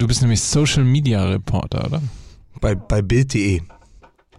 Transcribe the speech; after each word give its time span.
Du 0.00 0.06
bist 0.06 0.22
nämlich 0.22 0.40
Social 0.40 0.82
Media 0.82 1.22
Reporter, 1.26 1.84
oder? 1.84 2.00
Bei, 2.58 2.74
bei 2.74 3.02
Bild.de. 3.02 3.60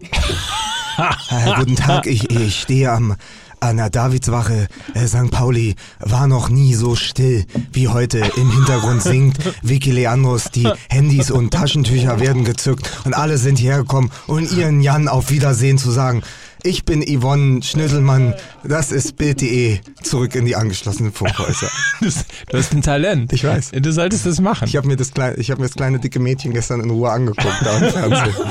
äh, 0.00 1.54
guten 1.56 1.76
Tag, 1.76 2.08
ich, 2.08 2.28
ich 2.32 2.60
stehe 2.60 2.90
am, 2.90 3.14
an 3.60 3.76
der 3.76 3.88
Davidswache. 3.88 4.66
Äh, 4.94 5.06
St. 5.06 5.30
Pauli 5.30 5.76
war 6.00 6.26
noch 6.26 6.48
nie 6.48 6.74
so 6.74 6.96
still 6.96 7.46
wie 7.72 7.86
heute. 7.86 8.18
Im 8.36 8.50
Hintergrund 8.50 9.04
singt 9.04 9.38
Vicky 9.62 9.92
Leandros. 9.92 10.50
Die 10.50 10.68
Handys 10.90 11.30
und 11.30 11.52
Taschentücher 11.52 12.18
werden 12.18 12.42
gezückt 12.42 12.90
und 13.04 13.14
alle 13.14 13.38
sind 13.38 13.56
hierher 13.56 13.82
gekommen, 13.82 14.10
um 14.26 14.40
ihren 14.40 14.80
Jan 14.80 15.06
auf 15.06 15.30
Wiedersehen 15.30 15.78
zu 15.78 15.92
sagen. 15.92 16.24
Ich 16.64 16.84
bin 16.84 17.02
Yvonne 17.02 17.62
Schnüttelmann. 17.62 18.34
Das 18.62 18.92
ist 18.92 19.16
Bild.de. 19.16 19.80
Zurück 20.02 20.34
in 20.36 20.44
die 20.46 20.54
angeschlossenen 20.56 21.12
Funkhäuser. 21.12 21.68
Du 22.48 22.58
hast 22.58 22.72
ein 22.72 22.82
Talent. 22.82 23.32
Ich 23.32 23.44
weiß. 23.44 23.70
Du 23.72 23.92
solltest 23.92 24.26
das 24.26 24.40
machen. 24.40 24.66
Ich 24.68 24.76
habe 24.76 24.86
mir, 24.86 24.96
das 24.96 25.12
kleine- 25.12 25.36
ich 25.36 25.50
hab 25.50 25.58
mir 25.58 25.66
das 25.66 25.74
kleine 25.74 25.98
dicke 25.98 26.18
Mädchen 26.20 26.52
gestern 26.52 26.80
in 26.80 26.90
Ruhe 26.90 27.10
angeguckt 27.10 27.54
da 27.64 27.78
im 27.78 27.90
Fernsehen. 27.92 28.34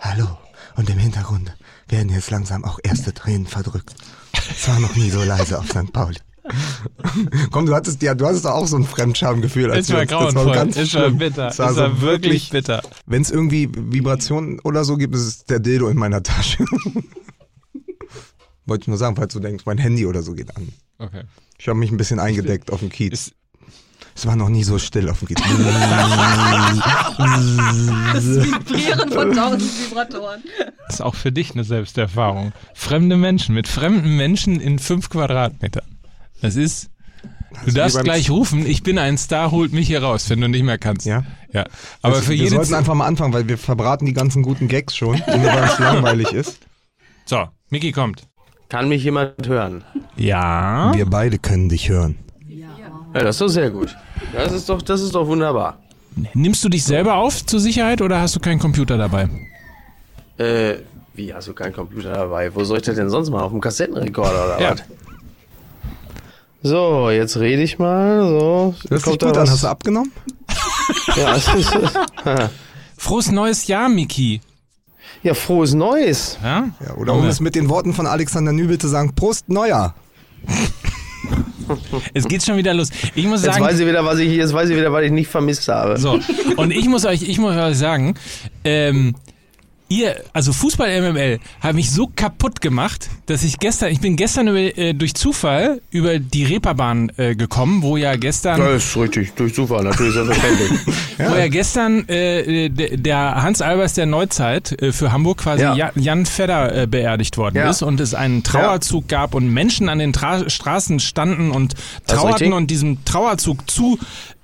Hallo. 0.00 0.38
Und 0.76 0.88
im 0.90 0.98
Hintergrund 0.98 1.54
werden 1.88 2.10
jetzt 2.10 2.30
langsam 2.30 2.64
auch 2.64 2.78
erste 2.82 3.12
Tränen 3.12 3.46
verdrückt. 3.46 3.94
Es 4.32 4.66
war 4.68 4.80
noch 4.80 4.94
nie 4.96 5.10
so 5.10 5.22
leise 5.22 5.58
auf 5.58 5.68
St. 5.68 5.92
Pauli. 5.92 6.16
Komm, 7.50 7.66
du 7.66 7.74
hattest 7.74 8.02
ja, 8.02 8.14
du 8.14 8.26
hattest 8.26 8.46
auch 8.46 8.66
so 8.66 8.76
ein 8.76 8.84
Fremdschamgefühl. 8.84 9.70
als 9.70 9.88
wir 9.88 9.94
war 9.96 10.02
uns- 10.02 10.10
das 10.10 10.18
grauenvoll. 10.34 10.54
ganz 10.54 10.76
es 10.76 10.92
war 10.94 11.02
schlimm. 11.04 11.18
bitter. 11.18 11.48
Es 11.48 11.58
war, 11.58 11.70
es 11.70 11.74
so 11.76 11.80
war 11.82 12.00
wirklich 12.00 12.50
bitter. 12.50 12.82
Wenn 13.06 13.22
es 13.22 13.30
irgendwie 13.30 13.68
Vibrationen 13.72 14.58
oder 14.60 14.84
so 14.84 14.96
gibt, 14.96 15.14
ist 15.14 15.22
es 15.26 15.44
der 15.44 15.60
Dildo 15.60 15.88
in 15.88 15.96
meiner 15.98 16.22
Tasche. 16.22 16.64
Wollte 18.66 18.82
ich 18.82 18.88
nur 18.88 18.96
sagen, 18.98 19.16
falls 19.16 19.32
du 19.34 19.40
denkst, 19.40 19.64
mein 19.66 19.78
Handy 19.78 20.06
oder 20.06 20.22
so 20.22 20.34
geht 20.34 20.56
an. 20.56 20.68
Okay. 20.98 21.22
Ich 21.58 21.68
habe 21.68 21.78
mich 21.78 21.90
ein 21.90 21.96
bisschen 21.96 22.18
eingedeckt 22.20 22.72
auf 22.72 22.80
dem 22.80 22.88
Kiez. 22.90 23.12
Ist- 23.12 23.34
es 24.14 24.26
war 24.26 24.36
noch 24.36 24.50
nie 24.50 24.62
so 24.62 24.78
still 24.78 25.08
auf 25.08 25.20
dem 25.20 25.28
Kiez. 25.28 25.40
Das 28.12 28.24
Vibrieren 28.24 29.10
von 29.10 29.32
tausend 29.34 29.62
Vibratoren. 29.62 30.42
Das 30.86 30.96
ist 30.96 31.00
auch 31.00 31.14
für 31.14 31.32
dich 31.32 31.52
eine 31.52 31.64
Selbsterfahrung. 31.64 32.52
Fremde 32.74 33.16
Menschen, 33.16 33.54
mit 33.54 33.68
fremden 33.68 34.16
Menschen 34.16 34.60
in 34.60 34.78
fünf 34.78 35.08
Quadratmetern. 35.08 35.84
Das 36.42 36.56
ist. 36.56 36.90
Du 37.64 37.66
wie 37.66 37.74
darfst 37.74 38.02
gleich 38.02 38.30
rufen, 38.30 38.66
ich 38.66 38.82
bin 38.82 38.98
ein 38.98 39.18
Star, 39.18 39.50
holt 39.50 39.72
mich 39.72 39.86
hier 39.86 40.02
raus, 40.02 40.28
wenn 40.30 40.40
du 40.40 40.48
nicht 40.48 40.62
mehr 40.64 40.78
kannst. 40.78 41.06
Ja? 41.06 41.22
Ja. 41.52 41.66
Aber 42.00 42.14
Also, 42.14 42.22
für 42.26 42.30
wir 42.32 42.36
jede. 42.38 42.56
sollten 42.56 42.74
einfach 42.74 42.94
mal 42.94 43.06
anfangen, 43.06 43.32
weil 43.34 43.46
wir 43.46 43.58
verbraten 43.58 44.06
die 44.06 44.14
ganzen 44.14 44.42
guten 44.42 44.68
Gags 44.68 44.96
schon, 44.96 45.20
weil 45.26 45.64
es 45.64 45.78
langweilig 45.78 46.32
ist. 46.32 46.58
So, 47.26 47.44
Miki 47.68 47.92
kommt. 47.92 48.26
Kann 48.70 48.88
mich 48.88 49.04
jemand 49.04 49.46
hören? 49.46 49.84
Ja. 50.16 50.92
Wir 50.96 51.04
beide 51.04 51.38
können 51.38 51.68
dich 51.68 51.90
hören. 51.90 52.18
Ja, 52.48 53.20
das 53.20 53.36
ist 53.36 53.40
doch 53.42 53.48
sehr 53.48 53.70
gut. 53.70 53.94
Das 54.32 54.50
ist 54.50 54.68
doch, 54.70 54.80
das 54.80 55.02
ist 55.02 55.14
doch 55.14 55.26
wunderbar. 55.26 55.78
Nimmst 56.32 56.64
du 56.64 56.70
dich 56.70 56.82
selber 56.84 57.16
auf 57.16 57.44
zur 57.44 57.60
Sicherheit 57.60 58.00
oder 58.00 58.20
hast 58.22 58.34
du 58.34 58.40
keinen 58.40 58.58
Computer 58.60 58.96
dabei? 58.96 59.28
Äh, 60.38 60.76
wie, 61.14 61.32
hast 61.34 61.48
du 61.48 61.52
keinen 61.52 61.74
Computer 61.74 62.12
dabei? 62.14 62.54
Wo 62.54 62.64
soll 62.64 62.78
ich 62.78 62.84
das 62.84 62.96
denn 62.96 63.10
sonst 63.10 63.28
mal? 63.28 63.42
Auf 63.42 63.52
dem 63.52 63.60
Kassettenrekorder 63.60 64.44
oder 64.46 64.60
Ja. 64.62 64.70
was? 64.72 64.82
So, 66.62 67.10
jetzt 67.10 67.36
rede 67.38 67.62
ich 67.62 67.78
mal. 67.78 68.20
So, 68.22 68.74
Das 68.88 69.02
Kommt 69.02 69.22
da 69.22 69.26
gut 69.28 69.36
an. 69.38 69.50
Hast 69.50 69.62
du 69.62 69.68
abgenommen? 69.68 70.12
Ja, 71.16 71.36
es 71.36 71.48
ist, 71.54 71.72
Frohes 72.98 73.30
neues 73.30 73.66
Jahr, 73.66 73.88
Miki. 73.88 74.40
ja, 75.22 75.32
frohes 75.34 75.74
Neues. 75.74 76.38
Ja? 76.42 76.68
Ja, 76.84 76.94
oder 76.96 77.14
um 77.14 77.24
es 77.26 77.40
mit 77.40 77.54
den 77.54 77.68
Worten 77.68 77.94
von 77.94 78.06
Alexander 78.06 78.52
Nübel 78.52 78.78
zu 78.78 78.88
sagen, 78.88 79.14
Prost 79.14 79.48
Neujahr. 79.48 79.94
Es 82.12 82.26
geht 82.28 82.42
schon 82.44 82.56
wieder 82.56 82.74
los. 82.74 82.90
Ich 83.14 83.24
muss 83.26 83.42
Jetzt 83.42 83.54
sagen, 83.54 83.64
weiß 83.64 83.78
ich 83.78 83.86
wieder, 83.86 84.04
was 84.04 84.18
ich, 84.18 84.30
jetzt 84.32 84.52
weiß 84.52 84.68
ich 84.68 84.76
wieder, 84.76 84.92
was 84.92 85.04
ich 85.04 85.12
nicht 85.12 85.28
vermisst 85.30 85.68
habe. 85.68 85.96
So, 85.98 86.18
und 86.56 86.70
ich 86.70 86.86
muss 86.88 87.06
euch, 87.06 87.22
ich 87.22 87.38
muss 87.38 87.56
euch 87.56 87.78
sagen, 87.78 88.14
ähm, 88.64 89.14
ihr, 89.96 90.16
also 90.32 90.52
Fußball 90.52 90.88
MML, 91.12 91.38
hat 91.60 91.74
mich 91.74 91.90
so 91.90 92.10
kaputt 92.14 92.60
gemacht, 92.60 93.08
dass 93.26 93.42
ich 93.44 93.58
gestern, 93.58 93.90
ich 93.92 94.00
bin 94.00 94.16
gestern 94.16 94.48
über, 94.48 94.58
äh, 94.78 94.94
durch 94.94 95.14
Zufall 95.14 95.80
über 95.90 96.18
die 96.18 96.44
Reeperbahn 96.44 97.12
äh, 97.16 97.34
gekommen, 97.34 97.82
wo 97.82 97.96
ja 97.96 98.16
gestern, 98.16 98.60
Das 98.60 98.84
ist 98.84 98.96
richtig, 98.96 99.34
durch 99.34 99.54
Zufall, 99.54 99.84
natürlich 99.84 100.14
selbstverständlich. 100.14 100.70
wo 101.18 101.34
ja 101.34 101.48
gestern 101.48 102.08
äh, 102.08 102.68
d- 102.70 102.96
der 102.96 103.42
Hans 103.42 103.60
Albers 103.62 103.94
der 103.94 104.06
Neuzeit 104.06 104.72
äh, 104.80 104.92
für 104.92 105.12
Hamburg 105.12 105.38
quasi 105.38 105.62
Ja. 105.62 105.74
Ja- 105.76 105.92
Jan 105.94 106.26
Fedder 106.26 106.82
äh, 106.82 106.86
beerdigt 106.86 107.36
worden 107.36 107.56
Ja. 107.56 107.70
ist 107.70 107.82
und 107.82 108.00
es 108.00 108.14
einen 108.14 108.42
Trauerzug 108.42 109.08
gab 109.08 109.34
und 109.34 109.48
Menschen 109.52 109.88
an 109.88 109.98
den 109.98 110.12
Tra 110.12 110.48
Straßen 110.48 111.00
standen 111.00 111.50
und 111.50 111.74
trauerten 112.06 112.52
und 112.52 112.70
diesem 112.70 113.04
Trauerzug 113.04 113.66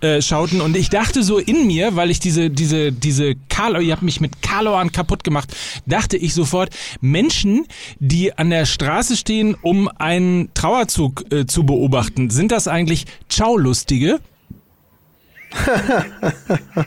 zuschauten 0.01 0.61
und 0.61 0.77
ich 0.77 0.91
dachte 0.91 1.23
so 1.23 1.39
in 1.39 1.67
mir, 1.67 1.97
weil 1.97 2.11
ich 2.11 2.21
diese 2.21 2.51
diese 2.51 2.93
diese 2.93 3.35
Carlo, 3.49 3.81
ihr 3.81 3.93
habt 3.93 4.03
mich 4.03 4.21
mit 4.21 4.43
Carloan 4.43 4.93
kaputt 4.93 5.25
gemacht, 5.25 5.55
dachte 5.87 6.17
ich 6.17 6.35
sofort 6.35 6.71
Menschen, 7.01 7.67
die 7.99 8.37
an 8.37 8.51
der 8.51 8.65
Straße 8.67 9.17
stehen, 9.17 9.57
um 9.61 9.89
einen 9.89 10.53
Trauerzug 10.55 11.25
äh, 11.33 11.47
zu 11.47 11.65
beobachten, 11.65 12.31
sind 12.31 12.53
das 12.53 12.69
eigentlich 12.69 13.07
Ciao-Lustige? 13.29 14.21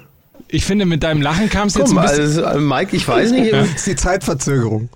Ich 0.53 0.66
finde, 0.66 0.85
mit 0.85 1.01
deinem 1.01 1.21
Lachen 1.21 1.50
kam 1.50 1.69
es 1.69 1.75
jetzt 1.75 1.91
ein 1.91 1.95
mal, 1.95 2.01
bisschen. 2.01 2.44
also, 2.44 2.44
äh, 2.44 2.59
Mike, 2.59 2.94
ich 2.94 3.07
weiß 3.07 3.31
nicht, 3.31 3.53
Das 3.53 3.69
ist 3.69 3.88
die 3.88 3.95
Zeitverzögerung. 3.95 4.89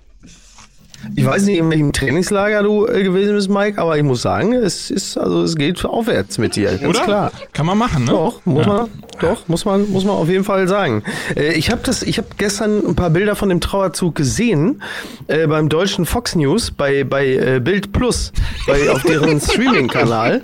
Ich 1.14 1.24
weiß 1.24 1.44
nicht, 1.44 1.58
in 1.58 1.70
welchem 1.70 1.92
Trainingslager 1.92 2.62
du 2.62 2.86
äh, 2.86 3.02
gewesen 3.02 3.34
bist, 3.34 3.48
Mike, 3.48 3.80
aber 3.80 3.96
ich 3.96 4.02
muss 4.02 4.22
sagen, 4.22 4.52
es 4.52 4.90
ist, 4.90 5.16
also 5.16 5.42
es 5.42 5.54
geht 5.56 5.84
aufwärts 5.84 6.38
mit 6.38 6.56
dir, 6.56 6.70
ganz 6.78 6.96
Oder? 6.96 7.04
klar. 7.04 7.32
Kann 7.52 7.66
man 7.66 7.78
machen, 7.78 8.04
ne? 8.04 8.10
Doch, 8.10 8.40
muss 8.44 8.66
Ja. 8.66 8.72
man, 8.72 8.88
doch, 9.20 9.48
muss 9.48 9.64
man, 9.64 9.90
muss 9.90 10.04
man 10.04 10.14
auf 10.16 10.28
jeden 10.28 10.44
Fall 10.44 10.66
sagen. 10.68 11.02
Äh, 11.36 11.52
ich 11.54 11.70
habe 11.70 11.80
das, 11.84 12.02
ich 12.02 12.18
habe 12.18 12.28
gestern 12.36 12.84
ein 12.86 12.94
paar 12.96 13.10
Bilder 13.10 13.36
von 13.36 13.48
dem 13.48 13.60
Trauerzug 13.60 14.14
gesehen 14.14 14.82
äh, 15.28 15.46
beim 15.46 15.68
deutschen 15.68 16.06
Fox 16.06 16.34
News 16.34 16.70
bei 16.70 17.04
bei 17.04 17.26
äh, 17.26 17.60
Bild 17.60 17.92
Plus, 17.92 18.32
bei 18.66 18.90
auf 18.90 19.02
deren 19.02 19.40
Streaming-Kanal. 19.40 20.42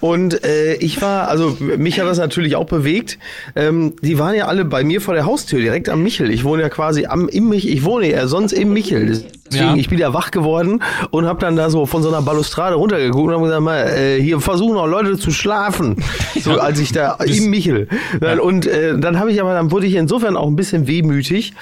Und 0.00 0.44
äh, 0.44 0.74
ich 0.74 1.02
war, 1.02 1.28
also 1.28 1.56
mich 1.60 1.98
hat 1.98 2.06
das 2.06 2.18
natürlich 2.18 2.54
auch 2.56 2.66
bewegt. 2.66 3.18
Ähm, 3.56 3.94
die 4.02 4.18
waren 4.18 4.34
ja 4.34 4.46
alle 4.46 4.64
bei 4.64 4.84
mir 4.84 5.00
vor 5.00 5.14
der 5.14 5.26
Haustür, 5.26 5.58
direkt 5.58 5.88
am 5.88 6.02
Michel. 6.02 6.30
Ich 6.30 6.44
wohne 6.44 6.62
ja 6.62 6.68
quasi 6.68 7.06
am 7.06 7.28
im 7.28 7.48
Michel. 7.48 7.72
Ich 7.72 7.84
wohne 7.84 8.10
ja 8.10 8.26
sonst 8.28 8.52
im 8.52 8.72
Michel. 8.72 9.24
Deswegen, 9.50 9.66
Ja. 9.70 9.74
ich 9.76 9.88
bin 9.88 9.98
ja 9.98 10.12
wach 10.14 10.30
geworden 10.30 10.82
und 11.10 11.26
habe 11.26 11.40
dann 11.40 11.56
da 11.56 11.68
so 11.70 11.86
von 11.86 12.02
so 12.02 12.08
einer 12.10 12.22
Balustrade 12.22 12.76
runtergeguckt 12.76 13.28
und 13.28 13.34
habe 13.34 13.44
gesagt, 13.44 13.62
mal, 13.62 13.86
äh, 13.88 14.22
hier 14.22 14.40
versuchen 14.40 14.76
auch 14.76 14.86
Leute 14.86 15.18
zu 15.18 15.30
schlafen. 15.30 15.96
So 16.40 16.60
als 16.60 16.78
ich 16.78 16.92
da 16.92 17.14
im 17.24 17.50
Michel. 17.50 17.88
Dann, 18.20 18.38
Und 18.38 18.66
äh, 18.66 18.96
dann 18.98 19.18
habe 19.18 19.32
ich 19.32 19.40
aber, 19.40 19.54
dann 19.54 19.72
wurde 19.72 19.86
ich 19.86 19.94
insofern 19.96 20.36
auch 20.36 20.46
ein 20.46 20.54
bisschen 20.56 20.86
wehmütig. 20.86 21.52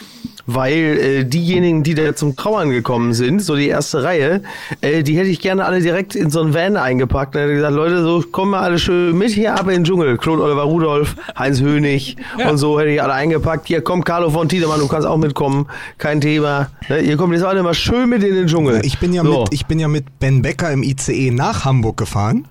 Weil 0.49 0.73
äh, 0.99 1.25
diejenigen, 1.25 1.83
die 1.83 1.95
da 1.95 2.15
zum 2.15 2.37
Trauern 2.37 2.71
gekommen 2.71 3.15
sind, 3.15 3.43
so 3.43 3.57
die 3.57 3.67
erste 3.69 4.05
Reihe, 4.05 4.43
äh, 4.81 5.03
die 5.03 5.17
hätte 5.19 5.29
ich 5.29 5.41
gerne 5.41 5.65
alle 5.65 5.81
direkt 5.81 6.15
in 6.15 6.31
so 6.31 6.41
einen 6.41 6.55
Van 6.55 6.77
eingepackt. 6.77 7.35
Und 7.35 7.43
hätte 7.43 7.55
gesagt, 7.55 7.75
Leute, 7.75 8.03
so 8.05 8.23
kommen 8.31 8.53
wir 8.53 8.61
alle 8.61 8.79
schön 8.79 9.19
mit 9.19 9.31
hier 9.33 9.55
ab 9.55 9.63
in 9.63 9.71
den 9.75 9.85
Dschungel. 9.85 10.17
Claude 10.19 10.43
Oliver 10.45 10.63
Rudolph, 10.63 11.17
Heinz 11.37 11.61
Hönig 11.61 12.17
Ja. 12.39 12.49
und 12.51 12.59
so 12.59 12.79
hätte 12.79 12.91
ich 12.91 13.03
alle 13.03 13.13
eingepackt. 13.15 13.67
Hier 13.67 13.81
kommt 13.81 14.05
Carlo 14.05 14.31
von 14.31 14.49
Tiedemann, 14.49 14.79
du 14.79 14.87
kannst 14.87 15.07
auch 15.07 15.17
mitkommen, 15.17 15.67
kein 15.99 16.21
Thema. 16.21 16.71
Ne, 16.89 17.01
ihr 17.01 17.17
kommt 17.17 17.33
jetzt 17.35 17.45
alle 17.45 17.63
mal 17.65 17.75
schön 17.75 18.09
mit 18.09 18.23
in 18.23 18.35
den 18.37 18.47
Dschungel. 18.47 18.83
Ich 18.85 19.01
bin 19.01 19.13
ja, 19.13 19.25
so. 19.25 19.41
mit, 19.41 19.53
ich 19.53 19.67
bin 19.67 19.81
ja 19.81 19.89
mit 19.89 20.19
Ben 20.21 20.43
Becker 20.43 20.71
im 20.71 20.83
ICE 20.85 21.33
nach 21.33 21.65
Hamburg 21.65 21.97
gefahren. 21.97 22.47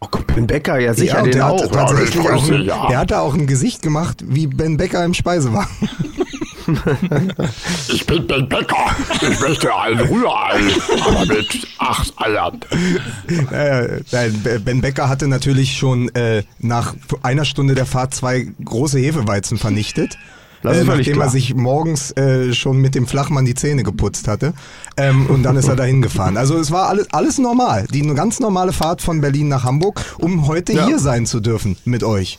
oh 0.00 0.06
Gott, 0.10 0.26
Ben 0.28 0.46
Becker, 0.46 0.78
ja 0.78 0.94
sicher, 0.94 1.16
ja, 1.16 1.22
den 1.22 1.32
der 1.32 1.50
auch. 1.50 1.60
hat 1.62 1.72
tatsächlich 1.72 2.14
Ja, 2.24 2.30
das 2.30 2.40
auch, 2.42 2.50
ein, 2.52 2.66
der 2.90 2.98
hatte 2.98 3.18
auch 3.20 3.34
ein 3.34 3.46
Gesicht 3.48 3.82
gemacht 3.82 4.22
wie 4.24 4.46
Ben 4.46 4.76
Becker 4.76 5.04
im 5.04 5.12
Speisewagen. 5.14 5.68
Ich 7.88 8.04
bin 8.06 8.26
Ben 8.26 8.48
Becker. 8.48 8.96
Ich 9.22 9.40
möchte 9.40 9.74
ein 9.74 9.98
Rührei, 10.00 10.60
aber 11.06 11.26
mit 11.26 11.66
acht 11.78 12.12
Eiern. 12.20 12.60
Äh, 13.52 14.00
nein, 14.12 14.40
Be- 14.42 14.60
Ben 14.60 14.80
Becker 14.80 15.08
hatte 15.08 15.28
natürlich 15.28 15.76
schon 15.76 16.08
äh, 16.14 16.42
nach 16.58 16.94
einer 17.22 17.44
Stunde 17.44 17.74
der 17.74 17.86
Fahrt 17.86 18.14
zwei 18.14 18.46
große 18.64 18.98
Hefeweizen 18.98 19.58
vernichtet. 19.58 20.16
Das 20.62 20.76
ist 20.78 20.82
äh, 20.82 20.86
nachdem 20.86 21.12
klar. 21.14 21.26
er 21.26 21.30
sich 21.30 21.54
morgens 21.54 22.10
äh, 22.16 22.52
schon 22.52 22.78
mit 22.78 22.94
dem 22.94 23.06
Flachmann 23.06 23.44
die 23.44 23.54
Zähne 23.54 23.82
geputzt 23.82 24.26
hatte. 24.26 24.52
Ähm, 24.96 25.26
und 25.26 25.42
dann 25.44 25.56
ist 25.56 25.68
er 25.68 25.76
dahin 25.76 26.02
gefahren. 26.02 26.36
Also 26.36 26.56
es 26.58 26.70
war 26.72 26.88
alles, 26.88 27.06
alles 27.12 27.38
normal. 27.38 27.86
Die 27.92 28.02
ganz 28.14 28.40
normale 28.40 28.72
Fahrt 28.72 29.02
von 29.02 29.20
Berlin 29.20 29.48
nach 29.48 29.64
Hamburg, 29.64 30.02
um 30.18 30.46
heute 30.48 30.72
Ja. 30.72 30.86
hier 30.86 30.98
sein 30.98 31.26
zu 31.26 31.40
dürfen 31.40 31.76
mit 31.84 32.02
euch. 32.02 32.38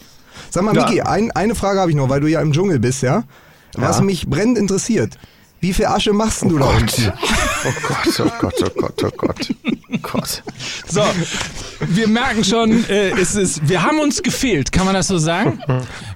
Sag 0.50 0.64
mal, 0.64 0.76
Ja. 0.76 0.86
Miki, 0.86 1.02
ein, 1.02 1.32
eine 1.32 1.56
Frage 1.56 1.80
habe 1.80 1.90
ich 1.92 1.96
noch, 1.96 2.10
weil 2.10 2.20
du 2.22 2.28
ja 2.28 2.42
im 2.42 2.52
Dschungel 2.52 2.80
bist, 2.80 3.02
ja? 3.02 3.24
Was 3.78 3.98
Ja. 4.00 4.04
mich 4.04 4.28
brennend 4.28 4.58
interessiert. 4.58 5.18
Wie 5.60 5.74
viel 5.74 5.86
Asche 5.86 6.14
machst 6.14 6.44
du 6.44 6.58
da 6.60 6.66
unten? 6.66 7.12
Oh 7.66 7.74
Gott, 7.88 8.20
oh 8.20 8.32
Gott, 8.40 8.54
oh 8.64 8.70
Gott, 8.80 9.04
oh 9.04 9.10
Gott. 9.18 9.50
Oh 9.92 9.98
Gott. 10.04 10.44
So, 10.88 11.02
wir 11.80 12.08
merken 12.08 12.44
schon, 12.44 12.88
äh, 12.90 13.10
es 13.20 13.34
ist, 13.36 13.68
wir 13.68 13.82
haben 13.82 14.00
uns 14.00 14.22
gefehlt, 14.22 14.72
kann 14.72 14.86
man 14.86 14.94
das 14.94 15.08
so 15.08 15.18
sagen? 15.18 15.60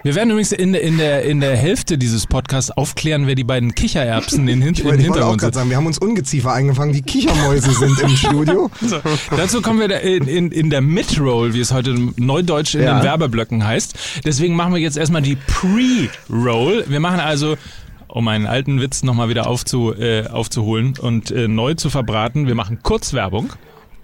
Wir 0.04 0.14
werden 0.14 0.30
übrigens 0.30 0.52
in, 0.52 0.74
der- 0.74 0.82
in, 0.84 0.98
der, 1.00 1.24
in 1.24 1.40
der 1.42 1.58
Hälfte 1.58 1.98
dieses 1.98 2.28
Podcasts 2.28 2.70
aufklären, 2.70 3.26
wer 3.26 3.34
die 3.36 3.44
beiden 3.44 3.74
Kichererbsen 3.74 4.48
in, 4.48 4.62
Hin 4.62 4.74
Ich 4.74 4.80
im 4.82 4.86
wollte, 4.86 5.02
ich 5.02 5.10
wollte 5.10 5.26
auch 5.26 5.30
Hintergrund 5.32 5.42
gerade 5.42 5.54
sind. 5.54 5.60
sagen, 5.62 5.70
wir 5.72 5.78
haben 5.78 5.86
uns 5.88 5.98
Ungeziefer 5.98 6.54
eingefangen, 6.54 6.94
die 6.94 7.02
Kichermäuse 7.02 7.72
sind 7.74 8.00
im 8.00 8.10
Studio. 8.16 8.70
So, 8.82 9.00
dazu 9.36 9.62
kommen 9.64 9.80
wir 9.80 9.88
da 9.88 9.98
in, 9.98 10.28
in, 10.28 10.52
in 10.52 10.70
der 10.70 10.82
Mid-Roll, 10.82 11.54
wie 11.56 11.62
es 11.62 11.74
heute 11.74 11.96
neudeutsch 12.18 12.76
in 12.76 12.84
Ja. 12.84 13.00
den 13.00 13.04
Werbeblöcken 13.04 13.66
heißt. 13.66 13.96
Deswegen 14.24 14.56
machen 14.56 14.74
wir 14.74 14.80
jetzt 14.82 14.98
erstmal 14.98 15.24
die 15.24 15.36
Pre-Roll. 15.48 16.86
Wir 16.88 17.00
machen 17.00 17.20
also, 17.20 17.58
um 18.12 18.28
einen 18.28 18.46
alten 18.46 18.82
Witz 18.82 19.04
nochmal 19.04 19.30
wieder 19.30 19.48
aufzu, 19.48 19.94
äh, 19.94 20.28
aufzuholen 20.28 20.98
und 21.00 21.32
äh, 21.32 21.48
neu 21.48 21.74
zu 21.74 21.90
verbraten, 21.90 22.48
wir 22.48 22.56
machen 22.56 22.84
Kurzwerbung. 22.84 23.54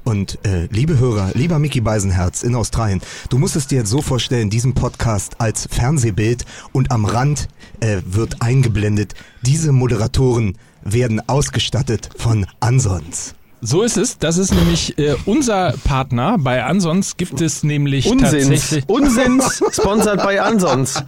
Und 0.04 0.40
äh, 0.46 0.68
liebe 0.72 1.00
Hörer, 1.00 1.32
lieber 1.34 1.60
Mickey 1.60 1.82
Beisenherz 1.82 2.42
in 2.42 2.56
Australien, 2.56 3.02
du 3.30 3.38
musst 3.38 3.58
es 3.58 3.68
dir 3.68 3.80
jetzt 3.80 3.90
so 3.90 4.02
vorstellen, 4.02 4.50
diesen 4.50 4.74
Podcast 4.74 5.42
als 5.42 5.68
Fernsehbild 5.70 6.46
und 6.72 6.92
am 6.92 7.04
Rand 7.04 7.50
äh, 7.82 7.98
wird 8.06 8.42
eingeblendet, 8.42 9.16
diese 9.42 9.74
Moderatoren 9.74 10.58
werden 10.82 11.22
ausgestattet 11.28 12.10
von 12.16 12.46
Ansons. 12.62 13.37
So 13.62 13.82
ist 13.82 13.98
es. 13.98 14.18
Das 14.20 14.38
ist 14.38 14.54
nämlich 14.54 14.98
äh, 15.00 15.16
unser 15.26 15.74
Partner. 15.84 16.38
Bei 16.40 16.64
Ansons 16.64 17.18
gibt 17.18 17.42
es 17.42 17.64
nämlich 17.64 18.06
Unsins. 18.08 18.32
tatsächlich. 18.32 18.84
Unsins, 18.88 19.64
sponsert 19.72 20.24
bei 20.24 20.42
Ansons. 20.42 21.04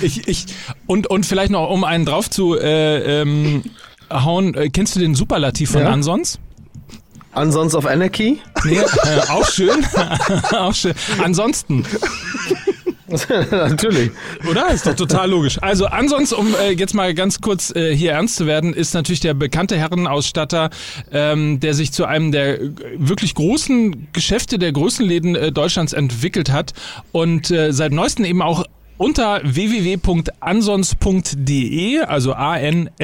Ich, 0.00 0.26
ich, 0.26 0.46
und, 0.86 1.06
und 1.06 1.24
vielleicht 1.24 1.52
noch, 1.52 1.70
um 1.70 1.84
einen 1.84 2.04
drauf 2.04 2.28
zu 2.28 2.58
äh, 2.58 3.20
ähm, 3.22 3.62
hauen, 4.10 4.54
äh, 4.54 4.70
kennst 4.70 4.96
du 4.96 5.00
den 5.00 5.14
Superlativ 5.14 5.70
von 5.70 5.82
Ja. 5.82 5.90
Ansons? 5.90 6.38
Ansons 7.32 7.74
of 7.74 7.86
Anarchy. 7.86 8.40
Nee, 8.64 8.76
äh, 8.78 9.20
auch 9.30 9.48
schön. 9.48 9.86
auch 10.52 10.74
schön. 10.74 10.94
Ansonsten, 11.22 11.84
Natürlich. 13.50 14.10
oder? 14.48 14.70
Ist 14.70 14.86
doch 14.86 14.94
total 14.94 15.30
logisch. 15.30 15.58
Also 15.60 15.86
ansonsten, 15.86 16.34
um 16.36 16.54
äh, 16.54 16.70
jetzt 16.70 16.94
mal 16.94 17.14
ganz 17.14 17.40
kurz 17.40 17.74
äh, 17.74 17.94
hier 17.94 18.12
ernst 18.12 18.36
zu 18.36 18.46
werden, 18.46 18.72
ist 18.74 18.94
natürlich 18.94 19.20
der 19.20 19.34
bekannte 19.34 19.76
Herrenausstatter, 19.76 20.70
ähm, 21.12 21.60
der 21.60 21.74
sich 21.74 21.92
zu 21.92 22.04
einem 22.04 22.32
der 22.32 22.58
wirklich 22.96 23.34
großen 23.34 24.08
Geschäfte, 24.12 24.58
der 24.58 24.72
größten 24.72 25.06
Läden 25.06 25.34
äh, 25.34 25.52
Deutschlands 25.52 25.92
entwickelt 25.92 26.50
hat 26.50 26.72
und 27.12 27.50
äh, 27.50 27.72
seit 27.72 27.92
neuestem 27.92 28.24
eben 28.24 28.42
auch 28.42 28.64
unter 28.98 29.40
www.ansons.de, 29.42 32.00
also 32.00 32.34
A-N-S-O-N-S.de, 32.34 32.98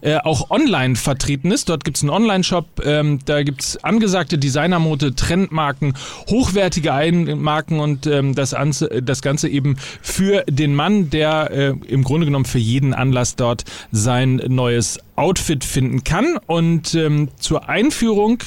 äh, 0.00 0.16
auch 0.18 0.50
online 0.50 0.96
vertreten 0.96 1.50
ist. 1.50 1.68
Dort 1.68 1.84
gibt 1.84 1.98
es 1.98 2.02
einen 2.02 2.08
Online-Shop, 2.10 2.80
ähm, 2.84 3.18
da 3.24 3.42
gibt 3.42 3.62
es 3.62 3.84
angesagte 3.84 4.38
Designermode, 4.38 5.14
Trendmarken, 5.14 5.94
hochwertige 6.28 6.94
Eigenmarken 6.94 7.80
und 7.80 8.06
ähm, 8.06 8.34
das, 8.34 8.54
Anze 8.54 9.02
das 9.02 9.20
Ganze 9.22 9.48
eben 9.48 9.76
für 10.00 10.44
den 10.48 10.74
Mann, 10.74 11.10
der 11.10 11.50
äh, 11.50 11.74
im 11.88 12.04
Grunde 12.04 12.26
genommen 12.26 12.44
für 12.44 12.58
jeden 12.58 12.94
Anlass 12.94 13.36
dort 13.36 13.64
sein 13.90 14.40
neues 14.48 14.98
Outfit 15.16 15.64
finden 15.64 16.04
kann. 16.04 16.38
Und 16.46 16.94
ähm, 16.94 17.28
zur 17.38 17.68
Einführung 17.68 18.42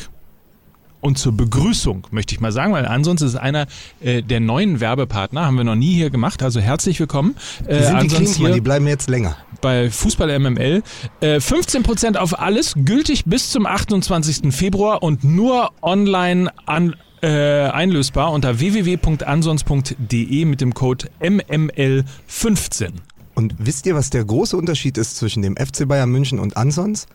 und 1.06 1.18
zur 1.20 1.34
Begrüßung, 1.38 2.08
möchte 2.10 2.34
ich 2.34 2.42
mal 2.42 2.52
sagen, 2.52 2.74
weil 2.74 2.86
ansonsten 2.88 3.28
ist 3.28 3.36
einer 3.36 3.68
äh, 4.02 4.24
der 4.24 4.40
neuen 4.40 4.80
Werbepartner, 4.80 5.46
haben 5.46 5.56
wir 5.58 5.64
noch 5.64 5.76
nie 5.76 5.94
hier 5.94 6.10
gemacht, 6.10 6.42
also 6.42 6.60
herzlich 6.60 7.00
willkommen. 7.00 7.36
Äh, 7.68 7.78
Die 7.78 7.84
sind 7.86 8.02
die 8.02 8.08
Klinsmann, 8.08 8.48
hier 8.48 8.56
die 8.56 8.62
bleiben 8.62 8.88
jetzt 8.88 9.08
länger. 9.10 9.38
bei 9.62 9.90
Fußball 9.92 10.40
MML. 10.40 10.82
Äh, 11.22 11.38
15% 11.38 12.18
auf 12.18 12.40
alles, 12.40 12.74
gültig 12.76 13.26
bis 13.26 13.52
zum 13.52 13.68
28. 13.68 14.52
Februar 14.52 15.04
und 15.04 15.24
nur 15.24 15.72
online 15.84 16.52
an, 16.66 16.96
äh, 17.22 17.28
einlösbar 17.70 18.32
unter 18.32 18.60
www.ansons.de 18.60 20.46
mit 20.46 20.60
dem 20.62 20.74
Code 20.74 21.08
MML15. 21.22 22.90
Und 23.36 23.56
wisst 23.60 23.86
ihr, 23.86 23.96
was 23.96 24.10
der 24.10 24.26
große 24.26 24.58
Unterschied 24.58 24.98
ist 24.98 25.18
zwischen 25.18 25.42
dem 25.44 25.56
FC 25.56 25.88
Bayern 25.88 26.10
München 26.10 26.40
und 26.40 26.58
Ansons? 26.58 27.06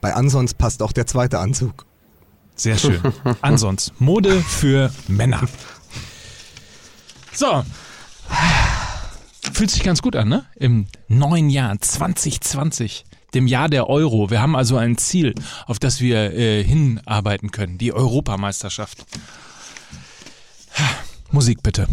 Bei 0.00 0.14
Ansons 0.14 0.54
passt 0.54 0.82
auch 0.82 0.92
der 0.92 1.06
zweite 1.06 1.38
Anzug. 1.40 1.84
Sehr 2.60 2.76
schön. 2.76 3.00
Ansonsten, 3.40 4.04
Mode 4.04 4.42
für 4.42 4.92
Männer. 5.08 5.40
So. 7.32 7.64
Fühlt 9.54 9.70
sich 9.70 9.82
ganz 9.82 10.02
gut 10.02 10.14
an, 10.14 10.28
ne? 10.28 10.44
Im 10.56 10.86
neuen 11.08 11.48
Jahr 11.48 11.80
2020, 11.80 13.06
dem 13.32 13.46
Jahr 13.46 13.70
der 13.70 13.88
Euro. 13.88 14.28
Wir 14.28 14.42
haben 14.42 14.54
also 14.54 14.76
ein 14.76 14.98
Ziel, 14.98 15.34
auf 15.64 15.78
das 15.78 16.02
wir 16.02 16.34
äh, 16.34 16.62
hinarbeiten 16.62 17.50
können. 17.50 17.78
Die 17.78 17.94
Europameisterschaft. 17.94 19.06
Musik 21.30 21.62
bitte. 21.62 21.88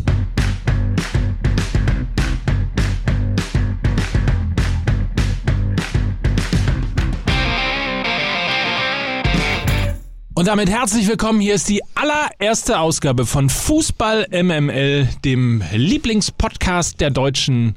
Und 10.37 10.47
damit 10.47 10.69
herzlich 10.69 11.07
willkommen. 11.07 11.39
Hier 11.39 11.55
ist 11.55 11.67
die 11.67 11.81
allererste 11.95 12.77
Ausgabe 12.77 13.25
von 13.25 13.49
Fußball 13.49 14.27
MML, 14.29 15.09
dem 15.25 15.63
Lieblingspodcast 15.73 17.01
der 17.01 17.09
Deutschen. 17.09 17.75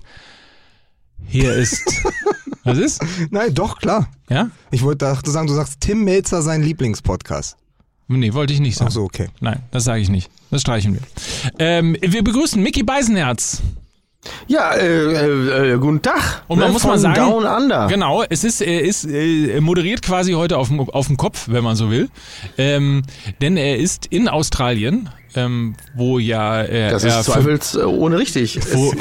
Hier 1.27 1.55
ist. 1.55 1.83
Was 2.65 2.77
ist? 2.77 3.03
Nein, 3.31 3.55
doch, 3.55 3.79
klar. 3.79 4.11
Ja? 4.29 4.51
Ich 4.71 4.83
wollte 4.83 5.07
dachte 5.07 5.31
sagen, 5.31 5.47
du 5.47 5.55
sagst 5.55 5.81
Tim 5.81 6.05
Melzer 6.05 6.43
sein 6.43 6.62
Lieblingspodcast. 6.62 7.57
Nee, 8.09 8.35
wollte 8.35 8.53
ich 8.53 8.61
nicht 8.61 8.77
sagen. 8.77 8.89
Ach 8.91 8.93
so, 8.93 9.05
okay. 9.05 9.29
Nein, 9.41 9.63
das 9.71 9.85
sage 9.85 10.03
ich 10.03 10.11
nicht. 10.11 10.31
Das 10.51 10.61
streichen 10.61 10.93
wir. 10.93 11.01
Ähm, 11.59 11.97
wir 12.03 12.23
begrüßen 12.23 12.63
Mickey 12.63 12.83
Beisenherz. 12.83 13.63
Ja, 14.49 14.72
äh, 14.75 14.87
äh, 14.87 15.72
äh, 15.75 15.78
guten 15.78 16.02
Tag. 16.02 16.43
Und 16.49 16.58
man 16.58 16.69
Ne, 16.69 16.72
muss 16.75 16.84
mal 16.84 16.99
sagen, 16.99 17.14
Down 17.14 17.44
Under. 17.44 17.87
genau, 17.87 18.22
es 18.28 18.44
ist, 18.44 18.61
er 18.61 18.82
ist 18.82 19.06
äh, 19.06 19.55
er 19.55 19.61
moderiert 19.62 20.02
quasi 20.02 20.32
heute 20.32 20.58
auf 20.58 20.69
dem, 20.69 20.81
auf 20.81 21.06
dem 21.06 21.17
Kopf, 21.17 21.46
wenn 21.49 21.64
man 21.64 21.75
so 21.76 21.90
will. 21.90 22.08
Ähm, 22.58 23.02
denn 23.40 23.56
er 23.56 23.78
ist 23.78 24.06
in 24.06 24.28
Australien, 24.28 25.08
ähm, 25.35 25.75
wo 25.94 26.19
ja 26.19 26.62
äh, 26.62 26.91
Das 26.91 27.05
er 27.05 27.21
ist 27.21 27.27
zweifelsohne 27.27 28.19
richtig. 28.19 28.59
wo, 28.73 28.93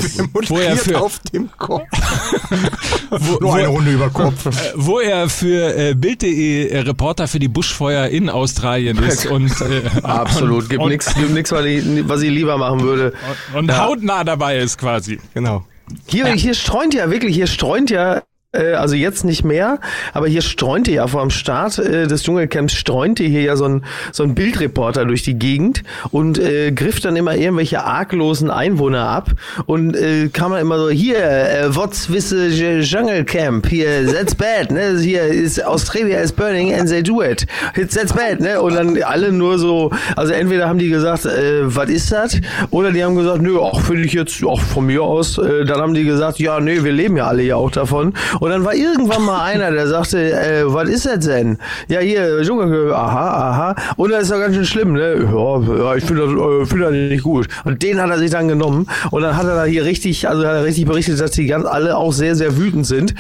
wo 0.48 0.58
er 0.60 0.78
für, 0.78 1.02
auf 1.02 1.20
dem 1.34 1.50
Kopf. 1.58 1.84
wo, 3.10 3.40
Nur 3.40 3.56
eine 3.56 3.68
Runde 3.68 3.92
über 3.92 4.10
Kopf. 4.10 4.48
wo 4.76 5.00
er 5.00 5.30
für 5.30 5.76
äh, 5.76 5.94
Bild.de 5.96 6.68
äh, 6.70 6.80
Reporter 6.80 7.28
für 7.28 7.40
die 7.40 7.48
Buschfeuer 7.48 8.08
in 8.08 8.30
Australien 8.30 8.98
ist 9.04 9.26
und, 9.31 9.50
äh, 9.62 9.81
Absolut. 10.04 10.70
Gibt 10.70 10.81
und, 10.84 10.90
nichts, 10.90 11.14
gibt 11.16 11.31
nix, 11.31 11.52
was 11.52 11.66
ich, 11.66 11.84
was 12.08 12.22
ich 12.22 12.30
lieber 12.31 12.58
machen 12.58 12.81
würde. 12.81 13.14
und 13.56 13.70
Ja. 13.70 13.86
hautnah 13.86 14.24
dabei 14.24 14.58
ist 14.58 14.78
quasi. 14.78 15.20
Genau. 15.34 15.66
Hier, 16.06 16.28
hier 16.34 16.54
streunt 16.54 16.94
ja 16.94 17.10
wirklich, 17.10 17.36
hier 17.36 17.48
streunt 17.48 17.90
ja, 17.90 18.18
äh, 18.18 18.22
also 18.51 18.96
jetzt 18.96 19.25
nicht 19.25 19.44
mehr, 19.44 19.80
aber 20.12 20.28
hier 20.28 20.42
streunte 20.42 20.92
ja 20.92 21.06
vor 21.06 21.22
dem 21.22 21.30
Start 21.30 21.78
äh, 21.78 22.07
des 22.07 22.24
Dschungelcamps 22.24 22.74
streunte 22.74 23.24
hier 23.24 23.44
ja 23.44 23.56
so 23.56 23.66
ein, 23.66 23.86
so 24.12 24.24
ein 24.24 24.34
Bildreporter 24.34 25.06
durch 25.06 25.22
die 25.22 25.38
Gegend 25.38 25.84
und 26.10 26.40
äh, 26.40 26.72
griff 26.72 27.00
dann 27.00 27.16
immer 27.16 27.36
irgendwelche 27.36 27.83
arglosen 27.83 28.50
Einwohner 28.50 29.07
ab 29.07 29.30
und 29.68 29.95
äh, 29.95 30.30
kam 30.30 30.52
dann 30.52 30.62
immer 30.62 30.80
so, 30.80 30.90
hier, 30.90 31.19
äh, 31.19 31.76
what's 31.76 32.12
with 32.12 32.30
the 32.30 32.80
Jungle 32.80 33.24
Camp? 33.24 33.68
Hier, 33.68 34.12
that's 34.12 34.33
bad, 34.33 34.71
ne? 34.71 34.97
Hier 35.00 35.26
ist 35.26 35.64
Australia 35.64 36.19
is 36.19 36.31
burning 36.31 36.74
and 36.74 36.90
they 36.90 37.04
do 37.04 37.21
it. 37.21 37.45
It's 37.76 37.94
that's 37.94 38.14
bad, 38.14 38.40
ne? 38.40 38.59
Und 38.59 38.74
dann 38.74 39.00
alle 39.04 39.31
nur 39.31 39.59
so, 39.59 39.92
also 40.16 40.33
entweder 40.33 40.68
haben 40.68 40.80
die 40.80 40.90
gesagt, 40.90 41.26
äh, 41.26 41.62
was 41.64 41.90
ist 41.90 42.12
das? 42.12 42.42
Oder 42.71 42.92
die 42.92 43.04
haben 43.04 43.16
gesagt, 43.16 43.44
nö, 43.44 43.59
auch 43.59 43.81
finde 43.81 44.06
ich 44.06 44.14
jetzt 44.14 44.44
auch 44.44 44.59
von 44.59 44.88
mir 44.88 45.04
aus. 45.04 45.38
Äh, 45.38 45.66
dann 45.66 45.81
haben 45.81 45.94
die 45.94 46.04
gesagt, 46.04 46.40
ja, 46.40 46.59
nee, 46.59 46.83
wir 46.83 46.94
leben 46.94 47.16
ja 47.16 47.28
alle 47.28 47.44
ja 47.44 47.56
auch 47.56 47.69
davon. 47.69 48.16
Und 48.40 48.50
dann 48.50 48.64
war 48.64 48.74
irgendwann 48.74 49.24
mal 49.24 49.44
einer, 49.44 49.72
der 49.72 49.88
sagte, 49.88 50.31
äh, 50.31 50.64
was 50.66 50.90
ist 50.90 51.06
das 51.06 51.26
denn? 51.26 51.58
Ja, 51.88 52.00
hier, 52.00 52.42
Junge, 52.42 52.94
aha, 52.96 53.50
aha. 53.52 53.76
Und 53.98 54.12
das 54.12 54.24
ist 54.24 54.31
ja 54.31 54.38
ganz 54.38 54.56
schön 54.56 54.66
schlimm, 54.66 54.94
ne? 54.94 55.28
Ja, 55.31 55.96
ich 55.96 56.04
finde 56.04 56.24
das, 56.24 56.31
äh, 56.31 56.66
finde 56.66 56.86
das 56.86 56.94
nicht 56.94 57.24
gut. 57.24 57.48
Und 57.66 57.84
den 57.84 58.02
hat 58.02 58.10
er 58.10 58.18
sich 58.18 58.31
dann 58.31 58.48
genommen. 58.48 58.88
Und 59.12 59.22
dann 59.22 59.36
hat 59.36 59.46
er 59.46 59.56
da 59.56 59.66
hier 59.66 59.86
richtig, 59.86 60.28
also 60.28 60.46
hat 60.46 60.56
er 60.56 60.64
richtig 60.64 60.86
berichtet, 60.86 61.19
dass 61.19 61.31
die 61.31 61.48
ganz 61.48 61.66
alle 61.66 61.98
auch 61.98 62.14
sehr, 62.14 62.36
sehr 62.36 62.58
wütend 62.58 62.88
sind. 62.88 63.14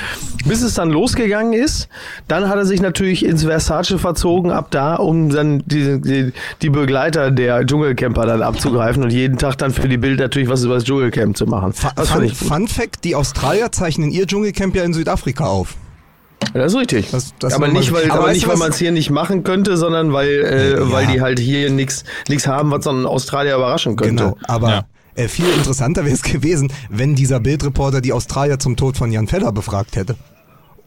Bis 0.45 0.61
es 0.61 0.73
dann 0.73 0.89
losgegangen 0.89 1.53
ist, 1.53 1.89
dann 2.27 2.47
hat 2.47 2.55
er 2.55 2.65
sich 2.65 2.81
natürlich 2.81 3.25
ins 3.25 3.43
Versace 3.43 3.95
verzogen, 3.97 4.51
ab 4.51 4.67
da, 4.71 4.95
um 4.95 5.29
dann 5.29 5.63
die, 5.65 5.99
die, 6.01 6.31
die 6.61 6.69
Begleiter 6.69 7.31
der 7.31 7.65
Dschungelcamper 7.65 8.25
dann 8.25 8.41
abzugreifen 8.41 9.03
und 9.03 9.11
jeden 9.11 9.37
Tag 9.37 9.57
dann 9.57 9.71
für 9.71 9.89
die 9.89 9.97
Bild 9.97 10.19
natürlich 10.19 10.49
was 10.49 10.63
über 10.63 10.75
das 10.75 10.85
Dschungelcamp 10.85 11.35
zu 11.35 11.45
machen. 11.45 11.73
Das 11.95 12.09
Fun, 12.09 12.21
gut. 12.21 12.35
Fun 12.35 12.67
Fact, 12.67 13.03
die 13.03 13.15
Australier 13.15 13.71
zeichnen 13.71 14.11
ihr 14.11 14.25
Dschungelcamp 14.25 14.75
ja 14.75 14.83
in 14.83 14.93
Südafrika 14.93 15.08
auf. 15.39 15.75
Das 16.53 16.73
ist 16.73 16.79
richtig. 16.79 17.11
Das- 17.11 17.33
das 17.39 17.53
aber 17.53 17.67
nicht, 17.67 17.91
weil, 17.91 18.09
Aber 18.11 18.31
nicht, 18.31 18.47
weil 18.47 18.57
man 18.57 18.69
es 18.71 18.77
hier 18.77 18.91
nicht 18.91 19.09
machen 19.09 19.43
könnte, 19.43 19.75
sondern 19.77 20.13
weil, 20.13 20.27
äh, 20.29 20.71
Ja. 20.79 20.91
weil 20.91 21.05
die 21.07 21.21
halt 21.21 21.37
hier 21.39 21.69
nichts 21.69 22.05
nichts 22.29 22.47
haben, 22.47 22.71
was 22.71 22.85
so 22.85 22.91
ein 22.91 23.05
Australier 23.05 23.55
überraschen 23.55 23.95
könnte. 23.95 24.23
Genau. 24.23 24.37
Aber 24.47 24.69
Ja. 24.69 24.85
Äh, 25.15 25.27
viel 25.27 25.49
interessanter 25.49 26.05
wäre 26.05 26.13
es 26.15 26.21
gewesen, 26.23 26.71
wenn 26.89 27.13
dieser 27.15 27.41
Bildreporter 27.41 27.99
die 27.99 28.13
Australier 28.13 28.57
zum 28.57 28.77
Tod 28.77 28.95
von 28.95 29.11
Jan 29.11 29.27
Fedder 29.27 29.51
befragt 29.51 29.97
hätte. 29.97 30.15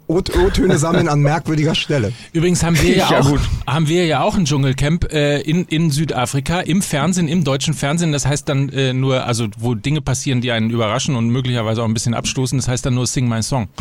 O-Töne 0.08 0.78
sammeln 0.78 1.08
an 1.08 1.20
merkwürdiger 1.20 1.74
Stelle. 1.74 2.12
Übrigens 2.32 2.62
haben 2.62 2.80
wir 2.80 2.96
ja, 2.96 3.10
Ja, 3.10 3.20
auch, 3.20 3.30
gut. 3.30 3.40
haben 3.66 3.88
wir 3.88 4.04
ja 4.06 4.22
auch 4.22 4.36
ein 4.36 4.44
Dschungelcamp 4.44 5.12
äh, 5.12 5.40
in, 5.40 5.64
in 5.66 5.90
Südafrika 5.90 6.60
im 6.60 6.82
Fernsehen, 6.82 7.28
im 7.28 7.44
deutschen 7.44 7.74
Fernsehen. 7.74 8.12
Das 8.12 8.26
heißt 8.26 8.48
dann 8.48 8.68
äh, 8.70 8.92
nur, 8.92 9.24
also 9.24 9.48
wo 9.58 9.74
Dinge 9.74 10.00
passieren, 10.00 10.40
die 10.40 10.52
einen 10.52 10.70
überraschen 10.70 11.16
und 11.16 11.28
möglicherweise 11.30 11.82
auch 11.82 11.86
ein 11.86 11.94
bisschen 11.94 12.14
abstoßen. 12.14 12.58
Das 12.58 12.68
heißt 12.68 12.84
dann 12.84 12.94
nur 12.94 13.06
Sing 13.06 13.28
My 13.28 13.42
Song. 13.42 13.68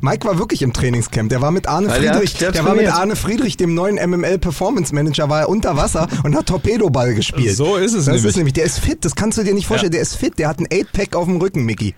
Mike 0.00 0.26
war 0.26 0.38
wirklich 0.38 0.62
im 0.62 0.72
Trainingscamp. 0.72 1.28
Der 1.28 1.40
war 1.40 1.50
mit 1.50 1.66
Arne 1.68 1.88
Weil 1.88 2.02
Friedrich, 2.08 2.34
der 2.34 2.52
der, 2.52 2.64
war 2.64 2.74
mit. 2.74 2.86
Arne 2.86 3.16
Friedrich, 3.16 3.56
dem 3.56 3.74
neuen 3.74 3.96
MML 3.96 4.38
Performance 4.38 4.94
Manager, 4.94 5.28
war 5.28 5.40
er 5.40 5.48
unter 5.48 5.76
Wasser 5.76 6.06
und 6.24 6.36
hat 6.36 6.46
Torpedoball 6.46 7.14
gespielt. 7.14 7.56
So 7.56 7.76
ist 7.76 7.94
es 7.94 8.04
das 8.04 8.14
nämlich. 8.14 8.24
Ist 8.26 8.36
nämlich. 8.36 8.54
Der 8.54 8.64
ist 8.64 8.78
fit, 8.78 9.04
das 9.04 9.14
kannst 9.14 9.38
du 9.38 9.42
dir 9.44 9.54
nicht 9.54 9.66
vorstellen. 9.66 9.92
Der 9.92 10.02
ist 10.02 10.14
fit, 10.16 10.38
der 10.38 10.48
hat 10.48 10.60
ein 10.60 10.66
8-Pack 10.68 11.16
auf 11.16 11.26
dem 11.26 11.36
Rücken, 11.38 11.64
Mickey. 11.64 11.94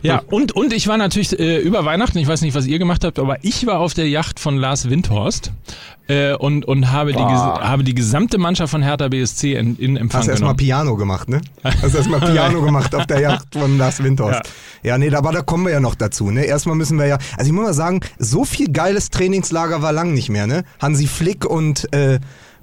Ja, 0.02 0.22
und, 0.28 0.52
und 0.54 0.74
ich 0.74 0.88
war 0.88 0.98
natürlich 0.98 1.38
äh, 1.40 1.58
über 1.60 1.86
Weihnachten, 1.86 2.18
ich 2.18 2.28
weiß 2.28 2.42
nicht, 2.42 2.56
was 2.56 2.66
ihr 2.66 2.80
gemacht 2.80 3.04
habt, 3.04 3.20
aber 3.20 3.38
ich 3.44 3.66
war 3.68 3.80
auf 3.80 3.94
der 3.94 4.08
Yacht 4.10 4.40
von 4.40 4.58
Lars 4.58 4.90
Windhorst 4.90 5.52
äh, 6.08 6.34
und, 6.34 6.66
und 6.66 6.92
habe, 6.92 7.12
die, 7.14 7.20
ges- 7.20 7.62
habe 7.62 7.84
die 7.84 7.94
gesamte 7.96 8.38
Mannschaft 8.38 8.72
von 8.72 8.82
Hertha 8.82 9.08
BSC 9.10 9.54
in, 9.56 9.76
in 9.78 9.98
Empfang 9.98 10.22
Hast 10.22 10.28
erstmal. 10.30 10.56
Piano 10.56 10.96
gemacht, 10.96 11.30
ne? 11.30 11.42
Hast 11.64 11.96
erstmal 11.96 12.20
Piano 12.22 12.62
gemacht 12.62 12.94
auf 12.96 13.06
der 13.06 13.20
Yacht 13.22 13.48
von 13.54 13.78
Lars 13.78 14.04
Windhorst. 14.04 14.42
Ja. 14.84 14.98
nee, 14.98 15.14
aber 15.14 15.32
da 15.32 15.42
kommen 15.42 15.66
wir 15.66 15.72
ja 15.74 15.80
noch 15.80 15.96
dazu, 15.96 16.32
ne? 16.32 16.46
Erstmal 16.46 16.76
müssen 16.76 16.98
wir 16.98 17.08
ja, 17.08 17.18
also 17.38 17.48
ich 17.48 17.52
muss 17.54 17.66
mal 17.66 17.74
sagen, 17.74 18.02
so 18.18 18.46
viel 18.46 18.72
geiles 18.72 19.10
Trainingslager 19.10 19.82
war 19.82 19.92
lang 19.92 20.14
nicht 20.14 20.30
mehr, 20.30 20.48
ne? 20.48 20.64
Hansi 20.82 21.08
Flick 21.08 21.46
und 21.46 21.92
äh, 21.94 22.20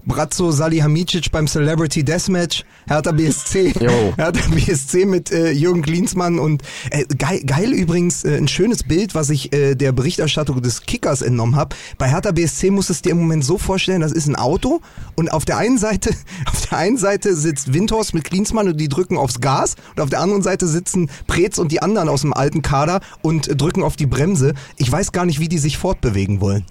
Bratzo 0.07 0.51
Salihamidzic 0.51 1.31
beim 1.33 1.47
Celebrity 1.47 2.05
Deathmatch, 2.05 2.65
Hertha 2.87 3.13
BSC, 3.13 3.73
Jo. 3.81 4.13
Hertha 4.17 4.55
BSC 4.55 5.07
mit 5.07 5.31
äh, 5.31 5.51
Jürgen 5.51 5.83
Klinsmann 5.83 6.39
und 6.39 6.63
äh, 6.91 7.05
geil, 7.17 7.41
geil 7.47 7.73
übrigens 7.73 8.25
äh, 8.25 8.37
ein 8.37 8.49
schönes 8.49 8.83
Bild, 8.83 9.15
was 9.15 9.31
ich 9.31 9.53
äh, 9.55 9.75
der 9.75 9.93
Berichterstattung 9.93 10.61
des 10.61 10.83
Kickers 10.83 11.23
entnommen 11.23 11.57
habe. 11.57 11.75
Bei 11.97 12.09
Hertha 12.09 12.33
BSC 12.33 12.71
musst 12.71 12.91
du 12.91 12.93
es 12.93 13.03
dir 13.03 13.13
im 13.13 13.19
Moment 13.19 13.45
so 13.45 13.57
vorstellen, 13.57 14.03
das 14.03 14.13
ist 14.13 14.27
ein 14.27 14.37
Auto 14.37 14.81
und 15.15 15.33
auf 15.33 15.45
der 15.47 15.57
einen 15.57 15.79
Seite, 15.79 16.11
auf 16.53 16.67
der 16.67 16.79
einen 16.79 16.99
Seite 16.99 17.35
sitzt 17.35 17.73
Windhorst 17.73 18.13
mit 18.13 18.25
Klinsmann 18.25 18.69
und 18.69 18.79
die 18.79 18.89
drücken 18.89 19.17
aufs 19.17 19.41
Gas 19.41 19.77
und 19.97 20.03
auf 20.03 20.11
der 20.11 20.21
anderen 20.21 20.43
Seite 20.43 20.69
sitzen 20.69 21.09
Preetz 21.27 21.57
und 21.57 21.73
die 21.73 21.81
anderen 21.81 22.11
aus 22.11 22.21
dem 22.21 22.35
alten 22.35 22.61
Kader 22.61 23.01
und 23.23 23.49
äh, 23.49 23.57
drücken 23.57 23.83
auf 23.83 23.97
die 23.97 24.07
Bremse. 24.07 24.53
Ich 24.77 24.93
weiß 24.93 25.13
gar 25.13 25.25
nicht, 25.25 25.41
wie 25.41 25.49
die 25.49 25.59
sich 25.59 25.79
fortbewegen 25.79 26.41
wollen. 26.43 26.67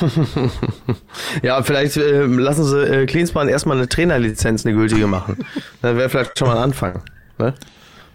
Ja, 1.42 1.62
vielleicht 1.62 1.96
äh, 1.96 2.24
lassen 2.24 2.64
sie 2.64 2.82
äh, 2.84 3.06
Klinsmann 3.06 3.48
erstmal 3.48 3.76
eine 3.76 3.88
Trainerlizenz, 3.88 4.64
eine 4.64 4.74
gültige 4.74 5.06
machen. 5.06 5.38
Dann 5.82 5.96
wäre 5.96 6.08
vielleicht 6.08 6.38
schon 6.38 6.48
mal 6.48 6.56
ein 6.56 6.62
Anfang. 6.64 7.02
Ne? 7.38 7.54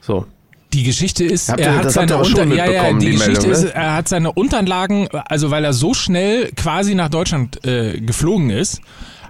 So. 0.02 0.26
Die 0.74 0.84
Geschichte 0.84 1.24
ist, 1.24 1.50
Habt 1.50 1.62
er 1.62 1.76
hat 1.78 1.92
seine 1.92 2.12
ihr 2.12 2.16
aber 2.16 2.26
schon 2.26 2.40
Unter 2.42 2.56
ja, 2.56 2.66
ja, 2.66 2.72
mitbekommen, 2.72 3.00
die 3.00 3.06
die 3.06 3.12
Geschichte 3.14 3.48
Meldung, 3.48 3.52
ist, 3.52 3.64
ne? 3.64 3.76
er 3.76 3.96
hat 3.96 4.08
seine 4.10 4.32
Unterlagen, 4.34 5.08
also 5.10 5.50
weil 5.52 5.64
er 5.64 5.74
so 5.74 5.94
schnell 5.94 6.52
quasi 6.56 6.96
nach 6.96 7.10
Deutschland 7.10 7.66
äh, 7.66 8.02
geflogen 8.02 8.50
ist, 8.50 8.82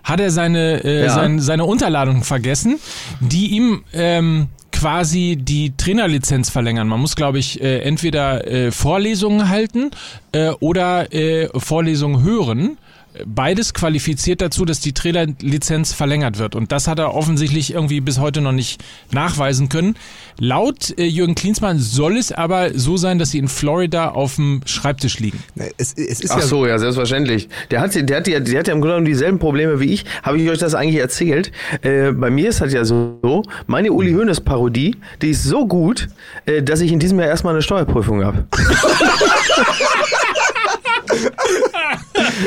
hat 0.03 0.19
er 0.19 0.31
seine 0.31 0.83
äh, 0.83 1.05
Ja. 1.05 1.13
sein, 1.13 1.39
seine 1.39 1.65
Unterladung 1.65 2.23
vergessen, 2.23 2.79
die 3.19 3.47
ihm 3.47 3.83
ähm, 3.93 4.47
quasi 4.75 5.37
die 5.39 5.75
Trainerlizenz 5.77 6.49
verlängern. 6.49 6.87
Man 6.89 6.99
muss, 6.99 7.15
glaube 7.15 7.39
ich, 7.39 7.61
äh, 7.61 7.79
entweder 7.79 8.45
äh, 8.45 8.71
Vorlesungen 8.71 9.47
halten 9.47 9.91
äh, 10.33 10.49
oder 10.59 11.13
äh, 11.13 11.47
Vorlesungen 11.57 12.23
hören. 12.23 12.77
Beides 13.25 13.73
qualifiziert 13.73 14.41
dazu, 14.41 14.65
dass 14.65 14.79
die 14.79 14.93
Trainerlizenz 14.93 15.93
verlängert 15.93 16.39
wird. 16.39 16.55
Und 16.55 16.71
das 16.71 16.87
hat 16.87 16.99
er 16.99 17.13
offensichtlich 17.13 17.73
irgendwie 17.73 18.01
bis 18.01 18.19
heute 18.19 18.41
noch 18.41 18.51
nicht 18.51 18.83
nachweisen 19.11 19.69
können. 19.69 19.95
Laut 20.39 20.97
äh, 20.97 21.05
Jürgen 21.05 21.35
Klinsmann 21.35 21.79
soll 21.79 22.17
es 22.17 22.31
aber 22.31 22.77
so 22.77 22.97
sein, 22.97 23.19
dass 23.19 23.31
sie 23.31 23.39
in 23.39 23.47
Florida 23.47 24.09
auf 24.09 24.35
dem 24.35 24.61
Schreibtisch 24.65 25.19
liegen. 25.19 25.41
Es, 25.77 25.93
es 25.93 26.21
ist 26.21 26.31
Ach 26.31 26.39
ja 26.39 26.45
so, 26.45 26.65
ja, 26.65 26.77
selbstverständlich. 26.77 27.47
Der 27.71 27.81
hat, 27.81 27.95
der 27.95 28.17
hat, 28.17 28.27
ja, 28.27 28.39
der 28.39 28.59
hat 28.59 28.67
ja 28.67 28.73
im 28.73 28.81
Grunde 28.81 28.95
genommen 28.95 29.05
dieselben 29.05 29.39
Probleme 29.39 29.79
wie 29.79 29.93
ich. 29.93 30.05
Habe 30.23 30.37
ich 30.39 30.49
euch 30.49 30.59
das 30.59 30.75
eigentlich 30.75 30.99
erzählt? 30.99 31.51
Äh, 31.81 32.11
bei 32.11 32.29
mir 32.29 32.49
ist 32.49 32.61
das 32.61 32.73
ja 32.73 32.83
so, 32.83 33.43
meine 33.67 33.91
Uli 33.91 34.13
Hoeneß 34.13 34.41
Parodie, 34.41 34.95
die 35.21 35.29
ist 35.29 35.43
so 35.43 35.67
gut, 35.67 36.09
äh, 36.45 36.61
dass 36.61 36.81
ich 36.81 36.91
in 36.91 36.99
diesem 36.99 37.19
Jahr 37.19 37.29
erstmal 37.29 37.53
eine 37.53 37.61
Steuerprüfung 37.61 38.23
habe. 38.23 38.45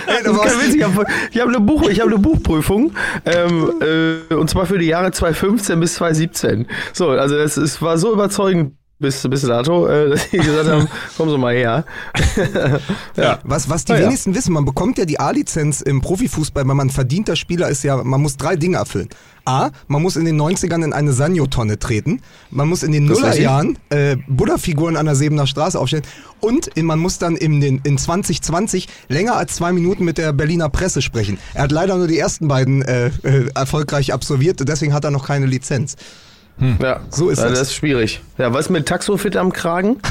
Ey, 0.06 0.22
Das 0.24 0.52
ist 0.54 0.74
ich 0.74 0.82
habe 0.82 1.04
hab 1.04 1.48
eine, 1.48 1.60
Buch, 1.60 1.88
ich 1.88 2.00
hab 2.00 2.06
eine 2.06 2.18
Buchprüfung 2.18 2.92
ähm, 3.24 3.72
äh, 3.80 4.34
und 4.34 4.48
zwar 4.50 4.66
für 4.66 4.78
die 4.78 4.86
Jahre 4.86 5.10
2015 5.10 5.80
bis 5.80 5.94
2017. 5.94 6.66
So, 6.92 7.10
also 7.10 7.36
es, 7.36 7.56
es 7.56 7.80
war 7.82 7.98
so 7.98 8.12
überzeugend 8.12 8.77
bis, 8.98 9.22
bis 9.28 9.42
dato, 9.42 9.86
äh, 9.86 10.10
dass 10.10 10.30
die 10.30 10.38
gesagt 10.38 10.68
haben, 10.68 10.88
kommen 11.16 11.30
Sie 11.30 11.38
mal 11.38 11.54
her. 11.54 11.84
ja. 13.16 13.38
Was, 13.44 13.68
was 13.68 13.84
die 13.84 13.92
ja. 13.92 14.00
wenigsten 14.00 14.34
wissen, 14.34 14.52
man 14.52 14.64
bekommt 14.64 14.98
ja 14.98 15.04
die 15.04 15.20
A-Lizenz 15.20 15.80
im 15.80 16.00
Profifußball, 16.00 16.66
wenn 16.66 16.76
man 16.76 16.90
verdienter 16.90 17.36
Spieler 17.36 17.68
ist, 17.68 17.84
ja, 17.84 18.02
man 18.02 18.20
muss 18.20 18.36
drei 18.36 18.56
Dinge 18.56 18.78
erfüllen. 18.78 19.08
A, 19.44 19.70
man 19.86 20.02
muss 20.02 20.16
in 20.16 20.26
den 20.26 20.38
90ern 20.38 20.84
in 20.84 20.92
eine 20.92 21.12
Sanyo-Tonne 21.12 21.78
treten. 21.78 22.20
Man 22.50 22.68
muss 22.68 22.82
in 22.82 22.92
den. 22.92 23.06
Nullerjahren 23.06 23.78
äh, 23.88 24.16
Buddha-Figuren 24.26 24.96
an 24.96 25.06
der 25.06 25.14
Sebener 25.14 25.46
Straße 25.46 25.78
aufstellen. 25.78 26.04
Und 26.40 26.70
man 26.76 26.98
muss 26.98 27.16
dann 27.18 27.34
in, 27.34 27.62
den, 27.62 27.80
in 27.84 27.96
2020 27.96 28.88
länger 29.08 29.36
als 29.36 29.54
zwei 29.54 29.72
Minuten 29.72 30.04
mit 30.04 30.18
der 30.18 30.34
Berliner 30.34 30.68
Presse 30.68 31.00
sprechen. 31.00 31.38
Er 31.54 31.62
hat 31.62 31.72
leider 31.72 31.96
nur 31.96 32.08
die 32.08 32.18
ersten 32.18 32.46
beiden 32.46 32.82
äh, 32.82 33.06
äh, 33.22 33.48
erfolgreich 33.54 34.12
absolviert, 34.12 34.60
deswegen 34.68 34.92
hat 34.92 35.04
er 35.04 35.10
noch 35.10 35.26
keine 35.26 35.46
Lizenz. 35.46 35.96
Ja, 36.80 37.00
So 37.10 37.28
ist 37.28 37.38
ja, 37.38 37.48
das. 37.48 37.58
das 37.58 37.68
ist 37.68 37.74
schwierig. 37.74 38.20
Ja, 38.36 38.52
was 38.52 38.68
mit 38.70 38.86
Taxofit 38.86 39.36
am 39.36 39.52
Kragen? 39.52 39.96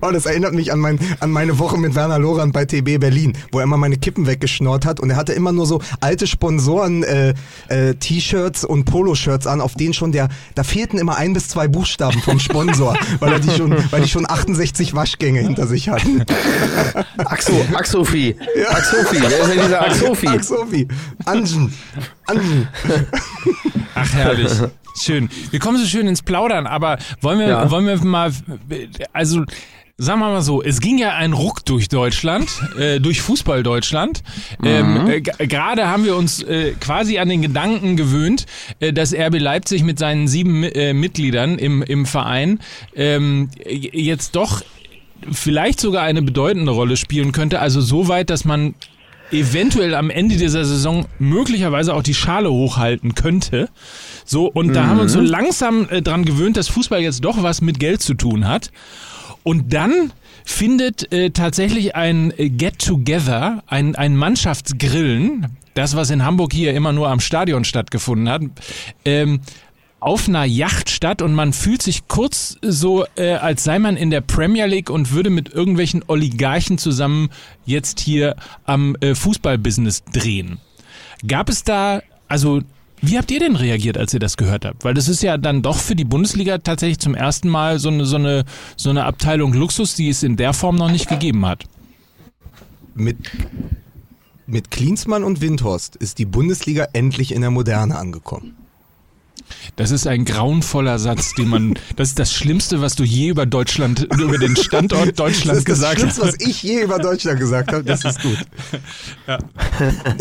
Oh, 0.00 0.10
das 0.10 0.24
erinnert 0.24 0.54
mich 0.54 0.72
an, 0.72 0.78
mein, 0.78 0.98
an 1.20 1.30
meine 1.30 1.58
Woche 1.58 1.76
mit 1.76 1.94
Werner 1.94 2.18
Lorand 2.18 2.52
bei 2.54 2.64
TB 2.64 2.98
Berlin, 2.98 3.34
wo 3.52 3.58
er 3.58 3.64
immer 3.64 3.76
meine 3.76 3.98
Kippen 3.98 4.26
weggeschnort 4.26 4.86
hat 4.86 5.00
und 5.00 5.10
er 5.10 5.16
hatte 5.16 5.34
immer 5.34 5.52
nur 5.52 5.66
so 5.66 5.82
alte 6.00 6.26
Sponsoren 6.26 7.02
äh, 7.02 7.34
äh, 7.68 7.94
T-Shirts 7.94 8.64
und 8.64 8.86
Poloshirts 8.86 9.46
an, 9.46 9.60
auf 9.60 9.74
denen 9.74 9.92
schon 9.92 10.12
der, 10.12 10.28
da 10.54 10.62
fehlten 10.62 10.98
immer 10.98 11.16
ein 11.16 11.34
bis 11.34 11.48
zwei 11.48 11.68
Buchstaben 11.68 12.20
vom 12.22 12.38
Sponsor, 12.38 12.96
weil 13.20 13.32
er 13.34 13.38
die 13.40 13.50
schon, 13.50 13.76
weil 13.90 14.00
die 14.00 14.08
schon 14.08 14.28
68 14.28 14.94
Waschgänge 14.94 15.40
hinter 15.40 15.66
sich 15.66 15.90
hatten. 15.90 16.24
Axo, 17.18 17.52
Axofi. 17.74 18.34
Axofi. 18.70 19.16
Wer 19.20 19.40
ist 19.40 19.50
denn 19.50 19.60
dieser 19.60 19.82
Axofi? 19.82 20.42
Sophie, 20.42 20.88
Anjen, 21.26 21.72
Anjen. 22.26 22.68
Ach, 23.94 24.12
herrlich. 24.14 24.52
Schön. 24.98 25.28
Wir 25.50 25.58
kommen 25.60 25.78
so 25.78 25.86
schön 25.86 26.06
ins 26.06 26.22
Plaudern, 26.22 26.66
aber 26.66 26.98
wollen 27.20 27.38
wir, 27.38 27.48
Ja. 27.48 27.70
wollen 27.70 27.86
wir 27.86 28.02
mal, 28.04 28.32
also, 29.12 29.44
sagen 29.98 30.20
wir 30.20 30.30
mal 30.30 30.42
so, 30.42 30.62
es 30.62 30.80
ging 30.80 30.98
ja 30.98 31.14
ein 31.14 31.32
Ruck 31.32 31.64
durch 31.66 31.88
Deutschland, 31.88 32.48
äh, 32.78 32.98
durch 33.00 33.20
Fußball 33.22 33.62
Deutschland. 33.62 34.22
Ähm, 34.64 35.06
äh, 35.08 35.20
g- 35.20 35.46
Gerade 35.46 35.88
haben 35.88 36.04
wir 36.04 36.16
uns 36.16 36.42
äh, 36.42 36.72
quasi 36.80 37.18
an 37.18 37.28
den 37.28 37.42
Gedanken 37.42 37.96
gewöhnt, 37.96 38.46
äh, 38.80 38.92
dass 38.92 39.14
RB 39.14 39.38
Leipzig 39.38 39.82
mit 39.82 39.98
seinen 39.98 40.28
sieben 40.28 40.64
äh, 40.64 40.92
Mitgliedern 40.94 41.58
im, 41.58 41.82
im 41.82 42.06
Verein 42.06 42.60
ähm, 42.94 43.50
jetzt 43.66 44.34
doch 44.36 44.62
vielleicht 45.32 45.80
sogar 45.80 46.02
eine 46.02 46.22
bedeutende 46.22 46.72
Rolle 46.72 46.96
spielen 46.96 47.32
könnte. 47.32 47.60
Also 47.60 47.80
so 47.80 48.08
weit, 48.08 48.28
dass 48.30 48.44
man 48.44 48.74
eventuell 49.30 49.94
am 49.94 50.10
Ende 50.10 50.36
dieser 50.36 50.64
Saison 50.64 51.06
möglicherweise 51.18 51.94
auch 51.94 52.02
die 52.02 52.14
Schale 52.14 52.50
hochhalten 52.50 53.14
könnte. 53.14 53.68
So, 54.24 54.46
und 54.46 54.74
da 54.74 54.86
haben 54.86 54.98
wir 54.98 55.02
uns 55.02 55.12
so 55.12 55.20
langsam 55.20 55.88
äh, 55.88 56.02
dran 56.02 56.24
gewöhnt, 56.24 56.56
dass 56.56 56.68
Fußball 56.68 57.00
jetzt 57.00 57.24
doch 57.24 57.42
was 57.42 57.60
mit 57.60 57.78
Geld 57.78 58.02
zu 58.02 58.14
tun 58.14 58.46
hat. 58.48 58.70
Und 59.42 59.72
dann 59.72 60.12
findet 60.44 61.12
äh, 61.12 61.30
tatsächlich 61.30 61.94
ein 61.96 62.32
äh, 62.36 62.48
Get-Together, 62.48 63.62
ein, 63.66 63.94
ein 63.96 64.16
Mannschaftsgrillen, 64.16 65.46
das, 65.74 65.94
was 65.94 66.10
in 66.10 66.24
Hamburg 66.24 66.52
hier 66.52 66.72
immer 66.72 66.92
nur 66.92 67.08
am 67.08 67.20
Stadion 67.20 67.64
stattgefunden 67.64 68.28
hat, 68.28 68.42
ähm, 69.04 69.40
auf 70.06 70.28
einer 70.28 70.44
Yacht 70.44 70.88
statt 70.88 71.20
und 71.20 71.34
man 71.34 71.52
fühlt 71.52 71.82
sich 71.82 72.06
kurz 72.06 72.58
so, 72.62 73.04
äh, 73.16 73.32
als 73.32 73.64
sei 73.64 73.80
man 73.80 73.96
in 73.96 74.10
der 74.10 74.20
Premier 74.20 74.66
League 74.66 74.88
und 74.88 75.10
würde 75.10 75.30
mit 75.30 75.52
irgendwelchen 75.52 76.04
Oligarchen 76.06 76.78
zusammen 76.78 77.28
jetzt 77.64 77.98
hier 77.98 78.36
am 78.66 78.94
äh, 79.00 79.16
Fußballbusiness 79.16 80.04
drehen. 80.04 80.58
Gab 81.26 81.48
es 81.48 81.64
da, 81.64 82.02
also 82.28 82.60
wie 83.00 83.18
habt 83.18 83.32
ihr 83.32 83.40
denn 83.40 83.56
reagiert, 83.56 83.98
als 83.98 84.14
ihr 84.14 84.20
das 84.20 84.36
gehört 84.36 84.64
habt? 84.64 84.84
Weil 84.84 84.94
das 84.94 85.08
ist 85.08 85.24
ja 85.24 85.38
dann 85.38 85.62
doch 85.62 85.78
für 85.78 85.96
die 85.96 86.04
Bundesliga 86.04 86.58
tatsächlich 86.58 87.00
zum 87.00 87.16
ersten 87.16 87.48
Mal 87.48 87.80
so 87.80 87.88
eine, 87.88 88.04
so 88.04 88.14
eine, 88.14 88.44
so 88.76 88.90
eine 88.90 89.06
Abteilung 89.06 89.54
Luxus, 89.54 89.96
die 89.96 90.08
es 90.08 90.22
in 90.22 90.36
der 90.36 90.52
Form 90.52 90.76
noch 90.76 90.92
nicht 90.92 91.08
gegeben 91.08 91.44
hat. 91.46 91.64
Mit, 92.94 93.16
mit 94.46 94.70
Klinsmann 94.70 95.24
und 95.24 95.40
Windhorst 95.40 95.96
ist 95.96 96.20
die 96.20 96.26
Bundesliga 96.26 96.86
endlich 96.92 97.34
in 97.34 97.40
der 97.40 97.50
Moderne 97.50 97.96
angekommen. 97.98 98.56
Das 99.76 99.90
ist 99.90 100.06
ein 100.06 100.24
grauenvoller 100.24 100.98
Satz, 100.98 101.34
den 101.34 101.48
man, 101.48 101.74
das 101.96 102.08
ist 102.08 102.18
das 102.18 102.32
Schlimmste, 102.32 102.80
was 102.80 102.94
du 102.94 103.04
je 103.04 103.28
über 103.28 103.46
Deutschland, 103.46 104.08
über 104.18 104.38
den 104.38 104.56
Standort 104.56 105.06
Deutschland 105.18 105.50
Das 105.50 105.58
ist 105.58 105.68
das 105.68 105.74
gesagt 105.74 105.98
Schlimmste, 106.00 106.22
hast. 106.22 106.40
was 106.40 106.46
ich 106.46 106.62
je 106.62 106.82
über 106.82 106.98
Deutschland 106.98 107.38
gesagt 107.38 107.72
habe. 107.72 107.84
Das 107.84 108.04
ist 108.04 108.20
gut. 108.22 108.38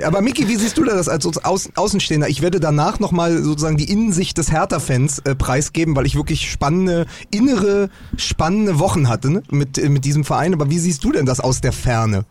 Aber 0.04 0.22
Miki, 0.22 0.48
wie 0.48 0.56
siehst 0.56 0.78
du 0.78 0.84
das 0.84 1.08
als 1.08 1.26
Außen 1.26 1.76
Außenstehender? 1.76 2.28
Ich 2.30 2.42
werde 2.42 2.60
danach 2.60 3.00
nochmal 3.00 3.42
sozusagen 3.42 3.78
die 3.78 3.90
Innensicht 3.90 4.38
des 4.38 4.52
Hertha-Fans 4.52 5.20
äh, 5.20 5.36
preisgeben, 5.36 5.96
weil 5.96 6.06
ich 6.06 6.16
wirklich 6.16 6.52
spannende, 6.52 7.06
innere, 7.32 7.90
spannende 8.18 8.80
Wochen 8.80 9.10
hatte 9.10 9.30
ne? 9.32 9.44
mit, 9.52 9.78
äh, 9.78 9.90
mit 9.90 10.06
diesem 10.06 10.24
Verein. 10.24 10.54
Aber 10.54 10.70
wie 10.70 10.80
siehst 10.80 11.04
du 11.04 11.12
denn 11.12 11.26
das 11.26 11.40
aus 11.40 11.62
der 11.62 11.72
Ferne? 11.72 12.26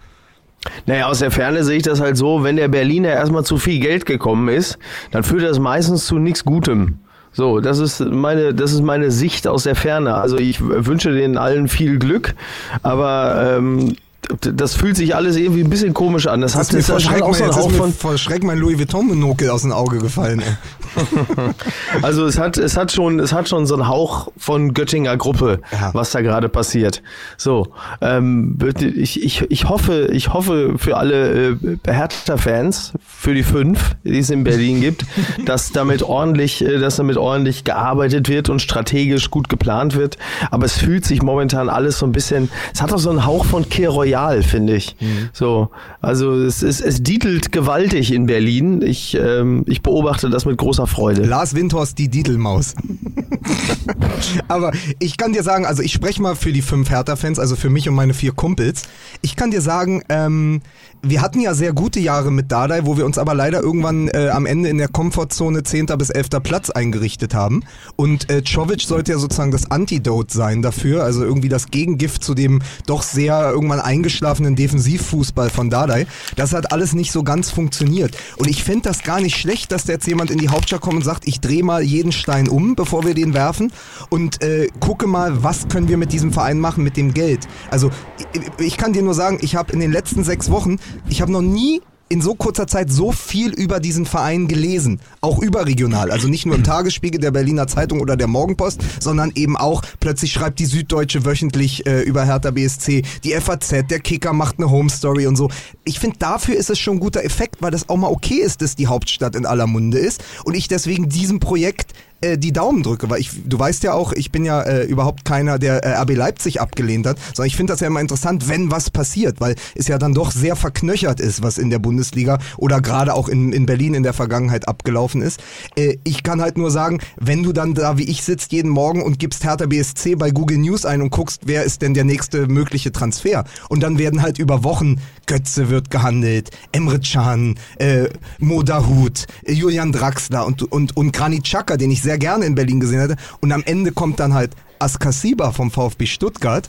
Naja, 0.86 1.06
aus 1.06 1.18
der 1.18 1.30
Ferne 1.30 1.64
sehe 1.64 1.76
ich 1.76 1.82
das 1.82 2.00
halt 2.00 2.16
so, 2.16 2.44
wenn 2.44 2.56
der 2.56 2.68
Berliner 2.68 3.10
erstmal 3.10 3.44
zu 3.44 3.58
viel 3.58 3.80
Geld 3.80 4.06
gekommen 4.06 4.48
ist, 4.48 4.78
dann 5.10 5.22
führt 5.22 5.42
das 5.42 5.58
meistens 5.58 6.06
zu 6.06 6.18
nichts 6.18 6.44
Gutem. 6.44 6.98
So, 7.32 7.60
das 7.60 7.80
ist 7.80 8.00
meine, 8.00 8.54
das 8.54 8.72
ist 8.72 8.82
meine 8.82 9.10
Sicht 9.10 9.48
aus 9.48 9.64
der 9.64 9.74
Ferne. 9.74 10.14
Also 10.14 10.38
ich 10.38 10.60
wünsche 10.60 11.12
denen 11.12 11.36
allen 11.36 11.66
viel 11.66 11.98
Glück, 11.98 12.34
aber 12.82 13.56
ähm, 13.56 13.96
das 14.40 14.74
fühlt 14.74 14.96
sich 14.96 15.14
alles 15.14 15.36
irgendwie 15.36 15.62
ein 15.62 15.70
bisschen 15.70 15.94
komisch 15.94 16.26
an. 16.26 16.40
Das, 16.40 16.52
Das 16.52 16.68
hat, 16.68 16.74
ist 16.74 16.88
mir 16.88 16.94
das 16.94 17.08
hat 17.08 17.22
auch 17.22 17.34
so 17.34 17.44
mein, 17.44 17.52
einen 17.52 17.60
Hauch 17.62 17.70
von, 17.72 17.92
vor 17.92 18.18
Schreck 18.18 18.42
mein 18.44 18.58
Louis 18.58 18.78
Vuitton-Monokel 18.78 19.50
aus 19.50 19.62
den 19.62 19.72
Augen 19.72 19.98
gefallen. 20.00 20.40
Ey. 20.40 20.54
Also 22.02 22.26
es 22.26 22.38
hat, 22.38 22.56
es 22.56 22.76
hat 22.76 22.92
schon, 22.92 23.18
es 23.20 23.32
hat 23.32 23.48
schon 23.48 23.66
so 23.66 23.74
einen 23.74 23.88
Hauch 23.88 24.28
von 24.36 24.74
Göttinger 24.74 25.16
Gruppe, 25.16 25.60
Ja. 25.72 25.90
was 25.92 26.10
da 26.12 26.20
gerade 26.20 26.48
passiert. 26.48 27.02
So, 27.36 27.68
ähm, 28.00 28.58
ich, 28.78 29.22
ich, 29.22 29.42
ich 29.50 29.68
hoffe, 29.68 30.08
ich 30.12 30.32
hoffe 30.32 30.74
für 30.76 30.96
alle 30.96 31.50
äh, 31.50 31.56
Hertha-Fans, 31.86 32.92
für 33.06 33.34
die 33.34 33.42
fünf, 33.42 33.96
die 34.04 34.18
es 34.18 34.30
in 34.30 34.44
Berlin 34.44 34.80
gibt, 34.80 35.04
dass 35.46 35.72
damit 35.72 36.02
ordentlich, 36.02 36.64
äh, 36.64 36.78
dass 36.78 36.96
damit 36.96 37.16
ordentlich 37.16 37.64
gearbeitet 37.64 38.28
wird 38.28 38.48
und 38.48 38.60
strategisch 38.60 39.30
gut 39.30 39.48
geplant 39.48 39.96
wird. 39.96 40.18
Aber 40.50 40.64
es 40.66 40.76
fühlt 40.78 41.04
sich 41.04 41.22
momentan 41.22 41.68
alles 41.68 41.98
so 41.98 42.06
ein 42.06 42.12
bisschen, 42.12 42.50
es 42.72 42.82
hat 42.82 42.92
auch 42.92 42.98
so 42.98 43.10
einen 43.10 43.26
Hauch 43.26 43.44
von 43.44 43.68
Kir 43.68 43.90
Royal, 44.14 44.42
finde 44.42 44.76
ich. 44.76 44.96
So, 45.32 45.70
also 46.00 46.34
es 46.34 46.62
ist, 46.62 46.80
es 46.80 47.02
dietelt 47.02 47.52
gewaltig 47.52 48.12
in 48.12 48.26
Berlin. 48.26 48.82
Ich, 48.82 49.14
ähm, 49.14 49.64
ich 49.66 49.82
beobachte 49.82 50.30
das 50.30 50.44
mit 50.44 50.56
großer 50.56 50.86
Freude. 50.86 51.24
Lars 51.24 51.54
Windhorst, 51.54 51.98
die 51.98 52.08
Didelmaus. 52.08 52.74
Aber 54.48 54.72
ich 54.98 55.16
kann 55.16 55.32
dir 55.32 55.42
sagen, 55.42 55.66
also 55.66 55.82
ich 55.82 55.92
spreche 55.92 56.22
mal 56.22 56.36
für 56.36 56.52
die 56.52 56.62
fünf 56.62 56.90
Hertha-Fans, 56.90 57.38
also 57.38 57.56
für 57.56 57.70
mich 57.70 57.88
und 57.88 57.94
meine 57.94 58.14
vier 58.14 58.32
Kumpels. 58.32 58.84
Ich 59.22 59.36
kann 59.36 59.50
dir 59.50 59.60
sagen, 59.60 60.02
ähm, 60.08 60.62
wir 61.06 61.20
hatten 61.20 61.40
ja 61.40 61.52
sehr 61.52 61.74
gute 61.74 62.00
Jahre 62.00 62.30
mit 62.30 62.50
Dardai, 62.50 62.86
wo 62.86 62.96
wir 62.96 63.04
uns 63.04 63.18
aber 63.18 63.34
leider 63.34 63.60
irgendwann 63.60 64.08
äh, 64.08 64.30
am 64.30 64.46
Ende 64.46 64.70
in 64.70 64.78
der 64.78 64.88
Komfortzone 64.88 65.62
10. 65.62 65.86
bis 65.98 66.08
11. 66.08 66.28
Platz 66.42 66.70
eingerichtet 66.70 67.34
haben. 67.34 67.62
Und 67.96 68.30
äh, 68.30 68.42
Czovic 68.42 68.80
sollte 68.80 69.12
ja 69.12 69.18
sozusagen 69.18 69.50
das 69.50 69.70
Antidote 69.70 70.34
sein 70.34 70.62
dafür, 70.62 71.04
also 71.04 71.22
irgendwie 71.22 71.50
das 71.50 71.70
Gegengift 71.70 72.24
zu 72.24 72.34
dem 72.34 72.62
doch 72.86 73.02
sehr 73.02 73.50
irgendwann 73.50 73.80
eingeschlafenen 74.04 74.54
Defensivfußball 74.54 75.48
von 75.48 75.70
Dardai. 75.70 76.06
Das 76.36 76.52
hat 76.52 76.72
alles 76.72 76.92
nicht 76.92 77.10
so 77.10 77.22
ganz 77.22 77.50
funktioniert. 77.50 78.14
Und 78.36 78.48
ich 78.50 78.62
fände 78.62 78.82
das 78.82 79.02
gar 79.02 79.18
nicht 79.18 79.34
schlecht, 79.34 79.72
dass 79.72 79.84
da 79.84 79.94
jetzt 79.94 80.06
jemand 80.06 80.30
in 80.30 80.36
die 80.36 80.50
Hauptstadt 80.50 80.82
kommt 80.82 80.96
und 80.96 81.04
sagt, 81.04 81.26
ich 81.26 81.40
drehe 81.40 81.64
mal 81.64 81.82
jeden 81.82 82.12
Stein 82.12 82.48
um, 82.48 82.74
bevor 82.74 83.06
wir 83.06 83.14
den 83.14 83.32
werfen 83.32 83.72
und 84.10 84.42
äh, 84.42 84.68
gucke 84.78 85.06
mal, 85.06 85.42
was 85.42 85.68
können 85.68 85.88
wir 85.88 85.96
mit 85.96 86.12
diesem 86.12 86.34
Verein 86.34 86.60
machen, 86.60 86.84
mit 86.84 86.98
dem 86.98 87.14
Geld. 87.14 87.48
Also 87.70 87.90
ich, 88.34 88.66
ich 88.66 88.76
kann 88.76 88.92
dir 88.92 89.02
nur 89.02 89.14
sagen, 89.14 89.38
ich 89.40 89.56
habe 89.56 89.72
in 89.72 89.80
den 89.80 89.90
letzten 89.90 90.22
sechs 90.22 90.50
Wochen, 90.50 90.76
ich 91.08 91.22
habe 91.22 91.32
noch 91.32 91.40
nie 91.40 91.80
in 92.14 92.22
so 92.22 92.36
kurzer 92.36 92.68
Zeit 92.68 92.92
so 92.92 93.10
viel 93.10 93.52
über 93.52 93.80
diesen 93.80 94.06
Verein 94.06 94.46
gelesen, 94.46 95.00
auch 95.20 95.40
überregional, 95.40 96.12
also 96.12 96.28
nicht 96.28 96.46
nur 96.46 96.54
im 96.54 96.62
Tagesspiegel 96.64 97.20
der 97.20 97.32
Berliner 97.32 97.66
Zeitung 97.66 98.00
oder 98.00 98.16
der 98.16 98.28
Morgenpost, 98.28 98.80
sondern 99.00 99.32
eben 99.34 99.56
auch 99.56 99.82
plötzlich 99.98 100.32
schreibt 100.32 100.60
die 100.60 100.66
Süddeutsche 100.66 101.24
wöchentlich 101.24 101.84
äh, 101.88 102.02
über 102.02 102.24
Hertha 102.24 102.52
BSC, 102.52 103.02
die 103.24 103.32
FAZ, 103.32 103.88
der 103.90 103.98
Kicker 103.98 104.32
macht 104.32 104.58
eine 104.58 104.70
Home 104.70 104.90
Story 104.90 105.26
und 105.26 105.34
so. 105.34 105.50
Ich 105.82 105.98
finde, 105.98 106.18
dafür 106.20 106.54
ist 106.54 106.70
es 106.70 106.78
schon 106.78 106.98
ein 106.98 107.00
guter 107.00 107.24
Effekt, 107.24 107.56
weil 107.62 107.72
das 107.72 107.88
auch 107.88 107.96
mal 107.96 108.12
okay 108.12 108.36
ist, 108.36 108.62
dass 108.62 108.76
die 108.76 108.86
Hauptstadt 108.86 109.34
in 109.34 109.44
aller 109.44 109.66
Munde 109.66 109.98
ist 109.98 110.22
und 110.44 110.54
ich 110.54 110.68
deswegen 110.68 111.08
diesem 111.08 111.40
Projekt 111.40 111.94
äh, 112.24 112.38
die 112.38 112.52
Daumen 112.52 112.82
drücke, 112.82 113.10
weil 113.10 113.20
ich, 113.20 113.30
du 113.44 113.58
weißt 113.58 113.82
ja 113.84 113.92
auch, 113.92 114.12
ich 114.12 114.32
bin 114.32 114.44
ja 114.44 114.62
äh, 114.62 114.84
überhaupt 114.84 115.24
keiner, 115.24 115.58
der 115.58 115.84
äh, 115.84 116.00
RB 116.00 116.16
Leipzig 116.16 116.60
abgelehnt 116.60 117.06
hat, 117.06 117.18
sondern 117.34 117.46
ich 117.46 117.56
finde 117.56 117.72
das 117.72 117.80
ja 117.80 117.86
immer 117.86 118.00
interessant, 118.00 118.48
wenn 118.48 118.70
was 118.70 118.90
passiert, 118.90 119.40
weil 119.40 119.56
es 119.74 119.88
ja 119.88 119.98
dann 119.98 120.14
doch 120.14 120.30
sehr 120.30 120.56
verknöchert 120.56 121.20
ist, 121.20 121.42
was 121.42 121.58
in 121.58 121.70
der 121.70 121.78
Bundesliga 121.78 122.38
oder 122.56 122.80
gerade 122.80 123.14
auch 123.14 123.28
in, 123.28 123.52
in 123.52 123.66
Berlin 123.66 123.94
in 123.94 124.02
der 124.02 124.12
Vergangenheit 124.12 124.68
abgelaufen 124.68 125.22
ist. 125.22 125.40
Äh, 125.76 125.98
ich 126.04 126.22
kann 126.22 126.40
halt 126.40 126.56
nur 126.56 126.70
sagen, 126.70 127.00
wenn 127.16 127.42
du 127.42 127.52
dann 127.52 127.74
da 127.74 127.98
wie 127.98 128.04
ich 128.04 128.22
sitzt 128.22 128.52
jeden 128.52 128.70
Morgen 128.70 129.02
und 129.02 129.18
gibst 129.18 129.44
Hertha 129.44 129.66
BSC 129.66 130.16
bei 130.16 130.30
Google 130.30 130.58
News 130.58 130.84
ein 130.86 131.02
und 131.02 131.10
guckst, 131.10 131.42
wer 131.44 131.64
ist 131.64 131.82
denn 131.82 131.94
der 131.94 132.04
nächste 132.04 132.46
mögliche 132.46 132.92
Transfer 132.92 133.44
und 133.68 133.82
dann 133.82 133.98
werden 133.98 134.22
halt 134.22 134.38
über 134.38 134.64
Wochen 134.64 134.96
Götze 135.26 135.70
wird 135.70 135.90
gehandelt, 135.90 136.50
Emre 136.72 137.00
Can, 137.00 137.58
äh, 137.78 138.08
Modahut, 138.38 139.26
äh, 139.44 139.52
Julian 139.52 139.92
Draxler 139.92 140.46
und, 140.46 140.62
und, 140.70 140.96
und 140.96 141.12
Granit 141.12 141.44
Xhaka, 141.44 141.76
den 141.76 141.90
ich 141.90 142.02
sehr 142.02 142.18
gerne 142.18 142.44
in 142.44 142.54
Berlin 142.54 142.80
gesehen 142.80 143.00
hätte. 143.00 143.16
Und 143.40 143.52
am 143.52 143.62
Ende 143.64 143.92
kommt 143.92 144.20
dann 144.20 144.34
halt 144.34 144.52
Askasiba 144.78 145.52
vom 145.52 145.70
VfB 145.70 146.06
Stuttgart. 146.06 146.68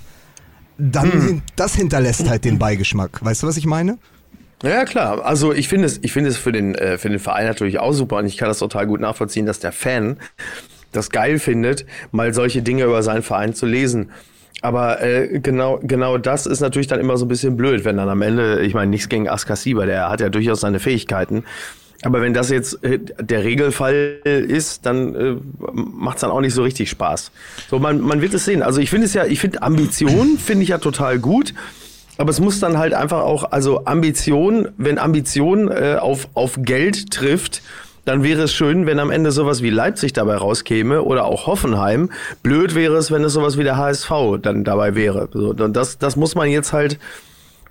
Dann, 0.78 1.12
hin- 1.12 1.42
das 1.56 1.76
hinterlässt 1.76 2.30
halt 2.30 2.44
den 2.46 2.60
Beigeschmack. 2.60 3.24
Weißt 3.24 3.44
du, 3.44 3.48
was 3.48 3.58
ich 3.58 3.66
meine? 3.66 3.98
Ja, 4.64 4.86
klar. 4.86 5.24
Also 5.26 5.54
ich 5.54 5.68
finde 5.68 5.86
es, 5.86 6.00
ich 6.02 6.12
finde 6.12 6.30
es 6.30 6.38
für 6.38 6.52
den, 6.52 6.76
äh, 6.76 6.98
für 6.98 7.10
den 7.10 7.20
Verein 7.20 7.46
natürlich 7.46 7.80
auch 7.80 7.92
super 7.94 8.18
und 8.18 8.26
ich 8.26 8.38
kann 8.38 8.48
das 8.48 8.60
total 8.60 8.88
gut 8.88 9.00
nachvollziehen, 9.02 9.46
dass 9.46 9.60
der 9.60 9.72
Fan 9.72 10.18
das 10.92 11.10
geil 11.10 11.40
findet, 11.40 11.86
mal 12.12 12.34
solche 12.34 12.62
Dinge 12.62 12.86
über 12.86 13.04
seinen 13.04 13.22
Verein 13.22 13.54
zu 13.54 13.66
lesen. 13.66 14.12
Aber 14.62 15.02
äh, 15.02 15.40
genau, 15.40 15.80
genau 15.84 16.18
das 16.18 16.46
ist 16.46 16.60
natürlich 16.60 16.88
dann 16.88 17.00
immer 17.00 17.18
so 17.18 17.26
ein 17.26 17.28
bisschen 17.28 17.58
blöd, 17.58 17.86
wenn 17.86 17.98
dann 17.98 18.10
am 18.10 18.22
Ende, 18.22 18.62
ich 18.62 18.74
meine, 18.74 18.90
nichts 18.90 19.10
gegen 19.10 19.30
Askasiba, 19.30 19.86
der 19.86 20.10
hat 20.10 20.22
ja 20.22 20.30
durchaus 20.30 20.62
seine 20.62 20.80
Fähigkeiten. 20.80 21.44
Aber 22.04 22.22
wenn 22.22 22.34
das 22.34 22.50
jetzt 22.50 22.84
äh, 22.84 23.00
der 23.00 23.44
Regelfall 23.44 24.20
ist, 24.24 24.86
dann 24.86 25.16
äh, 25.16 25.36
macht 25.74 26.18
es 26.18 26.22
dann 26.22 26.32
auch 26.32 26.42
nicht 26.42 26.54
so 26.54 26.64
richtig 26.64 26.90
Spaß. 26.90 27.32
So, 27.70 27.80
man, 27.80 28.02
man 28.02 28.22
wird 28.22 28.34
es 28.34 28.46
sehen. 28.46 28.62
Also 28.62 28.80
ich 28.80 28.90
finde 28.90 29.08
es 29.08 29.14
ja, 29.14 29.26
ich 29.26 29.40
finde 29.40 29.62
Ambition 29.62 30.38
finde 30.44 30.64
ich 30.64 30.70
ja 30.70 30.78
total 30.78 31.20
gut. 31.20 31.54
Aber 32.18 32.30
es 32.30 32.40
muss 32.40 32.60
dann 32.60 32.78
halt 32.78 32.94
einfach 32.94 33.22
auch, 33.22 33.52
also 33.52 33.86
Ambition, 33.86 34.70
wenn 34.78 35.00
Ambition 35.00 35.70
äh, 35.70 35.98
auf, 36.00 36.30
auf 36.34 36.60
Geld 36.62 37.12
trifft, 37.12 37.62
dann 38.06 38.24
wäre 38.24 38.44
es 38.44 38.54
schön, 38.54 38.86
wenn 38.86 39.00
am 39.00 39.10
Ende 39.12 39.32
sowas 39.32 39.62
wie 39.62 39.72
Leipzig 39.72 40.14
dabei 40.14 40.38
rauskäme 40.38 41.02
oder 41.02 41.26
auch 41.26 41.48
Hoffenheim. 41.48 42.12
Blöd 42.44 42.76
wäre 42.76 42.96
es, 42.96 43.12
wenn 43.12 43.24
es 43.24 43.34
sowas 43.34 43.58
wie 43.58 43.64
der 43.64 43.78
HSV 43.78 44.12
dann 44.42 44.64
dabei 44.64 44.96
wäre. 44.96 45.28
So, 45.34 45.50
und 45.50 45.76
das, 45.76 45.98
das 45.98 46.16
muss 46.16 46.36
man 46.36 46.50
jetzt 46.50 46.72
halt, 46.72 47.00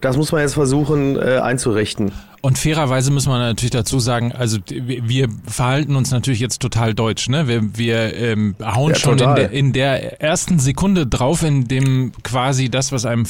das 0.00 0.16
muss 0.16 0.32
man 0.32 0.42
jetzt 0.42 0.54
versuchen 0.54 1.16
äh, 1.16 1.38
einzurichten. 1.38 2.12
Und 2.42 2.58
fairerweise 2.58 3.10
muss 3.10 3.26
man 3.26 3.38
natürlich 3.38 3.70
dazu 3.70 4.00
sagen, 4.00 4.32
also 4.32 4.58
wir 4.68 5.28
verhalten 5.46 5.96
uns 5.96 6.10
natürlich 6.10 6.40
jetzt 6.40 6.60
total 6.60 6.92
deutsch, 6.92 7.30
ne? 7.30 7.48
Wir, 7.48 7.62
wir 7.78 8.14
ähm, 8.14 8.54
hauen 8.60 8.90
Ja, 8.90 8.96
schon 8.96 9.18
in 9.18 9.34
der, 9.34 9.50
in 9.50 9.72
der 9.72 10.20
ersten 10.20 10.58
Sekunde 10.58 11.06
drauf, 11.06 11.42
in 11.42 11.68
dem 11.68 12.12
quasi 12.22 12.68
das, 12.68 12.92
was 12.92 13.06
einem 13.06 13.24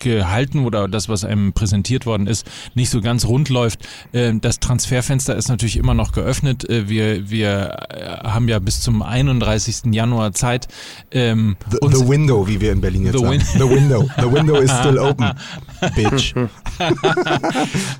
vorgehalten 0.00 0.64
oder 0.64 0.88
das, 0.88 1.08
was 1.08 1.24
einem 1.24 1.52
präsentiert 1.52 2.06
worden 2.06 2.26
ist, 2.26 2.46
nicht 2.74 2.90
so 2.90 3.00
ganz 3.00 3.26
rund 3.26 3.48
läuft. 3.48 3.80
Ähm, 4.12 4.40
das 4.40 4.60
Transferfenster 4.60 5.36
ist 5.36 5.48
natürlich 5.48 5.76
immer 5.76 5.94
noch 5.94 6.12
geöffnet. 6.12 6.68
Äh, 6.68 6.88
wir 6.88 7.30
wir 7.30 7.86
äh, 7.90 8.28
haben 8.28 8.48
ja 8.48 8.58
bis 8.58 8.80
zum 8.80 9.02
31. 9.02 9.92
Januar 9.92 10.32
Zeit. 10.32 10.68
Ähm, 11.10 11.56
The, 11.70 11.78
the 11.90 12.08
window, 12.08 12.46
wie 12.46 12.60
wir 12.60 12.72
in 12.72 12.80
Berlin 12.80 13.04
jetzt 13.04 13.18
The 13.18 13.24
sagen. 13.24 13.40
the 13.54 13.68
window. 13.68 14.08
The 14.18 14.32
window 14.32 14.56
is 14.56 14.70
still 14.70 14.98
open. 14.98 15.32
Bitch. 15.94 16.34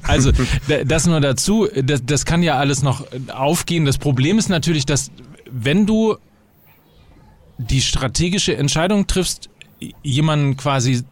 Also 0.02 0.32
das 0.86 1.06
nur 1.06 1.20
dazu, 1.20 1.68
das, 1.82 2.04
das 2.04 2.24
kann 2.24 2.42
ja 2.42 2.56
alles 2.56 2.82
noch 2.82 3.04
aufgehen. 3.32 3.84
Das 3.84 3.98
Problem 3.98 4.38
ist 4.38 4.48
natürlich, 4.48 4.86
dass 4.86 5.10
wenn 5.50 5.86
du 5.86 6.16
die 7.58 7.80
strategische 7.80 8.56
Entscheidung 8.56 9.06
triffst, 9.06 9.50
jemanden 10.02 10.56
quasi 10.56 11.04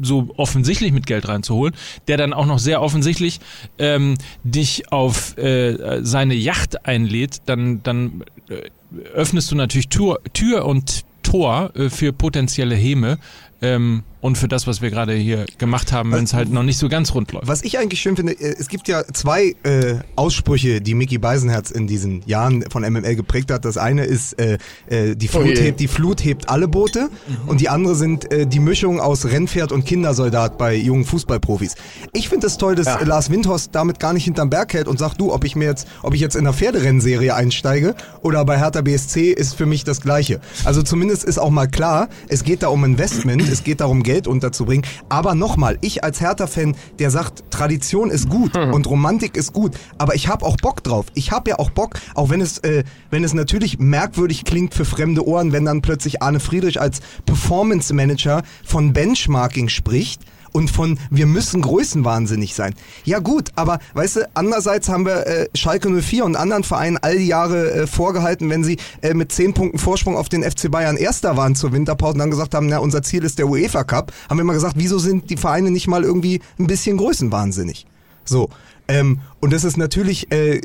so 0.00 0.28
offensichtlich 0.36 0.92
mit 0.92 1.06
Geld 1.06 1.28
reinzuholen, 1.28 1.74
der 2.06 2.16
dann 2.16 2.32
auch 2.32 2.46
noch 2.46 2.58
sehr 2.58 2.82
offensichtlich 2.82 3.40
ähm, 3.78 4.14
dich 4.44 4.92
auf 4.92 5.36
äh, 5.38 6.00
seine 6.02 6.34
Yacht 6.34 6.86
einlädt, 6.86 7.42
dann, 7.46 7.82
dann 7.82 8.24
äh, 8.48 8.70
öffnest 9.14 9.50
du 9.50 9.56
natürlich 9.56 9.88
Tür, 9.88 10.20
Tür 10.32 10.64
und 10.64 11.04
Tor 11.22 11.72
äh, 11.74 11.90
für 11.90 12.12
potenzielle 12.12 12.74
Häme, 12.74 13.18
ähm, 13.60 14.04
und 14.20 14.36
für 14.38 14.48
das, 14.48 14.66
was 14.66 14.82
wir 14.82 14.90
gerade 14.90 15.14
hier 15.14 15.46
gemacht 15.58 15.92
haben, 15.92 16.12
wenn 16.12 16.24
es 16.24 16.34
halt 16.34 16.50
noch 16.50 16.62
nicht 16.62 16.78
so 16.78 16.88
ganz 16.88 17.14
rund 17.14 17.32
läuft. 17.32 17.46
Was 17.46 17.62
ich 17.62 17.78
eigentlich 17.78 18.00
schön 18.00 18.16
finde, 18.16 18.32
äh, 18.32 18.54
es 18.58 18.68
gibt 18.68 18.88
ja 18.88 19.02
zwei 19.12 19.54
äh, 19.62 19.96
Aussprüche, 20.16 20.80
die 20.80 20.94
Mickey 20.94 21.18
Beisenherz 21.18 21.70
in 21.70 21.86
diesen 21.86 22.22
Jahren 22.26 22.64
von 22.70 22.82
MML 22.82 23.14
geprägt 23.16 23.50
hat. 23.50 23.64
Das 23.64 23.76
eine 23.78 24.04
ist, 24.04 24.38
äh, 24.40 24.58
äh, 24.88 25.14
die, 25.14 25.28
Flut 25.28 25.42
Oh 25.44 25.46
je. 25.46 25.56
hebt, 25.56 25.80
die 25.80 25.88
Flut 25.88 26.24
hebt 26.24 26.48
alle 26.48 26.66
Boote 26.68 27.10
und 27.46 27.60
die 27.60 27.68
andere 27.68 27.94
sind 27.94 28.30
äh, 28.32 28.46
die 28.46 28.58
Mischung 28.58 29.00
aus 29.00 29.24
Rennpferd 29.26 29.72
und 29.72 29.84
Kindersoldat 29.84 30.58
bei 30.58 30.74
jungen 30.74 31.04
Fußballprofis. 31.04 31.76
Ich 32.12 32.28
finde 32.28 32.46
es 32.48 32.58
toll, 32.58 32.74
dass 32.74 32.86
Ja. 32.86 33.00
Lars 33.04 33.30
Windhorst 33.30 33.70
damit 33.72 34.00
gar 34.00 34.12
nicht 34.12 34.24
hinterm 34.24 34.50
Berg 34.50 34.72
hält 34.74 34.88
und 34.88 34.98
sagt, 34.98 35.20
du, 35.20 35.32
ob 35.32 35.44
ich 35.44 35.54
mir 35.56 35.66
jetzt, 35.66 35.86
ob 36.02 36.14
ich 36.14 36.20
jetzt 36.20 36.34
in 36.34 36.40
einer 36.40 36.52
Pferderennserie 36.52 37.34
einsteige 37.34 37.94
oder 38.22 38.44
bei 38.44 38.58
Hertha 38.58 38.80
BSC 38.80 39.30
ist 39.30 39.54
für 39.54 39.66
mich 39.66 39.84
das 39.84 40.00
Gleiche. 40.00 40.40
Also 40.64 40.82
zumindest 40.82 41.24
ist 41.24 41.38
auch 41.38 41.50
mal 41.50 41.68
klar, 41.68 42.08
es 42.28 42.42
geht 42.44 42.62
da 42.62 42.68
um 42.68 42.84
Investment, 42.84 43.42
es 43.48 43.62
geht 43.64 43.80
darum, 43.80 44.02
Geld 44.08 44.26
unterzubringen. 44.26 44.86
Aber 45.10 45.34
nochmal, 45.34 45.76
ich 45.82 46.02
als 46.02 46.22
Hertha-Fan, 46.22 46.74
der 46.98 47.10
sagt, 47.10 47.50
Tradition 47.50 48.10
ist 48.10 48.30
gut 48.30 48.56
und 48.56 48.86
Romantik 48.86 49.36
ist 49.36 49.52
gut, 49.52 49.72
aber 49.98 50.14
ich 50.14 50.28
habe 50.28 50.46
auch 50.46 50.56
Bock 50.56 50.82
drauf. 50.82 51.04
Ich 51.12 51.30
habe 51.30 51.50
ja 51.50 51.58
auch 51.58 51.68
Bock, 51.68 52.00
auch 52.14 52.30
wenn 52.30 52.40
es, 52.40 52.56
äh, 52.60 52.84
wenn 53.10 53.22
es 53.22 53.34
natürlich 53.34 53.78
merkwürdig 53.78 54.44
klingt 54.44 54.72
für 54.72 54.86
fremde 54.86 55.26
Ohren, 55.28 55.52
wenn 55.52 55.66
dann 55.66 55.82
plötzlich 55.82 56.22
Arne 56.22 56.40
Friedrich 56.40 56.80
als 56.80 57.00
Performance 57.26 57.92
Manager 57.92 58.44
von 58.64 58.94
Benchmarking 58.94 59.68
spricht 59.68 60.22
und 60.52 60.70
von 60.70 60.98
wir 61.10 61.26
müssen 61.26 61.62
größenwahnsinnig 61.62 62.54
sein. 62.54 62.74
Ja 63.04 63.18
gut, 63.18 63.50
aber 63.56 63.78
weißt 63.94 64.16
du, 64.16 64.28
andererseits 64.34 64.88
haben 64.88 65.06
wir 65.06 65.26
äh, 65.26 65.48
Schalke 65.54 65.90
04 65.90 66.24
und 66.24 66.36
anderen 66.36 66.64
Vereinen 66.64 66.98
all 66.98 67.18
die 67.18 67.26
Jahre 67.26 67.72
äh, 67.72 67.86
vorgehalten, 67.86 68.50
wenn 68.50 68.64
sie 68.64 68.78
äh, 69.02 69.14
mit 69.14 69.32
10 69.32 69.54
Punkten 69.54 69.78
Vorsprung 69.78 70.16
auf 70.16 70.28
den 70.28 70.42
FC 70.42 70.70
Bayern 70.70 70.96
Erster 70.96 71.36
waren 71.36 71.54
zur 71.54 71.72
Winterpause 71.72 72.14
und 72.14 72.18
dann 72.20 72.30
gesagt 72.30 72.54
haben, 72.54 72.66
na 72.66 72.78
unser 72.78 73.02
Ziel 73.02 73.24
ist 73.24 73.38
der 73.38 73.48
UEFA 73.48 73.84
Cup, 73.84 74.12
haben 74.28 74.38
wir 74.38 74.42
immer 74.42 74.54
gesagt, 74.54 74.74
wieso 74.76 74.98
sind 74.98 75.30
die 75.30 75.36
Vereine 75.36 75.70
nicht 75.70 75.88
mal 75.88 76.04
irgendwie 76.04 76.40
ein 76.58 76.66
bisschen 76.66 76.96
größenwahnsinnig? 76.96 77.86
So. 78.24 78.48
Ähm, 78.88 79.20
und 79.40 79.52
dass 79.52 79.64
es 79.64 79.76
natürlich 79.76 80.32
äh, 80.32 80.60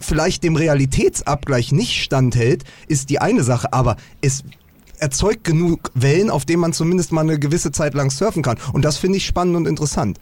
vielleicht 0.00 0.42
dem 0.42 0.56
Realitätsabgleich 0.56 1.70
nicht 1.70 2.02
standhält, 2.02 2.64
ist 2.88 3.10
die 3.10 3.20
eine 3.20 3.44
Sache, 3.44 3.72
aber 3.72 3.96
es 4.20 4.42
erzeugt 5.00 5.44
genug 5.44 5.90
Wellen, 5.94 6.30
auf 6.30 6.44
denen 6.44 6.60
man 6.60 6.72
zumindest 6.72 7.12
mal 7.12 7.22
eine 7.22 7.38
gewisse 7.38 7.72
Zeit 7.72 7.94
lang 7.94 8.10
surfen 8.10 8.42
kann. 8.42 8.56
Und 8.72 8.84
das 8.84 8.96
finde 8.96 9.18
ich 9.18 9.26
spannend 9.26 9.56
und 9.56 9.66
interessant. 9.66 10.18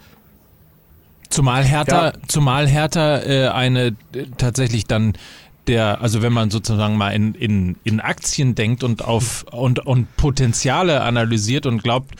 Zumal 1.31 1.63
Hertha, 1.65 2.07
Ja. 2.07 2.13
zumal 2.27 2.67
Hertha 2.67 3.19
äh, 3.19 3.49
eine 3.49 3.89
äh, 4.15 4.25
tatsächlich 4.39 4.87
dann 4.87 5.13
der, 5.69 6.01
also 6.01 6.23
wenn 6.23 6.33
man 6.33 6.51
sozusagen 6.51 6.97
mal 6.97 7.11
in, 7.11 7.35
in, 7.35 7.77
in 7.85 8.01
Aktien 8.01 8.55
denkt 8.55 8.83
und 8.83 9.05
auf 9.05 9.45
und, 9.53 9.87
und 9.87 10.17
Potenziale 10.17 11.03
analysiert 11.03 11.67
und 11.67 11.83
glaubt, 11.83 12.15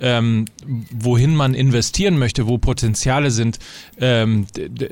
ähm, 0.00 0.46
wohin 0.90 1.36
man 1.36 1.54
investieren 1.54 2.18
möchte, 2.18 2.46
wo 2.48 2.58
Potenziale 2.58 3.30
sind, 3.30 3.58
ähm, 4.00 4.46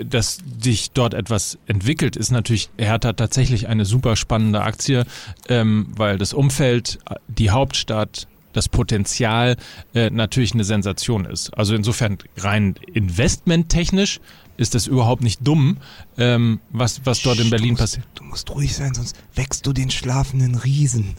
dass 0.05 0.39
sich 0.61 0.93
dort 0.93 1.15
etwas 1.15 1.59
entwickelt, 1.67 2.17
ist 2.17 2.31
natürlich 2.31 2.71
Hertha 2.79 3.15
tatsächlich 3.15 3.69
eine 3.69 3.85
super 3.85 4.17
spannende 4.17 4.63
Aktie, 4.63 5.05
ähm, 5.49 5.89
weil 5.97 6.19
das 6.19 6.35
Umfeld, 6.35 6.99
die 7.29 7.51
Hauptstadt, 7.51 8.29
das 8.53 8.69
Potenzial 8.69 9.57
äh, 9.95 10.11
natürlich 10.11 10.53
eine 10.55 10.65
Sensation 10.65 11.25
ist. 11.25 11.51
Also 11.57 11.75
insofern 11.75 12.19
rein 12.37 12.75
investmenttechnisch 12.93 14.21
ist 14.57 14.75
das 14.75 14.87
überhaupt 14.87 15.23
nicht 15.23 15.47
dumm, 15.47 15.79
ähm, 16.19 16.61
was, 16.71 17.01
was 17.05 17.23
dort 17.23 17.41
in 17.41 17.51
Berlin 17.51 17.77
passiert. 17.77 18.07
Du 18.15 18.25
musst 18.25 18.51
ruhig 18.51 18.75
sein, 18.75 18.95
sonst 18.95 19.17
wächst 19.35 19.67
du 19.67 19.73
den 19.73 19.91
schlafenden 19.91 20.55
Riesen. 20.55 21.17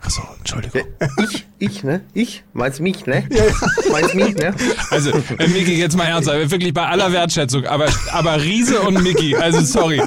Achso, 0.00 0.22
Entschuldigung. 0.38 0.82
Ich, 1.22 1.46
ich, 1.58 1.82
ne? 1.82 2.04
Ich? 2.12 2.44
Meinst 2.52 2.80
mich, 2.80 3.06
ne? 3.06 3.26
Meinst 3.90 4.14
mich, 4.14 4.34
ne? 4.36 4.54
Also, 4.90 5.10
äh, 5.10 5.48
Miki, 5.48 5.78
jetzt 5.78 5.96
mal 5.96 6.04
ernsthaft, 6.04 6.50
wirklich 6.50 6.74
bei 6.74 6.86
aller 6.86 7.12
Wertschätzung, 7.12 7.64
aber, 7.64 7.88
aber 8.12 8.42
Riese 8.42 8.80
und 8.80 9.02
Miki, 9.02 9.34
also 9.34 9.60
sorry. 9.62 10.02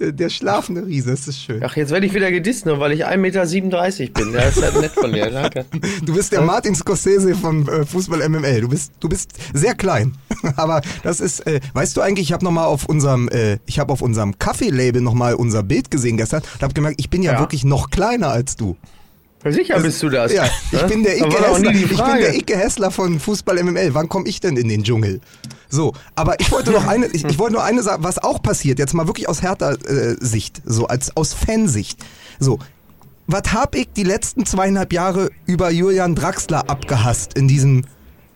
Der, 0.00 0.10
der 0.12 0.28
schlafende 0.28 0.84
Riese, 0.86 1.10
das 1.12 1.28
ist 1.28 1.40
schön. 1.40 1.62
Ach, 1.64 1.76
jetzt 1.76 1.90
werde 1.92 2.04
ich 2.06 2.14
wieder 2.14 2.30
gedisst, 2.32 2.66
nur 2.66 2.80
weil 2.80 2.92
ich 2.92 3.06
1,37 3.06 3.16
Meter 3.18 4.12
bin. 4.12 4.32
Ja, 4.32 4.40
ist 4.40 4.60
halt 4.60 4.80
nett 4.80 4.90
von 4.92 5.12
dir, 5.12 5.30
danke. 5.30 5.64
Du 6.04 6.14
bist 6.14 6.32
der 6.32 6.40
Martin 6.40 6.74
Scorsese 6.74 7.34
vom 7.34 7.68
äh, 7.68 7.84
Fußball 7.86 8.28
MML. 8.28 8.62
Du 8.62 8.68
bist, 8.68 8.92
du 8.98 9.08
bist 9.08 9.30
sehr 9.54 9.74
klein. 9.74 10.14
Aber 10.56 10.80
das 11.04 11.20
ist, 11.20 11.46
äh, 11.46 11.60
weißt 11.74 11.96
du 11.96 12.00
eigentlich, 12.00 12.28
ich 12.28 12.32
habe 12.32 12.44
noch 12.44 12.50
mal 12.50 12.64
auf 12.66 12.86
unserem, 12.86 13.28
äh, 13.28 13.58
ich 13.66 13.78
habe 13.78 13.92
auf 13.92 14.02
unserem 14.02 14.38
Kaffee-Label 14.38 15.00
noch 15.00 15.14
mal 15.14 15.34
unser 15.34 15.62
Bild 15.62 15.90
gesehen 15.90 16.16
gestern 16.16 16.42
und 16.54 16.62
habe 16.62 16.74
gemerkt, 16.74 16.98
ich 17.00 17.08
bin 17.10 17.22
ja, 17.22 17.34
Ja. 17.34 17.38
wirklich 17.40 17.64
noch 17.64 17.90
kleiner 17.90 18.28
als 18.30 18.56
du. 18.56 18.76
Sicher 19.44 19.80
bist 19.80 20.02
du 20.02 20.08
das. 20.08 20.32
Ja, 20.32 20.44
ich 20.72 20.82
bin 20.86 21.02
der 21.02 21.16
Icke 21.16 21.30
Hessler. 21.30 21.70
Ich 21.72 21.88
bin 21.88 21.96
der 21.96 22.34
Icke 22.34 22.56
Hessler 22.56 22.90
von 22.90 23.18
Fußball 23.18 23.62
MML. 23.62 23.94
Wann 23.94 24.08
komme 24.08 24.28
ich 24.28 24.40
denn 24.40 24.56
in 24.56 24.68
den 24.68 24.84
Dschungel? 24.84 25.20
So, 25.68 25.94
aber 26.14 26.38
ich 26.38 26.52
wollte 26.52 26.70
noch 26.70 26.86
eine, 26.86 27.06
ich, 27.06 27.24
ich 27.24 27.38
wollte 27.38 27.54
nur 27.54 27.64
eine 27.64 27.82
sagen, 27.82 28.04
was 28.04 28.18
auch 28.18 28.42
passiert, 28.42 28.78
jetzt 28.78 28.92
mal 28.92 29.06
wirklich 29.06 29.28
aus 29.28 29.42
härter 29.42 29.78
äh, 29.88 30.16
Sicht, 30.20 30.60
so 30.64 30.86
als 30.86 31.16
aus 31.16 31.32
Fansicht. 31.32 31.98
So, 32.38 32.58
was 33.26 33.52
hab 33.52 33.74
ich 33.74 33.88
die 33.96 34.02
letzten 34.02 34.44
zweieinhalb 34.44 34.92
Jahre 34.92 35.30
über 35.46 35.70
Julian 35.70 36.14
Draxler 36.14 36.68
abgehasst 36.68 37.34
in 37.34 37.48
diesem 37.48 37.84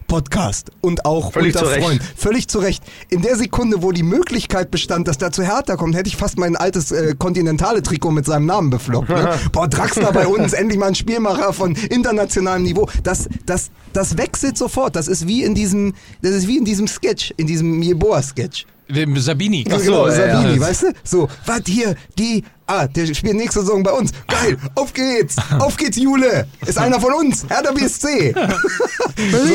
Podcast 0.06 0.70
und 0.80 1.04
auch 1.04 1.32
Völlig 1.32 1.54
unter. 1.56 1.66
Freunden. 1.66 2.04
Völlig 2.16 2.48
zu 2.48 2.58
Recht. 2.58 2.82
In 3.08 3.22
der 3.22 3.36
Sekunde, 3.36 3.82
wo 3.82 3.92
die 3.92 4.02
Möglichkeit 4.02 4.70
bestand, 4.70 5.08
dass 5.08 5.18
der 5.18 5.32
zu 5.32 5.42
Hertha 5.42 5.76
kommt, 5.76 5.96
hätte 5.96 6.08
ich 6.08 6.16
fast 6.16 6.38
mein 6.38 6.56
altes 6.56 6.92
äh, 6.92 7.14
kontinentale 7.18 7.82
Trikot 7.82 8.10
mit 8.10 8.26
seinem 8.26 8.46
Namen 8.46 8.70
beflockt. 8.70 9.08
Ne? 9.08 9.38
Boah, 9.52 9.68
Draxler 9.68 10.12
bei 10.12 10.26
uns, 10.26 10.52
endlich 10.52 10.78
mal 10.78 10.88
ein 10.88 10.94
Spielmacher 10.94 11.52
von 11.52 11.74
internationalem 11.74 12.62
Niveau. 12.62 12.88
Das, 13.02 13.28
das, 13.44 13.70
das 13.92 14.16
wechselt 14.16 14.56
sofort. 14.56 14.96
Das 14.96 15.08
ist 15.08 15.26
wie 15.26 15.42
in 15.42 15.54
diesem, 15.54 15.94
das 16.22 16.32
ist 16.32 16.48
wie 16.48 16.58
in 16.58 16.64
diesem 16.64 16.86
Sketch, 16.88 17.32
in 17.36 17.46
diesem 17.46 17.82
Jeboa-Sketch. 17.82 18.66
Dem 18.88 19.16
Sabini. 19.18 19.64
Ach 19.68 19.78
so, 19.78 19.84
genau, 20.04 20.10
Sabini, 20.10 20.54
ja. 20.54 20.60
weißt 20.60 20.82
du? 20.84 20.86
So, 21.02 21.28
was 21.44 21.62
hier, 21.66 21.96
die, 22.18 22.44
ah, 22.66 22.86
der 22.86 23.12
spielt 23.14 23.34
nächste 23.34 23.60
Saison 23.60 23.82
bei 23.82 23.90
uns. 23.90 24.12
Geil, 24.28 24.56
auf 24.76 24.92
geht's, 24.92 25.36
auf 25.58 25.76
geht's, 25.76 25.96
Jule. 25.96 26.46
Ist 26.64 26.78
einer 26.78 27.00
von 27.00 27.12
uns, 27.14 27.44
Hertha 27.48 27.72
BSC. 27.72 28.32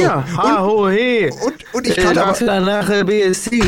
Ja, 0.02 0.26
ha, 0.38 0.62
ho, 0.62 0.90
he. 0.90 1.30
Und, 1.46 1.54
und 1.74 1.88
ich 1.88 1.98
Äh, 1.98 2.02
kann 2.02 2.18
aber, 2.18 2.28
Draxler 2.28 2.60
nach 2.60 2.90
äh, 2.90 3.04
BSC. 3.06 3.64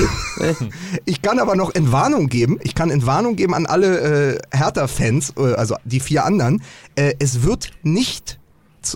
ich 1.05 1.21
kann 1.21 1.39
aber 1.39 1.55
noch 1.55 1.73
Entwarnung 1.73 2.27
geben. 2.27 2.59
Ich 2.63 2.75
kann 2.75 2.91
Entwarnung 2.91 3.37
geben 3.37 3.53
an 3.53 3.65
alle 3.65 4.33
äh, 4.33 4.39
Hertha-Fans, 4.57 5.33
äh, 5.37 5.53
also 5.53 5.75
die 5.85 6.01
vier 6.01 6.25
anderen. 6.25 6.61
Äh, 6.95 7.13
es 7.19 7.43
wird 7.43 7.71
nicht, 7.83 8.37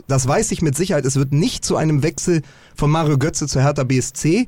das 0.08 0.28
weiß 0.28 0.52
ich 0.52 0.62
mit 0.62 0.76
Sicherheit, 0.76 1.06
es 1.06 1.16
wird 1.16 1.32
nicht 1.32 1.64
zu 1.64 1.78
einem 1.78 2.04
Wechsel 2.04 2.42
von 2.76 2.92
Mario 2.92 3.18
Götze 3.18 3.48
zu 3.48 3.62
Hertha 3.62 3.84
BSC 3.86 4.48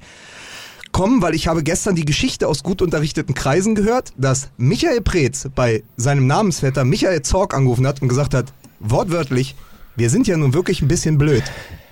kommen, 0.92 1.22
weil 1.22 1.36
ich 1.36 1.48
habe 1.48 1.64
gestern 1.64 1.96
die 1.96 2.06
Geschichte 2.06 2.48
aus 2.48 2.64
gut 2.64 2.82
unterrichteten 2.82 3.36
Kreisen 3.36 3.76
gehört, 3.76 4.14
dass 4.18 4.50
Michael 4.58 5.02
Preetz 5.02 5.48
bei 5.56 5.84
seinem 5.98 6.28
Namensvetter 6.28 6.84
Michael 6.86 7.22
Zorg 7.22 7.54
angerufen 7.54 7.86
hat 7.88 8.02
und 8.02 8.08
gesagt 8.10 8.34
hat, 8.34 8.54
wortwörtlich, 8.80 9.56
wir 9.96 10.10
sind 10.10 10.28
ja 10.28 10.38
nun 10.38 10.54
wirklich 10.54 10.82
ein 10.82 10.88
bisschen 10.88 11.18
blöd. 11.18 11.44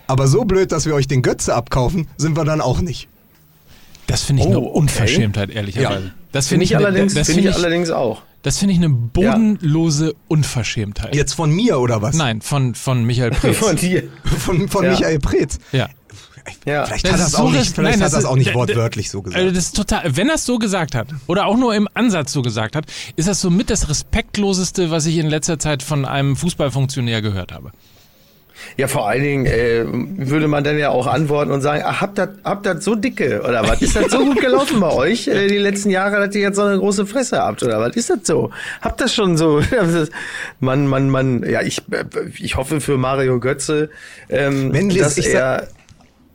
Aber 0.08 0.28
so 0.28 0.46
blöd, 0.46 0.72
dass 0.72 0.86
wir 0.86 0.96
euch 0.96 1.08
den 1.08 1.22
Götze 1.22 1.54
abkaufen, 1.54 2.08
sind 2.18 2.38
wir 2.38 2.46
dann 2.46 2.62
auch 2.62 2.80
nicht. 2.82 3.08
Das 4.08 4.24
finde 4.24 4.42
ich 4.44 4.48
Oh, 4.48 4.52
eine 4.52 4.60
okay. 4.62 4.70
Unverschämtheit, 4.80 5.50
ehrlicherweise. 5.50 6.14
Das 6.32 6.48
Finde 6.48 6.64
ich, 6.66 6.76
eine- 6.76 6.86
allerdings, 6.86 7.14
das 7.14 7.28
finde 7.28 7.42
finde 7.44 7.50
ich 7.58 7.64
allerdings 7.66 7.90
auch. 7.90 8.22
das 8.44 8.58
finde 8.58 8.74
ich 8.74 8.80
eine 8.80 8.90
bodenlose 8.90 10.14
Unverschämtheit. 10.28 11.14
Jetzt 11.16 11.34
von 11.34 11.52
mir 11.52 11.80
oder 11.80 12.02
was? 12.02 12.16
Nein, 12.16 12.42
von, 12.42 12.74
von 12.76 13.04
Michael 13.04 13.32
Preetz. 13.40 13.58
Von 13.58 13.76
dir. 13.76 14.04
Von, 14.24 14.70
von 14.70 14.86
Ja. 14.86 14.92
Michael 14.92 15.20
Preetz. 15.20 15.58
Ja. 15.72 15.90
Ja. 16.66 16.86
Vielleicht 16.86 17.06
Das 17.06 17.14
hat 17.14 17.20
er 17.20 17.26
ist 17.26 17.28
es 17.34 17.36
auch 17.36 17.40
so 17.40 17.50
nicht, 17.58 17.76
vielleicht 17.76 17.76
nein, 17.76 17.94
hat 18.00 18.06
das 18.08 18.14
er 18.14 18.20
es 18.20 18.26
auch 18.26 18.36
nicht 18.36 18.54
wortwörtlich 18.54 19.10
so 19.10 19.20
Also 19.20 19.30
gesagt. 19.32 19.56
das 19.56 19.64
ist 19.66 19.76
total, 19.76 20.16
wenn 20.18 20.30
er 20.30 20.36
es 20.36 20.46
so 20.46 20.58
gesagt 20.60 20.96
hat 20.96 21.08
oder 21.28 21.46
auch 21.46 21.58
nur 21.58 21.74
im 21.76 21.88
Ansatz 21.94 22.32
so 22.32 22.42
gesagt 22.42 22.76
hat, 22.76 22.86
ist 23.16 23.28
das 23.28 23.42
somit 23.42 23.70
das 23.70 23.90
respektloseste, 23.90 24.92
was 24.92 25.06
ich 25.06 25.18
in 25.18 25.28
letzter 25.28 25.60
Zeit 25.60 25.84
von 25.84 26.06
einem 26.06 26.36
Fußballfunktionär 26.36 27.22
gehört 27.22 27.52
habe. 27.52 27.72
Ja, 28.76 28.88
vor 28.88 29.08
allen 29.08 29.22
Dingen 29.22 29.46
äh, 29.46 29.86
würde 29.86 30.48
man 30.48 30.64
dann 30.64 30.80
ja 30.80 30.90
auch 30.90 31.06
antworten 31.06 31.52
und 31.52 31.62
sagen, 31.62 31.84
ach, 31.86 32.02
habt 32.02 32.18
ihr 32.18 32.34
habt 32.44 32.66
das 32.66 32.84
so 32.84 32.96
dicke 32.96 33.44
oder 33.44 33.62
was? 33.68 33.84
Ist 33.84 33.96
das 33.96 34.10
so 34.12 34.18
gut 34.26 34.42
gelaufen 34.42 34.80
bei 34.80 34.92
euch 34.92 35.28
äh, 35.28 35.46
die 35.48 35.60
letzten 35.60 35.92
Jahre, 35.92 36.26
dass 36.26 36.34
ihr 36.34 36.42
jetzt 36.42 36.56
so 36.56 36.64
eine 36.64 36.80
große 36.80 37.06
Fresse 37.06 37.38
habt 37.38 37.62
oder 37.62 37.80
was? 37.80 37.96
Ist 37.96 38.10
das 38.10 38.20
so? 38.24 38.50
Habt 38.82 39.00
das 39.00 39.14
schon 39.14 39.38
so? 39.38 39.62
Das 39.70 39.94
ist- 39.94 40.12
man, 40.60 40.88
man, 40.88 41.08
man, 41.12 41.48
ja, 41.48 41.62
ich, 41.62 41.84
äh, 41.92 42.06
ich 42.40 42.56
hoffe 42.58 42.82
für 42.82 42.98
Mario 42.98 43.40
Götze, 43.40 43.92
ähm, 44.28 44.74
Wenn, 44.74 44.90
Liz, 44.90 45.04
dass 45.04 45.18
ich 45.20 45.26
sag- 45.32 45.34
er 45.36 45.68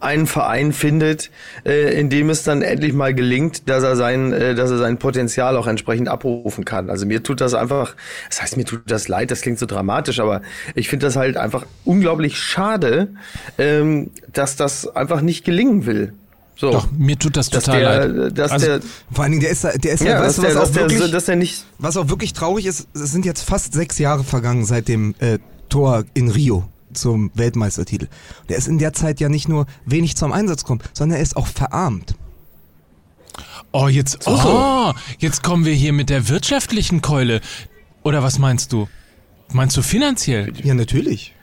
einen 0.02 0.26
Verein 0.26 0.72
findet, 0.72 1.30
äh, 1.64 1.98
in 1.98 2.10
dem 2.10 2.28
es 2.30 2.42
dann 2.42 2.62
endlich 2.62 2.92
mal 2.92 3.14
gelingt, 3.14 3.68
dass 3.68 3.82
er 3.84 3.96
sein, 3.96 4.32
äh, 4.32 4.54
dass 4.54 4.70
er 4.70 4.78
sein 4.78 4.98
Potenzial 4.98 5.56
auch 5.56 5.66
entsprechend 5.66 6.08
abrufen 6.08 6.64
kann. 6.64 6.90
Also 6.90 7.06
mir 7.06 7.22
tut 7.22 7.40
das 7.40 7.54
einfach, 7.54 7.94
das 8.28 8.42
heißt 8.42 8.56
mir 8.56 8.64
tut 8.64 8.82
das 8.90 9.08
leid, 9.08 9.30
das 9.30 9.40
klingt 9.42 9.58
so 9.58 9.66
dramatisch, 9.66 10.20
aber 10.20 10.42
ich 10.74 10.88
finde 10.88 11.06
das 11.06 11.16
halt 11.16 11.36
einfach 11.36 11.66
unglaublich 11.84 12.38
schade, 12.38 13.08
ähm, 13.58 14.10
dass 14.32 14.56
das 14.56 14.86
einfach 14.94 15.20
nicht 15.20 15.44
gelingen 15.44 15.86
will. 15.86 16.12
So. 16.56 16.70
Doch, 16.70 16.88
mir 16.92 17.18
tut 17.18 17.36
das 17.36 17.48
dass 17.50 17.64
total 17.64 17.80
der, 17.80 18.08
leid. 18.08 18.38
dass 18.38 18.52
Also, 18.52 18.66
der, 18.66 18.80
Vor 19.10 19.24
allen 19.24 19.32
Dingen, 19.32 19.42
der 19.42 19.50
ist, 19.50 19.64
da- 19.64 19.72
der 19.72 19.92
ist 19.94 20.02
ja, 20.04 20.18
dass 20.20 20.26
weißt 20.26 20.38
du, 20.38 20.42
der, 20.42 20.50
was 20.50 20.60
dass 20.60 20.68
auch 20.68 20.74
der, 20.74 20.90
wirklich, 20.90 21.10
dass 21.10 21.24
der 21.24 21.36
nicht, 21.36 21.64
was 21.78 21.96
auch 21.96 22.08
wirklich 22.08 22.32
traurig 22.34 22.66
ist, 22.66 22.86
es 22.94 23.10
sind 23.10 23.24
jetzt 23.24 23.42
fast 23.42 23.72
sechs 23.72 23.98
Jahre 23.98 24.22
vergangen 24.22 24.64
seit 24.64 24.86
dem 24.88 25.14
äh, 25.18 25.38
Tor 25.68 26.04
in 26.14 26.28
Rio 26.30 26.64
zum 26.94 27.30
Weltmeistertitel. 27.34 28.08
Der 28.48 28.56
ist 28.56 28.68
in 28.68 28.78
der 28.78 28.92
Zeit 28.92 29.20
ja 29.20 29.28
nicht 29.28 29.48
nur 29.48 29.66
wenig 29.84 30.16
zum 30.16 30.32
Einsatz 30.32 30.64
gekommen, 30.64 30.80
sondern 30.92 31.16
er 31.18 31.22
ist 31.22 31.36
auch 31.36 31.46
verarmt. 31.46 32.14
Oh, 33.72 33.88
jetzt, 33.88 34.26
oh, 34.26 34.92
jetzt 35.18 35.42
kommen 35.42 35.64
wir 35.64 35.72
hier 35.74 35.92
mit 35.92 36.10
der 36.10 36.28
wirtschaftlichen 36.28 37.00
Keule. 37.00 37.40
Oder 38.02 38.22
was 38.22 38.38
meinst 38.38 38.72
du? 38.72 38.88
Meinst 39.52 39.76
du 39.76 39.82
finanziell? 39.82 40.52
Ja, 40.62 40.74
natürlich. 40.74 41.34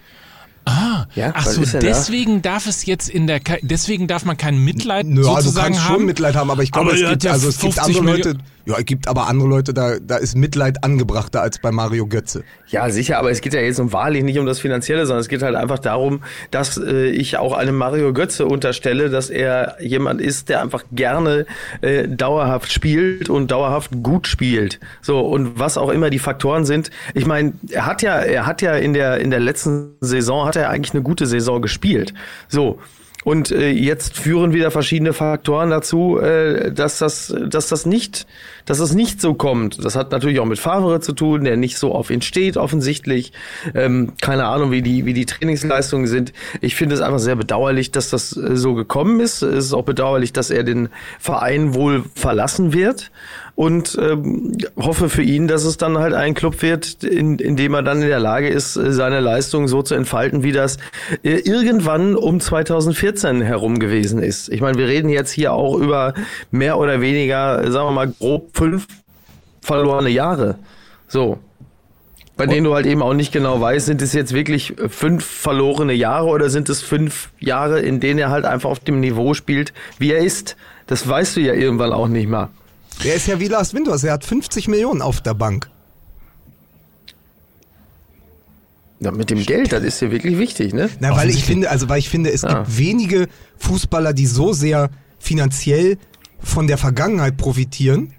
Ah, 0.66 1.06
Ja, 1.16 1.32
ach 1.36 1.48
so, 1.48 1.62
denn 1.62 1.72
da? 1.72 1.80
deswegen 1.80 2.42
darf 2.44 2.68
es 2.68 2.86
jetzt 2.86 3.10
in 3.10 3.26
der, 3.26 3.40
deswegen 3.64 4.06
darf 4.08 4.26
man 4.26 4.38
kein 4.38 4.64
Mitleid 4.64 5.08
Nö, 5.08 5.22
also 5.22 5.30
du 5.36 5.42
sozusagen 5.42 5.74
kannst 5.74 5.90
haben. 5.90 5.96
schon 5.96 6.06
Mitleid 6.06 6.36
haben, 6.36 6.52
aber 6.52 6.62
ich 6.62 6.72
glaube, 6.72 6.90
Aber 6.90 6.96
es 6.98 7.02
er 7.04 7.10
gibt, 7.12 7.24
ja 7.24 7.32
also 7.32 7.48
es 7.50 7.60
gibt 7.60 7.74
50 7.74 7.84
andere 7.96 8.04
Millionen- 8.04 8.38
Leute, 8.38 8.40
ja, 8.70 8.78
es 8.78 8.86
gibt 8.86 9.08
aber 9.08 9.28
andere 9.28 9.50
Leute, 9.50 9.74
da, 9.74 9.98
da 10.00 10.18
ist 10.18 10.36
Mitleid 10.36 10.84
angebrachter 10.84 11.42
als 11.42 11.58
bei 11.60 11.72
Mario 11.72 12.06
Götze. 12.06 12.44
Ja, 12.68 12.90
sicher, 12.92 13.18
aber 13.18 13.32
es 13.32 13.42
geht 13.42 13.56
ja 13.56 13.62
jetzt 13.62 13.80
um 13.80 13.92
wahrlich 13.94 14.24
nicht 14.24 14.38
um 14.38 14.46
das 14.46 14.60
Finanzielle, 14.60 15.08
sondern 15.08 15.22
es 15.22 15.28
geht 15.28 15.42
halt 15.42 15.56
einfach 15.56 15.80
darum, 15.80 16.22
dass 16.52 16.78
äh, 16.78 17.08
ich 17.08 17.38
auch 17.38 17.54
einem 17.54 17.76
Mario 17.76 18.14
Götze 18.14 18.46
unterstelle, 18.46 19.10
dass 19.10 19.32
er 19.32 19.78
jemand 19.80 20.22
ist, 20.22 20.50
der 20.50 20.62
einfach 20.62 20.84
gerne 20.92 21.48
äh, 21.82 22.08
dauerhaft 22.08 22.72
spielt 22.72 23.30
und 23.30 23.50
dauerhaft 23.50 24.04
gut 24.04 24.28
spielt. 24.28 24.80
So, 25.02 25.20
und 25.22 25.58
was 25.58 25.78
auch 25.78 25.90
immer 25.90 26.12
die 26.12 26.20
Faktoren 26.20 26.66
sind. 26.66 26.92
Ich 27.16 27.26
meine, 27.26 27.54
er 27.72 27.88
hat 27.88 28.04
ja, 28.04 28.18
er 28.20 28.46
hat 28.46 28.62
ja 28.62 28.76
in 28.76 28.94
der, 28.94 29.20
in 29.20 29.32
der 29.32 29.40
letzten 29.40 29.96
Saison, 30.00 30.46
hat 30.46 30.56
er 30.56 30.70
eigentlich 30.70 30.94
eine 30.94 31.02
gute 31.02 31.26
Saison 31.26 31.60
gespielt. 31.62 32.14
So. 32.48 32.80
Und 33.26 33.52
äh, 33.52 33.70
jetzt 33.72 34.18
führen 34.18 34.54
wieder 34.54 34.72
verschiedene 34.72 35.12
Faktoren 35.12 35.70
dazu, 35.70 36.18
äh, 36.20 36.72
dass 36.72 37.00
das, 37.00 37.36
dass 37.48 37.68
das 37.68 37.86
nicht, 37.86 38.26
dass 38.66 38.78
das 38.78 38.94
nicht 38.94 39.20
so 39.20 39.34
kommt. 39.34 39.84
Das 39.84 39.98
hat 39.98 40.12
natürlich 40.12 40.40
auch 40.40 40.46
mit 40.46 40.58
Favre 40.58 41.02
zu 41.02 41.12
tun, 41.12 41.44
der 41.44 41.58
nicht 41.58 41.78
so 41.78 41.94
auf 41.94 42.12
ihn 42.12 42.22
steht, 42.22 42.56
offensichtlich. 42.56 43.34
Ähm, 43.76 44.14
keine 44.22 44.46
Ahnung, 44.46 44.72
wie 44.72 44.82
die, 44.82 45.06
wie 45.06 45.14
die 45.14 45.26
Trainingsleistungen 45.26 46.08
sind. 46.08 46.32
Ich 46.62 46.76
finde 46.76 46.96
es 46.96 47.02
einfach 47.02 47.20
sehr 47.20 47.36
bedauerlich, 47.36 47.92
dass 47.92 48.10
das 48.10 48.38
äh, 48.38 48.56
so 48.56 48.74
gekommen 48.74 49.20
ist. 49.20 49.42
Es 49.42 49.66
ist 49.66 49.74
auch 49.74 49.84
bedauerlich, 49.84 50.32
dass 50.32 50.50
er 50.50 50.64
den 50.64 50.88
Verein 51.20 51.74
wohl 51.74 52.06
verlassen 52.16 52.72
wird. 52.72 53.12
Und 53.60 53.98
ähm, 54.02 54.54
hoffe 54.78 55.10
für 55.10 55.22
ihn, 55.22 55.50
dass 55.50 55.65
es 55.65 55.76
dann 55.76 55.98
halt 55.98 56.13
ein 56.13 56.34
Club 56.34 56.62
wird, 56.62 57.04
in, 57.04 57.39
in 57.39 57.58
dem 57.58 57.74
er 57.74 57.84
dann 57.84 58.02
in 58.02 58.08
der 58.08 58.22
Lage 58.22 58.48
ist, 58.48 58.78
äh, 58.78 58.93
seine 58.93 59.19
Leistung 59.19 59.67
so 59.67 59.82
zu 59.82 59.95
entfalten, 59.95 60.43
wie 60.43 60.54
das 60.54 60.78
äh, 61.24 61.39
irgendwann 61.39 62.15
um 62.15 62.39
2014 62.39 63.41
herum 63.41 63.80
gewesen 63.80 64.24
ist. 64.24 64.48
Ich 64.48 64.62
meine, 64.62 64.78
wir 64.78 64.88
reden 64.88 65.10
jetzt 65.10 65.32
hier 65.32 65.52
auch 65.52 65.76
über 65.76 66.13
mehr 66.52 66.78
oder 66.78 67.02
weniger, 67.02 67.69
sagen 67.69 67.89
wir 67.89 67.91
mal, 67.91 68.13
grob 68.17 68.52
fünf 68.54 68.88
verlorene 69.60 70.10
Jahre. 70.10 70.56
So. 71.10 71.38
Bei 72.38 72.45
denen 72.45 72.63
du 72.63 72.74
halt 72.74 72.86
eben 72.86 73.02
auch 73.02 73.13
nicht 73.13 73.34
genau 73.34 73.60
weißt, 73.60 73.88
sind 73.88 74.02
es 74.02 74.13
jetzt 74.13 74.34
wirklich 74.34 74.74
fünf 74.88 75.26
verlorene 75.26 75.91
Jahre 75.91 76.28
oder 76.28 76.50
sind 76.50 76.69
es 76.69 76.82
fünf 76.82 77.32
Jahre, 77.41 77.82
in 77.82 78.00
denen 78.00 78.19
er 78.19 78.30
halt 78.30 78.45
einfach 78.45 78.69
auf 78.69 78.80
dem 78.80 79.02
Niveau 79.02 79.34
spielt, 79.34 79.74
wie 79.98 80.13
er 80.13 80.19
ist. 80.19 80.56
Das 80.88 81.06
weißt 81.06 81.36
du 81.36 81.41
ja 81.41 81.52
irgendwann 81.52 81.91
auch 81.91 82.08
nicht 82.08 82.30
mal. 82.30 82.48
Der 83.04 83.16
ist 83.16 83.28
ja 83.28 83.40
wie 83.40 83.48
Lars 83.48 83.74
Winters, 83.74 84.04
er 84.04 84.14
hat 84.14 84.26
50 84.26 84.68
Millionen 84.68 85.02
auf 85.02 85.22
der 85.22 85.34
Bank. 85.34 85.70
Ja, 89.00 89.12
mit 89.12 89.30
dem 89.30 89.46
Geld, 89.46 89.72
das 89.72 89.84
ist 89.84 90.02
ja 90.02 90.12
wirklich 90.12 90.38
wichtig, 90.38 90.74
ne? 90.74 90.90
Na, 91.00 91.16
weil 91.16 91.30
ich 91.30 91.46
finde, 91.46 91.70
also 91.70 91.88
weil 91.88 92.00
ich 92.00 92.10
finde, 92.10 92.32
es 92.34 92.42
Ja. 92.42 92.64
gibt 92.64 92.78
wenige 92.78 93.28
Fußballer, 93.58 94.12
die 94.12 94.26
so 94.26 94.52
sehr 94.52 94.90
finanziell 95.20 95.98
von 96.42 96.68
der 96.68 96.78
Vergangenheit 96.78 97.38
profitieren 97.38 98.14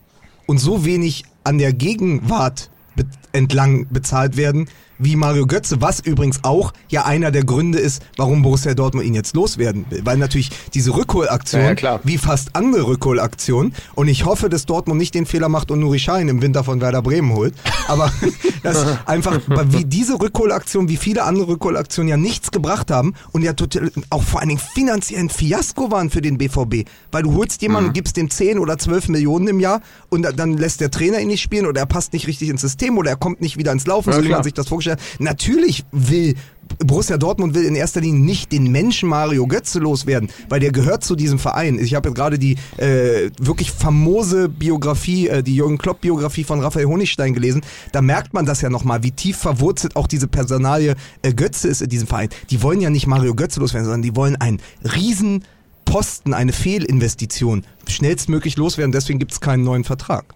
und 0.46 0.58
so 0.58 0.84
wenig 0.86 1.24
an 1.44 1.58
der 1.58 1.74
Gegenwart 1.74 2.70
be 2.96 3.04
entlang 3.32 3.86
bezahlt 3.90 4.36
werden 4.38 4.68
wie 5.00 5.16
Mario 5.16 5.46
Götze, 5.46 5.80
was 5.80 6.00
übrigens 6.00 6.44
auch 6.44 6.72
ja 6.88 7.04
einer 7.04 7.30
der 7.30 7.44
Gründe 7.44 7.78
ist, 7.78 8.02
warum 8.16 8.42
Borussia 8.42 8.74
Dortmund 8.74 9.06
ihn 9.06 9.14
jetzt 9.14 9.34
loswerden 9.34 9.86
will. 9.90 10.02
Weil 10.04 10.18
natürlich 10.18 10.50
diese 10.74 10.94
Rückholaktion, 10.94 11.62
Ja, 11.62 11.72
ja, 11.74 12.00
wie 12.04 12.18
fast 12.18 12.54
andere 12.54 12.86
Rückholaktionen, 12.86 13.74
und 13.94 14.08
ich 14.08 14.24
hoffe, 14.24 14.48
dass 14.48 14.66
Dortmund 14.66 14.98
nicht 14.98 15.14
den 15.14 15.26
Fehler 15.26 15.48
macht 15.48 15.70
und 15.70 15.80
Nuri 15.80 15.98
Sahin 15.98 16.28
im 16.28 16.42
Winter 16.42 16.64
von 16.64 16.80
Werder 16.80 17.02
Bremen 17.02 17.32
holt, 17.34 17.54
aber 17.88 18.12
das 18.62 18.84
einfach, 19.06 19.40
wie 19.70 19.84
diese 19.84 20.20
Rückholaktion, 20.20 20.88
wie 20.88 20.96
viele 20.96 21.22
andere 21.24 21.48
Rückholaktionen 21.48 22.08
ja 22.08 22.16
nichts 22.16 22.50
gebracht 22.50 22.90
haben 22.90 23.14
und 23.32 23.42
ja 23.42 23.52
total, 23.54 23.90
auch 24.10 24.22
vor 24.22 24.40
allen 24.40 24.50
Dingen 24.50 24.60
finanziell 24.74 25.20
ein 25.20 25.30
Fiasko 25.30 25.90
waren 25.90 26.10
für 26.10 26.20
den 26.22 26.38
BVB, 26.38 26.86
weil 27.10 27.22
du 27.22 27.34
holst 27.34 27.62
jemanden 27.62 27.80
Mhm. 27.84 27.88
und 27.88 27.94
gibst 27.94 28.16
dem 28.16 28.28
10 28.30 28.58
oder 28.58 28.76
12 28.78 29.08
Millionen 29.08 29.48
im 29.48 29.60
Jahr 29.60 29.80
und 30.10 30.22
da- 30.22 30.32
dann 30.32 30.56
lässt 30.58 30.80
der 30.80 30.90
Trainer 30.90 31.20
ihn 31.20 31.28
nicht 31.28 31.40
spielen 31.42 31.66
oder 31.66 31.80
er 31.80 31.86
passt 31.86 32.12
nicht 32.12 32.26
richtig 32.26 32.48
ins 32.50 32.60
System 32.60 32.98
oder 32.98 33.10
er 33.10 33.16
kommt 33.16 33.40
nicht 33.40 33.56
wieder 33.56 33.72
ins 33.72 33.86
Laufen, 33.86 34.10
Ja, 34.10 34.16
so 34.16 34.24
wie 34.24 34.28
man 34.28 34.42
sich 34.42 34.54
das 34.54 34.68
vorgestellt 34.68 34.89
hat. 34.92 35.00
Natürlich 35.18 35.84
will 35.92 36.34
Borussia 36.78 37.18
Dortmund 37.18 37.54
will 37.54 37.64
in 37.64 37.74
erster 37.74 38.00
Linie 38.00 38.20
nicht 38.20 38.52
den 38.52 38.70
Menschen 38.70 39.08
Mario 39.08 39.46
Götze 39.46 39.78
loswerden, 39.78 40.30
weil 40.48 40.60
der 40.60 40.72
gehört 40.72 41.04
zu 41.04 41.16
diesem 41.16 41.38
Verein. 41.38 41.78
Ich 41.78 41.94
habe 41.94 42.12
gerade 42.12 42.38
die 42.38 42.56
äh, 42.76 43.30
wirklich 43.38 43.70
famose 43.70 44.48
Biografie, 44.48 45.28
äh, 45.28 45.42
die 45.42 45.56
Jürgen 45.56 45.78
Klopp 45.78 46.00
Biografie 46.00 46.44
von 46.44 46.60
Raphael 46.60 46.86
Honigstein 46.86 47.34
gelesen. 47.34 47.62
Da 47.92 48.00
merkt 48.00 48.32
man 48.32 48.46
das 48.46 48.60
ja 48.60 48.70
nochmal, 48.70 49.02
wie 49.02 49.10
tief 49.10 49.36
verwurzelt 49.36 49.96
auch 49.96 50.06
diese 50.06 50.28
Personalie 50.28 50.94
äh, 51.22 51.34
Götze 51.34 51.68
ist 51.68 51.82
in 51.82 51.88
diesem 51.88 52.06
Verein. 52.06 52.28
Die 52.50 52.62
wollen 52.62 52.80
ja 52.80 52.90
nicht 52.90 53.06
Mario 53.06 53.34
Götze 53.34 53.60
loswerden, 53.60 53.84
sondern 53.84 54.02
die 54.02 54.16
wollen 54.16 54.36
einen 54.36 54.60
riesen 54.94 55.44
Posten, 55.84 56.34
eine 56.34 56.52
Fehlinvestition 56.52 57.64
schnellstmöglich 57.88 58.56
loswerden. 58.56 58.92
Deswegen 58.92 59.18
gibt 59.18 59.32
es 59.32 59.40
keinen 59.40 59.64
neuen 59.64 59.84
Vertrag. 59.84 60.34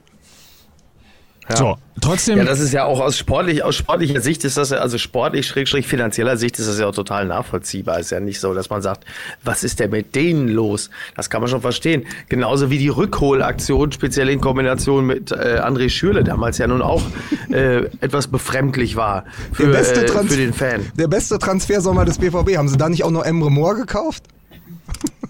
So, 1.54 1.76
trotzdem. 2.00 2.38
Ja, 2.38 2.44
das 2.44 2.58
ist 2.58 2.72
ja 2.72 2.84
auch 2.84 3.00
aus 3.00 3.18
sportlich, 3.18 3.62
aus 3.62 3.76
sportlicher 3.76 4.20
Sicht 4.22 4.44
ist 4.44 4.56
das 4.56 4.70
ja, 4.70 4.78
also 4.78 4.96
sportlich, 4.96 5.46
schrägstrich 5.46 5.86
finanzieller 5.86 6.38
Sicht 6.38 6.58
ist 6.58 6.68
das 6.68 6.78
ja 6.78 6.86
auch 6.86 6.94
total 6.94 7.26
nachvollziehbar. 7.26 8.00
Ist 8.00 8.10
ja 8.10 8.20
nicht 8.20 8.40
so, 8.40 8.54
dass 8.54 8.70
man 8.70 8.80
sagt, 8.80 9.04
was 9.42 9.62
ist 9.62 9.78
denn 9.78 9.90
mit 9.90 10.14
denen 10.14 10.48
los? 10.48 10.88
Das 11.16 11.28
kann 11.28 11.42
man 11.42 11.50
schon 11.50 11.60
verstehen. 11.60 12.04
Genauso 12.30 12.70
wie 12.70 12.78
die 12.78 12.88
Rückholaktion, 12.88 13.92
speziell 13.92 14.30
in 14.30 14.40
Kombination 14.40 15.06
mit 15.06 15.32
äh, 15.32 15.60
André 15.62 15.90
Schürle 15.90 16.24
damals 16.24 16.56
ja 16.58 16.66
nun 16.66 16.80
auch 16.80 17.02
äh, 17.50 17.84
etwas 18.00 18.26
befremdlich 18.28 18.96
war 18.96 19.24
für, 19.52 19.64
Der 19.66 19.72
beste, 19.72 20.04
äh, 20.06 20.08
für 20.08 20.36
den 20.36 20.54
Fan. 20.54 20.90
der 20.94 21.08
beste 21.08 21.38
Transfersommer 21.38 22.04
des 22.06 22.18
BVB. 22.18 22.56
Haben 22.56 22.68
sie 22.68 22.78
da 22.78 22.88
nicht 22.88 23.04
auch 23.04 23.10
noch 23.10 23.24
Emre 23.24 23.50
Moore 23.50 23.76
gekauft? 23.76 24.24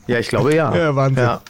Ja, 0.07 0.19
ich 0.19 0.29
glaube 0.29 0.55
ja. 0.55 0.75
Ja, 0.77 0.95
Wahnsinn. 0.95 1.25
Ja. 1.25 1.43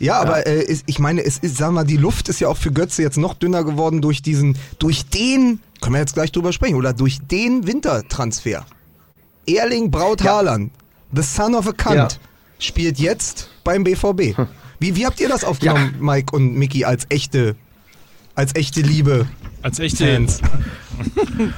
Ja, 0.00 0.20
aber 0.20 0.46
äh, 0.46 0.62
ist, 0.62 0.84
ich 0.86 0.98
meine, 0.98 1.24
es 1.24 1.38
ist, 1.38 1.56
sag 1.56 1.72
mal, 1.72 1.84
die 1.84 1.96
Luft 1.96 2.28
ist 2.28 2.40
ja 2.40 2.48
auch 2.48 2.56
für 2.56 2.70
Götze 2.72 3.02
jetzt 3.02 3.18
noch 3.18 3.34
dünner 3.34 3.64
geworden 3.64 4.00
durch 4.00 4.22
diesen, 4.22 4.56
durch 4.78 5.06
den, 5.06 5.60
können 5.80 5.94
wir 5.94 6.00
jetzt 6.00 6.14
gleich 6.14 6.30
drüber 6.30 6.52
sprechen, 6.52 6.76
oder 6.76 6.92
durch 6.92 7.18
den 7.26 7.66
Wintertransfer. 7.66 8.64
Erling 9.46 9.90
Braut 9.90 10.22
Haaland, 10.22 10.70
the 11.12 11.22
son 11.22 11.54
of 11.54 11.66
a 11.66 11.72
cunt, 11.72 11.96
Ja. 11.96 12.08
spielt 12.58 12.98
jetzt 12.98 13.50
beim 13.64 13.82
BVB. 13.82 14.36
Wie, 14.78 14.94
wie 14.94 15.04
habt 15.06 15.18
ihr 15.20 15.28
das 15.28 15.42
aufgenommen, 15.42 15.96
Mike 15.98 16.34
und 16.36 16.54
Mickey, 16.54 16.84
als 16.84 17.06
echte, 17.08 17.56
als 18.36 18.54
echte 18.54 18.80
Liebe? 18.82 19.26
Als 19.62 19.78
echte 19.78 20.04
Fans? 20.04 20.40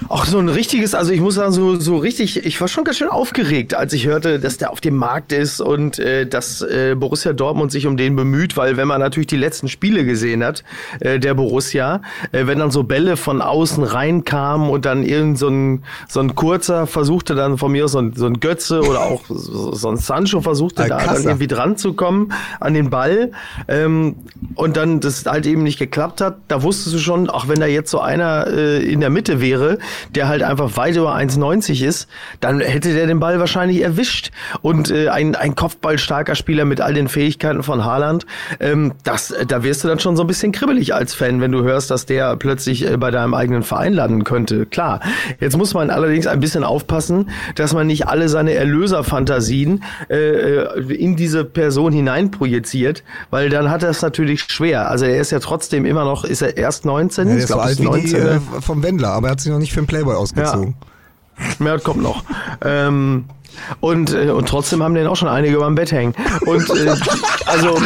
Auch 0.09 0.25
so 0.27 0.39
ein 0.39 0.49
richtiges, 0.49 0.95
also 0.95 1.13
ich 1.13 1.21
muss 1.21 1.35
sagen, 1.35 1.53
so, 1.53 1.79
so 1.79 1.97
richtig, 1.97 2.45
ich 2.45 2.61
war 2.61 2.69
schon 2.69 2.85
ganz 2.85 2.99
schön 2.99 3.09
aufgeregt, 3.09 3.75
als 3.75 3.93
ich 3.93 4.07
hörte, 4.07 4.39
dass 4.39 4.59
der 4.59 4.71
auf 4.71 4.81
dem 4.81 4.97
Markt 4.97 5.33
ist 5.33 5.61
und 5.61 5.99
äh, 5.99 6.27
dass 6.27 6.63
äh, 6.63 6.95
Borussia 6.97 7.33
Dortmund 7.33 7.73
sich 7.73 7.87
um 7.87 7.97
den 7.97 8.17
bemüht, 8.17 8.57
weil 8.57 8.77
wenn 8.77 8.89
man 8.89 9.01
natürlich 9.01 9.29
die 9.29 9.37
letzten 9.37 9.69
Spiele 9.69 10.05
gesehen 10.05 10.45
hat, 10.45 10.65
äh, 11.01 11.19
der 11.19 11.35
Borussia, 11.35 12.03
äh, 12.33 12.47
wenn 12.47 12.59
dann 12.59 12.71
so 12.71 12.83
Bälle 12.83 13.17
von 13.17 13.41
außen 13.43 13.83
reinkamen 13.83 14.69
und 14.69 14.85
dann 14.85 15.03
irgend 15.03 15.39
so 15.39 15.49
ein, 15.49 15.85
so 16.09 16.21
ein 16.21 16.35
kurzer 16.35 16.87
versuchte 16.87 17.35
dann 17.35 17.59
von 17.59 17.73
mir 17.73 17.85
aus 17.85 17.93
so 17.93 17.99
ein, 17.99 18.13
so 18.15 18.27
ein 18.27 18.41
Götze 18.41 18.83
oder 18.83 19.01
auch 19.01 19.23
so, 19.29 19.75
so 19.75 19.89
ein 19.89 19.97
Sancho 19.97 20.41
versuchte 20.41 20.87
da 20.89 20.99
dann 20.99 21.25
irgendwie 21.25 21.47
dran 21.47 21.77
zu 21.77 21.95
kommen 21.95 22.33
an 22.61 22.75
den 22.75 22.91
Ball 22.91 23.33
ähm, 23.69 24.17
und 24.55 24.77
dann 24.77 25.01
das 25.01 25.25
halt 25.27 25.47
eben 25.47 25.63
nicht 25.63 25.79
geklappt 25.79 26.21
hat, 26.21 26.39
da 26.49 26.63
wusstest 26.63 26.95
du 26.95 26.99
schon, 26.99 27.31
auch 27.31 27.49
wenn 27.49 27.61
da 27.61 27.67
jetzt 27.67 27.90
so 27.91 28.01
einer 28.01 28.47
äh, 28.47 28.83
in 28.83 29.01
der 29.01 29.11
Mitte 29.11 29.41
wäre, 29.41 29.79
der 30.15 30.29
halt 30.29 30.43
einfach 30.43 30.77
weit 30.77 30.97
über 30.97 31.15
1,90 31.15 31.85
ist, 31.85 32.09
dann 32.41 32.61
hätte 32.61 32.95
der 32.95 33.07
den 33.07 33.21
Ball 33.21 33.39
wahrscheinlich 33.39 33.83
erwischt 33.83 34.31
und 34.63 34.91
äh, 34.91 35.09
ein, 35.09 35.35
ein 35.35 35.55
kopfballstarker 35.55 36.35
Spieler 36.35 36.65
mit 36.65 36.81
all 36.81 36.95
den 36.95 37.09
Fähigkeiten 37.09 37.63
von 37.63 37.85
Haaland, 37.85 38.27
ähm, 38.61 38.93
das, 39.05 39.35
da 39.47 39.63
wirst 39.63 39.85
du 39.85 39.89
dann 39.89 39.99
schon 39.99 40.17
so 40.17 40.25
ein 40.25 40.27
bisschen 40.27 40.53
kribbelig 40.53 40.95
als 40.95 41.15
Fan, 41.15 41.41
wenn 41.41 41.53
du 41.53 41.63
hörst, 41.63 41.91
dass 41.91 42.07
der 42.07 42.37
plötzlich 42.37 42.89
äh, 42.89 42.97
bei 42.97 43.11
deinem 43.11 43.35
eigenen 43.35 43.63
Verein 43.63 43.93
landen 43.93 44.25
könnte. 44.25 44.67
Klar, 44.67 45.01
jetzt 45.41 45.57
muss 45.57 45.75
man 45.75 45.91
allerdings 45.91 46.27
ein 46.27 46.41
bisschen 46.41 46.65
aufpassen, 46.65 47.31
dass 47.55 47.73
man 47.75 47.87
nicht 47.87 48.07
alle 48.07 48.29
seine 48.29 48.55
Erlöserfantasien 48.55 49.83
äh, 50.09 50.17
äh, 50.17 50.95
in 50.95 51.17
diese 51.17 51.45
Person 51.45 51.93
hineinprojiziert, 51.93 53.03
weil 53.31 53.51
dann 53.51 53.71
hat 53.71 53.83
er 53.83 53.91
es 53.91 54.03
natürlich 54.03 54.43
schwer. 54.43 54.91
Also 54.91 55.05
er 55.05 55.21
ist 55.21 55.31
ja 55.31 55.41
trotzdem 55.41 55.85
immer 55.85 56.05
noch, 56.05 56.25
ist 56.25 56.43
er 56.43 56.57
erst 56.57 56.85
19? 56.85 57.29
Ja, 57.29 57.47
der 57.47 57.57
alt 57.57 57.73
ist 57.73 57.80
wie 57.81 57.87
die 57.87 58.13
19, 58.13 58.25
ne? 58.25 58.41
äh, 58.57 58.61
vom 58.61 58.83
Wendler, 58.83 59.11
aber 59.11 59.29
er 59.29 59.33
hat 59.33 59.41
sich 59.41 59.51
noch 59.51 59.59
nicht 59.59 59.73
für 59.73 59.81
den 59.81 59.87
Playboy 59.87 60.15
ausgezogen. 60.15 60.75
Mehr 61.59 61.79
kommt 61.79 62.03
noch. 62.03 62.23
Ähm, 62.63 63.25
und, 63.81 64.13
äh, 64.13 64.31
und 64.31 64.49
trotzdem 64.49 64.83
haben 64.83 64.95
den 64.95 65.07
auch 65.07 65.17
schon 65.17 65.29
einige 65.29 65.59
beim 65.59 65.75
Bett 65.75 65.93
hängen. 65.93 66.15
Und 66.47 66.69
äh, 66.71 66.95
also 67.47 67.81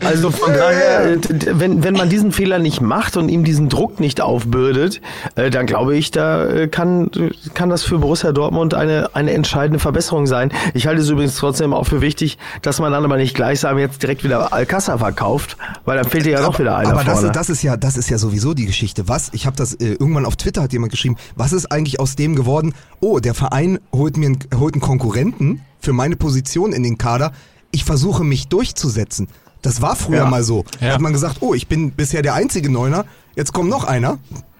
Also 0.00 0.30
von 0.30 0.52
daher, 0.52 1.12
äh, 1.12 1.18
wenn, 1.52 1.82
wenn 1.84 1.94
man 1.94 2.08
diesen 2.08 2.32
Fehler 2.32 2.58
nicht 2.58 2.80
macht 2.80 3.16
und 3.16 3.28
ihm 3.28 3.44
diesen 3.44 3.68
Druck 3.68 4.00
nicht 4.00 4.20
aufbürdet, 4.20 5.00
äh, 5.34 5.50
dann 5.50 5.66
glaube 5.66 5.96
ich, 5.96 6.10
da 6.10 6.46
äh, 6.46 6.68
kann, 6.68 7.10
kann 7.54 7.68
das 7.68 7.82
für 7.82 7.98
Borussia 7.98 8.32
Dortmund 8.32 8.74
eine, 8.74 9.10
eine 9.14 9.32
entscheidende 9.32 9.78
Verbesserung 9.78 10.26
sein. 10.26 10.52
Ich 10.74 10.86
halte 10.86 11.00
es 11.02 11.08
übrigens 11.08 11.36
trotzdem 11.36 11.72
auch 11.72 11.84
für 11.84 12.00
wichtig, 12.00 12.38
dass 12.62 12.80
man 12.80 12.92
dann 12.92 13.04
aber 13.04 13.16
nicht 13.16 13.34
gleichsam 13.34 13.78
jetzt 13.78 14.02
direkt 14.02 14.24
wieder 14.24 14.52
Alcázar 14.52 14.98
verkauft, 14.98 15.56
weil 15.84 15.96
dann 15.96 16.08
fehlt 16.08 16.26
dir 16.26 16.32
ja 16.32 16.42
doch 16.42 16.58
wieder 16.58 16.76
einer 16.76 16.90
Aber 16.90 17.04
das, 17.04 17.20
vorne. 17.20 17.32
das 17.32 17.50
ist 17.50 17.62
ja, 17.62 17.76
das 17.76 17.96
ist 17.96 18.10
ja 18.10 18.18
sowieso 18.18 18.54
die 18.54 18.66
Geschichte. 18.66 19.08
Was? 19.08 19.30
Ich 19.32 19.46
habe 19.46 19.56
das 19.56 19.74
irgendwann 19.74 20.24
auf 20.24 20.36
Twitter 20.36 20.62
hat 20.62 20.72
jemand 20.72 20.92
geschrieben. 20.92 21.16
Was 21.36 21.52
ist 21.52 21.70
eigentlich 21.70 22.00
aus 22.00 22.16
dem 22.16 22.34
geworden? 22.36 22.74
Oh, 23.00 23.20
der 23.20 23.34
Verein 23.34 23.78
holt 23.92 24.16
mir 24.16 24.26
einen, 24.26 24.38
holt 24.58 24.74
einen 24.74 24.80
Konkurrenten 24.80 25.62
für 25.80 25.92
meine 25.92 26.16
Position 26.16 26.72
in 26.72 26.82
den 26.82 26.98
Kader. 26.98 27.32
Ich 27.70 27.84
versuche 27.84 28.24
mich 28.24 28.48
durchzusetzen. 28.48 29.28
Das 29.62 29.82
war 29.82 29.96
früher 29.96 30.18
Ja. 30.24 30.26
mal 30.30 30.42
so. 30.44 30.64
Da 30.80 30.86
Ja. 30.86 30.92
hat 30.94 31.00
man 31.00 31.12
gesagt, 31.12 31.38
oh, 31.40 31.54
ich 31.54 31.66
bin 31.68 31.90
bisher 31.92 32.22
der 32.22 32.34
einzige 32.34 32.70
Neuner. 32.70 33.04
Jetzt 33.36 33.52
kommt 33.52 33.68
noch 33.70 33.84
einer. 33.84 34.18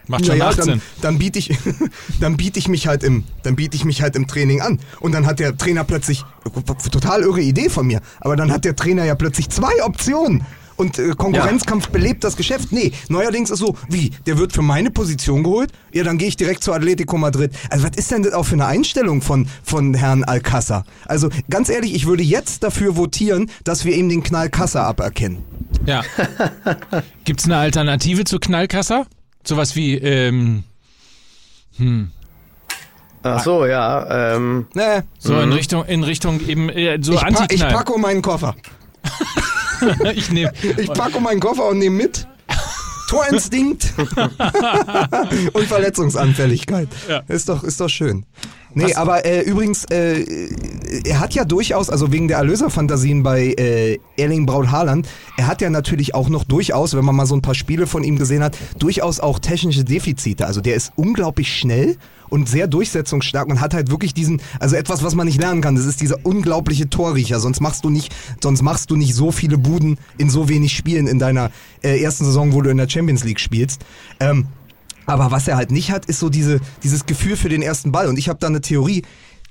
Macht 0.08 0.24
schon 0.26 0.40
18. 0.40 0.66
Dann, 0.66 0.82
dann 1.02 1.18
biete 1.18 1.38
ich, 1.38 1.50
dann 2.20 2.36
biete 2.38 2.58
ich 2.58 2.68
mich 2.68 2.86
halt 2.86 3.02
im, 3.04 3.24
dann 3.42 3.56
biete 3.56 3.76
ich 3.76 3.84
mich 3.84 4.00
halt 4.02 4.16
im 4.16 4.26
Training 4.26 4.60
an. 4.62 4.78
Und 5.00 5.12
dann 5.12 5.26
hat 5.26 5.38
der 5.38 5.56
Trainer 5.56 5.84
plötzlich, 5.84 6.24
total 6.90 7.22
irre 7.22 7.42
Idee 7.42 7.68
von 7.68 7.86
mir, 7.86 8.00
aber 8.20 8.34
dann 8.34 8.50
hat 8.50 8.64
der 8.64 8.74
Trainer 8.74 9.04
ja 9.04 9.14
plötzlich 9.14 9.50
zwei 9.50 9.84
Optionen. 9.84 10.44
Und 10.78 10.96
äh, 10.98 11.10
Konkurrenzkampf 11.10 11.88
belebt 11.88 12.22
das 12.22 12.36
Geschäft. 12.36 12.70
Nee, 12.70 12.92
neuerdings 13.08 13.50
ist 13.50 13.58
so, 13.58 13.76
wie, 13.88 14.10
der 14.26 14.38
wird 14.38 14.52
für 14.52 14.62
meine 14.62 14.92
Position 14.92 15.42
geholt? 15.42 15.72
Ja, 15.92 16.04
dann 16.04 16.18
gehe 16.18 16.28
ich 16.28 16.36
direkt 16.36 16.62
zu 16.62 16.72
Atletico 16.72 17.18
Madrid. 17.18 17.50
Also 17.68 17.84
was 17.84 17.96
ist 17.96 18.12
denn 18.12 18.22
das 18.22 18.32
auch 18.32 18.44
für 18.44 18.54
eine 18.54 18.66
Einstellung 18.66 19.20
von, 19.20 19.48
von 19.64 19.92
Herrn 19.94 20.22
Alcázar? 20.22 20.84
Also 21.06 21.30
ganz 21.50 21.68
ehrlich, 21.68 21.94
ich 21.94 22.06
würde 22.06 22.22
jetzt 22.22 22.62
dafür 22.62 22.96
votieren, 22.96 23.50
dass 23.64 23.84
wir 23.84 23.96
ihm 23.96 24.08
den 24.08 24.22
Knall 24.22 24.50
Kassa 24.50 24.84
aberkennen. 24.84 25.44
Ja. 25.84 26.02
Gibt's 27.24 27.46
eine 27.46 27.56
Alternative 27.56 28.22
zu 28.22 28.38
Knallkasser? 28.38 29.06
Sowas 29.44 29.74
wie, 29.74 29.94
ähm, 29.96 30.62
Ach 33.24 33.42
so, 33.42 33.66
ja. 33.66 34.36
Ähm, 34.36 34.68
Nee, 34.74 35.02
so 35.18 35.40
in 35.40 35.52
Richtung, 35.52 35.84
in 35.86 36.04
Richtung 36.04 36.40
eben, 36.46 36.68
äh, 36.68 36.98
so 37.00 37.14
ich, 37.14 37.20
pa 37.20 37.46
ich 37.50 37.66
packe 37.66 37.92
um 37.92 38.00
meinen 38.00 38.22
Koffer. 38.22 38.54
ich 40.14 40.30
nehme. 40.30 40.52
Ich 40.76 40.92
packe 40.92 41.20
meinen 41.20 41.40
Koffer 41.40 41.66
und 41.66 41.78
nehme 41.78 41.96
mit. 41.96 42.26
Torinstinkt 43.08 43.94
und 45.54 45.64
Verletzungsanfälligkeit. 45.64 46.88
Ja. 47.08 47.22
Ist 47.26 47.48
doch, 47.48 47.64
ist 47.64 47.80
doch 47.80 47.88
schön. 47.88 48.26
Nee, 48.74 48.94
aber 48.94 49.24
äh, 49.24 49.40
übrigens, 49.40 49.86
äh, 49.86 50.24
er 51.06 51.18
hat 51.18 51.32
ja 51.32 51.46
durchaus, 51.46 51.88
also 51.88 52.12
wegen 52.12 52.28
der 52.28 52.36
Erlöserfantasien 52.36 53.22
bei 53.22 53.54
äh, 53.58 53.98
Erling 54.18 54.44
Braut 54.44 54.70
Haaland, 54.70 55.08
er 55.38 55.46
hat 55.46 55.62
ja 55.62 55.70
natürlich 55.70 56.14
auch 56.14 56.28
noch 56.28 56.44
durchaus, 56.44 56.94
wenn 56.94 57.04
man 57.04 57.16
mal 57.16 57.24
so 57.24 57.34
ein 57.34 57.40
paar 57.40 57.54
Spiele 57.54 57.86
von 57.86 58.04
ihm 58.04 58.18
gesehen 58.18 58.42
hat, 58.42 58.56
durchaus 58.78 59.20
auch 59.20 59.38
technische 59.38 59.84
Defizite. 59.84 60.46
Also 60.46 60.60
der 60.60 60.74
ist 60.74 60.92
unglaublich 60.96 61.56
schnell 61.56 61.96
und 62.30 62.48
sehr 62.48 62.66
durchsetzungsstark 62.66 63.48
und 63.48 63.60
hat 63.60 63.74
halt 63.74 63.90
wirklich 63.90 64.14
diesen, 64.14 64.40
also 64.60 64.76
etwas, 64.76 65.02
was 65.02 65.14
man 65.14 65.26
nicht 65.26 65.40
lernen 65.40 65.60
kann. 65.60 65.76
Das 65.76 65.86
ist 65.86 66.00
dieser 66.00 66.24
unglaubliche 66.24 66.88
Torriecher. 66.88 67.40
Sonst 67.40 67.60
machst 67.60 67.84
du 67.84 67.90
nicht, 67.90 68.14
sonst 68.42 68.62
machst 68.62 68.90
du 68.90 68.96
nicht 68.96 69.14
so 69.14 69.32
viele 69.32 69.58
Buden 69.58 69.98
in 70.16 70.30
so 70.30 70.48
wenig 70.48 70.76
Spielen 70.76 71.06
in 71.06 71.18
deiner 71.18 71.50
äh, 71.82 72.00
ersten 72.00 72.24
Saison, 72.24 72.52
wo 72.52 72.62
du 72.62 72.70
in 72.70 72.76
der 72.76 72.88
Champions 72.88 73.24
League 73.24 73.40
spielst. 73.40 73.84
Ähm, 74.20 74.46
aber 75.06 75.30
was 75.30 75.48
er 75.48 75.56
halt 75.56 75.70
nicht 75.70 75.90
hat, 75.90 76.04
ist 76.04 76.20
so 76.20 76.28
diese, 76.28 76.60
dieses 76.82 77.06
Gefühl 77.06 77.36
für 77.36 77.48
den 77.48 77.62
ersten 77.62 77.92
Ball. 77.92 78.08
Und 78.08 78.18
ich 78.18 78.28
habe 78.28 78.38
da 78.38 78.46
eine 78.46 78.60
Theorie. 78.60 79.02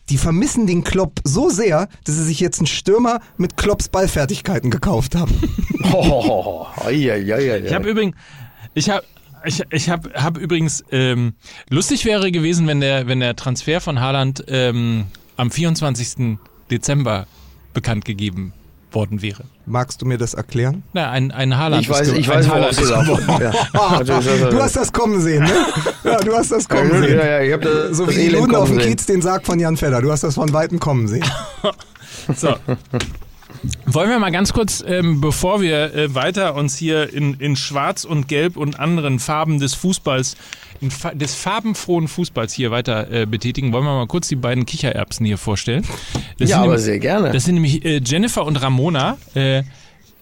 Die 0.09 0.17
vermissen 0.17 0.67
den 0.67 0.83
Klopp 0.83 1.19
so 1.23 1.49
sehr, 1.49 1.89
dass 2.05 2.15
sie 2.15 2.23
sich 2.23 2.39
jetzt 2.39 2.59
einen 2.59 2.67
Stürmer 2.67 3.19
mit 3.37 3.57
Klopps 3.57 3.89
Ballfertigkeiten 3.89 4.69
gekauft 4.69 5.15
haben. 5.15 5.33
oh, 5.93 6.65
ai, 6.77 7.11
ai, 7.11 7.33
ai, 7.33 7.53
ai. 7.53 7.57
Ich 7.65 7.73
habe 7.73 7.89
übrigens, 7.89 8.15
ich 8.73 8.89
habe 8.89 9.03
ich, 9.45 9.62
ich 9.71 9.89
habe 9.89 10.12
hab 10.13 10.38
übrigens, 10.38 10.84
ähm, 10.91 11.34
lustig 11.69 12.06
wäre 12.06 12.32
gewesen, 12.32 12.67
wenn 12.67 12.80
der, 12.82 13.08
wenn 13.08 13.19
der 13.19 13.36
Transfer 13.36 13.82
von 13.82 14.00
Haaland 14.00 14.43
ähm, 14.47 15.06
am 15.38 15.52
24. 15.52 16.38
Dezember 16.71 17.28
bekannt 17.73 18.06
gegeben 18.06 18.54
worden 18.91 19.21
wäre. 19.21 19.43
Magst 19.65 20.02
du 20.02 20.06
mir 20.06 20.17
das 20.17 20.34
erklären? 20.34 20.84
Na, 20.93 21.12
ein, 21.12 21.32
ein 21.32 21.58
Haaland 21.58 21.84
ich 21.84 21.89
weiß, 21.89 22.13
ich 22.13 22.30
ein 22.32 22.38
weiß, 22.38 22.47
Haaland 22.50 22.71
ist 22.71 22.80
du 22.80 22.84
geworden. 22.86 23.23
sagst. 23.28 23.41
Ja. 23.73 23.91
Natürlich, 24.04 24.50
Du 24.50 24.62
hast 24.62 24.76
das 24.78 24.93
kommen 24.93 25.21
sehen, 25.21 25.43
ne? 25.43 25.52
Ja, 26.04 26.17
du 26.19 26.34
hast 26.36 26.52
das 26.52 26.67
kommen 26.69 26.89
ja, 26.91 27.00
sehen. 27.02 27.17
ja, 27.17 27.26
ja, 27.26 27.41
ich 27.41 27.54
hab 27.54 27.62
das, 27.62 27.97
So 27.97 28.06
das 28.06 28.15
wie 28.15 28.19
die 28.19 28.26
Elend 28.28 28.39
Luden 28.41 28.56
auf 28.56 28.69
dem. 28.69 28.78
Kiez 28.80 29.06
den 29.06 29.21
Sarg 29.21 29.45
von 29.45 29.60
Jan 29.60 29.76
Fedder. 29.78 30.02
Du 30.02 30.12
hast 30.12 30.23
das 30.23 30.36
von 30.36 30.52
Weitem 30.54 30.80
kommen 30.80 31.08
sehen. 31.08 31.26
So. 32.36 32.56
Wollen 33.86 34.10
wir 34.10 34.20
mal 34.20 34.32
ganz 34.32 34.54
kurz, 34.54 34.84
ähm, 34.86 35.22
bevor 35.22 35.62
wir 35.62 35.93
äh, 35.93 36.13
weiter 36.13 36.56
uns 36.56 36.78
hier 36.78 37.13
in, 37.13 37.36
in 37.36 37.56
Schwarz 37.56 38.04
und 38.06 38.28
Gelb 38.28 38.58
und 38.58 38.80
anderen 38.80 39.20
Farben 39.20 39.60
des 39.60 39.74
Fußballs, 39.74 40.36
in 40.82 40.91
fa 40.91 41.12
des 41.13 41.34
farbenfrohen 41.36 42.08
Fußballs 42.08 42.54
hier 42.54 42.70
weiter 42.72 43.12
äh, 43.12 43.26
betätigen, 43.26 43.74
wollen 43.74 43.86
wir 43.86 43.93
mal 43.96 44.08
kurz 44.08 44.28
die 44.28 44.36
beiden 44.36 44.65
Kichererbsen 44.65 45.26
hier 45.26 45.38
vorstellen. 45.38 45.84
Das 46.38 46.50
Ja, 46.50 46.58
sind 46.58 46.58
aber 46.58 46.65
nämlich, 46.67 46.82
sehr 46.84 47.00
gerne. 47.00 47.32
Das 47.32 47.46
sind 47.46 47.56
nämlich 47.56 47.84
äh, 47.86 48.02
Jennifer 48.04 48.46
und 48.46 48.62
Ramona. 48.62 49.17
Äh, 49.34 49.63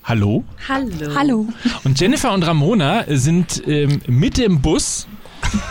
hallo? 0.04 0.44
Hallo. 0.70 1.16
Hallo. 1.16 1.48
Und 1.84 2.00
Jennifer 2.00 2.34
und 2.34 2.44
Ramona 2.44 3.04
sind 3.08 3.62
ähm, 3.68 4.02
mit 4.08 4.38
dem 4.38 4.62
Bus. 4.62 5.08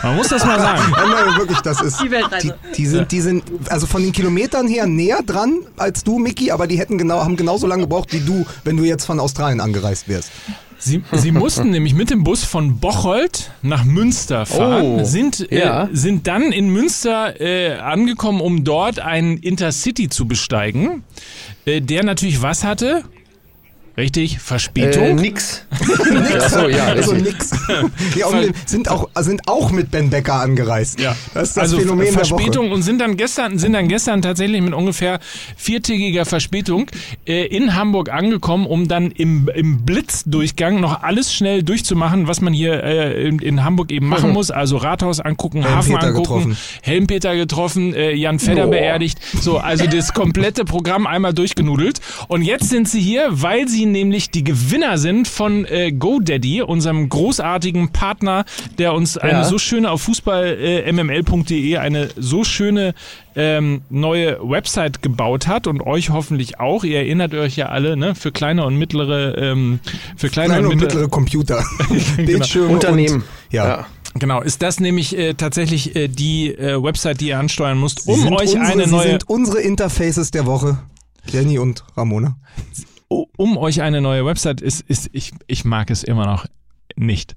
Man 0.03 0.15
muss 0.15 0.27
das 0.29 0.45
mal 0.45 0.59
sagen. 0.59 0.91
Nein, 0.91 1.37
wirklich, 1.37 1.59
das 1.59 1.81
ist. 1.81 2.01
Die 2.01 2.11
Weltreise. 2.11 2.57
Die, 2.71 2.77
die 2.77 2.85
sind, 2.87 3.11
die 3.11 3.21
sind, 3.21 3.43
also 3.69 3.87
von 3.87 4.01
den 4.01 4.11
Kilometern 4.11 4.67
her 4.67 4.85
näher 4.87 5.21
dran 5.25 5.59
als 5.77 6.03
du, 6.03 6.19
Mickey, 6.19 6.51
aber 6.51 6.67
die 6.67 6.77
hätten 6.79 6.97
genau, 6.97 7.21
haben 7.23 7.35
genauso 7.35 7.67
lange 7.67 7.83
gebraucht 7.83 8.13
wie 8.13 8.19
du, 8.19 8.45
wenn 8.63 8.77
du 8.77 8.83
jetzt 8.83 9.05
von 9.05 9.19
Australien 9.19 9.61
angereist 9.61 10.07
wärst. 10.07 10.31
Sie, 10.77 11.01
sie 11.13 11.31
mussten 11.31 11.69
nämlich 11.71 11.95
mit 11.95 12.09
dem 12.09 12.23
Bus 12.23 12.43
von 12.43 12.77
Bocholt 12.79 13.51
nach 13.61 13.85
Münster 13.85 14.45
fahren, 14.45 14.83
Oh, 14.83 15.03
sind, 15.03 15.51
äh, 15.51 15.59
ja. 15.65 15.89
sind 15.91 16.27
dann 16.27 16.51
in 16.51 16.69
Münster 16.69 17.39
äh, 17.39 17.77
angekommen, 17.77 18.41
um 18.41 18.63
dort 18.63 18.99
einen 18.99 19.37
Intercity 19.37 20.09
zu 20.09 20.27
besteigen, 20.27 21.03
äh, 21.65 21.81
der 21.81 22.03
natürlich 22.03 22.41
was 22.41 22.63
hatte? 22.63 23.03
Richtig, 23.97 24.35
Äh, 24.35 24.39
Verspätung. 24.39 25.15
nix. 25.15 25.65
Achso, 26.41 26.67
ja, 26.67 26.85
Also 26.87 27.13
nix. 27.13 27.51
ja, 28.15 28.27
sind 28.65 28.89
auch, 28.89 29.09
sind 29.19 29.47
auch 29.47 29.71
mit 29.71 29.89
Ben 29.91 30.09
Becker 30.09 30.35
angereist. 30.35 30.99
Ja. 30.99 31.15
Das 31.33 31.49
ist 31.49 31.57
das 31.57 31.63
also 31.63 31.79
Phänomen. 31.79 32.11
Verspätung 32.11 32.71
und 32.71 32.81
sind 32.81 32.99
dann 32.99 33.15
gestern 33.15 33.57
sind 33.57 33.73
dann 33.73 33.87
gestern 33.87 34.21
tatsächlich 34.21 34.61
mit 34.61 34.73
ungefähr 34.73 35.19
viertägiger 35.55 36.25
Verspätung 36.25 36.87
äh, 37.25 37.45
in 37.45 37.75
Hamburg 37.75 38.11
angekommen, 38.11 38.65
um 38.65 38.87
dann 38.87 39.11
im, 39.11 39.49
im 39.53 39.85
Blitzdurchgang 39.85 40.79
noch 40.81 41.03
alles 41.03 41.33
schnell 41.33 41.63
durchzumachen, 41.63 42.27
was 42.27 42.41
man 42.41 42.53
hier 42.53 42.83
äh, 42.83 43.27
in, 43.27 43.39
in 43.39 43.63
Hamburg 43.63 43.91
eben 43.91 44.07
machen 44.07 44.31
muss. 44.31 44.51
Also 44.51 44.77
Rathaus 44.77 45.19
angucken, 45.21 45.63
Hafen 45.63 45.91
Helmpeter 45.91 46.07
angucken, 46.07 46.23
getroffen. 46.23 46.57
Helmpeter 46.81 47.35
getroffen, 47.35 47.93
äh, 47.93 48.11
Jan 48.13 48.39
Fedder 48.39 48.67
beerdigt. 48.67 49.19
So, 49.39 49.57
also 49.57 49.85
das 49.87 50.13
komplette 50.13 50.65
Programm 50.65 51.07
einmal 51.07 51.33
durchgenudelt. 51.33 52.01
Und 52.27 52.41
jetzt 52.41 52.69
sind 52.69 52.89
sie 52.89 52.99
hier, 53.01 53.27
weil 53.31 53.67
sie 53.69 53.84
nämlich 53.85 54.29
die 54.31 54.43
Gewinner 54.43 54.97
sind 54.97 55.27
von 55.27 55.65
äh, 55.65 55.91
GoDaddy, 55.91 56.61
unserem 56.61 57.09
großartigen 57.09 57.89
Partner, 57.89 58.45
der 58.77 58.93
uns 58.93 59.17
eine 59.17 59.39
Ja. 59.39 59.43
so 59.43 59.57
schöne 59.57 59.91
auf 59.91 60.01
fußballmml.de 60.03 61.77
eine 61.77 62.09
so 62.15 62.43
schöne 62.43 62.93
ähm, 63.35 63.81
neue 63.89 64.39
Website 64.41 65.01
gebaut 65.01 65.47
hat 65.47 65.67
und 65.67 65.81
euch 65.81 66.09
hoffentlich 66.09 66.59
auch. 66.59 66.83
Ihr 66.83 66.97
erinnert 66.99 67.33
euch 67.33 67.55
ja 67.57 67.67
alle, 67.67 67.97
ne, 67.97 68.15
für 68.15 68.31
kleine 68.31 68.65
und 68.65 68.77
mittlere, 68.77 69.37
ähm, 69.37 69.79
für 70.15 70.29
kleine, 70.29 70.53
Kleine 70.53 70.67
und 70.67 70.73
und 70.73 70.79
mittlere, 70.79 71.01
mittlere 71.01 71.09
Computer. 71.09 71.63
Bildschirme 72.17 72.69
Unternehmen. 72.73 73.15
Und, 73.15 73.23
ja. 73.51 73.85
genau, 74.13 74.41
ist 74.41 74.61
das 74.61 74.79
nämlich 74.79 75.17
äh, 75.17 75.33
tatsächlich 75.33 75.95
äh, 75.95 76.07
die 76.07 76.53
äh, 76.53 76.81
Website, 76.81 77.19
die 77.21 77.27
ihr 77.27 77.39
ansteuern 77.39 77.79
müsst, 77.79 78.03
Sie 78.03 78.11
um 78.11 78.19
sind 78.21 78.33
euch 78.33 78.53
unsere, 78.55 78.61
eine 78.63 78.85
Sie 78.85 78.91
neue 78.91 79.09
sind 79.09 79.29
unsere 79.29 79.59
Interfaces 79.61 80.31
der 80.31 80.45
Woche. 80.45 80.77
Jenny 81.27 81.57
und 81.59 81.83
Ramona. 81.97 82.37
Um 83.07 83.57
euch 83.57 83.81
eine 83.81 84.01
neue 84.01 84.25
Website 84.25 84.61
ist, 84.61 84.81
ist 84.81 85.09
ich, 85.13 85.31
ich 85.47 85.65
mag 85.65 85.89
es 85.89 86.03
immer 86.03 86.25
noch 86.25 86.45
nicht, 86.95 87.35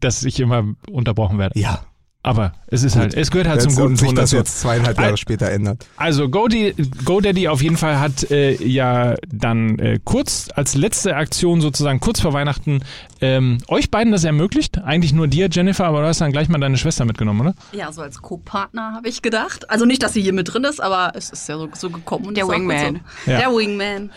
dass 0.00 0.24
ich 0.24 0.40
immer 0.40 0.64
unterbrochen 0.90 1.38
werde. 1.38 1.58
Ja. 1.58 1.84
Aber 2.22 2.54
es 2.66 2.82
ist 2.82 2.96
halt, 2.96 3.14
es 3.14 3.30
gehört 3.30 3.46
halt 3.46 3.62
zum 3.62 3.70
Jetzt, 3.70 3.76
guten 3.78 3.90
und 3.90 3.96
sich 3.98 4.08
Ton 4.08 4.16
das 4.16 4.30
dazu. 4.30 4.36
jetzt 4.38 4.60
zweieinhalb 4.60 4.98
Jahre 4.98 5.16
später 5.16 5.48
ändert. 5.48 5.86
Also 5.96 6.28
GoDaddy, 6.28 6.74
GoDaddy 7.04 7.46
auf 7.46 7.62
jeden 7.62 7.76
Fall 7.76 8.00
hat 8.00 8.32
äh, 8.32 8.60
ja 8.64 9.14
dann 9.28 9.78
äh, 9.78 10.00
kurz 10.02 10.48
als 10.52 10.74
letzte 10.74 11.14
Aktion 11.14 11.60
sozusagen 11.60 12.00
kurz 12.00 12.18
vor 12.18 12.32
Weihnachten 12.32 12.80
ähm, 13.20 13.58
euch 13.68 13.92
beiden 13.92 14.10
das 14.10 14.24
ermöglicht. 14.24 14.78
Eigentlich 14.82 15.12
nur 15.12 15.28
dir, 15.28 15.48
Jennifer, 15.52 15.84
aber 15.86 16.00
du 16.00 16.08
hast 16.08 16.20
dann 16.20 16.32
gleich 16.32 16.48
mal 16.48 16.58
deine 16.58 16.78
Schwester 16.78 17.04
mitgenommen, 17.04 17.42
oder? 17.42 17.54
Ja, 17.70 17.92
so 17.92 18.02
als 18.02 18.20
Co-Partner 18.20 18.94
habe 18.94 19.08
ich 19.08 19.22
gedacht. 19.22 19.70
Also 19.70 19.84
nicht, 19.84 20.02
dass 20.02 20.14
sie 20.14 20.20
hier 20.22 20.32
mit 20.32 20.52
drin 20.52 20.64
ist, 20.64 20.80
aber 20.80 21.12
es 21.14 21.30
ist 21.30 21.48
ja 21.48 21.56
so, 21.58 21.68
so 21.74 21.90
gekommen. 21.90 22.26
Und 22.26 22.36
Der 22.36 22.46
gut 22.46 22.54
Wingman. 22.56 23.02
So. 23.24 23.30
Ja. 23.30 23.38
Der 23.38 23.50
Wingman. 23.50 24.10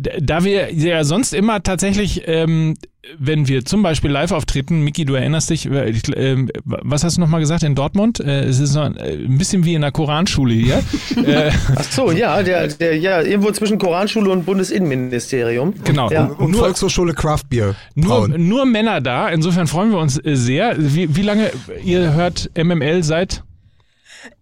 Da 0.00 0.44
wir 0.44 0.72
ja 0.72 1.04
sonst 1.04 1.34
immer 1.34 1.62
tatsächlich, 1.62 2.22
ähm, 2.26 2.76
wenn 3.18 3.48
wir 3.48 3.64
zum 3.64 3.82
Beispiel 3.82 4.10
live 4.10 4.32
auftreten, 4.32 4.82
Miki, 4.82 5.04
du 5.04 5.14
erinnerst 5.14 5.50
dich, 5.50 5.66
äh, 5.66 5.92
ähm, 6.16 6.50
was 6.64 7.02
hast 7.02 7.16
du 7.16 7.20
nochmal 7.20 7.40
gesagt 7.40 7.62
in 7.62 7.74
Dortmund? 7.74 8.20
Äh, 8.20 8.44
es 8.44 8.60
ist 8.60 8.72
so 8.72 8.80
ein, 8.80 8.96
äh, 8.96 9.14
ein 9.14 9.38
bisschen 9.38 9.64
wie 9.64 9.74
in 9.74 9.80
der 9.80 9.90
Koranschule 9.90 10.54
hier. 10.54 10.82
äh, 11.26 11.50
Ach 11.76 11.82
so, 11.84 12.12
ja, 12.12 12.42
der, 12.42 12.68
der, 12.68 12.96
ja, 12.98 13.22
irgendwo 13.22 13.50
zwischen 13.52 13.78
Koranschule 13.78 14.30
und 14.30 14.44
Bundesinnenministerium. 14.44 15.74
genau. 15.84 16.10
Ja. 16.10 16.26
Und 16.26 16.50
Nur, 16.52 16.60
Volkshochschule 16.60 17.14
Craft 17.14 17.44
Beer. 17.48 17.74
nur, 17.94 18.28
nur 18.28 18.66
Männer 18.66 19.00
da. 19.00 19.28
Insofern 19.28 19.66
freuen 19.66 19.90
wir 19.90 19.98
uns 19.98 20.18
äh, 20.18 20.36
sehr. 20.36 20.74
Wie, 20.78 21.16
wie 21.16 21.22
lange 21.22 21.50
ihr 21.84 22.12
hört 22.12 22.50
MML 22.56 23.02
seit? 23.02 23.42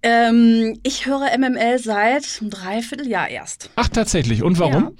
Ähm, 0.02 0.78
ich 0.82 1.06
höre 1.06 1.26
MML 1.38 1.78
seit 1.78 2.24
einem 2.40 2.50
Dreivierteljahr 2.50 3.28
erst. 3.30 3.70
Ach, 3.76 3.88
tatsächlich. 3.88 4.42
Und 4.42 4.58
warum? 4.58 4.96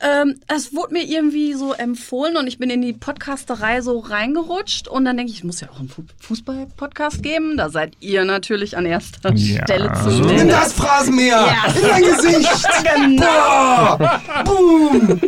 Ähm, 0.00 0.38
es 0.46 0.72
wurde 0.74 0.92
mir 0.92 1.02
irgendwie 1.02 1.54
so 1.54 1.72
empfohlen 1.72 2.36
und 2.36 2.46
ich 2.46 2.58
bin 2.58 2.70
in 2.70 2.80
die 2.82 2.92
Podcasterei 2.92 3.80
so 3.80 3.98
reingerutscht 3.98 4.86
und 4.86 5.04
dann 5.04 5.16
denke 5.16 5.32
ich, 5.32 5.38
es 5.38 5.44
muss 5.44 5.60
ja 5.60 5.70
auch 5.70 5.80
einen 5.80 5.88
Fu- 5.88 6.04
Fußball-Podcast 6.20 7.20
geben. 7.20 7.56
Da 7.56 7.68
seid 7.68 7.94
ihr 7.98 8.24
natürlich 8.24 8.76
an 8.76 8.86
erster 8.86 9.32
Ja. 9.34 9.64
Stelle 9.64 9.92
zu 10.04 10.10
Nimm 10.10 10.26
nennen. 10.36 10.48
das 10.50 10.72
Phrasenmäher 10.72 11.44
Ja. 11.46 11.72
in 11.72 11.82
dein 11.88 12.02
Gesicht. 12.02 12.48
Genau. 12.94 13.98
Boom. 14.44 15.20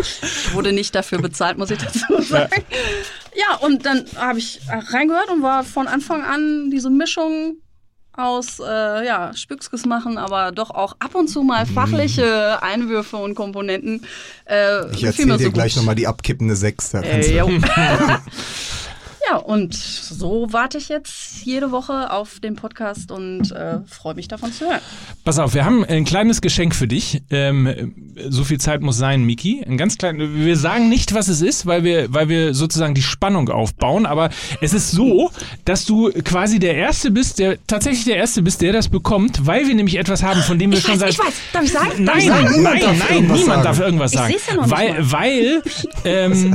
Ich 0.00 0.54
wurde 0.54 0.72
nicht 0.72 0.94
dafür 0.94 1.20
bezahlt, 1.20 1.58
muss 1.58 1.70
ich 1.70 1.78
dazu 1.78 2.22
sagen. 2.22 2.62
Ja, 3.34 3.56
und 3.56 3.84
dann 3.84 4.04
habe 4.16 4.38
ich 4.38 4.60
reingehört 4.68 5.28
und 5.30 5.42
war 5.42 5.64
von 5.64 5.86
Anfang 5.88 6.22
an 6.22 6.70
diese 6.70 6.90
Mischung 6.90 7.56
aus 8.16 8.60
äh, 8.60 9.06
ja, 9.06 9.32
Spückskes 9.34 9.86
machen, 9.86 10.18
aber 10.18 10.52
doch 10.52 10.70
auch 10.70 10.96
ab 10.98 11.14
und 11.14 11.28
zu 11.28 11.42
mal 11.42 11.66
fachliche 11.66 12.62
Einwürfe 12.62 13.16
und 13.16 13.34
Komponenten. 13.34 14.06
Äh, 14.44 14.90
Ich 14.92 15.04
erzähle 15.04 15.36
dir 15.36 15.44
so 15.44 15.52
gleich 15.52 15.76
nochmal 15.76 15.94
die 15.94 16.06
abkippende 16.06 16.56
Sechs. 16.56 16.90
Da 16.90 17.00
Äh. 17.02 17.22
ja, 19.30 19.36
und 19.36 19.74
so 19.74 20.48
warte 20.50 20.78
ich 20.78 20.88
jetzt 20.88 21.44
jede 21.44 21.70
Woche 21.70 22.10
auf 22.10 22.40
den 22.40 22.56
Podcast 22.56 23.10
und 23.10 23.52
äh, 23.52 23.80
freue 23.86 24.14
mich 24.14 24.28
davon 24.28 24.52
zu 24.52 24.66
hören. 24.66 24.80
Pass 25.24 25.38
auf, 25.38 25.54
wir 25.54 25.64
haben 25.64 25.84
ein 25.84 26.04
kleines 26.04 26.40
Geschenk 26.40 26.74
für 26.74 26.86
dich. 26.88 27.22
Ähm, 27.30 27.94
so 28.28 28.44
viel 28.44 28.58
Zeit 28.60 28.82
muss 28.82 28.96
sein, 28.98 29.24
Miki. 29.24 29.64
Ein 29.66 29.76
ganz 29.78 29.96
klein. 29.98 30.18
Wir 30.18 30.56
sagen 30.56 30.88
nicht, 30.88 31.14
was 31.14 31.28
es 31.28 31.40
ist, 31.42 31.66
weil 31.66 31.84
wir, 31.84 32.12
weil 32.12 32.28
wir 32.28 32.54
sozusagen 32.54 32.94
die 32.94 33.02
Spannung 33.02 33.48
aufbauen. 33.48 34.06
Aber 34.06 34.30
es 34.60 34.74
ist 34.74 34.90
so, 34.90 35.30
dass 35.64 35.84
du 35.84 36.10
quasi 36.24 36.58
der 36.58 36.74
Erste 36.74 37.10
bist, 37.10 37.38
der 37.38 37.58
tatsächlich 37.66 38.04
der 38.04 38.16
Erste 38.16 38.42
bist, 38.42 38.60
der 38.60 38.72
das 38.72 38.88
bekommt, 38.88 39.46
weil 39.46 39.66
wir 39.66 39.74
nämlich 39.74 39.96
etwas 39.98 40.22
haben, 40.22 40.42
von 40.42 40.58
dem 40.58 40.70
wir 40.70 40.78
Ich 40.78 40.84
schon 40.84 40.94
weiß, 40.94 41.00
seit. 41.00 41.10
ich 41.10 41.18
weiß. 41.18 41.34
Darf 41.52 41.64
ich 41.64 41.72
sagen? 41.72 42.04
Darf 42.04 42.16
Nein, 42.16 42.18
ich 42.18 42.26
sagen? 42.26 42.62
nein, 42.62 42.62
nein, 42.62 42.80
darf 42.80 43.10
irgendwas 43.10 43.38
niemand 43.40 43.46
sagen. 43.48 43.62
darf 43.64 43.80
irgendwas 43.80 44.12
Ich 44.12 44.18
sagen. 44.18 44.32
seh's 44.32 44.46
ja 44.48 44.54
noch 44.54 44.62
nicht 44.66 44.76
weil, 44.76 44.92
mal. 44.92 45.12
weil 45.12 45.62
ähm, 46.04 46.54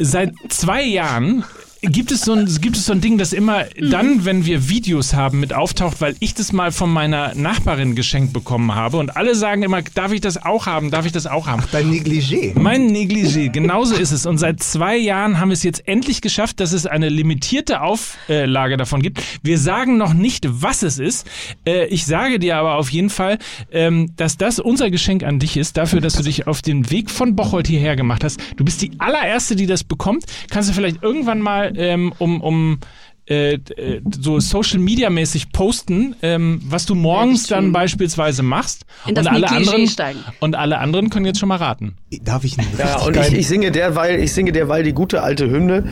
seit 0.00 0.32
zwei 0.48 0.82
Jahren 0.84 1.44
gibt 1.82 2.12
es 2.12 2.22
so 2.22 2.32
ein, 2.32 2.46
gibt 2.60 2.76
es 2.76 2.86
so 2.86 2.92
ein 2.92 3.00
Ding, 3.00 3.18
das 3.18 3.32
immer 3.32 3.64
Mhm. 3.78 3.90
dann, 3.90 4.24
wenn 4.24 4.46
wir 4.46 4.68
Videos 4.68 5.14
haben, 5.14 5.40
mit 5.40 5.52
auftaucht, 5.52 6.00
weil 6.00 6.14
ich 6.20 6.34
das 6.34 6.52
mal 6.52 6.70
von 6.70 6.90
meiner 6.90 7.34
Nachbarin 7.34 7.96
geschenkt 7.96 8.32
bekommen 8.32 8.74
habe 8.74 8.98
und 8.98 9.16
alle 9.16 9.34
sagen 9.34 9.62
immer, 9.62 9.82
darf 9.82 10.12
ich 10.12 10.20
das 10.20 10.40
auch 10.42 10.66
haben, 10.66 10.90
darf 10.92 11.06
ich 11.06 11.12
das 11.12 11.26
auch 11.26 11.48
haben. 11.48 11.62
Dein 11.72 11.90
Negligé. 11.90 12.52
Mein 12.58 12.88
Negligé, 12.92 13.50
genauso 13.50 13.94
ist 13.96 14.12
es. 14.12 14.26
Und 14.26 14.38
seit 14.38 14.62
zwei 14.62 14.96
Jahren 14.96 15.40
haben 15.40 15.48
wir 15.48 15.54
es 15.54 15.64
jetzt 15.64 15.86
endlich 15.88 16.20
geschafft, 16.20 16.60
dass 16.60 16.72
es 16.72 16.86
eine 16.86 17.08
limitierte 17.08 17.80
Auflage 17.80 18.76
davon 18.76 19.02
gibt. 19.02 19.20
Wir 19.42 19.58
sagen 19.58 19.96
noch 19.96 20.14
nicht, 20.14 20.46
was 20.48 20.82
es 20.82 20.98
ist. 20.98 21.26
Äh, 21.66 21.86
Ich 21.86 22.06
sage 22.06 22.38
dir 22.38 22.56
aber 22.56 22.76
auf 22.76 22.90
jeden 22.90 23.10
Fall, 23.10 23.38
ähm, 23.72 24.12
dass 24.16 24.36
das 24.36 24.60
unser 24.60 24.90
Geschenk 24.90 25.24
an 25.24 25.38
dich 25.40 25.56
ist, 25.56 25.76
dafür, 25.76 26.00
dass 26.00 26.14
du 26.14 26.22
dich 26.22 26.46
auf 26.46 26.62
den 26.62 26.90
Weg 26.90 27.10
von 27.10 27.34
Bocholt 27.34 27.66
hierher 27.66 27.96
gemacht 27.96 28.22
hast. 28.24 28.38
Du 28.56 28.64
bist 28.64 28.80
die 28.82 28.92
allererste, 28.98 29.56
die 29.56 29.66
das 29.66 29.82
bekommt. 29.82 30.24
Kannst 30.50 30.68
du 30.70 30.74
vielleicht 30.74 31.02
irgendwann 31.02 31.40
mal 31.40 31.71
ähm, 31.76 32.12
um, 32.18 32.40
um 32.40 32.78
äh, 33.24 33.54
äh, 33.54 34.00
so 34.20 34.40
Social 34.40 34.80
Media 34.80 35.08
mäßig 35.08 35.52
posten, 35.52 36.16
ähm, 36.22 36.60
was 36.64 36.86
du 36.86 36.96
morgens 36.96 37.46
dann 37.46 37.70
beispielsweise 37.70 38.42
machst. 38.42 38.84
In 39.06 39.14
das 39.14 39.26
und 39.26 39.32
alle 39.34 39.46
Negligé 39.46 39.56
anderen 39.56 39.88
steigen. 39.88 40.18
und 40.40 40.56
alle 40.56 40.78
anderen 40.78 41.08
können 41.08 41.26
jetzt 41.26 41.38
schon 41.38 41.48
mal 41.48 41.56
raten. 41.56 41.94
Darf 42.24 42.42
ich 42.42 42.58
einen 42.58 42.68
Ja, 42.76 42.98
und 42.98 43.16
ich, 43.16 43.32
ich 43.32 43.46
singe 43.46 43.70
derweil, 43.70 44.20
ich 44.20 44.32
singe 44.32 44.50
derweil 44.50 44.82
die 44.82 44.92
gute 44.92 45.22
alte 45.22 45.48
Hymne. 45.48 45.84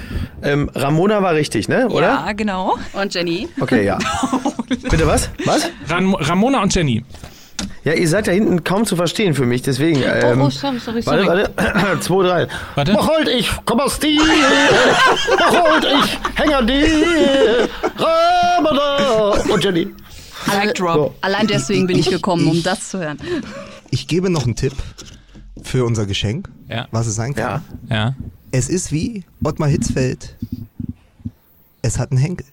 Ähm, 0.42 0.70
Ramona 0.74 1.22
war 1.22 1.34
richtig, 1.34 1.68
ne? 1.68 1.88
Oder? 1.88 2.08
Ja, 2.08 2.32
genau. 2.32 2.76
Und 2.94 3.14
Jenny? 3.14 3.48
Okay, 3.60 3.84
ja. 3.84 3.98
Bitte 4.68 5.06
was? 5.06 5.30
Was? 5.44 5.70
Ram 5.88 6.14
Ramona 6.14 6.62
und 6.62 6.74
Jenny. 6.74 7.04
Ja, 7.84 7.92
ihr 7.94 8.08
seid 8.08 8.26
da 8.26 8.32
hinten 8.32 8.62
kaum 8.64 8.84
zu 8.84 8.94
verstehen 8.96 9.34
für 9.34 9.46
mich, 9.46 9.62
deswegen. 9.62 10.02
Ähm, 10.04 10.40
oh, 10.42 10.50
sorry, 10.50 10.78
sorry, 10.78 11.02
sorry. 11.02 11.26
Warte, 11.26 11.50
warte. 11.56 12.00
Zwei, 12.00 12.22
drei. 12.22 12.46
Warte. 12.74 12.92
Bocholt, 12.92 13.28
ich 13.28 13.50
komm 13.64 13.80
aus 13.80 13.98
dir. 13.98 14.20
Bocholt, 15.38 15.86
ich 16.04 16.18
häng 16.38 16.52
an 16.54 16.66
dir. 16.66 17.68
Ramona. 17.98 19.42
Und 19.52 19.64
Jenny. 19.64 19.88
Mic 20.46 20.74
drop. 20.74 20.94
So. 20.94 21.14
Allein 21.20 21.46
deswegen 21.46 21.86
bin 21.86 21.98
ich 21.98 22.08
gekommen, 22.10 22.46
um 22.48 22.62
das 22.62 22.90
zu 22.90 22.98
hören. 22.98 23.18
Ich 23.90 24.06
gebe 24.06 24.30
noch 24.30 24.44
einen 24.44 24.56
Tipp 24.56 24.74
für 25.62 25.84
unser 25.84 26.06
Geschenk, 26.06 26.48
Ja. 26.68 26.86
was 26.90 27.06
es 27.06 27.14
sein 27.14 27.34
kann. 27.34 27.62
Ja. 27.88 27.96
Ja. 27.96 28.14
Es 28.52 28.68
ist 28.68 28.92
wie 28.92 29.24
Ottmar 29.44 29.68
Hitzfeld. 29.68 30.36
Es 31.82 31.98
hat 31.98 32.10
einen 32.10 32.20
Henkel. 32.20 32.46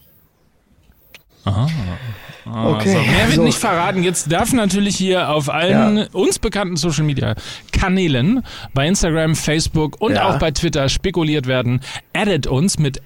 Okay. 2.50 2.94
So, 2.94 3.00
mehr 3.02 3.26
wird 3.28 3.36
So. 3.36 3.44
nicht 3.44 3.58
verraten. 3.58 4.04
Jetzt 4.04 4.32
darf 4.32 4.54
natürlich 4.54 4.96
hier 4.96 5.30
auf 5.30 5.50
allen 5.50 5.98
Ja. 5.98 6.06
uns 6.14 6.40
bekannten 6.40 6.78
Social 6.78 7.04
Media 7.04 7.36
Kanälen, 7.74 8.42
bei 8.74 8.88
Instagram, 8.88 9.36
Facebook 9.36 10.00
und 10.00 10.14
Ja. 10.14 10.30
auch 10.30 10.40
bei 10.40 10.52
Twitter 10.52 10.88
spekuliert 10.88 11.46
werden. 11.48 11.82
Addet 12.14 12.48
uns 12.48 12.80
mit 12.80 13.02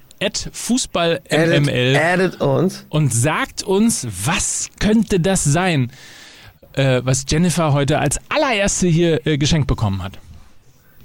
@fußballmml 0.52 1.96
Added 1.96 2.40
uns. 2.40 2.86
und 2.88 3.12
sagt 3.12 3.64
uns, 3.64 4.06
was 4.24 4.68
könnte 4.78 5.18
das 5.18 5.42
sein, 5.42 5.90
äh, 6.74 7.00
was 7.04 7.24
Jennifer 7.28 7.72
heute 7.72 7.98
als 7.98 8.18
allererste 8.28 8.86
hier 8.86 9.26
äh, 9.26 9.36
geschenkt 9.38 9.66
bekommen 9.66 10.02
hat. 10.04 10.18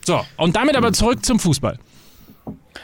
So, 0.05 0.21
und 0.38 0.55
damit 0.55 0.77
aber 0.77 0.93
zurück 0.93 1.25
zum 1.25 1.39
Fußball. 1.39 1.79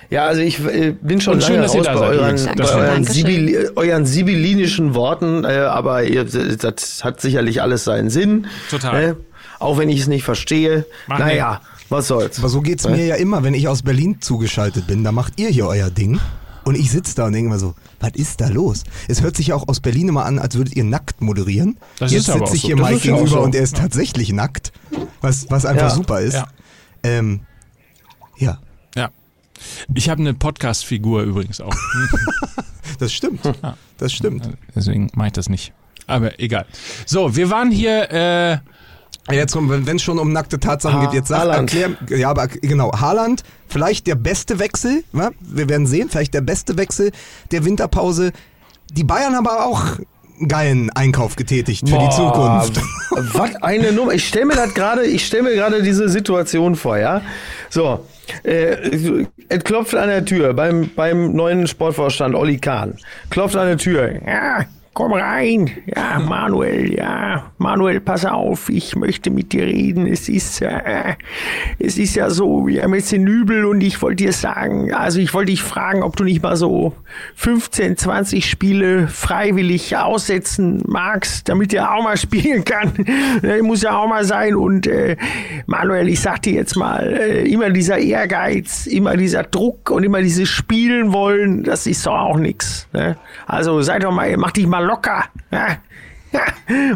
Ja, 0.10 0.26
also 0.26 0.41
ich 0.41 0.60
äh, 0.66 0.96
bin 1.02 1.22
schon 1.22 1.41
schön, 1.41 1.56
lange 1.56 1.64
dass 1.64 1.74
ihr 1.76 1.80
raus 1.80 1.86
da 1.88 1.94
bei 2.00 2.36
seid 2.38 2.48
euren, 2.50 2.58
bei 2.58 2.89
euren. 2.89 3.04
Sibyl, 3.04 3.72
euren 3.76 4.06
sibyllinischen 4.06 4.94
Worten, 4.96 5.44
äh, 5.44 5.48
aber 5.58 6.04
ihr, 6.04 6.26
das 6.26 7.04
hat 7.04 7.22
sicherlich 7.22 7.62
alles 7.62 7.84
seinen 7.84 8.10
Sinn. 8.10 8.48
Total. 8.70 9.08
Ne? 9.08 9.18
Auch 9.60 9.78
wenn 9.78 9.89
ich 9.89 10.02
es 10.02 10.08
nicht 10.08 10.24
verstehe. 10.24 10.86
Mach 11.08 11.20
naja, 11.20 11.62
was 11.89 12.08
soll's. 12.08 12.39
Aber 12.39 12.50
so 12.50 12.62
geht's 12.62 12.88
mir 12.88 13.06
ja 13.06 13.16
immer, 13.16 13.44
wenn 13.44 13.54
ich 13.54 13.68
aus 13.68 13.82
Berlin 13.84 14.18
zugeschaltet 14.20 14.88
bin. 14.88 15.04
Da 15.04 15.12
macht 15.12 15.39
ihr 15.39 15.50
hier 15.50 15.68
euer 15.68 15.89
Ding. 15.89 16.20
Und 16.66 16.76
ich 16.76 16.91
sitze 16.91 17.16
da 17.16 17.26
und 17.26 17.34
denke 17.34 17.50
mir 17.50 17.60
so, 17.60 17.76
was 18.00 18.12
ist 18.14 18.39
da 18.39 18.48
los? 18.48 18.84
Es 19.10 19.22
hört 19.22 19.36
sich 19.36 19.48
ja 19.48 19.56
auch 19.56 19.68
aus 19.68 19.82
Berlin 19.82 20.08
immer 20.08 20.26
an, 20.26 20.39
als 20.39 20.56
würdet 20.56 20.76
ihr 20.78 20.86
nackt 20.86 21.22
moderieren. 21.22 21.78
Das 22.00 22.12
Jetzt 22.14 22.28
sitze 22.28 22.56
ich 22.56 22.62
so. 22.62 22.68
hier 22.68 22.76
Mike 22.78 22.91
ja 22.94 22.98
gegenüber 23.16 23.28
so. 23.28 23.39
und 23.41 23.54
er 23.54 23.64
ist 23.64 23.76
tatsächlich 23.76 24.32
nackt. 24.32 24.72
Was, 25.22 25.48
was 25.50 25.66
einfach 25.66 25.89
Ja. 25.89 25.96
super 25.96 26.22
ist. 26.22 26.36
Ja. 26.36 26.48
Ähm, 27.04 27.41
ja, 28.38 28.48
Ja. 28.48 28.58
Ich 29.93 30.09
habe 30.09 30.22
eine 30.22 30.34
Podcast-Figur 30.34 31.24
übrigens 31.24 31.61
auch. 31.61 31.76
das 32.99 33.14
stimmt. 33.14 33.41
Das 33.97 34.11
stimmt. 34.14 34.49
Deswegen 34.76 35.09
mache 35.16 35.28
ich 35.28 35.34
das 35.34 35.49
nicht. 35.49 35.74
Aber 36.07 36.39
egal. 36.39 36.66
So, 37.05 37.36
wir 37.36 37.49
waren 37.49 37.72
hier. 37.72 38.11
Äh, 38.11 38.57
Jetzt 39.32 39.53
kommt, 39.53 39.70
wenn 39.70 39.95
es 39.95 40.01
schon 40.03 40.20
um 40.20 40.34
nackte 40.34 40.59
Tatsachen 40.59 40.99
Ha- 40.99 41.05
geht, 41.05 41.14
jetzt 41.14 41.30
sag, 41.30 41.39
Haaland. 41.39 41.74
erklär, 41.74 42.18
ja, 42.20 42.30
aber 42.30 42.47
genau, 42.49 42.91
Haaland, 42.99 43.43
vielleicht 43.70 44.05
der 44.07 44.16
beste 44.16 44.59
Wechsel, 44.59 45.05
wa? 45.14 45.32
wir 45.39 45.70
werden 45.70 45.88
sehen, 45.88 46.09
vielleicht 46.09 46.34
der 46.34 46.41
beste 46.41 46.78
Wechsel 46.78 47.14
der 47.51 47.64
Winterpause. 47.64 48.34
Die 48.91 49.05
Bayern 49.05 49.34
haben 49.34 49.47
aber 49.47 49.66
auch 49.66 49.97
einen 50.39 50.47
geilen 50.49 50.89
Einkauf 50.89 51.38
getätigt 51.38 51.88
für 51.88 51.97
die 51.97 52.05
Boah, 52.05 52.11
Zukunft. 52.11 52.82
Was 53.34 53.55
eine 53.64 53.93
Nummer. 53.93 54.11
Ich 54.11 54.28
stelle 54.28 54.45
mir 54.47 54.55
das 54.55 54.74
gerade, 54.74 55.05
ich 55.05 55.26
stelle 55.26 55.43
mir 55.43 55.55
gerade 55.55 55.82
diese 55.84 56.09
Situation 56.09 56.76
vor, 56.76 56.97
ja. 56.97 57.22
So, 57.70 58.05
äh, 58.44 59.26
es 59.50 59.64
klopft 59.64 59.96
an 59.96 60.10
der 60.10 60.26
Tür 60.26 60.54
beim, 60.54 60.90
beim 60.96 61.34
neuen 61.34 61.68
Sportvorstand 61.68 62.36
Olli 62.36 62.58
Kahn. 62.58 62.98
Klopft 63.30 63.56
an 63.56 63.68
der 63.68 63.78
Tür. 63.78 64.22
Ja, 64.26 64.66
komm 64.94 65.14
rein. 65.14 65.72
Ja, 65.88 66.20
Manuel, 66.20 66.94
ja. 66.94 67.52
Manuel, 67.58 68.00
pass 68.00 68.26
auf, 68.26 68.70
ich 68.70 68.96
möchte 68.96 69.32
mit 69.32 69.52
dir 69.52 69.64
reden. 69.64 70.06
Es 70.06 70.30
ist, 70.30 70.62
äh, 70.62 71.16
es 71.80 71.98
ist 71.98 72.16
ja 72.16 72.30
so, 72.30 72.68
wir 72.68 72.84
haben 72.84 72.94
jetzt 72.94 73.12
den 73.12 73.24
Nübel 73.24 73.66
und 73.66 73.82
ich 73.82 74.02
wollte 74.02 74.24
dir 74.24 74.34
sagen, 74.34 74.94
also 74.94 75.20
ich 75.20 75.34
wollte 75.34 75.52
dich 75.52 75.64
fragen, 75.64 76.04
ob 76.04 76.16
du 76.16 76.24
nicht 76.24 76.44
mal 76.44 76.56
so 76.56 76.94
15, 77.36 77.98
20 77.98 78.48
Spiele 78.48 79.08
freiwillig 79.08 79.98
aussetzen 79.98 80.84
magst, 80.88 81.50
damit 81.50 81.74
er 81.74 81.94
auch 81.94 82.04
mal 82.04 82.18
spielen 82.24 82.64
kann. 82.64 82.94
Muss 83.64 83.82
ja 83.82 83.98
auch 83.98 84.08
mal 84.08 84.26
sein. 84.26 84.56
Und 84.56 84.86
äh, 84.86 85.18
Manuel, 85.66 86.08
ich 86.08 86.22
sag 86.22 86.44
dir 86.44 86.54
jetzt 86.54 86.76
mal, 86.76 87.14
äh, 87.14 87.52
immer 87.52 87.72
dieser 87.72 87.98
Ehrgeiz, 87.98 88.86
immer 88.86 89.18
dieser 89.18 89.44
Druck 89.44 89.89
und 89.89 90.04
immer 90.04 90.22
dieses 90.22 90.50
Spielen 90.50 91.14
wollen, 91.14 91.64
das 91.64 91.88
ist 91.88 92.06
doch 92.06 92.14
auch 92.14 92.38
nix. 92.38 92.88
Ne? 92.94 93.18
Also 93.48 93.82
sei 93.82 93.98
doch 93.98 94.12
mal, 94.12 94.38
mach 94.38 94.52
dich 94.52 94.68
mal 94.68 94.83
locker. 94.84 95.24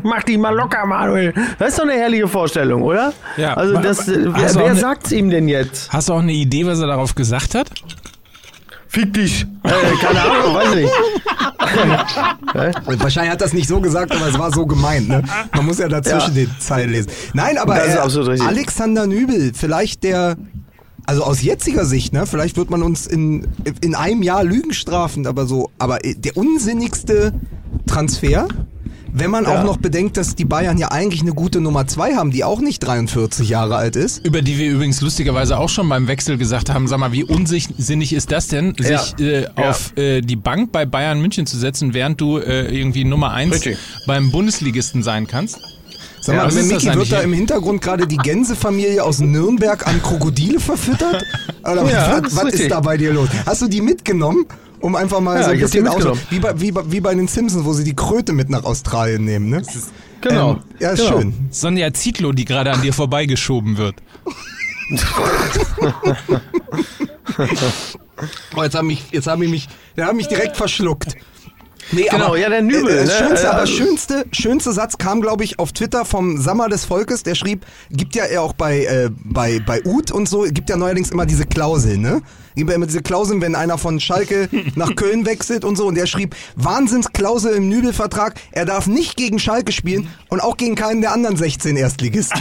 Mach 0.03 0.23
dich 0.23 0.37
mal 0.37 0.55
locker, 0.55 0.85
Manuel. 0.85 1.33
Das 1.59 1.69
ist 1.69 1.77
doch 1.79 1.83
eine 1.83 1.93
herrliche 1.93 2.27
Vorstellung, 2.27 2.81
oder? 2.81 3.13
Ja. 3.37 3.53
Also 3.53 3.77
das, 3.79 4.07
wer, 4.07 4.33
wer 4.55 4.65
eine- 4.65 4.75
sagt's 4.75 5.11
ihm 5.11 5.29
denn 5.29 5.47
jetzt? 5.47 5.91
Hast 5.93 6.09
du 6.09 6.13
auch 6.13 6.19
eine 6.21 6.33
Idee, 6.33 6.65
was 6.65 6.79
er 6.79 6.87
darauf 6.87 7.13
gesagt 7.13 7.53
hat? 7.53 7.69
Fick 8.89 9.13
dich. 9.13 9.45
Äh, 9.63 9.69
keine 10.01 10.21
Ahnung, 10.21 10.55
weiß 10.55 10.75
nicht. 10.75 10.89
Wahrscheinlich 13.03 13.31
hat 13.31 13.41
das 13.41 13.53
nicht 13.53 13.67
so 13.67 13.79
gesagt, 13.81 14.11
aber 14.15 14.27
es 14.27 14.39
war 14.39 14.51
so 14.51 14.65
gemeint. 14.65 15.07
Ne? 15.09 15.23
Man 15.53 15.65
muss 15.65 15.79
ja 15.79 15.87
dazwischen 15.87 16.35
Ja. 16.35 16.45
den 16.45 16.51
Zeilen 16.59 16.91
lesen. 16.91 17.11
Nein, 17.33 17.57
aber 17.57 17.75
Das 17.75 18.15
ist 18.15 18.27
äh. 18.27 18.41
Alexander 18.43 19.05
Nübel, 19.05 19.51
vielleicht 19.53 20.03
der, 20.03 20.37
also 21.05 21.23
aus 21.23 21.41
jetziger 21.41 21.85
Sicht, 21.85 22.13
ne, 22.13 22.25
vielleicht 22.25 22.57
wird 22.57 22.69
man 22.69 22.81
uns 22.81 23.05
in, 23.07 23.47
in 23.81 23.93
einem 23.93 24.23
Jahr 24.23 24.43
Lügen 24.43 24.73
strafen, 24.73 25.27
aber 25.27 25.45
so, 25.45 25.69
aber 25.77 25.99
der 26.03 26.35
unsinnigste 26.37 27.33
Transfer, 27.87 28.47
wenn 29.13 29.31
man 29.31 29.45
Ja. 29.45 29.59
auch 29.59 29.63
noch 29.63 29.77
bedenkt, 29.77 30.17
dass 30.17 30.35
die 30.35 30.45
Bayern 30.45 30.77
ja 30.77 30.91
eigentlich 30.91 31.21
eine 31.21 31.33
gute 31.33 31.59
Nummer 31.61 31.87
zwei 31.87 32.15
haben, 32.15 32.29
die 32.31 32.43
auch 32.43 32.59
nicht 32.59 32.79
43 32.79 33.49
Jahre 33.49 33.75
alt 33.75 33.95
ist. 33.95 34.23
Über 34.25 34.41
die 34.41 34.57
wir 34.59 34.69
übrigens 34.69 35.01
lustigerweise 35.01 35.57
auch 35.57 35.69
schon 35.69 35.89
beim 35.89 36.07
Wechsel 36.07 36.37
gesagt 36.37 36.71
haben, 36.71 36.87
sag 36.87 36.99
mal, 36.99 37.11
wie 37.13 37.23
unsinnig 37.23 38.13
ist 38.13 38.31
das 38.31 38.47
denn, 38.47 38.75
Ja. 38.79 38.99
sich 38.99 39.19
äh, 39.19 39.43
Ja. 39.43 39.69
auf 39.69 39.97
äh, 39.97 40.21
die 40.21 40.35
Bank 40.35 40.71
bei 40.71 40.85
Bayern 40.85 41.19
München 41.21 41.47
zu 41.47 41.57
setzen, 41.57 41.93
während 41.93 42.21
du 42.21 42.37
äh, 42.37 42.67
irgendwie 42.67 43.05
Nummer 43.05 43.31
eins 43.31 43.55
Richtig. 43.55 43.77
beim 44.05 44.29
Bundesligisten 44.31 45.01
sein 45.03 45.25
kannst? 45.25 45.57
Sag 46.19 46.35
Ja, 46.35 46.41
mal, 46.43 46.49
ist 46.49 46.57
das 46.57 46.83
Micky, 46.83 46.97
wird 46.97 47.11
da 47.11 47.19
im 47.21 47.31
Hintergrund 47.33 47.81
gerade 47.81 48.05
die 48.05 48.17
Gänsefamilie 48.17 49.01
aus 49.03 49.19
Nürnberg 49.19 49.87
an 49.87 50.01
Krokodile 50.01 50.59
verfüttert? 50.59 51.23
Oder 51.63 51.89
Ja, 51.89 52.19
was, 52.21 52.31
ist 52.31 52.35
was 52.37 52.43
ist 52.45 52.53
richtig. 52.53 52.69
da 52.69 52.81
bei 52.81 52.97
dir 52.97 53.13
los? 53.13 53.29
Hast 53.45 53.61
du 53.61 53.67
die 53.67 53.81
mitgenommen? 53.81 54.45
Um 54.79 54.95
einfach 54.95 55.19
mal 55.19 55.37
Ja, 55.37 55.43
so 55.45 55.49
ein 55.51 55.59
bisschen 55.59 55.87
aus. 55.87 55.95
mitgenommen. 55.95 56.21
Wie 56.29 56.39
bei, 56.39 56.59
wie, 56.61 56.71
bei, 56.71 56.81
wie 56.91 56.99
bei 57.01 57.15
den 57.15 57.27
Simpsons, 57.27 57.65
wo 57.65 57.73
sie 57.73 57.83
die 57.83 57.95
Kröte 57.95 58.31
mit 58.33 58.49
nach 58.49 58.63
Australien 58.63 59.25
nehmen, 59.25 59.49
ne? 59.49 59.61
Genau. 60.21 60.51
Ähm, 60.53 60.59
ja, 60.79 60.91
ist 60.91 60.99
Genau. 61.07 61.19
schön. 61.21 61.33
Sonja 61.51 61.93
Zietlow, 61.93 62.31
die 62.31 62.45
gerade 62.45 62.71
an 62.71 62.81
dir 62.81 62.93
vorbeigeschoben 62.93 63.77
wird. 63.77 63.95
Oh, 68.55 68.63
jetzt 68.63 68.75
haben 68.75 68.87
mich, 68.87 69.03
jetzt 69.11 69.27
haben 69.27 69.43
ich 69.43 69.49
mich, 69.49 69.67
der 69.95 70.07
hat 70.07 70.15
mich 70.15 70.27
direkt 70.27 70.57
verschluckt. 70.57 71.15
Nee, 71.91 72.07
Genau, 72.09 72.35
ja, 72.35 72.49
der 72.49 72.61
Nübel, 72.63 72.89
Äh, 72.97 73.05
ne? 73.05 73.11
schönste, 73.11 73.53
aber 73.53 73.67
schönste, 73.67 74.25
schönste 74.31 74.73
Satz 74.73 74.97
kam, 74.97 75.21
glaube 75.21 75.43
ich, 75.43 75.59
auf 75.59 75.71
Twitter 75.71 76.03
vom 76.03 76.37
Sammer 76.41 76.67
des 76.67 76.83
Volkes. 76.85 77.23
Der 77.23 77.35
schrieb, 77.35 77.65
gibt 77.91 78.15
ja 78.15 78.23
auch 78.41 78.53
bei, 78.53 78.85
äh, 78.85 79.09
bei, 79.23 79.59
bei 79.65 79.83
Uth 79.85 80.11
und 80.11 80.27
so, 80.27 80.41
gibt 80.49 80.69
ja 80.69 80.75
neuerdings 80.77 81.11
immer 81.11 81.25
diese 81.25 81.45
Klausel, 81.45 81.97
ne? 81.97 82.21
Gibt 82.57 82.69
ja 82.71 82.75
immer 82.75 82.87
diese 82.87 83.01
Klauseln, 83.01 83.41
wenn 83.41 83.55
einer 83.55 83.77
von 83.77 83.99
Schalke 83.99 84.49
nach 84.75 84.95
Köln 84.95 85.25
wechselt 85.25 85.63
und 85.63 85.75
so. 85.77 85.85
Und 85.87 85.95
der 85.95 86.07
schrieb, 86.07 86.35
Wahnsinnsklausel 86.55 87.53
im 87.55 87.69
Nübelvertrag, 87.69 88.35
er 88.51 88.65
darf 88.65 88.87
nicht 88.87 89.15
gegen 89.15 89.39
Schalke 89.39 89.71
spielen 89.71 90.09
und 90.29 90.41
auch 90.41 90.57
gegen 90.57 90.75
keinen 90.75 91.01
der 91.01 91.11
anderen 91.13 91.37
16 91.37 91.77
Erstligisten. 91.77 92.39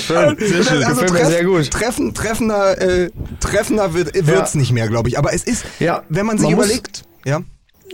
Schön. 0.00 0.36
Sehr 0.38 0.64
schön. 0.64 0.84
Also 0.84 1.02
Gefällt 1.02 1.12
mir 1.12 1.18
treff- 1.20 1.26
sehr 1.28 1.44
gut. 1.44 1.70
Treffen, 1.70 2.14
treffender, 2.14 2.80
äh, 2.80 3.10
treffender 3.40 3.94
wird 3.94 4.14
wird's 4.26 4.54
nicht 4.54 4.72
mehr, 4.72 4.88
glaube 4.88 5.08
ich. 5.08 5.18
Aber 5.18 5.32
es 5.34 5.44
ist, 5.44 5.64
Ja, 5.78 6.02
wenn 6.08 6.26
man 6.26 6.38
sich 6.38 6.48
man 6.50 6.58
überlegt, 6.58 7.04
ja. 7.24 7.40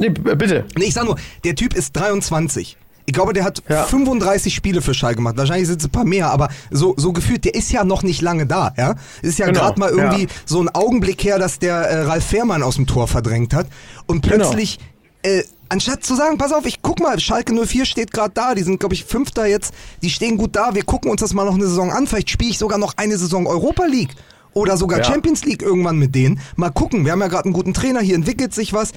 Nee, 0.00 0.09
bitte. 0.11 0.64
Nee, 0.76 0.86
ich 0.86 0.94
sag 0.94 1.05
nur, 1.05 1.16
der 1.44 1.55
Typ 1.55 1.74
ist 1.74 1.92
23. 1.92 2.76
Ich 3.07 3.12
glaube, 3.12 3.32
der 3.34 3.44
hat 3.44 3.62
Ja. 3.68 3.84
35 3.84 4.55
Spiele 4.55 4.80
für 4.80 4.94
Schalke 4.94 5.16
gemacht. 5.16 5.36
Wahrscheinlich 5.36 5.68
sind 5.68 5.80
es 5.80 5.86
ein 5.86 5.90
paar 5.90 6.05
mehr, 6.05 6.30
aber 6.30 6.48
so, 6.70 6.94
so 6.96 7.12
gefühlt, 7.12 7.44
der 7.44 7.55
ist 7.55 7.70
ja 7.70 7.84
noch 7.84 8.02
nicht 8.02 8.22
lange 8.22 8.46
da, 8.46 8.72
ja. 8.78 8.94
Ist 9.22 9.38
ja 9.38 9.46
Genau, 9.46 9.61
gerade 9.61 9.78
mal 9.80 9.90
irgendwie 9.90 10.22
ja. 10.24 10.28
so 10.46 10.61
ein 10.61 10.68
Augenblick 10.70 11.22
her, 11.24 11.38
dass 11.38 11.59
der 11.59 11.74
äh, 11.76 12.00
Ralf 12.02 12.24
Fährmann 12.24 12.62
aus 12.62 12.76
dem 12.76 12.86
Tor 12.86 13.07
verdrängt 13.09 13.52
hat. 13.52 13.66
Und 14.07 14.22
Genau. 14.22 14.36
plötzlich, 14.46 14.78
äh, 15.22 15.42
anstatt 15.68 16.05
zu 16.05 16.14
sagen, 16.14 16.38
pass 16.38 16.52
auf, 16.52 16.64
ich 16.66 16.80
guck 16.82 17.00
mal, 17.00 17.18
Schalke 17.20 17.52
04 17.52 17.84
steht 17.84 18.11
gerade 18.12 18.32
da, 18.32 18.55
die 18.55 18.62
sind, 18.62 18.80
glaube 18.80 18.94
ich, 18.94 19.05
Fünfter 19.05 19.46
jetzt, 19.46 19.74
die 20.02 20.09
stehen 20.11 20.36
gut 20.38 20.57
da, 20.57 20.74
wir 20.74 20.84
gucken 20.84 21.11
uns 21.11 21.20
das 21.20 21.34
mal 21.34 21.44
noch 21.44 21.55
eine 21.55 21.66
Saison 21.66 21.90
an, 21.90 22.07
vielleicht 22.07 22.30
spiele 22.30 22.50
ich 22.50 22.59
sogar 22.59 22.78
noch 22.78 22.94
eine 22.96 23.18
Saison 23.18 23.46
Europa 23.46 23.84
League. 23.84 24.14
Oder 24.55 24.76
sogar 24.76 25.00
Ja. 25.00 25.05
Champions 25.05 25.44
League 25.44 25.62
irgendwann 25.62 25.98
mit 25.98 26.14
denen. 26.14 26.40
Mal 26.57 26.70
gucken, 26.70 27.05
wir 27.05 27.12
haben 27.12 27.20
ja 27.20 27.28
gerade 27.28 27.44
einen 27.44 27.52
guten 27.52 27.74
Trainer, 27.74 28.00
hier 28.00 28.14
entwickelt 28.14 28.55
sich 28.55 28.72
was. 28.72 28.92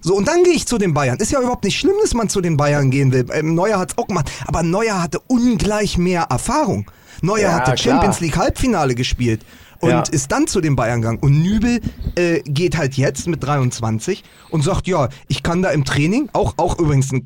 So, 0.00 0.16
und 0.16 0.26
dann 0.26 0.42
gehe 0.42 0.54
ich 0.54 0.66
zu 0.66 0.78
den 0.78 0.94
Bayern. 0.94 1.18
Ist 1.18 1.30
ja 1.32 1.40
überhaupt 1.40 1.64
nicht 1.64 1.78
schlimm, 1.78 1.94
dass 2.02 2.14
man 2.14 2.28
zu 2.28 2.40
den 2.40 2.56
Bayern 2.56 2.90
gehen 2.90 3.12
will. 3.12 3.26
Ähm, 3.32 3.54
Neuer 3.54 3.78
hat's 3.78 3.96
auch 3.98 4.08
gemacht. 4.08 4.30
Aber 4.46 4.62
Neuer 4.62 5.00
hatte 5.02 5.20
ungleich 5.28 5.96
mehr 5.98 6.22
Erfahrung. 6.30 6.90
Neuer 7.20 7.42
Ja, 7.42 7.52
hatte 7.52 7.74
klar. 7.74 7.76
Champions 7.76 8.18
League 8.20 8.36
Halbfinale 8.36 8.94
gespielt 8.96 9.42
und 9.80 9.90
Ja. 9.90 10.02
ist 10.10 10.32
dann 10.32 10.46
zu 10.48 10.60
den 10.60 10.74
Bayern 10.74 11.02
gegangen. 11.02 11.18
Und 11.20 11.40
Nübel 11.40 11.80
äh, 12.16 12.40
geht 12.40 12.76
halt 12.76 12.94
jetzt 12.94 13.28
mit 13.28 13.44
23 13.44 14.24
und 14.50 14.62
sagt, 14.64 14.88
ja, 14.88 15.08
ich 15.28 15.42
kann 15.44 15.62
da 15.62 15.70
im 15.70 15.84
Training, 15.84 16.30
auch, 16.32 16.54
auch 16.56 16.78
übrigens 16.80 17.12
ein 17.12 17.24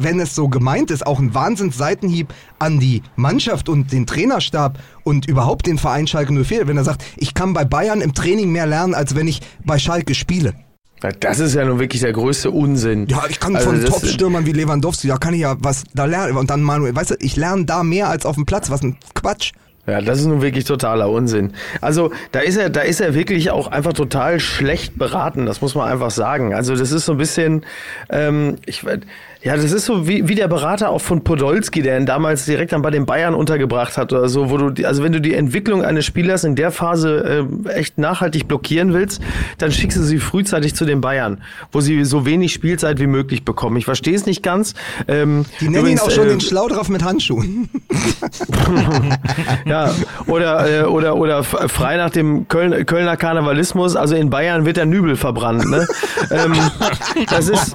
wenn 0.00 0.20
es 0.20 0.34
so 0.34 0.48
gemeint 0.48 0.90
ist, 0.90 1.06
auch 1.06 1.18
ein 1.18 1.34
Wahnsinns-Seitenhieb 1.34 2.32
an 2.58 2.78
die 2.80 3.02
Mannschaft 3.16 3.68
und 3.68 3.92
den 3.92 4.06
Trainerstab 4.06 4.78
und 5.04 5.26
überhaupt 5.26 5.66
den 5.66 5.78
Verein 5.78 6.06
Schalke 6.06 6.32
04, 6.32 6.68
wenn 6.68 6.76
er 6.76 6.84
sagt, 6.84 7.04
ich 7.16 7.34
kann 7.34 7.52
bei 7.52 7.64
Bayern 7.64 8.00
im 8.00 8.14
Training 8.14 8.50
mehr 8.50 8.66
lernen, 8.66 8.94
als 8.94 9.14
wenn 9.14 9.28
ich 9.28 9.40
bei 9.64 9.78
Schalke 9.78 10.14
spiele. 10.14 10.54
Das 11.20 11.38
ist 11.38 11.54
ja 11.54 11.64
nun 11.64 11.78
wirklich 11.78 12.00
der 12.00 12.12
größte 12.12 12.50
Unsinn. 12.50 13.06
Ja, 13.08 13.24
ich 13.28 13.38
kann 13.38 13.54
Also 13.54 13.70
von 13.70 13.84
Top-Stürmern 13.84 14.46
wie 14.46 14.52
Lewandowski, 14.52 15.08
da 15.08 15.18
kann 15.18 15.34
ich 15.34 15.40
ja 15.40 15.56
was 15.58 15.84
da 15.94 16.06
lernen. 16.06 16.36
Und 16.36 16.50
dann 16.50 16.62
Manuel, 16.62 16.96
weißt 16.96 17.10
du, 17.10 17.14
ich 17.20 17.36
lerne 17.36 17.66
da 17.66 17.82
mehr 17.82 18.08
als 18.08 18.24
auf 18.24 18.36
dem 18.36 18.46
Platz. 18.46 18.70
Was 18.70 18.82
ein 18.82 18.96
Quatsch. 19.14 19.52
Ja, 19.86 20.00
das 20.00 20.18
ist 20.18 20.26
nun 20.26 20.42
wirklich 20.42 20.64
totaler 20.64 21.08
Unsinn. 21.10 21.52
Also 21.80 22.10
da 22.32 22.40
ist 22.40 22.56
er, 22.56 22.70
da 22.70 22.80
ist 22.80 23.00
er 23.00 23.14
wirklich 23.14 23.50
auch 23.50 23.68
einfach 23.68 23.92
total 23.92 24.40
schlecht 24.40 24.98
beraten. 24.98 25.46
Das 25.46 25.60
muss 25.60 25.76
man 25.76 25.88
einfach 25.88 26.10
sagen. 26.10 26.54
Also 26.54 26.74
das 26.74 26.90
ist 26.90 27.04
so 27.04 27.12
ein 27.12 27.18
bisschen, 27.18 27.64
ähm, 28.10 28.56
ich 28.66 28.84
ja, 29.46 29.54
das 29.54 29.70
ist 29.72 29.84
so 29.84 30.08
wie, 30.08 30.26
wie 30.26 30.34
der 30.34 30.48
Berater 30.48 30.90
auch 30.90 31.00
von 31.00 31.22
Podolski, 31.22 31.80
der 31.80 31.96
ihn 32.00 32.04
damals 32.04 32.46
direkt 32.46 32.72
dann 32.72 32.82
bei 32.82 32.90
den 32.90 33.06
Bayern 33.06 33.32
untergebracht 33.32 33.96
hat 33.96 34.12
oder 34.12 34.28
so, 34.28 34.50
wo 34.50 34.56
du, 34.56 34.70
die- 34.70 34.86
also 34.86 35.04
wenn 35.04 35.12
du 35.12 35.20
die 35.20 35.34
Entwicklung 35.34 35.84
eines 35.84 36.04
Spielers 36.04 36.42
in 36.42 36.56
der 36.56 36.72
Phase 36.72 37.46
äh, 37.64 37.70
echt 37.70 37.96
nachhaltig 37.96 38.48
blockieren 38.48 38.92
willst, 38.92 39.22
dann 39.58 39.70
schickst 39.70 39.98
du 39.98 40.02
sie 40.02 40.18
frühzeitig 40.18 40.74
zu 40.74 40.84
den 40.84 41.00
Bayern, 41.00 41.42
wo 41.70 41.80
sie 41.80 42.04
so 42.04 42.26
wenig 42.26 42.52
Spielzeit 42.52 42.98
wie 42.98 43.06
möglich 43.06 43.44
bekommen. 43.44 43.76
Ich 43.76 43.84
verstehe 43.84 44.16
es 44.16 44.26
nicht 44.26 44.42
ganz. 44.42 44.74
Ähm, 45.06 45.44
Die 45.60 45.66
nennen 45.66 45.76
übrigens, 45.82 46.00
ihn 46.02 46.06
auch 46.06 46.10
schon 46.10 46.26
äh, 46.26 46.30
den 46.30 46.40
Schlaudraff 46.40 46.88
mit 46.88 47.04
Handschuhen. 47.04 47.68
Ja, 49.64 49.92
oder, 50.26 50.82
äh, 50.82 50.84
oder, 50.84 51.16
oder 51.16 51.42
frei 51.44 51.96
nach 51.96 52.10
dem 52.10 52.48
Köln, 52.48 52.84
Kölner 52.86 53.16
Karnevalismus, 53.16 53.96
also 53.96 54.14
in 54.14 54.30
Bayern 54.30 54.64
wird 54.64 54.76
der 54.76 54.86
Nübel 54.86 55.16
verbrannt, 55.16 55.68
ne? 55.70 55.86
ähm, 56.30 56.54
das 57.30 57.48
ist, 57.48 57.72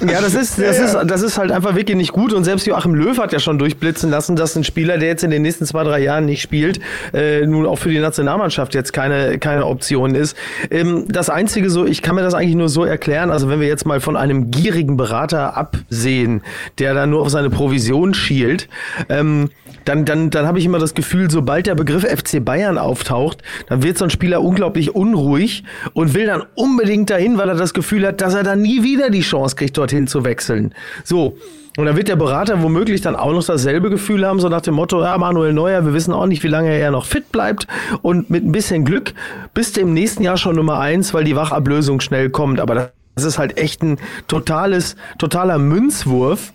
ja, 0.00 0.20
das 0.20 0.34
ist, 0.34 0.58
das 0.58 0.78
ist, 0.82 0.98
das 1.06 1.22
ist 1.22 1.38
halt 1.38 1.52
einfach 1.52 1.74
wirklich 1.74 1.96
nicht 1.96 2.12
gut 2.12 2.32
und 2.32 2.44
selbst 2.44 2.66
Joachim 2.66 2.94
Löw 2.94 3.16
hat 3.18 3.32
ja 3.32 3.38
schon 3.38 3.58
durchblitzen 3.58 4.10
lassen, 4.10 4.36
dass 4.36 4.56
ein 4.56 4.64
Spieler, 4.64 4.98
der 4.98 5.08
jetzt 5.08 5.24
in 5.24 5.30
den 5.30 5.42
nächsten 5.42 5.66
zwei, 5.66 5.84
drei 5.84 6.00
Jahren 6.00 6.26
nicht 6.26 6.42
spielt, 6.42 6.80
äh, 7.12 7.46
nun 7.46 7.66
auch 7.66 7.76
für 7.76 7.90
die 7.90 7.98
Nationalmannschaft 7.98 8.74
jetzt 8.74 8.92
keine, 8.92 9.38
keine 9.38 9.66
Option 9.66 10.14
ist. 10.14 10.36
Ähm, 10.70 11.06
das 11.08 11.30
einzige 11.30 11.70
so, 11.70 11.86
ich 11.86 12.02
kann 12.02 12.14
mir 12.14 12.22
das 12.22 12.34
eigentlich 12.34 12.54
nur 12.54 12.68
so 12.68 12.84
erklären, 12.84 13.30
also 13.30 13.48
wenn 13.48 13.60
wir 13.60 13.68
jetzt 13.68 13.86
mal 13.86 14.00
von 14.00 14.16
einem 14.16 14.50
gierigen 14.50 14.96
Berater 14.96 15.56
absehen, 15.56 16.42
der 16.78 16.94
dann 16.94 17.10
nur 17.10 17.22
auf 17.22 17.30
seine 17.30 17.50
Provision 17.50 18.14
schielt, 18.14 18.68
ähm, 19.08 19.50
dann, 19.84 20.04
dann, 20.04 20.30
dann 20.30 20.46
habe 20.46 20.58
ich 20.58 20.64
immer 20.64 20.78
das 20.78 20.94
Gefühl, 20.94 21.30
sobald 21.30 21.66
der 21.66 21.74
Begriff 21.74 22.04
FC 22.04 22.44
Bayern 22.44 22.78
auftaucht, 22.78 23.42
dann 23.68 23.82
wird 23.82 23.98
so 23.98 24.04
ein 24.04 24.10
Spieler 24.10 24.42
unglaublich 24.42 24.94
unruhig 24.94 25.64
und 25.92 26.14
will 26.14 26.26
dann 26.26 26.42
unbedingt 26.54 27.10
dahin, 27.10 27.38
weil 27.38 27.48
er 27.48 27.54
das 27.54 27.74
Gefühl 27.74 28.06
hat, 28.06 28.20
dass 28.20 28.34
er 28.34 28.42
dann 28.42 28.62
nie 28.62 28.82
wieder 28.82 29.10
die 29.10 29.20
Chance 29.20 29.56
kriegt, 29.56 29.76
dorthin 29.76 30.06
zu 30.06 30.24
wechseln. 30.24 30.74
So. 31.04 31.36
Und 31.78 31.86
dann 31.86 31.96
wird 31.96 32.08
der 32.08 32.16
Berater 32.16 32.62
womöglich 32.62 33.00
dann 33.00 33.16
auch 33.16 33.32
noch 33.32 33.44
dasselbe 33.44 33.88
Gefühl 33.88 34.26
haben, 34.26 34.40
so 34.40 34.50
nach 34.50 34.60
dem 34.60 34.74
Motto, 34.74 35.02
ja, 35.02 35.16
Manuel 35.16 35.54
Neuer, 35.54 35.86
wir 35.86 35.94
wissen 35.94 36.12
auch 36.12 36.26
nicht, 36.26 36.42
wie 36.42 36.48
lange 36.48 36.70
er 36.70 36.90
noch 36.90 37.06
fit 37.06 37.32
bleibt. 37.32 37.66
Und 38.02 38.28
mit 38.28 38.44
ein 38.44 38.52
bisschen 38.52 38.84
Glück 38.84 39.14
bist 39.54 39.78
du 39.78 39.80
im 39.80 39.94
nächsten 39.94 40.22
Jahr 40.22 40.36
schon 40.36 40.56
Nummer 40.56 40.80
eins, 40.80 41.14
weil 41.14 41.24
die 41.24 41.34
Wachablösung 41.34 42.00
schnell 42.00 42.28
kommt. 42.28 42.60
Aber 42.60 42.92
das 43.14 43.24
ist 43.24 43.38
halt 43.38 43.56
echt 43.56 43.82
ein 43.82 43.98
totales, 44.28 44.96
totaler 45.18 45.58
Münzwurf. 45.58 46.52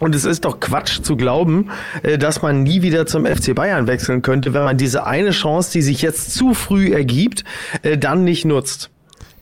Und 0.00 0.14
es 0.14 0.24
ist 0.24 0.44
doch 0.44 0.60
Quatsch 0.60 1.02
zu 1.02 1.16
glauben, 1.16 1.70
äh, 2.02 2.18
dass 2.18 2.42
man 2.42 2.62
nie 2.62 2.82
wieder 2.82 3.06
zum 3.06 3.26
FC 3.26 3.54
Bayern 3.54 3.86
wechseln 3.86 4.22
könnte, 4.22 4.54
wenn 4.54 4.62
man 4.62 4.76
diese 4.76 5.06
eine 5.06 5.30
Chance, 5.30 5.72
die 5.72 5.82
sich 5.82 6.02
jetzt 6.02 6.34
zu 6.34 6.54
früh 6.54 6.92
ergibt, 6.92 7.44
äh, 7.82 7.98
dann 7.98 8.24
nicht 8.24 8.44
nutzt. 8.44 8.90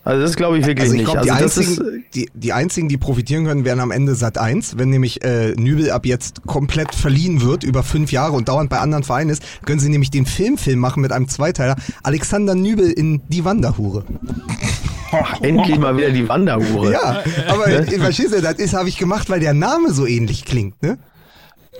Also 0.07 0.23
das 0.23 0.37
glaube 0.37 0.57
ich 0.59 0.65
wirklich 0.67 0.83
Also 0.85 0.95
ich 0.95 1.01
nicht. 1.01 1.11
glaube, 1.11 1.27
die, 1.27 1.33
also 1.33 1.61
ist, 1.61 1.81
einzigen, 1.81 2.05
die, 2.15 2.31
die 2.33 2.53
einzigen, 2.53 2.89
die 2.89 2.97
profitieren 2.97 3.45
können, 3.45 3.65
wären 3.65 3.81
am 3.81 3.91
Ende 3.91 4.15
Sat 4.15 4.39
1. 4.39 4.79
Wenn 4.79 4.89
nämlich 4.91 5.25
äh, 5.25 5.53
Nübel 5.57 5.91
ab 5.91 6.07
jetzt 6.07 6.47
komplett 6.47 6.95
verliehen 6.95 7.43
wird 7.43 7.65
über 7.65 7.83
fünf 7.83 8.13
Jahre 8.13 8.35
und 8.35 8.49
dauernd 8.49 8.71
bei 8.71 8.79
anderen 8.79 9.03
Vereinen 9.03 9.31
ist, 9.31 9.43
können 9.65 9.81
sie 9.81 9.89
nämlich 9.89 10.11
den 10.13 10.25
Filmfilm 10.25 10.79
machen 10.79 11.03
mit 11.03 11.11
einem 11.11 11.27
Zweiteiler. 11.29 11.75
Alexander 12.05 12.55
Nübel 12.55 12.89
in 12.91 13.21
Die 13.29 13.45
Wanderhure. 13.45 14.05
endlich 15.43 15.79
mal 15.79 15.97
wieder 15.97 16.11
die 16.11 16.29
Wanderhure. 16.29 16.93
Ja, 16.93 17.23
aber 17.49 17.67
äh, 17.67 17.85
verstehst 17.99 18.33
du, 18.33 18.41
das 18.41 18.55
ist 18.55 18.75
habe 18.75 18.89
ich 18.89 18.99
gemacht, 18.99 19.29
weil 19.29 19.41
der 19.41 19.55
Name 19.55 19.93
so 19.93 20.07
ähnlich 20.07 20.45
klingt, 20.45 20.81
ne? 20.83 20.99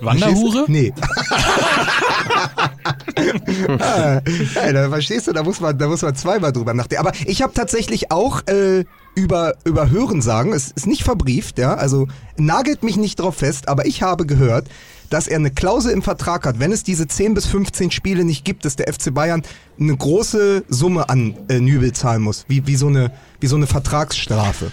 Wanderhure? 0.01 0.65
Nee. 0.67 0.93
ah, 3.79 4.21
nein, 4.55 4.73
da 4.73 4.89
verstehst 4.89 5.27
du, 5.27 5.33
da 5.33 5.43
muss 5.43 5.59
man, 5.59 5.77
da 5.77 5.87
muss 5.87 6.01
man 6.01 6.15
zweimal 6.15 6.51
drüber 6.51 6.73
nachdenken. 6.73 7.05
Aber 7.05 7.15
ich 7.25 7.41
habe 7.41 7.53
tatsächlich 7.53 8.11
auch 8.11 8.41
äh, 8.47 8.85
über, 9.15 9.55
über 9.63 9.89
Hören 9.89 10.21
sagen, 10.21 10.53
es 10.53 10.71
ist 10.71 10.87
nicht 10.87 11.03
verbrieft, 11.03 11.57
ja, 11.57 11.73
also 11.73 12.07
nagelt 12.37 12.83
mich 12.83 12.97
nicht 12.97 13.19
drauf 13.19 13.37
fest, 13.37 13.67
aber 13.67 13.85
ich 13.85 14.01
habe 14.03 14.25
gehört, 14.25 14.67
dass 15.09 15.27
er 15.27 15.37
eine 15.37 15.51
Klausel 15.51 15.91
im 15.91 16.01
Vertrag 16.01 16.45
hat, 16.45 16.59
wenn 16.59 16.71
es 16.71 16.83
diese 16.83 17.07
10 17.07 17.33
bis 17.33 17.45
15 17.45 17.91
Spiele 17.91 18.25
nicht 18.25 18.43
gibt, 18.45 18.65
dass 18.65 18.75
der 18.75 18.91
FC 18.91 19.13
Bayern 19.13 19.41
eine 19.79 19.95
große 19.95 20.65
Summe 20.67 21.09
an 21.09 21.35
äh, 21.49 21.59
Nübel 21.59 21.93
zahlen 21.93 22.21
muss, 22.21 22.45
wie, 22.47 22.67
wie, 22.67 22.75
so 22.75 22.87
eine, 22.87 23.11
wie 23.39 23.47
so 23.47 23.55
eine 23.55 23.67
Vertragsstrafe. 23.67 24.71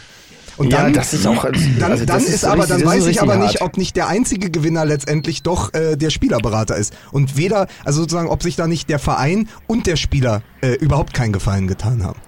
Und 0.56 0.72
Ja, 0.72 0.82
dann, 0.82 0.92
das 0.92 1.12
ist 1.14 1.26
auch- 1.26 1.44
dann, 1.44 1.54
also 1.90 2.04
dann 2.04 2.16
das 2.18 2.24
ist, 2.24 2.34
ist 2.36 2.44
aber, 2.44 2.62
richtig- 2.62 2.78
dann 2.78 2.86
weiß 2.86 3.06
ich 3.06 3.20
aber 3.22 3.34
hart. 3.34 3.42
nicht, 3.42 3.60
ob 3.62 3.76
nicht 3.76 3.96
der 3.96 4.06
einzige 4.08 4.50
Gewinner 4.50 4.84
letztendlich 4.84 5.42
doch 5.42 5.74
äh, 5.74 5.96
der 5.96 6.10
Spielerberater 6.10 6.76
ist. 6.76 6.94
Und 7.12 7.36
weder, 7.36 7.66
also 7.84 8.02
sozusagen, 8.02 8.28
ob 8.28 8.42
sich 8.42 8.56
da 8.56 8.66
nicht 8.66 8.88
der 8.88 8.98
Verein 8.98 9.48
und 9.66 9.86
der 9.86 9.96
Spieler 9.96 10.42
äh, 10.60 10.74
überhaupt 10.74 11.12
keinen 11.14 11.32
Gefallen 11.32 11.66
getan 11.66 12.02
haben. 12.04 12.18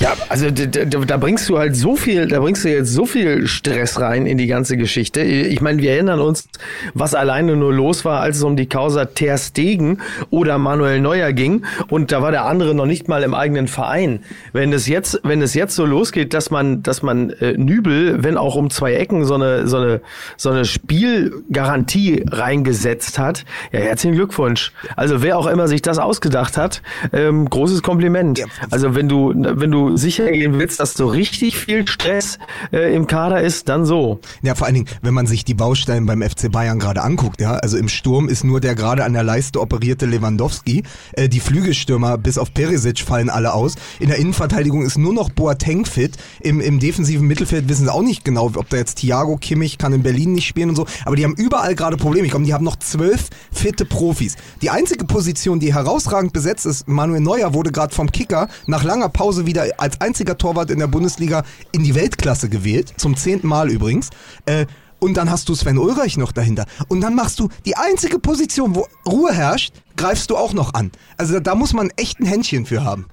Ja, 0.00 0.14
also 0.28 0.48
d- 0.50 0.66
d- 0.68 0.86
da 0.86 1.16
bringst 1.16 1.48
du 1.48 1.58
halt 1.58 1.74
so 1.74 1.96
viel, 1.96 2.28
da 2.28 2.38
bringst 2.38 2.64
du 2.64 2.68
jetzt 2.68 2.92
so 2.92 3.04
viel 3.04 3.48
Stress 3.48 3.98
rein 4.00 4.26
in 4.26 4.38
die 4.38 4.46
ganze 4.46 4.76
Geschichte. 4.76 5.22
Ich 5.22 5.60
meine, 5.60 5.82
wir 5.82 5.90
erinnern 5.90 6.20
uns, 6.20 6.48
was 6.94 7.14
alleine 7.14 7.56
nur 7.56 7.72
los 7.72 8.04
war, 8.04 8.20
als 8.20 8.36
es 8.36 8.42
um 8.44 8.54
die 8.54 8.68
Causa 8.68 9.06
Ter 9.06 9.36
Stegen 9.38 9.98
oder 10.30 10.56
Manuel 10.58 11.00
Neuer 11.00 11.32
ging 11.32 11.64
und 11.88 12.12
da 12.12 12.22
war 12.22 12.30
der 12.30 12.44
andere 12.44 12.76
noch 12.76 12.86
nicht 12.86 13.08
mal 13.08 13.24
im 13.24 13.34
eigenen 13.34 13.66
Verein. 13.66 14.20
Wenn 14.52 14.72
es 14.72 14.86
jetzt, 14.86 15.20
wenn 15.24 15.42
es 15.42 15.54
jetzt 15.54 15.74
so 15.74 15.84
losgeht, 15.84 16.32
dass 16.32 16.52
man, 16.52 16.82
dass 16.84 17.02
man 17.02 17.30
äh, 17.30 17.54
Nübel, 17.54 18.22
wenn 18.22 18.36
auch 18.36 18.54
um 18.54 18.70
zwei 18.70 18.94
Ecken 18.94 19.24
so 19.24 19.34
eine, 19.34 19.66
so 19.66 19.78
eine, 19.78 20.00
so 20.36 20.50
eine 20.50 20.64
Spielgarantie 20.64 22.24
reingesetzt 22.30 23.18
hat, 23.18 23.44
ja, 23.72 23.80
herzlichen 23.80 24.14
Glückwunsch. 24.14 24.72
Also 24.94 25.22
wer 25.22 25.38
auch 25.38 25.48
immer 25.48 25.66
sich 25.66 25.82
das 25.82 25.98
ausgedacht 25.98 26.56
hat, 26.56 26.82
ähm, 27.12 27.50
großes 27.50 27.82
Kompliment. 27.82 28.44
Also 28.70 28.94
wenn 28.94 29.08
du, 29.08 29.32
wenn 29.34 29.72
du 29.72 29.87
sicher 29.96 30.30
gehen 30.30 30.58
willst, 30.58 30.80
dass 30.80 30.94
so 30.94 31.06
richtig 31.06 31.56
viel 31.56 31.86
Stress 31.86 32.38
äh, 32.72 32.94
im 32.94 33.06
Kader 33.06 33.40
ist, 33.40 33.68
dann 33.68 33.84
so. 33.84 34.20
Ja, 34.42 34.54
vor 34.54 34.66
allen 34.66 34.74
Dingen, 34.74 34.88
wenn 35.02 35.14
man 35.14 35.26
sich 35.26 35.44
die 35.44 35.54
Baustellen 35.54 36.06
beim 36.06 36.22
FC 36.22 36.50
Bayern 36.50 36.78
gerade 36.78 37.02
anguckt, 37.02 37.40
ja, 37.40 37.52
also 37.52 37.76
im 37.76 37.88
Sturm 37.88 38.28
ist 38.28 38.44
nur 38.44 38.60
der 38.60 38.74
gerade 38.74 39.04
an 39.04 39.12
der 39.12 39.22
Leiste 39.22 39.60
operierte 39.60 40.06
Lewandowski, 40.06 40.82
äh, 41.12 41.28
die 41.28 41.40
Flügelstürmer 41.40 42.18
bis 42.18 42.38
auf 42.38 42.52
Perisic 42.52 43.00
fallen 43.00 43.30
alle 43.30 43.54
aus, 43.54 43.76
in 44.00 44.08
der 44.08 44.18
Innenverteidigung 44.18 44.82
ist 44.82 44.98
nur 44.98 45.12
noch 45.12 45.30
Boateng 45.30 45.84
fit, 45.84 46.16
im, 46.40 46.60
im 46.60 46.78
defensiven 46.78 47.26
Mittelfeld 47.26 47.68
wissen 47.68 47.84
sie 47.84 47.92
auch 47.92 48.02
nicht 48.02 48.24
genau, 48.24 48.46
ob 48.54 48.68
da 48.68 48.76
jetzt 48.76 48.96
Thiago 48.96 49.36
Kimmich 49.36 49.78
kann 49.78 49.92
in 49.92 50.02
Berlin 50.02 50.32
nicht 50.32 50.46
spielen 50.46 50.70
und 50.70 50.76
so, 50.76 50.86
aber 51.04 51.16
die 51.16 51.24
haben 51.24 51.34
überall 51.34 51.74
gerade 51.74 51.96
Probleme, 51.96 52.26
ich 52.26 52.30
glaube, 52.30 52.44
die 52.44 52.54
haben 52.54 52.64
noch 52.64 52.76
zwölf 52.76 53.28
fitte 53.52 53.84
Profis. 53.84 54.36
Die 54.62 54.70
einzige 54.70 55.04
Position, 55.04 55.60
die 55.60 55.74
herausragend 55.74 56.32
besetzt 56.32 56.66
ist, 56.66 56.88
Manuel 56.88 57.20
Neuer 57.20 57.54
wurde 57.54 57.72
gerade 57.72 57.94
vom 57.94 58.10
Kicker 58.10 58.48
nach 58.66 58.84
langer 58.84 59.08
Pause 59.08 59.46
wieder 59.46 59.77
als 59.78 60.00
einziger 60.00 60.36
Torwart 60.36 60.70
in 60.70 60.78
der 60.78 60.86
Bundesliga 60.88 61.44
in 61.72 61.84
die 61.84 61.94
Weltklasse 61.94 62.48
gewählt, 62.48 62.92
zum 62.96 63.16
zehnten 63.16 63.46
Mal 63.48 63.70
übrigens. 63.70 64.10
Äh, 64.46 64.66
und 65.00 65.16
dann 65.16 65.30
hast 65.30 65.48
du 65.48 65.54
Sven 65.54 65.78
Ulreich 65.78 66.16
noch 66.16 66.32
dahinter. 66.32 66.66
Und 66.88 67.00
dann 67.00 67.14
machst 67.14 67.38
du 67.38 67.48
die 67.64 67.76
einzige 67.76 68.18
Position, 68.18 68.74
wo 68.74 68.86
Ruhe 69.08 69.32
herrscht, 69.32 69.72
greifst 69.96 70.30
du 70.30 70.36
auch 70.36 70.52
noch 70.52 70.74
an. 70.74 70.90
Also 71.16 71.34
da, 71.34 71.40
da 71.40 71.54
muss 71.54 71.72
man 71.72 71.90
echt 71.96 72.18
ein 72.20 72.26
Händchen 72.26 72.66
für 72.66 72.82
haben. 72.82 73.06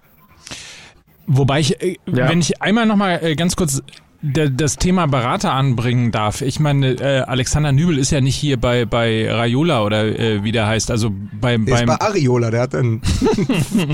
Wobei 1.27 1.59
ich, 1.59 1.81
äh, 1.81 1.97
Ja. 2.07 2.29
wenn 2.29 2.39
ich 2.39 2.61
einmal 2.61 2.85
nochmal 2.85 3.19
äh, 3.23 3.35
ganz 3.35 3.55
kurz 3.55 3.81
das 4.21 4.77
Thema 4.77 5.05
Berater 5.07 5.53
anbringen 5.53 6.11
darf. 6.11 6.41
Ich 6.41 6.59
meine, 6.59 6.93
äh, 6.93 7.19
Alexander 7.21 7.71
Nübel 7.71 7.97
ist 7.97 8.11
ja 8.11 8.21
nicht 8.21 8.35
hier 8.35 8.59
bei, 8.59 8.85
bei 8.85 9.31
Raiola 9.31 9.83
oder 9.83 10.05
äh, 10.19 10.43
wie 10.43 10.51
der 10.51 10.67
heißt, 10.67 10.89
also 10.91 11.11
bei, 11.39 11.57
Der 11.57 11.75
ist 11.75 11.85
beim, 11.85 11.97
bei 11.97 12.05
Ariola, 12.05 12.49
der 12.51 12.61
hat 12.61 12.75
einen. 12.75 13.01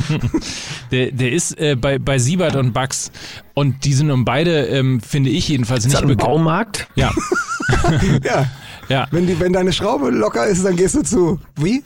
der, 0.92 1.12
der 1.12 1.32
ist 1.32 1.60
äh, 1.60 1.76
bei, 1.76 2.00
bei 2.00 2.18
Siebert 2.18 2.56
und 2.56 2.74
Bax 2.74 3.12
und 3.54 3.84
die 3.86 3.94
sind 3.94 4.12
um 4.12 4.24
beide, 4.26 4.68
ähm, 4.68 5.02
finde 5.02 5.30
ich 5.30 5.48
jedenfalls 5.50 5.86
Ist 5.86 5.94
das 5.94 6.02
nicht 6.02 6.10
bekannt. 6.10 6.30
Baumarkt? 6.30 6.88
Ja, 6.96 7.12
Ja. 8.24 8.46
ja. 8.90 9.08
Wenn, 9.12 9.28
die, 9.28 9.40
wenn 9.40 9.54
deine 9.54 9.74
Schraube 9.74 10.10
locker 10.10 10.46
ist, 10.46 10.64
dann 10.64 10.76
gehst 10.76 10.96
du 10.96 11.04
zu. 11.04 11.40
Wie? 11.58 11.84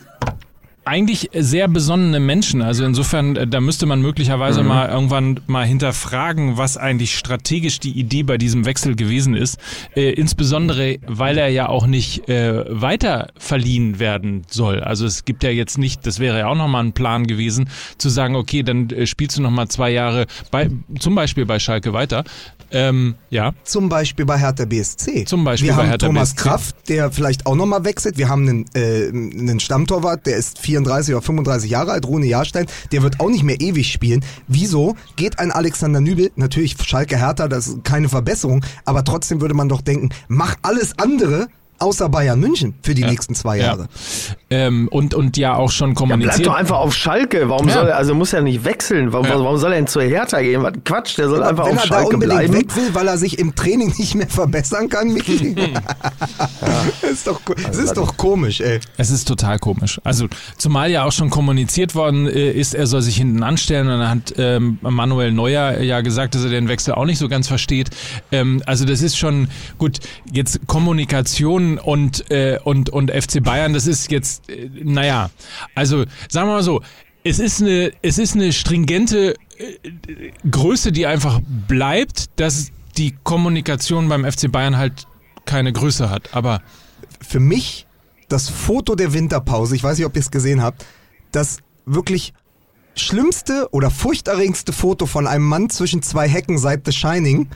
Eigentlich 0.85 1.29
sehr 1.33 1.67
besonnene 1.67 2.19
Menschen. 2.19 2.61
Also 2.61 2.85
insofern, 2.85 3.35
äh, 3.35 3.47
da 3.47 3.59
müsste 3.59 3.85
man 3.85 4.01
möglicherweise 4.01 4.61
Mhm. 4.61 4.67
mal 4.67 4.89
irgendwann 4.89 5.39
mal 5.47 5.65
hinterfragen, 5.65 6.57
was 6.57 6.77
eigentlich 6.77 7.17
strategisch 7.17 7.79
die 7.79 7.91
Idee 7.99 8.23
bei 8.23 8.37
diesem 8.37 8.65
Wechsel 8.65 8.95
gewesen 8.95 9.35
ist. 9.35 9.57
Äh, 9.95 10.11
insbesondere, 10.11 10.97
weil 11.07 11.37
er 11.37 11.49
ja 11.49 11.67
auch 11.69 11.87
nicht 11.87 12.29
äh, 12.29 12.63
weiter 12.69 13.29
verliehen 13.37 13.99
werden 13.99 14.43
soll. 14.47 14.79
Also 14.81 15.05
es 15.05 15.25
gibt 15.25 15.43
ja 15.43 15.49
jetzt 15.49 15.77
nicht, 15.77 16.05
das 16.05 16.19
wäre 16.19 16.39
ja 16.39 16.47
auch 16.47 16.55
nochmal 16.55 16.83
ein 16.83 16.93
Plan 16.93 17.25
gewesen, 17.27 17.67
zu 17.97 18.09
sagen, 18.09 18.35
okay, 18.35 18.63
dann 18.63 18.89
äh, 18.91 19.07
spielst 19.07 19.37
du 19.37 19.41
nochmal 19.41 19.67
zwei 19.67 19.89
Jahre 19.91 20.25
bei, 20.51 20.69
zum 20.99 21.15
Beispiel 21.15 21.45
bei 21.45 21.59
Schalke 21.59 21.93
weiter. 21.93 22.23
Ähm, 22.71 23.15
ja, 23.29 23.53
Zum 23.63 23.89
Beispiel 23.89 24.25
bei 24.25 24.37
Hertha 24.37 24.65
BSC. 24.65 25.25
Zum 25.25 25.43
Beispiel 25.43 25.69
Wir 25.69 25.75
bei 25.75 25.81
haben 25.83 25.89
Hertha 25.89 26.07
Thomas 26.07 26.33
BSC. 26.33 26.43
Kraft, 26.43 26.75
der 26.89 27.11
vielleicht 27.11 27.45
auch 27.45 27.55
nochmal 27.55 27.85
wechselt. 27.85 28.17
Wir 28.17 28.29
haben 28.29 28.47
einen, 28.47 28.65
äh, 28.73 29.09
einen 29.09 29.59
Stammtorwart, 29.59 30.25
der 30.25 30.37
ist 30.37 30.59
34 30.59 31.13
oder 31.13 31.21
35 31.21 31.69
Jahre 31.69 31.91
alt, 31.91 32.05
Rune 32.05 32.25
Jahrstein. 32.25 32.65
Der 32.91 33.03
wird 33.03 33.19
auch 33.19 33.29
nicht 33.29 33.43
mehr 33.43 33.59
ewig 33.61 33.91
spielen. 33.91 34.23
Wieso 34.47 34.95
geht 35.15 35.39
ein 35.39 35.51
Alexander 35.51 36.01
Nübel, 36.01 36.31
natürlich 36.35 36.75
Schalke 36.83 37.17
Hertha, 37.17 37.47
das 37.47 37.67
ist 37.67 37.83
keine 37.83 38.09
Verbesserung, 38.09 38.63
aber 38.85 39.03
trotzdem 39.03 39.41
würde 39.41 39.53
man 39.53 39.69
doch 39.69 39.81
denken, 39.81 40.09
mach 40.27 40.55
alles 40.61 40.97
andere 40.97 41.47
außer 41.79 42.09
Bayern 42.09 42.39
München 42.39 42.73
für 42.81 42.93
die 42.93 43.03
nächsten 43.03 43.35
zwei 43.35 43.57
ja. 43.57 43.65
Jahre. 43.65 43.87
Ähm, 44.49 44.87
und, 44.89 45.13
und 45.13 45.37
ja 45.37 45.55
auch 45.55 45.71
schon 45.71 45.89
Bleib 45.93 45.97
kommuniziert. 46.09 46.47
doch 46.47 46.55
einfach 46.55 46.77
auf 46.77 46.93
Schalke. 46.95 47.49
Warum 47.49 47.67
Ja. 47.67 47.73
soll 47.75 47.87
er, 47.87 47.97
also 47.97 48.15
muss 48.15 48.33
er 48.33 48.41
nicht 48.41 48.63
wechseln? 48.63 49.11
Warum, 49.13 49.25
Ja. 49.27 49.39
warum 49.39 49.57
soll 49.57 49.71
er 49.73 49.77
denn 49.77 49.87
zur 49.87 50.03
Hertha 50.03 50.41
gehen? 50.41 50.61
Was 50.63 50.73
Quatsch, 50.85 51.17
der 51.17 51.29
soll 51.29 51.43
einfach 51.43 51.65
Wenn 51.65 51.77
auf 51.77 51.83
er 51.83 51.89
da 51.89 51.95
Schalke 51.95 52.13
unbedingt 52.15 52.39
bleiben. 52.39 52.53
weg 52.53 52.75
will, 52.75 52.93
weil 52.93 53.07
er 53.07 53.17
sich 53.17 53.39
im 53.39 53.55
Training 53.55 53.93
nicht 53.97 54.15
mehr 54.15 54.27
verbessern 54.27 54.89
kann, 54.89 55.11
Micky. 55.13 55.55
Das 57.01 57.03
ist 57.11 57.27
doch, 57.27 57.41
das 57.65 57.77
ist 57.77 57.93
doch 57.97 58.17
komisch, 58.17 58.61
ey. 58.61 58.79
Es 58.97 59.09
ist 59.09 59.27
total 59.27 59.59
komisch. 59.59 59.99
Also 60.03 60.27
zumal 60.57 60.91
ja 60.91 61.03
auch 61.03 61.11
schon 61.11 61.29
kommuniziert 61.29 61.95
worden 61.95 62.27
äh, 62.27 62.51
ist, 62.51 62.73
er 62.75 62.87
soll 62.87 63.01
sich 63.01 63.17
hinten 63.17 63.43
anstellen 63.43 63.87
und 63.87 63.99
dann 63.99 64.09
hat 64.09 64.33
ähm, 64.37 64.79
Manuel 64.81 65.31
Neuer 65.31 65.79
ja 65.81 66.01
gesagt, 66.01 66.35
dass 66.35 66.43
er 66.43 66.49
den 66.49 66.67
Wechsel 66.67 66.93
auch 66.93 67.05
nicht 67.05 67.17
so 67.19 67.27
ganz 67.27 67.47
versteht. 67.47 67.89
Ähm, 68.31 68.61
also 68.65 68.85
das 68.85 69.01
ist 69.01 69.17
schon 69.17 69.47
gut. 69.77 69.99
Jetzt 70.31 70.59
Kommunikation 70.67 71.64
und 71.77 72.29
äh, 72.31 72.59
und 72.63 72.89
und 72.89 73.11
FC 73.11 73.43
Bayern, 73.43 73.73
das 73.73 73.87
ist 73.87 74.11
jetzt 74.11 74.49
äh, 74.49 74.69
naja. 74.73 75.29
Also 75.73 76.05
sagen 76.29 76.47
wir 76.47 76.53
mal 76.53 76.63
so. 76.63 76.81
Es 77.27 77.39
ist 77.39 77.59
eine, 77.59 77.91
es 78.03 78.19
ist 78.19 78.35
eine 78.35 78.53
stringente 78.53 79.33
äh, 79.57 80.31
Größe, 80.49 80.91
die 80.91 81.07
einfach 81.07 81.41
bleibt, 81.67 82.29
dass 82.35 82.71
die 82.97 83.15
Kommunikation 83.23 84.07
beim 84.09 84.31
FC 84.31 84.51
Bayern 84.51 84.77
halt 84.77 85.07
keine 85.45 85.73
Größe 85.73 86.09
hat. 86.09 86.35
Aber 86.35 86.61
für 87.27 87.39
mich 87.39 87.87
das 88.29 88.49
Foto 88.49 88.95
der 88.95 89.13
Winterpause, 89.13 89.75
ich 89.75 89.83
weiß 89.83 89.97
nicht, 89.97 90.05
ob 90.05 90.15
ihr 90.15 90.21
es 90.21 90.31
gesehen 90.31 90.61
habt, 90.61 90.85
das 91.31 91.57
wirklich 91.85 92.33
schlimmste 92.95 93.67
oder 93.71 93.91
furchterregendste 93.91 94.73
Foto 94.73 95.05
von 95.05 95.27
einem 95.27 95.45
Mann 95.45 95.69
zwischen 95.69 96.01
zwei 96.01 96.27
Hecken 96.27 96.57
seit 96.57 96.85
The 96.85 96.91
Shining, 96.91 97.49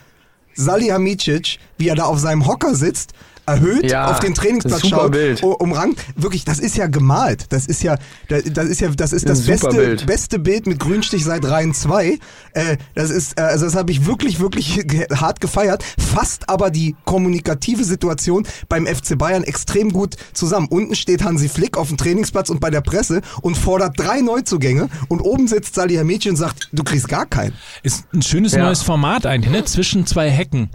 Salihamidzic, 0.55 1.60
wie 1.78 1.88
er 1.88 1.95
da 1.95 2.03
auf 2.03 2.20
seinem 2.20 2.45
Hocker 2.45 2.76
sitzt, 2.76 3.14
erhöht 3.50 3.89
Ja, 3.89 4.12
auf 4.12 4.20
den 4.20 4.34
Trainingsplatz 4.34 4.88
schaut, 4.88 5.12
Bild. 5.12 5.43
u- 5.43 5.52
umrankt. 5.54 6.00
Wirklich, 6.16 6.45
das 6.45 6.60
ist 6.60 6.78
ja 6.78 6.88
gemalt. 6.88 7.45
Das 7.50 7.66
ist 7.66 7.84
ja, 7.84 7.97
das 8.28 8.43
das 8.54 8.68
ist 8.68 8.82
ja, 8.82 8.89
das 8.89 9.14
ist 9.14 9.28
das 9.28 9.45
beste, 9.45 9.70
Bild. 9.70 10.06
beste 10.06 10.39
Bild 10.39 10.68
mit 10.68 10.80
Grünstich 10.80 11.24
seit 11.24 11.45
Reihen 11.45 11.74
2. 11.74 12.18
Äh, 12.54 12.78
das 12.95 13.10
ist, 13.10 13.38
äh, 13.39 13.43
also 13.43 13.66
das 13.66 13.76
habe 13.76 13.91
ich 13.91 14.06
wirklich, 14.06 14.39
wirklich 14.39 14.80
hart 15.14 15.41
gefeiert. 15.41 15.84
Fasst 15.97 16.50
aber 16.50 16.70
die 16.70 16.95
kommunikative 17.06 17.84
Situation 17.84 18.45
beim 18.70 18.86
FC 18.88 19.18
Bayern 19.18 19.43
extrem 19.43 19.91
gut 19.91 20.16
zusammen. 20.34 20.68
Unten 20.70 20.95
steht 20.95 21.24
Hansi 21.24 21.50
Flick 21.50 21.78
auf 21.78 21.88
dem 21.89 21.97
Trainingsplatz 21.97 22.50
und 22.50 22.60
bei 22.60 22.70
der 22.70 22.82
Presse 22.82 23.22
und 23.41 23.58
fordert 23.58 24.00
drei 24.00 24.22
Neuzugänge 24.22 24.89
und 25.08 25.22
oben 25.22 25.47
sitzt 25.47 25.76
Salihamidzic 25.76 26.32
und 26.32 26.38
sagt, 26.38 26.70
du 26.74 26.84
kriegst 26.84 27.08
gar 27.08 27.26
keinen. 27.26 27.54
Ist 27.84 28.06
ein 28.14 28.22
schönes 28.22 28.54
Ja. 28.54 28.64
neues 28.66 28.82
Format 28.82 29.26
eigentlich, 29.26 29.52
ne? 29.52 29.64
Zwischen 29.66 30.06
zwei 30.06 30.30
Hecken. 30.30 30.70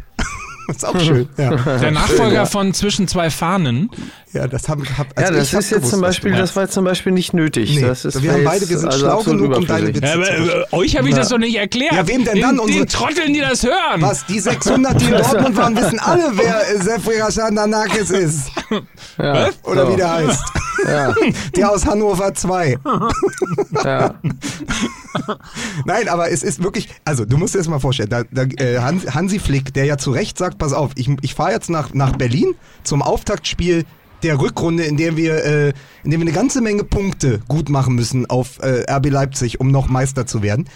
Das 0.66 0.76
ist 0.76 0.84
auch 0.84 0.98
schön. 1.00 1.28
Ja, 1.36 1.56
Der 1.56 1.90
Nachfolger 1.90 2.46
von 2.46 2.72
Zwischen 2.74 3.08
zwei 3.08 3.30
Fahnen. 3.30 3.90
Ja 4.34 4.46
das 4.48 4.68
habe 4.68 4.82
hab, 4.98 5.06
Ja, 5.18 5.26
also 5.26 5.34
das 5.38 5.48
ich 5.48 5.54
hab 5.54 5.60
ist 5.60 5.70
jetzt 5.70 5.88
zum 5.90 6.00
Beispiel, 6.00 6.32
das 6.32 6.54
war 6.56 6.64
jetzt 6.64 6.74
zum 6.74 6.84
Beispiel 6.84 7.12
nicht 7.12 7.32
nötig. 7.32 7.74
Nee, 7.74 7.82
das 7.82 8.04
ist 8.04 8.22
wir 8.22 8.32
haben 8.32 8.44
beide, 8.44 8.68
wir 8.68 8.78
sind 8.78 8.88
also 8.92 9.06
schlau 9.06 9.22
genug, 9.22 9.56
um 9.56 9.66
deine 9.66 9.88
überflüssig. 9.90 9.94
Witze 9.96 10.06
Ja, 10.06 10.50
aber, 10.50 10.72
äh, 10.72 10.76
euch 10.76 10.96
habe 10.96 11.08
ich 11.08 11.14
das 11.14 11.28
doch 11.28 11.38
nicht 11.38 11.56
erklärt. 11.56 11.92
Ja, 11.94 12.06
wem 12.06 12.24
denn 12.24 12.34
den, 12.34 12.42
dann? 12.42 12.56
Den 12.56 12.60
Unsere- 12.60 12.86
Trotteln, 12.86 13.32
die 13.32 13.40
das 13.40 13.62
hören. 13.62 14.00
Was? 14.02 14.26
Die 14.26 14.38
600, 14.40 15.00
die 15.00 15.06
in 15.06 15.10
Dortmund 15.12 15.56
waren, 15.56 15.76
wissen 15.80 15.98
alle, 15.98 16.30
wer 16.34 16.68
äh, 16.68 16.80
Sefriga 16.82 17.30
Sandanakis 17.30 18.10
ist. 18.10 18.50
Ja, 19.18 19.48
Oder 19.62 19.86
so. 19.86 19.92
wie 19.92 19.96
der 19.96 20.12
heißt. 20.12 20.42
Ja, 20.86 21.14
Der 21.56 21.70
aus 21.70 21.86
Hannover 21.86 22.34
2. 22.34 22.76
ja. 23.84 24.14
Nein, 25.84 26.08
aber 26.08 26.30
es 26.30 26.42
ist 26.42 26.62
wirklich, 26.62 26.88
also 27.04 27.24
du 27.24 27.36
musst 27.38 27.54
dir 27.54 27.58
das 27.58 27.68
mal 27.68 27.78
vorstellen, 27.78 28.08
da, 28.10 28.22
da, 28.30 28.42
äh, 28.42 28.78
Hans, 28.80 29.14
Hansi 29.14 29.38
Flick, 29.38 29.72
der 29.72 29.84
ja 29.84 29.96
zu 29.96 30.10
Recht 30.10 30.36
sagt, 30.38 30.58
pass 30.58 30.72
auf, 30.72 30.90
ich, 30.96 31.08
ich 31.22 31.34
fahre 31.34 31.52
jetzt 31.52 31.70
nach, 31.70 31.94
nach 31.94 32.16
Berlin 32.16 32.54
zum 32.82 33.02
Auftaktspiel 33.02 33.84
der 34.22 34.40
Rückrunde, 34.40 34.84
in 34.84 34.96
der 34.96 35.16
wir, 35.16 35.44
äh, 35.44 35.72
in 36.02 36.10
dem 36.10 36.20
wir 36.20 36.26
eine 36.26 36.32
ganze 36.32 36.60
Menge 36.60 36.84
Punkte 36.84 37.40
gut 37.48 37.68
machen 37.68 37.94
müssen 37.94 38.26
auf 38.26 38.58
äh, 38.62 38.90
RB 38.90 39.10
Leipzig, 39.10 39.60
um 39.60 39.70
noch 39.70 39.88
Meister 39.88 40.26
zu 40.26 40.42
werden. 40.42 40.68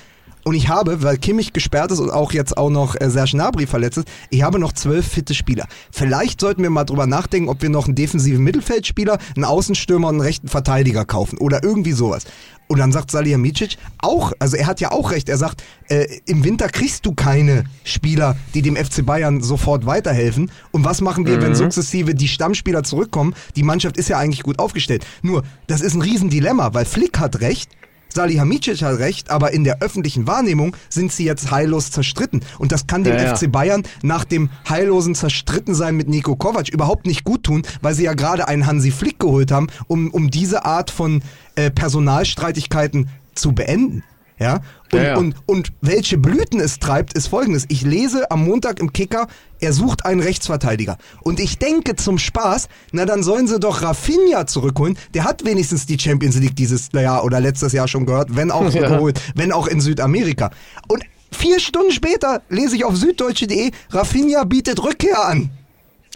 Und 0.48 0.54
ich 0.54 0.70
habe, 0.70 1.02
weil 1.02 1.18
Kimmich 1.18 1.52
gesperrt 1.52 1.92
ist 1.92 1.98
und 1.98 2.08
auch 2.08 2.32
jetzt 2.32 2.56
auch 2.56 2.70
noch 2.70 2.98
äh, 2.98 3.10
Serge 3.10 3.32
Gnabry 3.32 3.66
verletzt 3.66 3.98
ist, 3.98 4.08
ich 4.30 4.42
habe 4.42 4.58
noch 4.58 4.72
zwölf 4.72 5.06
fitte 5.06 5.34
Spieler. 5.34 5.66
Vielleicht 5.90 6.40
sollten 6.40 6.62
wir 6.62 6.70
mal 6.70 6.84
drüber 6.84 7.06
nachdenken, 7.06 7.50
ob 7.50 7.60
wir 7.60 7.68
noch 7.68 7.84
einen 7.84 7.94
defensiven 7.94 8.42
Mittelfeldspieler, 8.44 9.18
einen 9.36 9.44
Außenstürmer 9.44 10.08
und 10.08 10.14
einen 10.14 10.22
rechten 10.22 10.48
Verteidiger 10.48 11.04
kaufen 11.04 11.36
oder 11.36 11.62
irgendwie 11.62 11.92
sowas. 11.92 12.24
Und 12.66 12.78
dann 12.78 12.92
sagt 12.92 13.10
Salihamidzic 13.10 13.76
auch, 13.98 14.32
also 14.38 14.56
er 14.56 14.66
hat 14.66 14.80
ja 14.80 14.90
auch 14.90 15.10
recht, 15.10 15.28
er 15.28 15.36
sagt, 15.36 15.62
äh, 15.90 16.06
im 16.24 16.42
Winter 16.44 16.70
kriegst 16.70 17.04
du 17.04 17.12
keine 17.12 17.64
Spieler, 17.84 18.34
die 18.54 18.62
dem 18.62 18.76
FC 18.76 19.04
Bayern 19.04 19.42
sofort 19.42 19.84
weiterhelfen. 19.84 20.50
Und 20.70 20.82
was 20.82 21.02
machen 21.02 21.26
wir, 21.26 21.42
wenn 21.42 21.54
sukzessive 21.54 22.14
die 22.14 22.26
Stammspieler 22.26 22.84
zurückkommen? 22.84 23.34
Die 23.54 23.62
Mannschaft 23.62 23.98
ist 23.98 24.08
ja 24.08 24.16
eigentlich 24.16 24.44
gut 24.44 24.58
aufgestellt. 24.58 25.04
Nur, 25.20 25.42
das 25.66 25.82
ist 25.82 25.92
ein 25.92 26.00
Riesendilemma, 26.00 26.72
weil 26.72 26.86
Flick 26.86 27.18
hat 27.18 27.42
recht, 27.42 27.68
Salihamidzic 28.14 28.82
hat 28.82 28.98
recht, 28.98 29.30
aber 29.30 29.52
in 29.52 29.64
der 29.64 29.80
öffentlichen 29.80 30.26
Wahrnehmung 30.26 30.76
sind 30.88 31.12
sie 31.12 31.24
jetzt 31.24 31.50
heillos 31.50 31.90
zerstritten. 31.90 32.40
Und 32.58 32.72
das 32.72 32.86
kann 32.86 33.04
dem 33.04 33.14
Ja, 33.16 33.22
ja. 33.24 33.36
FC 33.36 33.50
Bayern 33.50 33.82
nach 34.02 34.24
dem 34.24 34.50
heillosen 34.68 35.14
Zerstrittensein 35.14 35.96
mit 35.96 36.08
Nico 36.08 36.36
Kovac 36.36 36.68
überhaupt 36.68 37.06
nicht 37.06 37.24
gut 37.24 37.44
tun, 37.44 37.62
weil 37.80 37.94
sie 37.94 38.04
ja 38.04 38.14
gerade 38.14 38.48
einen 38.48 38.66
Hansi 38.66 38.90
Flick 38.90 39.18
geholt 39.18 39.50
haben, 39.50 39.68
um, 39.86 40.10
um 40.10 40.30
diese 40.30 40.64
Art 40.64 40.90
von 40.90 41.22
äh, 41.54 41.70
Personalstreitigkeiten 41.70 43.08
zu 43.34 43.52
beenden. 43.52 44.02
Ja? 44.38 44.60
Und, 44.92 44.98
Ja, 44.98 45.02
ja. 45.02 45.16
Und, 45.16 45.34
und 45.46 45.72
welche 45.80 46.16
Blüten 46.18 46.60
es 46.60 46.78
treibt, 46.78 47.12
ist 47.14 47.26
folgendes. 47.28 47.64
Ich 47.68 47.82
lese 47.82 48.30
am 48.30 48.44
Montag 48.44 48.80
im 48.80 48.92
Kicker, 48.92 49.26
er 49.60 49.72
sucht 49.72 50.06
einen 50.06 50.20
Rechtsverteidiger. 50.20 50.96
Und 51.22 51.40
ich 51.40 51.58
denke 51.58 51.96
zum 51.96 52.18
Spaß, 52.18 52.68
na 52.92 53.04
dann 53.04 53.22
sollen 53.22 53.46
sie 53.48 53.58
doch 53.58 53.82
Rafinha 53.82 54.46
zurückholen. 54.46 54.96
Der 55.14 55.24
hat 55.24 55.44
wenigstens 55.44 55.86
die 55.86 55.98
Champions 55.98 56.36
League 56.36 56.56
dieses 56.56 56.90
Jahr 56.92 57.24
oder 57.24 57.40
letztes 57.40 57.72
Jahr 57.72 57.88
schon 57.88 58.06
gehört, 58.06 58.36
wenn 58.36 58.50
auch 58.50 58.70
Ja. 58.78 58.88
geholt, 58.88 59.20
wenn 59.34 59.50
auch 59.52 59.66
in 59.66 59.80
Südamerika. 59.80 60.50
Und 60.88 61.02
vier 61.32 61.58
Stunden 61.60 61.90
später 61.92 62.42
lese 62.48 62.76
ich 62.76 62.84
auf 62.84 62.96
süddeutsche.de, 62.96 63.70
Rafinha 63.90 64.44
bietet 64.44 64.82
Rückkehr 64.82 65.26
an. 65.26 65.50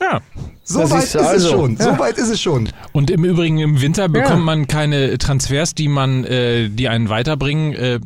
Ja. 0.00 0.20
So 0.64 0.80
Das 0.80 0.90
weit 0.90 1.02
ist 1.04 1.14
es 1.14 1.22
also. 1.26 1.50
schon. 1.50 1.76
So 1.76 1.98
weit 1.98 2.18
ist 2.18 2.28
es 2.28 2.40
schon. 2.40 2.68
Und 2.92 3.10
im 3.10 3.24
Übrigen 3.24 3.58
im 3.58 3.80
Winter 3.80 4.08
bekommt 4.08 4.30
Ja. 4.30 4.36
man 4.44 4.66
keine 4.66 5.18
Transfers, 5.18 5.74
die 5.74 5.88
man, 5.88 6.24
äh, 6.24 6.68
die 6.68 6.88
einen 6.88 7.08
weiterbringen. 7.08 7.74
Äh, 7.74 8.00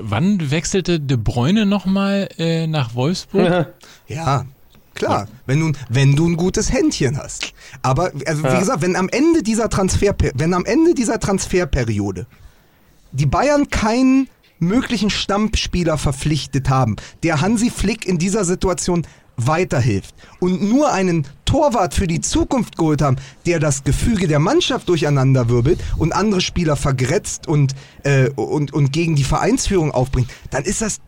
wann 0.00 0.50
wechselte 0.50 1.00
De 1.00 1.16
Bruyne 1.16 1.66
nochmal 1.66 2.28
äh, 2.38 2.66
nach 2.66 2.94
Wolfsburg? 2.94 3.68
Ja, 4.06 4.44
klar. 4.94 5.28
Wenn 5.46 5.60
du, 5.60 5.72
wenn 5.88 6.14
du 6.16 6.28
ein 6.28 6.36
gutes 6.36 6.72
Händchen 6.72 7.16
hast. 7.16 7.52
Aber 7.82 8.12
also 8.26 8.42
wie 8.44 8.48
Ja. 8.48 8.58
gesagt, 8.58 8.82
wenn 8.82 8.96
am 8.96 9.08
Ende 9.08 9.42
dieser 9.42 9.68
Transfer, 9.70 10.14
wenn 10.34 10.52
am 10.54 10.64
Ende 10.64 10.94
dieser 10.94 11.18
Transferperiode 11.20 12.26
die 13.12 13.26
Bayern 13.26 13.68
keinen 13.70 14.28
möglichen 14.58 15.10
Stammspieler 15.10 15.96
verpflichtet 15.96 16.68
haben, 16.68 16.96
der 17.22 17.40
Hansi 17.40 17.70
Flick 17.70 18.06
in 18.06 18.18
dieser 18.18 18.44
Situation 18.44 19.06
weiterhilft 19.46 20.14
und 20.38 20.62
nur 20.62 20.92
einen 20.92 21.26
Torwart 21.44 21.94
für 21.94 22.06
die 22.06 22.20
Zukunft 22.20 22.76
geholt 22.76 23.02
haben, 23.02 23.16
der 23.46 23.58
das 23.58 23.84
Gefüge 23.84 24.28
der 24.28 24.38
Mannschaft 24.38 24.88
durcheinanderwirbelt 24.88 25.80
und 25.98 26.12
andere 26.12 26.40
Spieler 26.40 26.76
vergrätzt 26.76 27.48
und, 27.48 27.74
äh, 28.04 28.30
und, 28.30 28.72
und 28.72 28.92
gegen 28.92 29.16
die 29.16 29.24
Vereinsführung 29.24 29.90
aufbringt, 29.90 30.30
dann 30.50 30.64
ist 30.64 30.80
das 30.80 31.00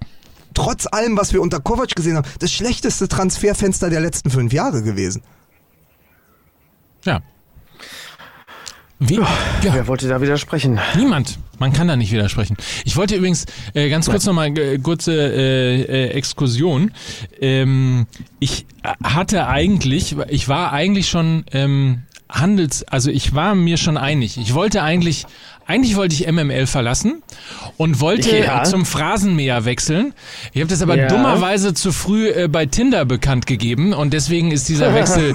trotz 0.54 0.86
allem, 0.90 1.16
was 1.16 1.32
wir 1.32 1.40
unter 1.40 1.60
Kovac 1.60 1.94
gesehen 1.94 2.16
haben, 2.16 2.28
das 2.40 2.52
schlechteste 2.52 3.08
Transferfenster 3.08 3.90
der 3.90 4.00
letzten 4.00 4.30
fünf 4.30 4.52
Jahre 4.52 4.82
gewesen. 4.82 5.22
Ja. 7.04 7.22
Wie? 9.04 9.16
Ja, 9.16 9.26
Wer 9.74 9.86
wollte 9.88 10.08
da 10.08 10.20
widersprechen? 10.20 10.78
niemand. 10.96 11.38
Man 11.58 11.72
kann 11.72 11.88
da 11.88 11.96
nicht 11.96 12.12
widersprechen. 12.12 12.56
Ich 12.84 12.96
wollte 12.96 13.16
übrigens 13.16 13.46
äh, 13.74 13.88
ganz 13.88 14.08
kurz 14.08 14.24
nochmal 14.26 14.56
äh, 14.56 14.78
kurze 14.78 15.12
äh, 15.12 15.82
äh, 15.82 16.08
Exkursion. 16.10 16.92
Ähm, 17.40 18.06
ich 18.38 18.66
äh, 18.82 18.88
hatte 19.02 19.46
eigentlich, 19.48 20.16
ich 20.28 20.48
war 20.48 20.72
eigentlich 20.72 21.08
schon 21.08 21.44
ähm, 21.52 22.02
Handels, 22.28 22.82
also 22.84 23.10
ich 23.10 23.34
war 23.34 23.54
mir 23.54 23.76
schon 23.76 23.96
einig. 23.96 24.38
Ich 24.38 24.54
wollte 24.54 24.82
eigentlich, 24.82 25.26
eigentlich 25.72 25.96
wollte 25.96 26.14
ich 26.14 26.30
MML 26.30 26.66
verlassen 26.66 27.22
und 27.78 28.00
wollte 28.00 28.36
Ja. 28.36 28.64
zum 28.64 28.84
Phrasenmäher 28.84 29.64
wechseln. 29.64 30.12
Ich 30.52 30.60
habe 30.60 30.68
das 30.70 30.82
aber 30.82 30.96
Ja. 30.96 31.08
dummerweise 31.08 31.72
zu 31.74 31.92
früh 31.92 32.28
äh, 32.28 32.48
bei 32.48 32.66
Tinder 32.66 33.04
bekannt 33.04 33.46
gegeben 33.46 33.92
und 33.94 34.12
deswegen 34.12 34.50
ist 34.50 34.68
dieser 34.68 34.94
Wechsel 34.94 35.34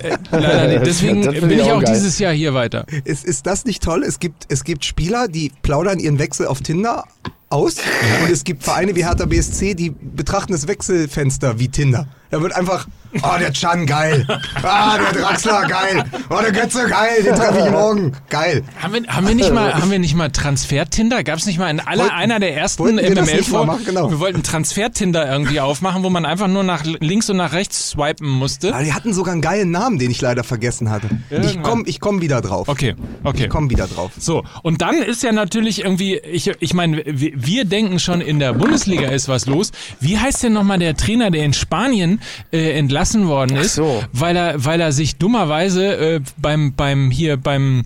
äh, 0.00 0.16
leider 0.30 0.68
nicht. 0.68 0.86
Deswegen 0.86 1.22
bin 1.22 1.50
ich 1.50 1.62
auch 1.62 1.80
geil. 1.82 1.92
dieses 1.94 2.18
Jahr 2.18 2.32
hier 2.32 2.54
weiter. 2.54 2.86
Ist, 3.04 3.24
ist 3.24 3.46
das 3.46 3.64
nicht 3.64 3.82
toll? 3.82 4.02
Es 4.02 4.18
gibt, 4.18 4.46
es 4.48 4.64
gibt 4.64 4.84
Spieler, 4.84 5.28
die 5.28 5.52
plaudern 5.62 5.98
ihren 6.00 6.18
Wechsel 6.18 6.46
auf 6.46 6.60
Tinder 6.60 7.04
aus 7.48 7.76
und 8.24 8.30
es 8.32 8.44
gibt 8.44 8.64
Vereine 8.64 8.96
wie 8.96 9.04
Hertha 9.04 9.26
BSC, 9.26 9.74
die 9.74 9.90
betrachten 9.90 10.52
das 10.52 10.66
Wechselfenster 10.66 11.58
wie 11.58 11.68
Tinder. 11.68 12.08
Da 12.32 12.40
wird 12.40 12.56
einfach, 12.56 12.86
oh, 13.22 13.38
der 13.38 13.52
Chan, 13.52 13.84
geil. 13.84 14.26
Ah, 14.62 14.96
der 14.96 15.20
Draxler, 15.20 15.66
geil. 15.68 16.02
Oh, 16.30 16.38
der 16.40 16.50
Götze, 16.50 16.88
geil. 16.88 17.22
Den 17.22 17.34
treffe 17.34 17.58
ich 17.66 17.70
morgen. 17.70 18.12
Geil. 18.30 18.64
Haben 18.80 18.94
wir, 18.94 19.02
haben 19.06 19.28
wir 19.28 19.34
nicht 19.34 19.52
mal, 19.52 19.74
haben 19.74 19.90
wir 19.90 19.98
nicht 19.98 20.14
mal 20.14 20.30
Transfer-Tinder? 20.30 21.24
Gab 21.24 21.38
es 21.38 21.44
nicht 21.44 21.58
mal 21.58 21.68
in 21.68 21.78
aller, 21.80 22.04
Wollten- 22.04 22.14
einer 22.14 22.40
der 22.40 22.56
ersten 22.56 22.84
MML 22.84 23.42
vor? 23.42 23.66
machen? 23.66 23.84
Genau. 23.84 24.10
Wir 24.10 24.18
wollten 24.18 24.42
Transfer-Tinder 24.42 25.30
irgendwie 25.30 25.60
aufmachen, 25.60 26.02
wo 26.04 26.08
man 26.08 26.24
einfach 26.24 26.48
nur 26.48 26.64
nach 26.64 26.84
links 26.84 27.28
und 27.28 27.36
nach 27.36 27.52
rechts 27.52 27.90
swipen 27.90 28.30
musste. 28.30 28.74
Aber 28.74 28.82
die 28.82 28.94
hatten 28.94 29.12
sogar 29.12 29.32
einen 29.32 29.42
geilen 29.42 29.70
Namen, 29.70 29.98
den 29.98 30.10
ich 30.10 30.22
leider 30.22 30.42
vergessen 30.42 30.88
hatte. 30.88 31.08
Ich 31.28 31.36
Irgendwann. 31.36 31.62
komm, 31.64 31.82
ich 31.86 32.00
komm 32.00 32.22
wieder 32.22 32.40
drauf. 32.40 32.66
Okay, 32.66 32.94
okay. 33.24 33.42
Ich 33.44 33.48
komm 33.50 33.68
wieder 33.68 33.88
drauf. 33.88 34.12
So, 34.18 34.42
und 34.62 34.80
dann 34.80 35.02
ist 35.02 35.22
ja 35.22 35.32
natürlich 35.32 35.84
irgendwie, 35.84 36.16
ich, 36.16 36.50
ich 36.60 36.72
meine, 36.72 37.02
wir, 37.04 37.32
wir 37.34 37.66
denken 37.66 37.98
schon, 37.98 38.22
in 38.22 38.38
der 38.38 38.54
Bundesliga 38.54 39.10
ist 39.10 39.28
was 39.28 39.44
los. 39.44 39.70
Wie 40.00 40.16
heißt 40.18 40.42
denn 40.44 40.54
nochmal 40.54 40.78
der 40.78 40.96
Trainer, 40.96 41.30
der 41.30 41.44
in 41.44 41.52
Spanien 41.52 42.20
äh, 42.52 42.72
entlassen 42.78 43.26
worden 43.28 43.56
ist, 43.56 43.74
so. 43.74 44.02
weil 44.12 44.36
er, 44.36 44.64
weil 44.64 44.80
er 44.80 44.92
sich 44.92 45.16
dummerweise 45.16 45.96
äh, 45.96 46.20
beim, 46.38 46.74
beim 46.74 47.10
hier 47.10 47.36
beim 47.36 47.84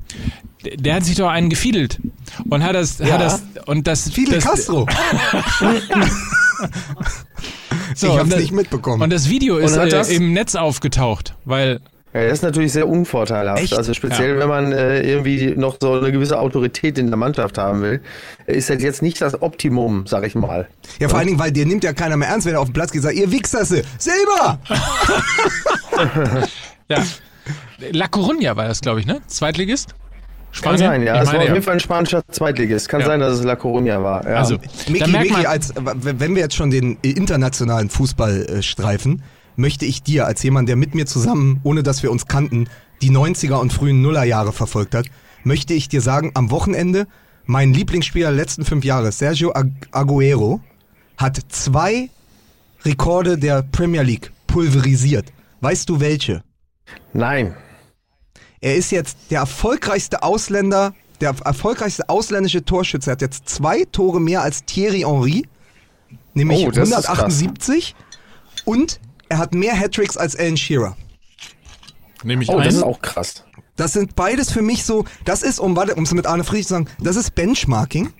der 0.74 0.94
hat 0.94 1.04
sich 1.04 1.16
doch 1.16 1.28
einen 1.28 1.48
gefiedelt 1.48 2.00
und 2.48 2.64
hat 2.64 2.74
das, 2.74 2.98
hat 3.00 3.20
das 3.20 3.42
und 3.66 3.86
das 3.86 4.10
Fidel 4.10 4.34
das, 4.34 4.44
Castro. 4.44 4.86
so, 7.94 8.06
ich 8.06 8.12
und 8.12 8.18
hab's 8.18 8.30
das- 8.30 8.40
nicht 8.40 8.52
mitbekommen. 8.52 9.02
Und 9.02 9.12
das 9.12 9.28
Video 9.28 9.58
ist 9.58 9.76
äh, 9.76 10.14
im 10.14 10.32
Netz 10.32 10.54
aufgetaucht, 10.54 11.34
weil 11.44 11.80
Ja, 12.16 12.24
das 12.24 12.38
ist 12.38 12.42
natürlich 12.42 12.72
sehr 12.72 12.88
unvorteilhaft. 12.88 13.62
Echt? 13.62 13.76
Also 13.76 13.92
speziell, 13.92 14.38
wenn 14.38 14.48
man 14.48 14.72
äh, 14.72 15.02
irgendwie 15.02 15.54
noch 15.54 15.76
so 15.78 15.92
eine 15.92 16.10
gewisse 16.12 16.38
Autorität 16.38 16.96
in 16.96 17.08
der 17.08 17.18
Mannschaft 17.18 17.58
haben 17.58 17.82
will, 17.82 18.00
ist 18.46 18.70
das 18.70 18.82
jetzt 18.82 19.02
nicht 19.02 19.20
das 19.20 19.42
Optimum, 19.42 20.06
sag 20.06 20.26
ich 20.26 20.34
mal. 20.34 20.66
ja, 20.98 21.10
vor 21.10 21.18
allen 21.18 21.28
Dingen, 21.28 21.38
weil 21.38 21.52
dir 21.52 21.66
nimmt 21.66 21.84
ja 21.84 21.92
keiner 21.92 22.16
mehr 22.16 22.28
ernst, 22.28 22.46
wenn 22.46 22.54
er 22.54 22.60
auf 22.60 22.68
den 22.68 22.72
Platz 22.72 22.90
geht 22.90 23.00
und 23.00 23.08
sagt, 23.08 23.16
ihr 23.16 23.30
Wichserse, 23.30 23.82
selber! 23.98 24.58
ja, 26.88 27.02
La 27.92 28.06
Coruña 28.06 28.56
war 28.56 28.66
das, 28.66 28.80
glaube 28.80 29.00
ich, 29.00 29.06
ne? 29.06 29.20
Zweitligist? 29.26 29.94
Kann 30.62 30.78
sein, 30.78 31.02
ja. 31.02 31.16
Ich 31.16 31.20
Es 31.22 31.26
war 31.28 31.34
auf 31.36 31.42
ja. 31.44 31.52
jeden 31.52 31.62
Fall 31.62 31.74
ein 31.74 31.80
spanischer 31.80 32.22
Zweitligist. 32.30 32.88
Kann 32.88 33.00
Ja. 33.00 33.06
sein, 33.06 33.20
dass 33.20 33.34
es 33.34 33.44
La 33.44 33.54
Coruña 33.54 34.02
war. 34.02 34.26
Ja. 34.26 34.36
Also, 34.36 34.56
Miki, 34.88 35.10
man, 35.10 35.44
als, 35.44 35.74
wenn 35.76 36.34
wir 36.34 36.42
jetzt 36.42 36.54
schon 36.54 36.70
den 36.70 36.96
internationalen 37.02 37.90
Fußball 37.90 38.46
äh, 38.46 38.62
streifen, 38.62 39.22
möchte 39.56 39.84
ich 39.84 40.02
dir 40.02 40.26
als 40.26 40.42
jemand, 40.42 40.68
der 40.68 40.76
mit 40.76 40.94
mir 40.94 41.06
zusammen, 41.06 41.60
ohne 41.62 41.82
dass 41.82 42.02
wir 42.02 42.10
uns 42.10 42.26
kannten, 42.26 42.68
die 43.02 43.10
90er 43.10 43.56
und 43.56 43.72
frühen 43.72 44.02
Nullerjahre 44.02 44.52
verfolgt 44.52 44.94
hat, 44.94 45.06
möchte 45.44 45.74
ich 45.74 45.88
dir 45.88 46.00
sagen, 46.00 46.30
am 46.34 46.50
Wochenende, 46.50 47.06
mein 47.44 47.72
Lieblingsspieler 47.72 48.28
der 48.28 48.36
letzten 48.36 48.64
fünf 48.64 48.84
Jahre, 48.84 49.12
Sergio 49.12 49.52
Ag 49.52 49.66
Aguero, 49.92 50.60
hat 51.16 51.38
zwei 51.48 52.10
Rekorde 52.84 53.38
der 53.38 53.62
Premier 53.62 54.02
League 54.02 54.32
pulverisiert. 54.46 55.32
Weißt 55.60 55.88
du 55.88 56.00
welche? 56.00 56.42
Nein. 57.12 57.54
Er 58.60 58.76
ist 58.76 58.90
jetzt 58.90 59.16
der 59.30 59.40
erfolgreichste 59.40 60.22
Ausländer, 60.22 60.94
der 61.20 61.34
erfolgreichste 61.44 62.08
ausländische 62.08 62.64
Torschütze. 62.64 63.10
Er 63.10 63.12
hat 63.12 63.22
jetzt 63.22 63.48
zwei 63.48 63.84
Tore 63.84 64.20
mehr 64.20 64.42
als 64.42 64.64
Thierry 64.64 65.00
Henry, 65.00 65.46
nämlich 66.34 66.66
Oh, 66.66 66.70
das 66.70 66.88
ist 66.88 66.94
krass. 66.94 67.18
178. 67.18 67.94
Und 68.64 69.00
er 69.28 69.38
hat 69.38 69.54
mehr 69.54 69.78
Hattricks 69.78 70.16
als 70.16 70.36
Alan 70.36 70.56
Shearer. 70.56 70.96
nehme 72.22 72.42
ich 72.42 72.48
Oh, 72.48 72.58
das 72.58 72.66
ein. 72.68 72.74
ist 72.76 72.82
auch 72.82 73.00
krass. 73.00 73.44
Das 73.76 73.92
sind 73.92 74.16
beides 74.16 74.50
für 74.50 74.62
mich 74.62 74.84
so, 74.84 75.04
das 75.24 75.42
ist, 75.42 75.58
um 75.60 75.76
um 75.76 76.04
es 76.04 76.14
mit 76.14 76.26
Arne 76.26 76.44
Friedrich 76.44 76.66
zu 76.66 76.74
sagen, 76.74 76.88
das 76.98 77.16
ist 77.16 77.34
Benchmarking. 77.34 78.12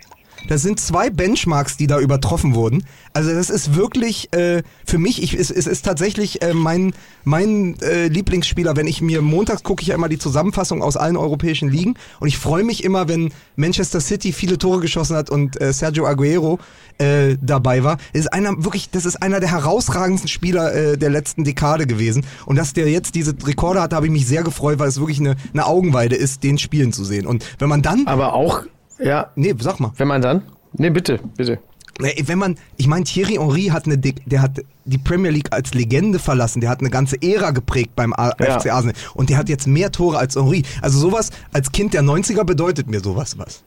Das 0.48 0.62
sind 0.62 0.80
zwei 0.80 1.10
Benchmarks, 1.10 1.76
die 1.76 1.86
da 1.86 1.98
übertroffen 1.98 2.54
wurden. 2.54 2.84
Also 3.12 3.32
das 3.32 3.50
ist 3.50 3.74
wirklich 3.74 4.32
äh, 4.32 4.62
für 4.84 4.98
mich, 4.98 5.22
ich, 5.22 5.34
es, 5.34 5.50
es 5.50 5.66
ist 5.66 5.84
tatsächlich 5.84 6.42
äh, 6.42 6.54
mein, 6.54 6.94
mein 7.24 7.80
äh, 7.80 8.08
Lieblingsspieler. 8.08 8.76
Wenn 8.76 8.86
ich 8.86 9.00
mir 9.00 9.22
montags 9.22 9.62
gucke 9.62 9.82
ich 9.82 9.88
ja 9.88 9.94
immer 9.94 10.08
die 10.08 10.18
Zusammenfassung 10.18 10.82
aus 10.82 10.96
allen 10.96 11.16
europäischen 11.16 11.68
Ligen 11.68 11.94
und 12.20 12.28
ich 12.28 12.38
freue 12.38 12.64
mich 12.64 12.84
immer, 12.84 13.08
wenn 13.08 13.32
Manchester 13.56 14.00
City 14.00 14.32
viele 14.32 14.58
Tore 14.58 14.80
geschossen 14.80 15.16
hat 15.16 15.30
und 15.30 15.60
äh, 15.60 15.72
Sergio 15.72 16.06
Aguero 16.06 16.58
äh, 16.98 17.36
dabei 17.40 17.84
war. 17.84 17.98
Das 18.12 18.22
ist 18.22 18.32
einer 18.32 18.64
wirklich, 18.64 18.90
das 18.90 19.04
ist 19.04 19.22
einer 19.22 19.40
der 19.40 19.50
herausragendsten 19.50 20.28
Spieler 20.28 20.74
äh, 20.74 20.98
der 20.98 21.10
letzten 21.10 21.44
Dekade 21.44 21.86
gewesen. 21.86 22.24
Und 22.46 22.56
dass 22.56 22.72
der 22.72 22.88
jetzt 22.88 23.14
diese 23.14 23.34
Rekorde 23.44 23.80
hat, 23.80 23.92
habe 23.92 24.06
ich 24.06 24.12
mich 24.12 24.26
sehr 24.26 24.42
gefreut, 24.42 24.78
weil 24.78 24.88
es 24.88 24.98
wirklich 24.98 25.20
eine, 25.20 25.36
eine 25.52 25.66
Augenweide 25.66 26.16
ist, 26.16 26.42
den 26.42 26.58
spielen 26.58 26.92
zu 26.92 27.04
sehen. 27.04 27.26
Und 27.26 27.44
wenn 27.58 27.68
man 27.68 27.82
dann, 27.82 28.06
Aber 28.06 28.34
auch, 28.34 28.62
ja, 28.98 29.30
nee, 29.34 29.54
sag 29.58 29.80
mal. 29.80 29.92
wenn 29.96 30.08
man 30.08 30.22
dann. 30.22 30.42
Nee, 30.74 30.90
bitte, 30.90 31.20
bitte. 31.36 31.58
Wenn 31.98 32.38
man, 32.38 32.56
ich 32.76 32.88
meine, 32.88 33.04
Thierry 33.04 33.36
Henry 33.40 33.68
hat 33.72 33.86
eine, 33.86 33.96
der 33.96 34.42
hat 34.42 34.60
die 34.84 34.98
Premier 34.98 35.30
League 35.30 35.48
als 35.50 35.72
Legende 35.72 36.18
verlassen, 36.18 36.60
der 36.60 36.68
hat 36.68 36.80
eine 36.80 36.90
ganze 36.90 37.16
Ära 37.22 37.52
geprägt 37.52 37.92
beim 37.96 38.12
A 38.12 38.32
Ja. 38.38 38.60
FC 38.60 38.70
Arsenal 38.70 38.94
und 39.14 39.30
der 39.30 39.38
hat 39.38 39.48
jetzt 39.48 39.66
mehr 39.66 39.90
Tore 39.90 40.18
als 40.18 40.36
Henry. 40.36 40.62
Also 40.82 40.98
sowas, 40.98 41.30
als 41.54 41.72
Kind 41.72 41.94
der 41.94 42.02
90er 42.02 42.44
bedeutet 42.44 42.90
mir 42.90 43.00
sowas 43.00 43.38
was. 43.38 43.62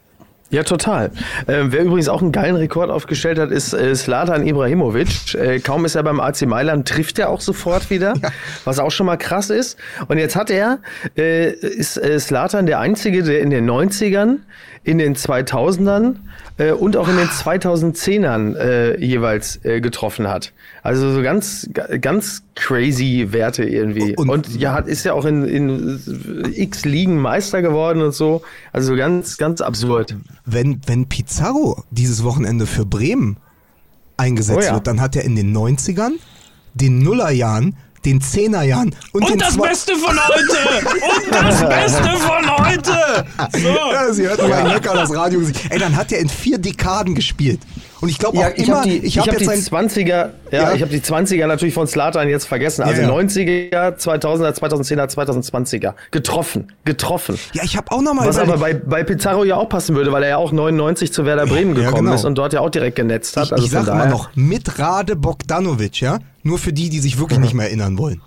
Ja, 0.52 0.64
total. 0.64 1.12
Ähm, 1.48 1.72
wer 1.72 1.84
übrigens 1.84 2.10
auch 2.10 2.24
einen 2.24 2.32
geilen 2.32 2.56
Rekord 2.56 2.90
aufgestellt 2.90 3.38
hat, 3.38 3.52
ist 3.52 3.74
äh, 3.74 3.96
Slatan 3.96 4.48
Ibrahimovic. 4.48 5.36
Äh, 5.36 5.60
kaum 5.60 5.86
ist 5.86 5.94
er 5.94 6.02
beim 6.02 6.20
AC 6.20 6.42
Mailand, 6.48 6.88
trifft 6.88 7.20
er 7.20 7.30
auch 7.30 7.42
sofort 7.42 7.92
wieder, 7.92 8.16
was 8.66 8.80
auch 8.80 8.90
schon 8.90 9.06
mal 9.06 9.18
krass 9.18 9.52
ist. 9.52 9.78
Und 10.08 10.18
jetzt 10.18 10.36
hat 10.36 10.50
er, 10.50 10.80
äh, 11.16 11.52
ist 11.52 11.98
äh, 11.98 12.20
Slatan 12.20 12.66
der 12.66 12.80
Einzige, 12.80 13.22
der 13.22 13.42
in 13.42 13.52
den 13.52 13.70
90ern, 13.70 14.38
in 14.84 14.98
den 14.98 15.16
2000ern 15.16 16.16
äh, 16.58 16.72
und 16.72 16.96
auch 16.98 17.08
in 17.10 17.18
den 17.18 17.28
2010ern 17.28 18.56
äh, 18.56 19.04
jeweils 19.06 19.64
äh, 19.66 19.82
getroffen 19.82 20.28
hat. 20.28 20.54
Also 20.84 21.12
so 21.14 21.22
ganz, 21.22 21.70
ga- 21.74 21.98
ganz 21.98 22.44
crazy 22.56 23.28
Werte 23.32 23.64
irgendwie. 23.66 24.16
Und- 24.16 24.30
Und, 24.30 24.60
ja, 24.60 24.74
hat, 24.74 24.88
ist 24.88 25.04
ja 25.04 25.14
auch 25.14 25.26
in, 25.26 25.44
in 25.46 26.52
x 26.56 26.86
Ligen 26.86 27.18
Meister 27.18 27.62
geworden 27.62 28.02
und 28.02 28.14
so. 28.14 28.42
Also 28.72 28.96
ganz, 28.96 29.38
ganz 29.38 29.62
absurd. 29.62 30.16
Wenn, 30.46 30.82
wenn 30.88 31.08
Pizarro 31.08 31.84
dieses 31.92 32.24
Wochenende 32.24 32.66
für 32.66 32.86
Bremen 32.86 33.38
eingesetzt 34.18 34.60
Oh 34.60 34.62
ja. 34.62 34.74
wird, 34.76 34.88
dann 34.88 35.02
hat 35.02 35.16
er 35.16 35.24
in 35.24 35.36
den 35.36 35.56
90ern, 35.56 36.12
den 36.74 37.00
Nullerjahren, 37.00 37.76
den 38.06 38.22
Zehnerjahren 38.22 38.96
und, 39.12 39.26
den 39.28 39.34
Und 39.34 39.42
das 39.42 39.54
zwei- 39.56 39.70
Beste 39.70 39.96
von 39.96 40.18
heute! 40.18 40.86
Und 41.26 41.34
das 41.36 41.60
Beste 41.70 42.10
von 42.18 42.66
heute! 42.66 43.26
So. 43.54 43.68
Ja, 43.68 44.14
Sie 44.14 44.28
hörten 44.28 44.50
meinen 44.50 44.74
Höcker 44.74 44.94
das 44.94 45.14
Radio 45.14 45.40
gesehen. 45.40 45.56
Ey, 45.70 45.80
dann 45.80 45.96
hat 45.96 46.12
er 46.12 46.20
in 46.20 46.30
vier 46.30 46.58
Dekaden 46.58 47.16
gespielt. 47.16 47.60
Und 48.02 48.08
ich 48.08 48.18
glaube 48.18 48.38
auch 48.38 48.42
Ja, 48.44 48.50
ich 48.56 48.66
immer, 48.68 48.78
habe 48.78 48.90
die, 48.90 48.98
ich 49.00 49.04
ich 49.04 49.20
habe 49.20 49.32
hab 49.32 49.42
jetzt 49.42 49.52
die 49.54 49.62
sein, 49.62 49.90
20er, 49.90 50.08
ja, 50.08 50.30
Ja. 50.52 50.74
ich 50.74 50.82
habe 50.82 50.92
die 50.92 51.02
20er 51.02 51.48
natürlich 51.48 51.74
von 51.74 51.86
Slatan 51.86 52.30
jetzt 52.30 52.46
vergessen. 52.48 52.84
Also 52.84 53.02
Ja, 53.02 53.10
ja. 53.10 53.14
90er, 53.14 53.98
2000er, 53.98 54.54
2010er, 54.58 55.10
2020er. 55.14 55.94
Getroffen, 56.12 56.72
getroffen. 56.86 57.38
ja, 57.52 57.64
ich 57.64 57.76
habe 57.76 57.92
auch 57.92 58.02
nochmal 58.02 58.26
Was 58.30 58.38
aber 58.38 58.58
bei, 58.58 58.74
bei 58.74 59.04
Pizarro 59.04 59.44
ja 59.44 59.58
auch 59.58 59.68
passen 59.68 59.96
würde, 59.98 60.14
weil 60.14 60.24
er 60.24 60.30
ja 60.30 60.38
auch 60.38 60.54
99 60.54 61.12
zu 61.12 61.26
Werder 61.26 61.46
Bremen 61.46 61.76
Ja, 61.76 61.88
gekommen 61.90 62.06
genau. 62.06 62.16
ist 62.16 62.24
und 62.24 62.36
dort 62.38 62.54
ja 62.54 62.62
auch 62.62 62.70
direkt 62.70 62.96
genetzt 62.96 63.36
hat. 63.36 63.48
ich, 63.48 63.52
Also 63.54 63.66
ich 63.66 63.72
sag 63.72 63.86
daher- 63.86 64.06
noch, 64.10 64.30
mit 64.34 64.80
Rade 64.80 65.18
Bogdanovic, 65.18 66.00
ja? 66.00 66.20
Nur 66.50 66.58
für 66.58 66.74
die, 66.74 66.90
die 66.90 67.00
sich 67.00 67.20
wirklich 67.20 67.38
nicht 67.38 67.54
mehr 67.54 67.68
erinnern 67.68 68.00
wollen. 68.00 68.24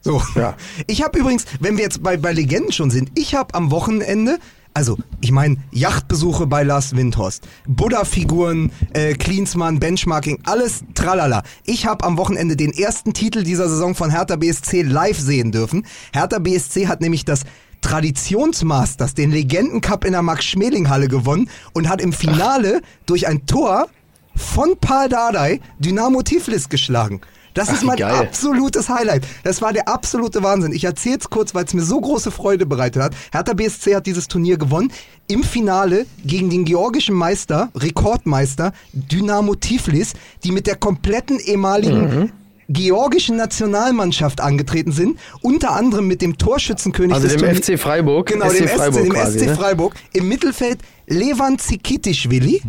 So. 0.00 0.20
Ja. 0.34 0.56
Ich 0.88 1.04
habe 1.04 1.16
übrigens, 1.16 1.44
wenn 1.60 1.76
wir 1.76 1.84
jetzt 1.84 2.02
bei, 2.02 2.16
bei 2.16 2.32
Legenden 2.32 2.72
schon 2.72 2.90
sind, 2.90 3.12
ich 3.14 3.36
habe 3.36 3.54
am 3.54 3.70
Wochenende, 3.70 4.40
also 4.74 4.98
ich 5.20 5.30
meine, 5.30 5.58
Yachtbesuche 5.70 6.48
bei 6.48 6.64
Lars 6.64 6.96
Windhorst, 6.96 7.46
Buddha-Figuren, 7.68 8.72
äh, 8.92 9.14
Cleansman, 9.14 9.78
Benchmarking, 9.78 10.40
alles 10.46 10.82
tralala. 10.94 11.44
Ich 11.64 11.86
habe 11.86 12.04
am 12.04 12.18
Wochenende 12.18 12.56
den 12.56 12.72
ersten 12.72 13.12
Titel 13.12 13.44
dieser 13.44 13.68
Saison 13.68 13.94
von 13.94 14.10
Hertha 14.10 14.34
BSC 14.34 14.82
live 14.82 15.20
sehen 15.20 15.52
dürfen. 15.52 15.86
Hertha 16.12 16.40
BSC 16.40 16.88
hat 16.88 17.00
nämlich 17.00 17.24
das 17.24 17.42
Traditionsmasters, 17.82 19.14
den 19.14 19.30
Legendencup 19.30 20.04
in 20.04 20.10
der 20.10 20.22
Max-Schmeling-Halle 20.22 21.06
gewonnen 21.06 21.48
und 21.72 21.88
hat 21.88 22.00
im 22.00 22.12
Finale 22.12 22.82
durch 23.06 23.28
ein 23.28 23.46
Tor 23.46 23.86
von 24.34 24.76
Paul 24.80 25.08
Dardai 25.08 25.60
Dynamo 25.78 26.22
Tiflis 26.22 26.68
geschlagen. 26.68 27.20
Das 27.54 27.68
Ach, 27.68 27.74
ist 27.74 27.84
mein 27.84 27.96
geil. 27.96 28.14
absolutes 28.14 28.88
Highlight. 28.88 29.24
Das 29.44 29.60
war 29.60 29.72
der 29.72 29.88
absolute 29.88 30.42
Wahnsinn. 30.42 30.72
Ich 30.72 30.84
erzähl's 30.84 31.28
kurz, 31.30 31.54
weil 31.54 31.64
es 31.64 31.74
mir 31.74 31.82
so 31.82 32.00
große 32.00 32.30
Freude 32.30 32.66
bereitet 32.66 33.02
hat. 33.02 33.14
Hertha 33.32 33.52
BSC 33.54 33.96
hat 33.96 34.06
dieses 34.06 34.28
Turnier 34.28 34.56
gewonnen. 34.56 34.92
Im 35.28 35.42
Finale 35.42 36.06
gegen 36.24 36.50
den 36.50 36.64
georgischen 36.64 37.14
Meister, 37.14 37.70
Rekordmeister 37.76 38.72
Dynamo 38.92 39.54
Tiflis, 39.54 40.12
die 40.44 40.52
mit 40.52 40.66
der 40.66 40.76
kompletten 40.76 41.38
ehemaligen 41.40 42.00
Mhm. 42.20 42.32
georgischen 42.68 43.36
Nationalmannschaft 43.36 44.40
angetreten 44.40 44.92
sind. 44.92 45.18
Unter 45.42 45.72
anderem 45.72 46.06
mit 46.06 46.22
dem 46.22 46.38
Torschützenkönig 46.38 47.14
Also 47.14 47.26
des 47.28 47.36
dem 47.36 47.54
FC 47.54 47.76
Freiburg. 47.78 48.28
Genau, 48.28 48.48
SC 48.48 48.58
dem, 48.58 48.68
SC, 48.68 48.76
Freiburg 48.76 49.02
dem 49.04 49.12
quasi, 49.12 49.38
SC 49.40 49.46
ne? 49.46 49.54
Freiburg. 49.56 49.94
Im 50.12 50.28
Mittelfeld 50.28 50.78
Levan 51.08 51.58
Zikitischwili. 51.58 52.62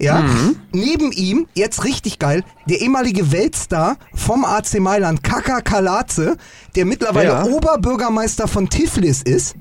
Ja, 0.00 0.20
Mhm. 0.20 0.56
neben 0.72 1.12
ihm, 1.12 1.46
jetzt 1.54 1.84
richtig 1.84 2.18
geil, 2.18 2.44
der 2.68 2.80
ehemalige 2.80 3.32
Weltstar 3.32 3.96
vom 4.14 4.44
AC 4.44 4.78
Mailand, 4.80 5.22
Kaka 5.24 5.60
Kalaze, 5.60 6.36
der 6.76 6.84
mittlerweile 6.86 7.28
Ja. 7.28 7.44
Oberbürgermeister 7.44 8.46
von 8.48 8.68
Tiflis 8.68 9.22
ist. 9.22 9.54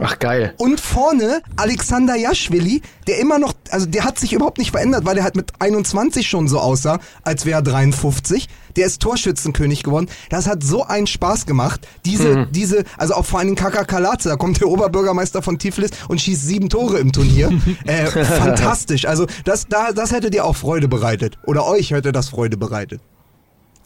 Ach 0.00 0.18
geil. 0.18 0.54
Und 0.58 0.80
vorne 0.80 1.42
Alexander 1.56 2.14
Jaschwili, 2.14 2.82
der 3.06 3.18
immer 3.18 3.38
noch, 3.38 3.52
also 3.70 3.86
der 3.86 4.04
hat 4.04 4.18
sich 4.18 4.32
überhaupt 4.32 4.58
nicht 4.58 4.70
verändert, 4.70 5.04
weil 5.04 5.18
er 5.18 5.24
halt 5.24 5.36
mit 5.36 5.52
21 5.58 6.28
schon 6.28 6.48
so 6.48 6.60
aussah, 6.60 6.98
als 7.22 7.46
wäre 7.46 7.58
er 7.60 7.62
53. 7.62 8.48
Der 8.76 8.86
ist 8.86 9.02
Torschützenkönig 9.02 9.82
geworden. 9.82 10.08
Das 10.30 10.46
hat 10.46 10.62
so 10.62 10.84
einen 10.84 11.06
Spaß 11.06 11.46
gemacht. 11.46 11.86
Diese, 12.04 12.46
diese, 12.50 12.84
also 12.96 13.14
auch 13.14 13.24
vor 13.24 13.40
Dingen 13.40 13.56
Kaka 13.56 13.84
Kalaze, 13.84 14.28
da 14.28 14.36
kommt 14.36 14.60
der 14.60 14.68
Oberbürgermeister 14.68 15.42
von 15.42 15.58
Tiflis 15.58 15.90
und 16.08 16.20
schießt 16.20 16.46
sieben 16.46 16.68
Tore 16.68 16.98
im 16.98 17.12
Turnier. 17.12 17.50
äh, 17.84 18.06
fantastisch. 18.06 19.06
Also 19.06 19.26
das, 19.44 19.66
da, 19.68 19.92
das 19.92 20.12
hätte 20.12 20.30
dir 20.30 20.44
auch 20.44 20.56
Freude 20.56 20.86
bereitet. 20.86 21.38
Oder 21.44 21.66
euch 21.66 21.90
hätte 21.90 22.12
das 22.12 22.28
Freude 22.28 22.56
bereitet. 22.56 23.00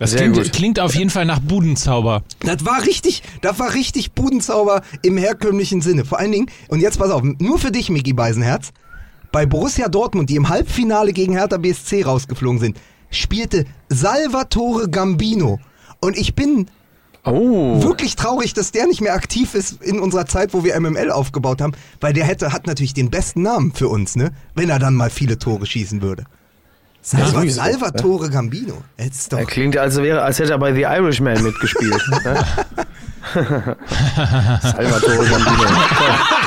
Das 0.03 0.17
klingt, 0.17 0.53
klingt 0.53 0.81
auf 0.81 0.95
jeden 0.97 1.11
Fall 1.11 1.25
nach 1.25 1.39
Budenzauber. 1.39 2.25
Das 2.41 2.65
war 2.65 2.83
richtig, 2.85 3.23
das 3.41 3.59
war 3.61 3.73
richtig 3.75 4.13
Budenzauber 4.13 4.83
im 5.03 5.17
herkömmlichen 5.17 5.81
Sinne. 5.81 6.05
Vor 6.05 6.19
allen 6.19 6.33
Dingen, 6.33 6.47
und 6.69 6.81
jetzt 6.81 6.99
pass 6.99 7.11
auf, 7.11 7.23
nur 7.23 7.59
für 7.61 7.71
dich, 7.71 7.89
Micky 7.89 8.13
Beisenherz, 8.13 8.73
bei 9.31 9.47
Borussia 9.47 9.89
Dortmund, 9.89 10.29
die 10.29 10.37
im 10.37 10.49
Halbfinale 10.49 11.13
gegen 11.13 11.35
Hertha 11.35 11.57
BSC 11.57 12.03
rausgeflogen 12.03 12.59
sind, 12.59 12.77
spielte 13.11 13.65
Salvatore 13.89 14.89
Gambino. 14.91 15.61
Und 16.01 16.19
ich 16.19 16.35
bin 16.35 16.67
Oh. 17.25 17.81
wirklich 17.81 18.17
traurig, 18.17 18.53
dass 18.55 18.73
der 18.73 18.89
nicht 18.89 19.01
mehr 19.01 19.15
aktiv 19.15 19.55
ist 19.55 19.81
in 19.81 20.01
unserer 20.01 20.27
Zeit, 20.27 20.53
wo 20.53 20.65
wir 20.65 20.75
MML 20.81 21.13
aufgebaut 21.13 21.61
haben, 21.61 21.73
weil 22.01 22.13
der 22.13 22.25
hätte, 22.25 22.53
hat 22.53 22.67
natürlich 22.67 22.95
den 22.95 23.11
besten 23.11 23.43
Namen 23.43 23.73
für 23.73 23.87
uns, 23.87 24.17
ne? 24.17 24.33
Wenn 24.57 24.69
er 24.69 24.81
dann 24.81 24.95
mal 24.97 25.09
viele 25.11 25.39
Tore 25.39 25.65
schießen 25.65 26.03
würde. 26.03 26.25
Sowieso, 27.03 27.61
Salvatore 27.61 28.31
Gambino. 28.31 28.83
Jetzt 28.97 29.33
doch 29.33 29.39
Er 29.39 29.45
klingt, 29.45 29.77
als 29.77 29.97
wäre, 29.97 30.23
als 30.23 30.39
hätte 30.39 30.53
er 30.53 30.59
bei 30.59 30.73
The 30.73 30.83
Irishman 30.83 31.43
mitgespielt. 31.43 32.01
ne? 32.25 32.45
Salvatore 34.63 35.27
Gambino. 35.27 35.65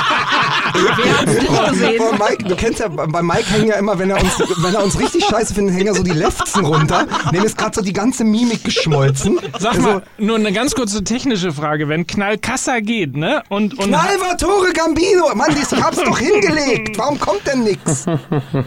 Oh, 1.98 2.12
Mike, 2.12 2.44
du 2.44 2.56
kennst 2.56 2.80
ja, 2.80 2.88
bei 2.88 3.22
Mike 3.22 3.44
hängen 3.50 3.68
ja 3.68 3.76
immer, 3.76 3.98
wenn 3.98 4.10
er 4.10 4.20
uns, 4.22 4.38
wenn 4.58 4.74
er 4.74 4.82
uns 4.84 4.98
richtig 4.98 5.24
scheiße 5.24 5.54
findet, 5.54 5.74
hängen 5.76 5.86
ja 5.86 5.94
so 5.94 6.02
die 6.02 6.10
Lefzen 6.10 6.64
runter. 6.64 7.06
Dem 7.32 7.44
ist 7.44 7.56
gerade 7.56 7.74
so 7.74 7.82
die 7.82 7.92
ganze 7.92 8.24
Mimik 8.24 8.64
geschmolzen. 8.64 9.38
Sag 9.58 9.74
Also, 9.74 9.82
mal, 9.88 10.02
nur 10.18 10.36
eine 10.36 10.52
ganz 10.52 10.74
kurze 10.74 11.02
technische 11.04 11.52
Frage. 11.52 11.88
Wenn 11.88 12.06
Knallkassa 12.06 12.80
geht, 12.80 13.16
ne? 13.16 13.42
Und, 13.48 13.78
und 13.78 13.90
Salvatore 13.92 14.72
Gambino! 14.72 15.34
Mann, 15.34 15.50
ich 15.52 15.82
hab's 15.82 16.02
doch 16.02 16.18
hingelegt! 16.18 16.98
Warum 16.98 17.18
kommt 17.18 17.46
denn 17.46 17.64
nix? 17.64 18.06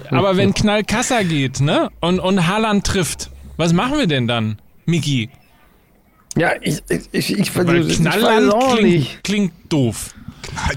aber 0.09 0.37
wenn 0.37 0.53
Knallkassa 0.53 1.23
geht, 1.23 1.59
ne? 1.61 1.89
Und, 2.01 2.19
und 2.19 2.47
Haaland 2.47 2.85
trifft, 2.85 3.29
was 3.57 3.73
machen 3.73 3.97
wir 3.97 4.07
denn 4.07 4.27
dann, 4.27 4.59
Miki? 4.85 5.29
Ja, 6.37 6.51
ich, 6.61 6.79
ich, 6.89 7.01
ich, 7.11 7.37
ich, 7.39 7.55
Weil 7.55 7.89
ich 7.89 7.97
Knallland 7.97 8.47
weiß 8.47 8.53
auch 8.53 8.77
klingt, 8.77 8.89
nicht. 8.93 9.23
klingt 9.23 9.53
doof. 9.69 10.13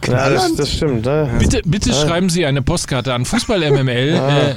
Ja, 0.08 0.30
das, 0.56 0.70
stimmt. 0.72 1.04
Ne? 1.04 1.30
Bitte, 1.38 1.62
bitte 1.64 1.92
schreiben 1.92 2.28
Sie 2.28 2.44
eine 2.46 2.62
Postkarte 2.62 3.14
an 3.14 3.24
Fußball 3.24 3.58
MML, 3.70 3.86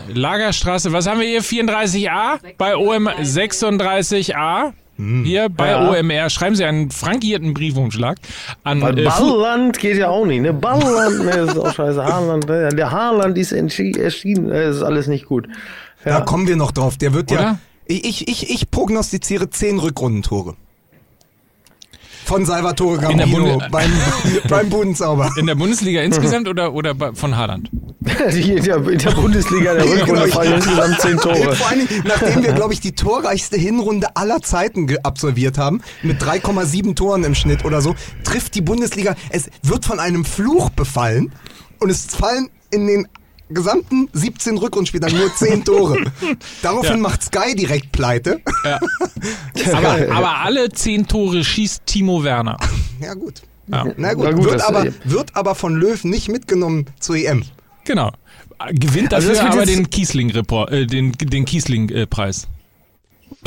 äh, 0.12 0.12
Lagerstraße, 0.14 0.92
was 0.94 1.08
haben 1.08 1.20
wir 1.20 1.28
hier? 1.28 1.42
34a? 1.42 2.40
Bei 2.58 2.76
OM 2.76 3.08
36a? 3.08 4.74
Hier 4.98 5.50
bei 5.50 5.72
Ja. 5.72 5.90
OMR 5.90 6.30
schreiben 6.30 6.56
Sie 6.56 6.64
einen 6.64 6.90
frankierten 6.90 7.54
Briefumschlag 7.54 8.18
an 8.64 8.82
Weil 8.82 9.00
äh, 9.00 9.04
Ballland 9.04 9.78
geht 9.78 9.98
ja 9.98 10.08
auch 10.08 10.26
nicht. 10.26 10.42
Ne? 10.42 10.54
Ballland, 10.54 11.26
ne, 11.26 11.32
ist 11.32 11.58
auch 11.58 11.74
scheiße. 11.74 12.02
Haaland, 12.02 12.48
ne? 12.48 12.70
der 12.70 12.92
Haaland 12.92 13.38
ist 13.38 13.52
erschienen. 13.52 14.46
ne, 14.48 14.68
Das 14.68 14.78
ist 14.78 14.84
alles 14.84 15.08
nicht 15.08 15.26
gut. 15.26 15.48
Da 16.06 16.22
kommen 16.22 16.48
wir 16.48 16.56
noch 16.56 16.72
drauf. 16.72 16.98
Der 16.98 17.14
wird 17.14 17.30
ja. 17.32 17.38
Oder? 17.40 17.60
Ich, 17.88 18.28
ich, 18.28 18.50
ich 18.50 18.72
prognostiziere 18.72 19.50
zehn 19.50 19.80
Rückrundentore. 19.80 20.56
Von 22.26 22.46
Salvatore 22.46 22.96
In 23.12 23.18
der 23.18 23.28
Gambino 23.28 23.62
beim, 23.72 23.92
beim 24.50 24.70
Budenzauber. 24.70 25.32
in 25.38 25.46
der 25.48 25.56
Bundesliga 25.56 26.02
insgesamt 26.02 26.48
oder, 26.48 26.74
oder 26.74 26.96
von 27.14 27.38
Haaland? 27.38 27.70
In, 27.72 28.64
der, 28.64 28.78
in 28.88 28.98
der 29.00 29.12
Bundesliga 29.12 29.74
der 29.74 29.84
Rückrunde 29.90 30.06
Genau, 30.06 30.26
ich- 30.26 30.34
fallen 30.34 30.54
insgesamt 30.54 31.00
zehn 31.02 31.18
Tore. 31.18 31.56
Vor 31.56 31.68
allen 31.70 31.88
Dingen, 31.88 32.04
nachdem 32.08 32.44
wir, 32.44 32.54
glaube 32.54 32.74
ich, 32.74 32.80
die 32.80 32.94
torreichste 32.94 33.58
Hinrunde 33.58 34.16
aller 34.16 34.42
Zeiten 34.42 34.88
ge- 34.88 35.00
absolviert 35.04 35.58
haben, 35.58 35.82
mit 36.04 36.22
3,7 36.22 36.96
Toren 36.96 37.24
im 37.24 37.36
Schnitt 37.36 37.64
oder 37.66 37.82
so, 37.82 37.96
trifft 38.24 38.54
die 38.56 38.62
Bundesliga, 38.62 39.16
es 39.30 39.50
wird 39.64 39.86
von 39.86 40.00
einem 40.00 40.26
Fluch 40.26 40.70
befallen 40.72 41.32
und 41.80 41.90
es 41.90 42.06
fallen 42.16 42.50
in 42.72 42.88
den 42.88 43.08
gesamten 43.50 44.10
17 44.14 44.58
Rückrundenspieltagen 44.58 45.18
nur 45.18 45.34
10 45.36 45.64
Tore. 45.66 46.04
Daraufhin 46.62 46.92
Ja. 46.94 46.98
macht 46.98 47.24
Sky 47.24 47.56
direkt 47.56 47.92
pleite. 47.92 48.42
Ja. 48.64 48.80
aber, 49.74 50.12
aber 50.12 50.38
alle 50.40 50.70
zehn 50.70 51.08
Tore 51.08 51.44
schießt 51.44 51.86
Timo 51.86 52.24
Werner. 52.24 52.58
Ja 53.02 53.14
gut. 53.14 53.42
Ja. 53.68 53.84
Na 53.98 54.14
gut, 54.14 54.24
Na 54.24 54.32
gut, 54.32 54.46
wird, 54.46 54.62
aber, 54.62 54.86
wird 55.04 55.36
aber 55.36 55.54
von 55.54 55.76
Löw 55.76 56.02
nicht 56.06 56.30
mitgenommen 56.30 56.86
zur 57.00 57.18
EM. 57.18 57.44
Genau. 57.84 58.12
Gewinnt 58.72 59.14
Also 59.14 59.28
dafür 59.28 59.44
das 59.44 59.44
wird 59.44 59.54
aber 59.54 59.70
jetzt- 59.70 59.78
den 59.78 59.90
Kiesling-Report, 59.90 60.72
äh, 60.72 60.88
den, 60.88 61.12
den 61.12 61.44
Kiesling-Preis. 61.46 62.48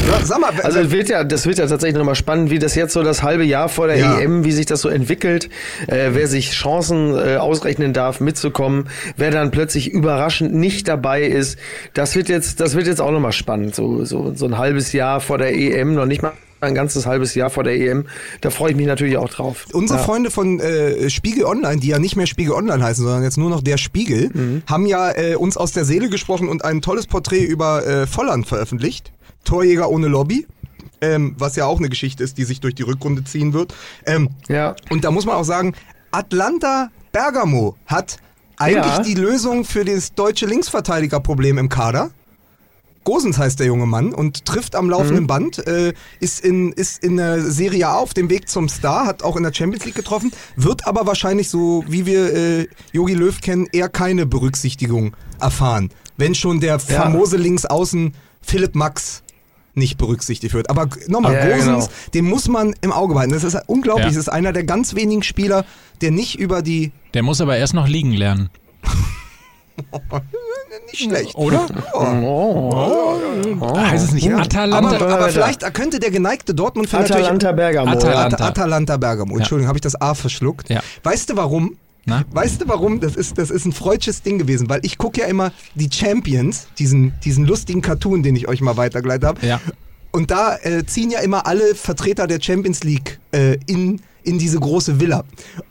Ja, 0.07 0.25
sag 0.25 0.41
mal, 0.41 0.53
Also 0.63 0.81
es 0.81 0.91
wird 0.91 1.09
ja, 1.09 1.25
das 1.25 1.47
wird 1.47 1.59
ja 1.59 1.67
tatsächlich 1.67 1.99
nochmal 1.99 2.15
spannend, 2.15 2.51
wie 2.51 2.59
das 2.59 2.75
jetzt 2.75 2.93
so 2.93 3.03
das 3.03 3.23
halbe 3.23 3.45
Jahr 3.45 3.69
vor 3.69 3.87
der 3.87 3.97
Ja. 3.97 4.19
EM, 4.19 4.45
wie 4.45 4.53
sich 4.53 4.67
das 4.67 4.81
so 4.81 4.89
entwickelt, 4.89 5.49
äh, 5.87 6.11
wer 6.13 6.27
sich 6.27 6.53
Chancen 6.53 7.15
äh, 7.17 7.37
ausrechnen 7.37 7.93
darf, 7.93 8.21
mitzukommen, 8.21 8.89
wer 9.17 9.31
dann 9.31 9.51
plötzlich 9.51 9.91
überraschend 9.91 10.55
nicht 10.55 10.89
dabei 10.89 11.23
ist, 11.23 11.59
das 11.95 12.15
wird 12.17 12.29
jetzt, 12.29 12.61
das 12.61 12.75
wird 12.75 12.87
jetzt 12.87 13.01
auch 13.01 13.11
nochmal 13.11 13.33
spannend, 13.33 13.75
so, 13.75 14.05
so, 14.05 14.33
so 14.35 14.47
ein 14.47 14.59
halbes 14.59 14.93
Jahr 14.93 15.21
vor 15.21 15.39
der 15.39 15.55
EM, 15.55 15.95
noch 15.95 16.07
nicht 16.07 16.23
mal 16.23 16.33
ein 16.61 16.75
ganzes 16.75 17.07
halbes 17.07 17.35
Jahr 17.37 17.51
vor 17.51 17.63
der 17.63 17.77
EM, 17.77 18.07
da 18.41 18.51
freue 18.51 18.71
ich 18.73 18.77
mich 18.77 18.87
natürlich 18.87 19.17
auch 19.17 19.29
drauf. 19.29 19.67
Unsere 19.73 20.01
ja. 20.01 20.05
Freunde 20.05 20.31
von 20.33 20.59
äh, 20.59 21.09
Spiegel 21.09 21.45
Online, 21.45 21.79
die 21.81 21.89
ja 21.89 22.01
nicht 22.01 22.17
mehr 22.17 22.27
Spiegel 22.27 22.53
Online 22.53 22.83
heißen, 22.83 23.05
sondern 23.05 23.23
jetzt 23.23 23.39
nur 23.39 23.51
noch 23.51 23.63
der 23.63 23.77
Spiegel, 23.79 24.63
haben 24.67 24.87
ja 24.87 25.13
äh, 25.17 25.37
uns 25.37 25.57
aus 25.57 25.71
der 25.73 25.85
Seele 25.85 26.09
gesprochen 26.09 26.49
und 26.49 26.65
ein 26.65 26.83
tolles 26.83 27.07
Porträt 27.07 27.45
über 27.45 27.87
äh, 27.87 28.07
Volland 28.09 28.47
veröffentlicht. 28.49 29.13
Torjäger 29.45 29.91
ohne 29.91 30.09
Lobby. 30.09 30.47
Ähm, 31.01 31.37
was 31.39 31.55
ja 31.55 31.65
auch 31.67 31.79
eine 31.79 31.89
Geschichte 31.89 32.25
ist, 32.25 32.39
die 32.39 32.45
sich 32.45 32.59
durch 32.61 32.75
die 32.75 32.83
Rückrunde 32.83 33.23
ziehen 33.23 33.53
wird. 33.53 33.73
Ähm, 34.05 34.31
Ja. 34.49 34.75
Und 34.91 35.05
da 35.05 35.13
muss 35.13 35.27
man 35.27 35.37
auch 35.37 35.45
sagen, 35.45 35.75
Atlanta 36.11 36.91
Bergamo 37.13 37.77
hat 37.87 38.17
eigentlich 38.57 38.85
Ja. 38.97 39.03
die 39.03 39.15
Lösung 39.15 39.65
für 39.65 39.85
das 39.85 40.15
deutsche 40.15 40.47
Linksverteidigerproblem 40.47 41.57
im 41.59 41.69
Kader. 41.69 42.11
Gosens 43.05 43.39
heißt 43.39 43.61
der 43.61 43.69
junge 43.69 43.87
Mann 43.87 44.13
und 44.13 44.45
trifft 44.45 44.75
am 44.75 44.91
laufenden 44.91 45.27
Band, 45.29 45.67
äh, 45.67 45.95
ist, 46.21 46.41
in, 46.45 46.73
ist 46.73 47.03
in 47.03 47.17
der 47.17 47.41
Serie 47.43 47.87
A 47.89 47.95
auf 47.95 48.13
dem 48.13 48.29
Weg 48.29 48.49
zum 48.49 48.69
Star, 48.69 49.07
hat 49.07 49.23
auch 49.23 49.37
in 49.37 49.45
der 49.45 49.55
Champions 49.55 49.85
League 49.87 49.95
getroffen, 49.95 50.33
wird 50.57 50.87
aber 50.87 51.07
wahrscheinlich 51.07 51.49
so, 51.49 51.85
wie 51.89 52.05
wir 52.07 52.35
äh, 52.35 52.67
Jogi 52.93 53.15
Löw 53.15 53.41
kennen, 53.41 53.67
eher 53.73 53.89
keine 53.89 54.27
Berücksichtigung 54.27 55.17
erfahren. 55.41 55.91
Wenn 56.17 56.35
schon 56.35 56.61
der 56.61 56.79
famose 56.81 57.37
Linksaußen 57.37 58.13
Philipp 58.43 58.75
Max 58.75 59.23
nicht 59.75 59.97
berücksichtigt 59.99 60.55
wird. 60.55 60.71
Aber 60.71 60.89
nochmal, 61.07 61.35
Ja, 61.35 61.47
Gosens, 61.57 61.87
genau. 61.87 61.89
den 62.15 62.25
muss 62.25 62.49
man 62.49 62.75
im 62.81 62.93
Auge 62.93 63.15
behalten. 63.15 63.33
Das 63.33 63.45
ist 63.45 63.57
unglaublich. 63.67 64.07
Ja. 64.07 64.11
Das 64.11 64.17
ist 64.19 64.29
einer 64.29 64.53
der 64.53 64.65
ganz 64.65 64.95
wenigen 64.95 65.23
Spieler, 65.23 65.65
der 66.01 66.11
nicht 66.11 66.39
über 66.39 66.63
die... 66.63 66.93
Der 67.15 67.23
muss 67.23 67.41
aber 67.41 67.57
erst 67.57 67.75
noch 67.75 67.87
liegen 67.89 68.13
lernen. 68.13 68.51
Nicht 70.91 71.05
schlecht. 71.05 71.35
Oder? 71.35 71.67
Oh. 71.95 73.77
Heißt 73.77 74.05
es 74.07 74.13
nicht 74.13 74.25
Ja, 74.27 74.39
Atalanta? 74.39 74.97
aber, 74.97 75.09
aber 75.15 75.29
vielleicht 75.29 75.73
könnte 75.75 75.99
der 76.01 76.11
geneigte 76.11 76.55
Dortmund-Fan 76.55 77.03
Atalanta 77.05 77.53
Bergamo. 77.53 77.91
Atal- 77.91 77.95
At 78.11 78.17
Atalanta. 78.35 78.47
Atalanta 78.47 78.97
Bergamo. 78.97 79.37
Entschuldigung, 79.37 79.69
habe 79.69 79.79
ich 79.79 79.83
das 79.83 80.01
A 80.01 80.15
verschluckt? 80.15 80.69
Ja. 80.71 80.81
Weißt 81.03 81.31
du 81.31 81.37
warum? 81.37 81.77
Na? 82.09 82.25
Weißt 82.31 82.63
du 82.63 82.69
warum? 82.69 83.01
Das 83.01 83.17
ist, 83.17 83.37
das 83.37 83.51
ist 83.51 83.67
ein 83.67 83.73
freudsches 83.73 84.23
Ding 84.23 84.39
gewesen, 84.39 84.69
weil 84.71 84.81
ich 84.83 84.97
gucke 84.97 85.21
ja 85.21 85.27
immer 85.27 85.53
die 85.75 85.91
Champions, 85.93 86.67
diesen, 86.79 87.13
diesen 87.23 87.45
lustigen 87.45 87.83
Cartoon, 87.83 88.23
den 88.23 88.35
ich 88.35 88.49
euch 88.49 88.63
mal 88.63 88.79
weitergeleitet 88.79 89.29
habe. 89.29 89.47
Ja. 89.47 89.61
Und 90.11 90.31
da 90.31 90.57
äh, 90.57 90.87
ziehen 90.87 91.11
ja 91.11 91.21
immer 91.21 91.47
alle 91.47 91.75
Vertreter 91.75 92.27
der 92.27 92.41
Champions 92.41 92.83
League 92.83 93.21
äh, 93.33 93.59
in, 93.67 94.01
in 94.23 94.39
diese 94.39 94.59
große 94.59 95.01
Villa. 95.01 95.25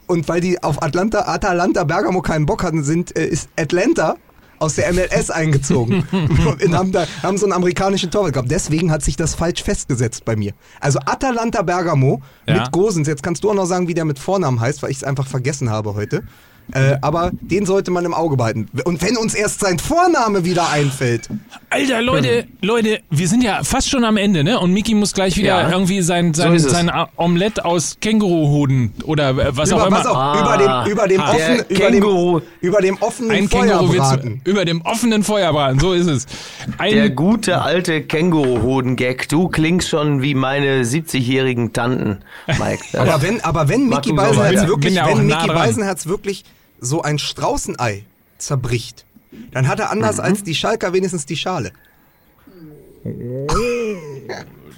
Und 0.05 0.29
weil 0.29 0.39
die 0.39 0.61
auf 0.61 0.83
Atlanta, 0.83 1.27
Atalanta 1.27 1.83
Bergamo 1.83 2.21
keinen 2.21 2.45
Bock 2.45 2.63
hatten, 2.63 2.83
sind, 2.83 3.17
äh, 3.17 3.25
ist 3.25 3.49
Atlanta 3.55 4.15
aus 4.59 4.75
der 4.75 4.91
MLS 4.93 5.29
eingezogen 5.29 6.03
und 6.11 6.75
haben, 6.75 6.91
da, 6.91 7.05
haben 7.23 7.37
so 7.37 7.45
einen 7.45 7.53
amerikanischen 7.53 8.11
Torwart 8.11 8.33
gehabt. 8.33 8.51
Deswegen 8.51 8.91
hat 8.91 9.03
sich 9.03 9.15
das 9.15 9.35
falsch 9.35 9.63
festgesetzt 9.63 10.25
bei 10.25 10.35
mir. 10.35 10.53
Also 10.79 10.99
Atalanta 11.05 11.61
Bergamo 11.61 12.21
Ja. 12.47 12.55
mit 12.61 12.71
Gosens. 12.71 13.07
Jetzt 13.07 13.23
kannst 13.23 13.43
du 13.43 13.49
auch 13.51 13.55
noch 13.55 13.65
sagen, 13.65 13.87
wie 13.87 13.93
der 13.93 14.05
mit 14.05 14.19
Vornamen 14.19 14.59
heißt, 14.59 14.81
weil 14.83 14.91
ich 14.91 14.97
es 14.97 15.03
einfach 15.03 15.27
vergessen 15.27 15.69
habe 15.69 15.93
heute. 15.95 16.23
Äh, 16.73 16.97
aber 17.01 17.31
den 17.39 17.65
sollte 17.65 17.91
man 17.91 18.03
im 18.03 18.13
Auge 18.13 18.35
behalten. 18.35 18.67
Und 18.83 19.01
wenn 19.01 19.15
uns 19.15 19.33
erst 19.33 19.61
sein 19.61 19.79
Vorname 19.79 20.43
wieder 20.43 20.69
einfällt. 20.69 21.29
Alter, 21.69 22.01
Leute, 22.01 22.45
Leute, 22.61 22.99
wir 23.09 23.27
sind 23.29 23.41
ja 23.43 23.63
fast 23.63 23.89
schon 23.89 24.03
am 24.03 24.17
Ende, 24.17 24.43
ne? 24.43 24.59
Und 24.59 24.73
Miki 24.73 24.93
muss 24.93 25.13
gleich 25.13 25.37
wieder 25.37 25.61
Ja. 25.61 25.69
irgendwie 25.71 26.01
sein, 26.01 26.33
So 26.33 26.41
sein, 26.43 26.53
es. 26.55 26.63
sein 26.63 26.91
Omelett 27.15 27.63
aus 27.63 27.97
Känguruhoden 28.01 28.93
oder 29.05 29.29
äh, 29.29 29.55
was 29.55 29.71
über, 29.71 29.83
auch 29.83 29.87
immer. 29.87 29.97
pass 29.97 30.05
auf, 30.07 30.17
Ah, 30.17 30.39
über 30.41 30.57
dem, 30.85 30.91
über 30.91 31.07
dem, 31.07 31.17
der 31.21 31.29
offen, 31.29 31.65
über 31.69 31.89
Känguru. 31.89 32.39
dem, 32.39 32.47
über 32.61 32.81
dem 32.81 32.97
offenen 33.01 33.31
Ein 33.31 33.49
Feuerbraten. 33.49 34.41
über 34.43 34.65
dem 34.65 34.81
offenen 34.81 35.23
Feuerbraten, 35.23 35.79
so 35.79 35.93
ist 35.93 36.07
es. 36.07 36.25
Ein, 36.77 36.93
Der 36.95 37.09
gute 37.11 37.61
alte 37.61 38.01
Känguru-Hoden-Gag. 38.01 39.29
Du 39.29 39.47
klingst 39.47 39.89
schon 39.89 40.21
wie 40.21 40.33
meine 40.35 40.83
70-jährigen 40.83 41.73
Tanten, 41.73 42.19
Mike. 42.59 42.83
Aber 42.99 43.21
wenn, 43.21 43.41
aber 43.41 43.69
wenn 43.69 43.87
Mickey 43.87 44.09
so 44.09 44.15
Beisenherz 44.15 44.67
wirklich, 44.67 45.01
auch 45.01 45.17
wenn 45.17 45.27
nah 45.27 45.41
Mickey. 45.43 45.53
Beisenherz 45.53 46.07
wirklich 46.07 46.43
so 46.79 47.01
ein 47.01 47.19
Straußenei 47.19 48.03
zerbricht, 48.37 49.05
dann 49.51 49.67
hat 49.67 49.79
er 49.79 49.87
Mhm. 49.87 49.91
anders 49.93 50.19
als 50.19 50.43
die 50.43 50.55
Schalker 50.55 50.93
wenigstens 50.93 51.25
die 51.25 51.37
Schale. 51.37 51.71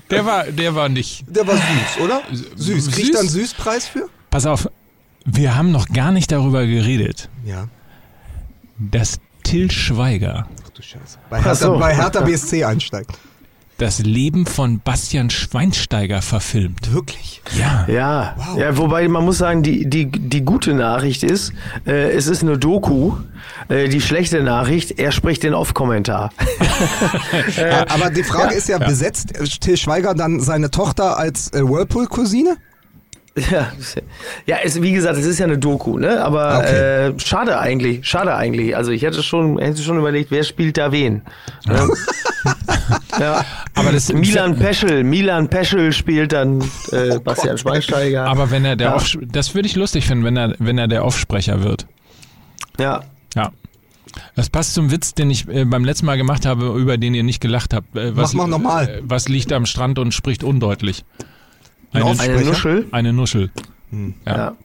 der 0.10 0.26
war, 0.26 0.44
der 0.46 0.76
war 0.76 0.90
nicht. 0.90 1.24
Der 1.28 1.46
war 1.48 1.56
süß, 1.56 2.04
oder? 2.04 2.22
Süß. 2.56 2.92
Kriegt 2.92 3.14
er 3.16 3.22
einen 3.22 3.30
Süßpreis 3.30 3.88
für? 3.88 4.08
Pass 4.30 4.46
auf, 4.46 4.68
wir 5.26 5.56
haben 5.56 5.72
noch 5.72 5.88
gar 5.90 6.12
nicht 6.12 6.32
darüber 6.32 6.66
geredet, 6.66 7.30
Ja. 7.46 7.68
dass 8.78 9.20
Till 9.44 9.72
Schweiger 9.72 10.48
Ach 10.66 10.70
du 10.70 10.82
Scheiße. 10.82 11.18
Bei 11.30 11.38
Hertha, 11.38 11.56
so. 11.56 11.80
bei 11.80 11.96
Hertha 11.96 12.22
BSC 12.22 12.64
einsteigt. 12.66 13.12
Das 13.80 14.00
Leben 14.00 14.46
von 14.46 14.80
Bastian 14.82 15.30
Schweinsteiger 15.30 16.22
verfilmt. 16.22 16.94
Wirklich? 16.94 17.42
Ja. 17.58 17.86
Ja, 17.88 18.36
Wow. 18.38 18.60
ja, 18.60 18.78
wobei 18.78 19.08
man 19.08 19.26
muss 19.26 19.38
sagen, 19.40 19.64
die, 19.64 19.90
die, 19.90 20.06
die 20.12 20.42
gute 20.42 20.74
Nachricht 20.74 21.24
ist, 21.24 21.54
äh, 21.88 22.12
es 22.12 22.28
ist 22.28 22.44
eine 22.44 22.58
Doku. 22.58 23.14
Äh, 23.70 23.88
die 23.90 24.02
schlechte 24.02 24.44
Nachricht, 24.44 25.00
er 25.00 25.12
spricht 25.12 25.44
den 25.44 25.54
Off-Kommentar. 25.54 26.32
Äh, 27.58 27.86
aber 27.90 28.10
die 28.10 28.24
Frage 28.24 28.54
ist 28.56 28.70
ja, 28.70 28.78
besetzt 28.78 29.36
äh, 29.38 29.44
Till 29.46 29.78
Schweiger 29.78 30.14
dann 30.14 30.40
seine 30.40 30.70
Tochter 30.72 31.18
als 31.18 31.52
äh, 31.54 31.62
Whirlpool-Cousine? 31.64 32.58
Ja, 33.52 33.72
ja 34.46 34.58
es, 34.64 34.82
wie 34.82 34.92
gesagt, 34.92 35.18
es 35.18 35.26
ist 35.26 35.40
ja 35.40 35.46
eine 35.46 35.58
Doku, 35.58 35.98
ne? 35.98 36.22
Aber 36.24 36.58
Okay. 36.60 37.08
äh, 37.10 37.20
schade 37.20 37.58
eigentlich, 37.60 38.06
schade 38.06 38.36
eigentlich. 38.36 38.76
Also 38.76 38.92
ich 38.92 39.02
hätte 39.04 39.24
schon, 39.24 39.58
hätte 39.60 39.82
schon 39.82 39.98
überlegt, 39.98 40.30
wer 40.32 40.44
spielt 40.44 40.78
da 40.78 40.92
wen. 40.92 41.22
Ja. 41.68 41.88
ja. 43.20 43.46
Aber 43.76 43.92
das 43.92 44.12
Milan 44.12 44.58
Peschel, 44.58 45.04
Milan 45.04 45.48
Peschel 45.50 45.94
spielt 45.94 46.34
dann 46.34 46.62
äh, 46.92 47.20
Bastian 47.20 47.58
Schweinsteiger. 47.58 48.26
Aber 48.26 48.52
wenn 48.52 48.66
er 48.66 48.76
der 48.76 48.88
Ja. 48.90 48.96
Off, 48.96 49.18
das 49.22 49.56
würde 49.56 49.68
ich 49.68 49.76
lustig 49.76 50.06
finden, 50.06 50.24
wenn 50.26 50.36
er, 50.38 50.56
wenn 50.60 50.78
er 50.78 50.88
der 50.88 51.06
Offsprecher 51.06 51.64
wird. 51.64 51.86
ja. 52.80 53.04
Ja. 53.36 53.52
Das 54.36 54.50
passt 54.50 54.74
zum 54.74 54.90
Witz, 54.92 55.14
den 55.14 55.30
ich 55.30 55.48
äh, 55.48 55.66
beim 55.66 55.86
letzten 55.86 56.08
Mal 56.08 56.18
gemacht 56.18 56.46
habe, 56.48 56.76
über 56.80 56.98
den 56.98 57.14
ihr 57.14 57.22
nicht 57.24 57.42
gelacht 57.42 57.76
habt. 57.76 57.96
Äh, 57.96 58.18
was, 58.18 58.34
Mach 58.34 58.46
mal 58.46 58.50
nochmal. 58.50 58.90
Äh, 58.90 59.02
was 59.04 59.30
liegt 59.30 59.54
am 59.54 59.68
Strand 59.68 60.00
und 60.00 60.14
spricht 60.16 60.44
undeutlich? 60.44 61.06
Ein 61.92 62.04
Eine? 62.04 62.20
Eine 62.20 62.42
Nuschel. 62.46 62.88
eine 62.92 63.14
Nuschel. 63.14 63.52
Ja. 64.26 64.36
Ja. 64.38 64.56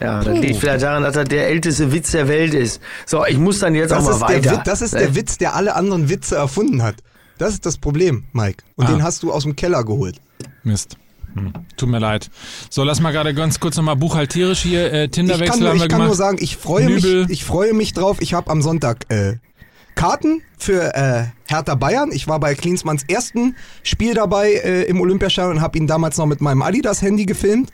Ja, 0.00 0.22
das 0.24 0.38
liegt 0.38 0.56
vielleicht 0.56 0.82
daran, 0.82 1.02
dass 1.04 1.14
er 1.16 1.24
der 1.24 1.48
älteste 1.48 1.92
Witz 1.92 2.10
der 2.10 2.26
Welt 2.28 2.52
ist. 2.52 2.80
So, 3.06 3.24
ich 3.26 3.38
muss 3.38 3.60
dann 3.60 3.74
jetzt 3.76 3.90
Das 3.90 4.06
auch 4.08 4.18
mal 4.20 4.28
weiter. 4.28 4.50
Witz, 4.52 4.60
das 4.64 4.82
ist 4.82 4.94
der 4.94 5.14
Witz, 5.14 5.38
der 5.38 5.54
alle 5.54 5.74
anderen 5.76 6.08
Witze 6.08 6.34
erfunden 6.36 6.82
hat. 6.82 6.96
Das 7.38 7.52
ist 7.54 7.64
das 7.64 7.78
Problem, 7.78 8.24
Mike. 8.32 8.62
Und 8.76 8.86
Ah. 8.86 8.90
den 8.92 9.02
hast 9.02 9.22
du 9.22 9.32
aus 9.32 9.44
dem 9.44 9.54
Keller 9.56 9.84
geholt. 9.84 10.16
Mist. 10.64 10.96
Hm. 11.34 11.52
Tut 11.76 11.88
mir 11.88 12.00
leid. 12.00 12.28
So, 12.70 12.82
lass 12.84 13.00
mal 13.00 13.12
gerade 13.12 13.34
ganz 13.34 13.60
kurz 13.60 13.76
nochmal 13.76 13.96
buchhalterisch 13.96 14.60
hier. 14.62 14.92
Äh, 14.92 15.04
Ich 15.04 15.10
Tinderwechsel 15.12 15.48
kann, 15.48 15.60
nur, 15.60 15.68
haben 15.70 15.78
wir 15.78 15.84
ich 15.84 15.88
kann 15.90 16.04
nur 16.06 16.14
sagen, 16.14 16.38
ich 16.40 16.56
freue, 16.56 16.90
mich, 16.90 17.04
ich 17.06 17.44
freue 17.44 17.72
mich 17.72 17.92
drauf. 17.92 18.18
Ich 18.20 18.34
habe 18.34 18.50
am 18.50 18.62
Sonntag 18.62 19.06
äh, 19.10 19.36
Karten 19.94 20.42
für 20.58 20.94
äh, 20.94 21.24
Hertha 21.46 21.74
Bayern. 21.74 22.10
Ich 22.12 22.28
war 22.28 22.40
bei 22.40 22.54
Klinsmanns 22.54 23.04
ersten 23.08 23.56
Spiel 23.82 24.14
dabei 24.14 24.52
äh, 24.52 24.82
im 24.84 25.00
Olympiastadion 25.00 25.56
und 25.56 25.62
habe 25.62 25.78
ihn 25.78 25.86
damals 25.86 26.18
noch 26.18 26.26
mit 26.26 26.40
meinem 26.40 26.62
Adidas-Handy 26.62 27.26
gefilmt. 27.26 27.70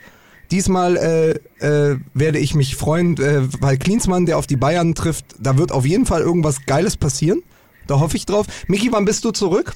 Diesmal 0.51 0.97
äh, 0.97 1.65
äh, 1.65 1.97
werde 2.13 2.39
ich 2.39 2.55
mich 2.55 2.75
freuen, 2.75 3.17
äh, 3.17 3.43
weil 3.61 3.77
Klinsmann, 3.77 4.25
der 4.25 4.37
auf 4.37 4.47
die 4.47 4.57
Bayern 4.57 4.95
trifft, 4.95 5.25
da 5.39 5.57
wird 5.57 5.71
auf 5.71 5.85
jeden 5.85 6.05
Fall 6.05 6.21
irgendwas 6.21 6.65
Geiles 6.65 6.97
passieren. 6.97 7.41
Da 7.87 7.99
hoffe 7.99 8.17
ich 8.17 8.25
drauf. 8.25 8.45
Miki, 8.67 8.91
wann 8.91 9.05
bist 9.05 9.23
du 9.23 9.31
zurück? 9.31 9.73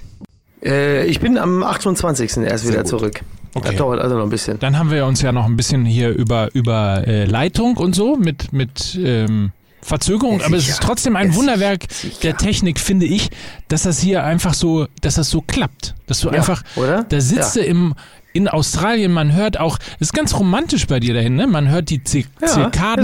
Äh, 0.64 1.06
ich 1.06 1.20
bin 1.20 1.38
am 1.38 1.64
28. 1.64 2.38
erst 2.38 2.68
wieder 2.68 2.80
gut. 2.80 2.88
zurück. 2.88 3.22
Okay. 3.54 3.70
Das 3.70 3.78
dauert 3.78 4.02
also 4.02 4.18
noch 4.18 4.24
ein 4.24 4.30
bisschen. 4.30 4.60
Dann 4.60 4.78
haben 4.78 4.92
wir 4.92 5.06
uns 5.06 5.22
ja 5.22 5.32
noch 5.32 5.46
ein 5.46 5.56
bisschen 5.56 5.86
hier 5.86 6.10
über, 6.10 6.54
über 6.54 7.08
äh, 7.08 7.24
Leitung 7.24 7.78
und 7.78 7.96
so 7.96 8.18
mit, 8.18 8.52
mit 8.52 9.00
ähm, 9.02 9.52
Verzögerung, 9.86 10.40
Ja, 10.40 10.48
aber 10.48 10.58
es 10.58 10.68
ist 10.68 10.82
trotzdem 10.82 11.16
ein 11.16 11.30
Ja, 11.30 11.36
Wunderwerk 11.36 11.84
sicher. 11.90 12.16
der 12.24 12.38
Technik, 12.38 12.80
finde 12.80 13.06
ich, 13.06 13.30
dass 13.68 13.84
das 13.84 14.00
hier 14.00 14.24
einfach 14.24 14.54
so, 14.56 14.88
dass 15.02 15.16
das 15.16 15.30
so 15.30 15.42
klappt. 15.42 15.94
Dass 16.08 16.22
du 16.22 16.28
Ja, 16.30 16.34
einfach, 16.34 16.64
oder? 16.76 17.04
da 17.04 17.22
sitzt 17.22 17.56
du 17.56 17.60
im, 17.62 17.94
in 18.34 18.48
Australien, 18.48 19.12
man 19.14 19.34
hört 19.34 19.60
auch, 19.60 19.78
ist 20.00 20.14
ganz 20.14 20.34
romantisch 20.40 20.88
bei 20.88 21.00
dir 21.00 21.14
dahin, 21.14 21.36
ne? 21.36 21.46
Man 21.46 21.70
hört 21.70 21.90
die 21.92 22.02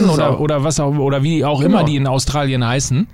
ist 0.01 0.03
es 0.05 0.09
oder, 0.09 0.29
auch. 0.31 0.39
oder 0.39 0.63
was 0.63 0.79
auch, 0.79 0.95
oder 0.97 1.21
wie 1.21 1.45
auch 1.45 1.61
Genau. 1.61 1.77
immer 1.77 1.83
die 1.85 1.95
in 1.97 2.07
Australien 2.07 2.65
heißen. 2.65 3.07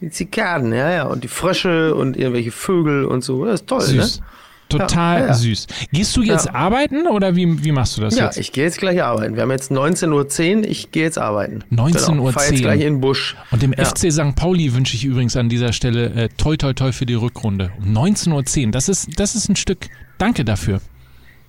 Die 0.00 0.10
Zikaden, 0.10 0.72
ja, 0.72 0.90
ja. 0.92 1.02
Und 1.06 1.24
die 1.24 1.28
Frösche 1.28 1.94
und 1.96 2.16
irgendwelche 2.16 2.52
Vögel 2.52 3.04
und 3.04 3.24
so. 3.24 3.44
Das 3.44 3.62
ist 3.62 3.66
toll, 3.66 3.80
Süß. 3.82 4.20
ne? 4.20 4.26
Total 4.68 5.20
Ja, 5.20 5.26
ja. 5.28 5.34
süß. 5.34 5.66
Gehst 5.92 6.16
du 6.16 6.22
jetzt 6.22 6.46
Ja. 6.46 6.54
arbeiten 6.54 7.06
oder 7.06 7.36
wie, 7.36 7.64
wie 7.64 7.72
machst 7.72 7.96
du 7.96 8.00
das 8.02 8.16
Ja, 8.16 8.26
jetzt? 8.26 8.38
ich 8.38 8.52
gehe 8.52 8.64
jetzt 8.64 8.78
gleich 8.78 9.02
arbeiten. 9.02 9.34
Wir 9.34 9.42
haben 9.42 9.50
jetzt 9.50 9.70
19.10 9.70 10.58
Uhr, 10.58 10.64
ich 10.64 10.90
gehe 10.90 11.02
jetzt 11.04 11.18
arbeiten. 11.18 11.64
19.10 11.70 12.06
Genau, 12.16 12.30
fahr 12.32 12.50
jetzt 12.50 12.60
gleich 12.60 12.80
in 12.80 12.94
den 12.94 13.00
Busch. 13.00 13.36
Und 13.50 13.62
dem 13.62 13.72
Ja. 13.72 13.84
FC 13.84 14.10
St. 14.12 14.34
Pauli 14.36 14.74
wünsche 14.74 14.94
ich 14.96 15.04
übrigens 15.04 15.36
an 15.36 15.48
dieser 15.48 15.72
Stelle 15.72 16.10
äh, 16.14 16.28
toi 16.36 16.56
toi 16.56 16.72
toi 16.74 16.92
für 16.92 17.06
die 17.06 17.14
Rückrunde. 17.14 17.70
Um 17.78 17.96
19.10 17.96 18.66
Uhr. 18.66 18.70
Das 18.72 18.88
ist, 18.88 19.18
das 19.18 19.34
ist 19.34 19.48
ein 19.48 19.56
Stück. 19.56 19.86
Danke 20.18 20.44
dafür. 20.44 20.80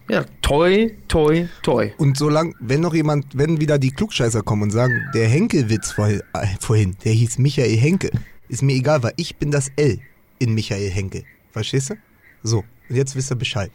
Ja, 0.10 0.26
toi, 0.42 0.90
toi, 1.08 1.46
toi. 1.62 1.92
Und 1.98 2.18
solange, 2.18 2.54
wenn 2.60 2.82
noch 2.82 2.96
jemand, 2.96 3.26
wenn 3.38 3.60
wieder 3.62 3.78
die 3.78 3.92
Klugscheißer 3.92 4.42
kommen 4.42 4.64
und 4.64 4.72
sagen, 4.72 4.94
der 5.14 5.28
Henke-Witz 5.28 5.92
vor, 5.92 6.08
äh, 6.08 6.22
vorhin, 6.60 6.96
der 7.04 7.12
hieß 7.14 7.38
Michael 7.38 7.78
Henke, 7.78 8.10
ist 8.48 8.64
mir 8.64 8.74
egal, 8.74 9.04
weil 9.04 9.14
ich 9.18 9.36
bin 9.36 9.52
das 9.52 9.70
L 9.76 10.00
in 10.40 10.56
Michael 10.56 10.90
Henke. 10.90 11.26
Verstehst 11.52 11.92
du? 11.92 11.96
So, 12.42 12.64
und 12.90 12.96
jetzt 12.96 13.16
wisst 13.16 13.32
ihr 13.32 13.36
Bescheid. 13.36 13.72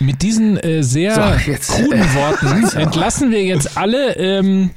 Mit 0.00 0.22
diesen 0.22 0.56
äh, 0.58 0.82
sehr 0.82 1.14
So, 1.14 1.50
jetzt, 1.50 1.70
kruden 1.70 2.00
äh, 2.00 2.14
Worten 2.14 2.64
entlassen 2.78 3.30
wir 3.30 3.42
jetzt 3.42 3.76
alle, 3.76 4.16
ähm, 4.16 4.70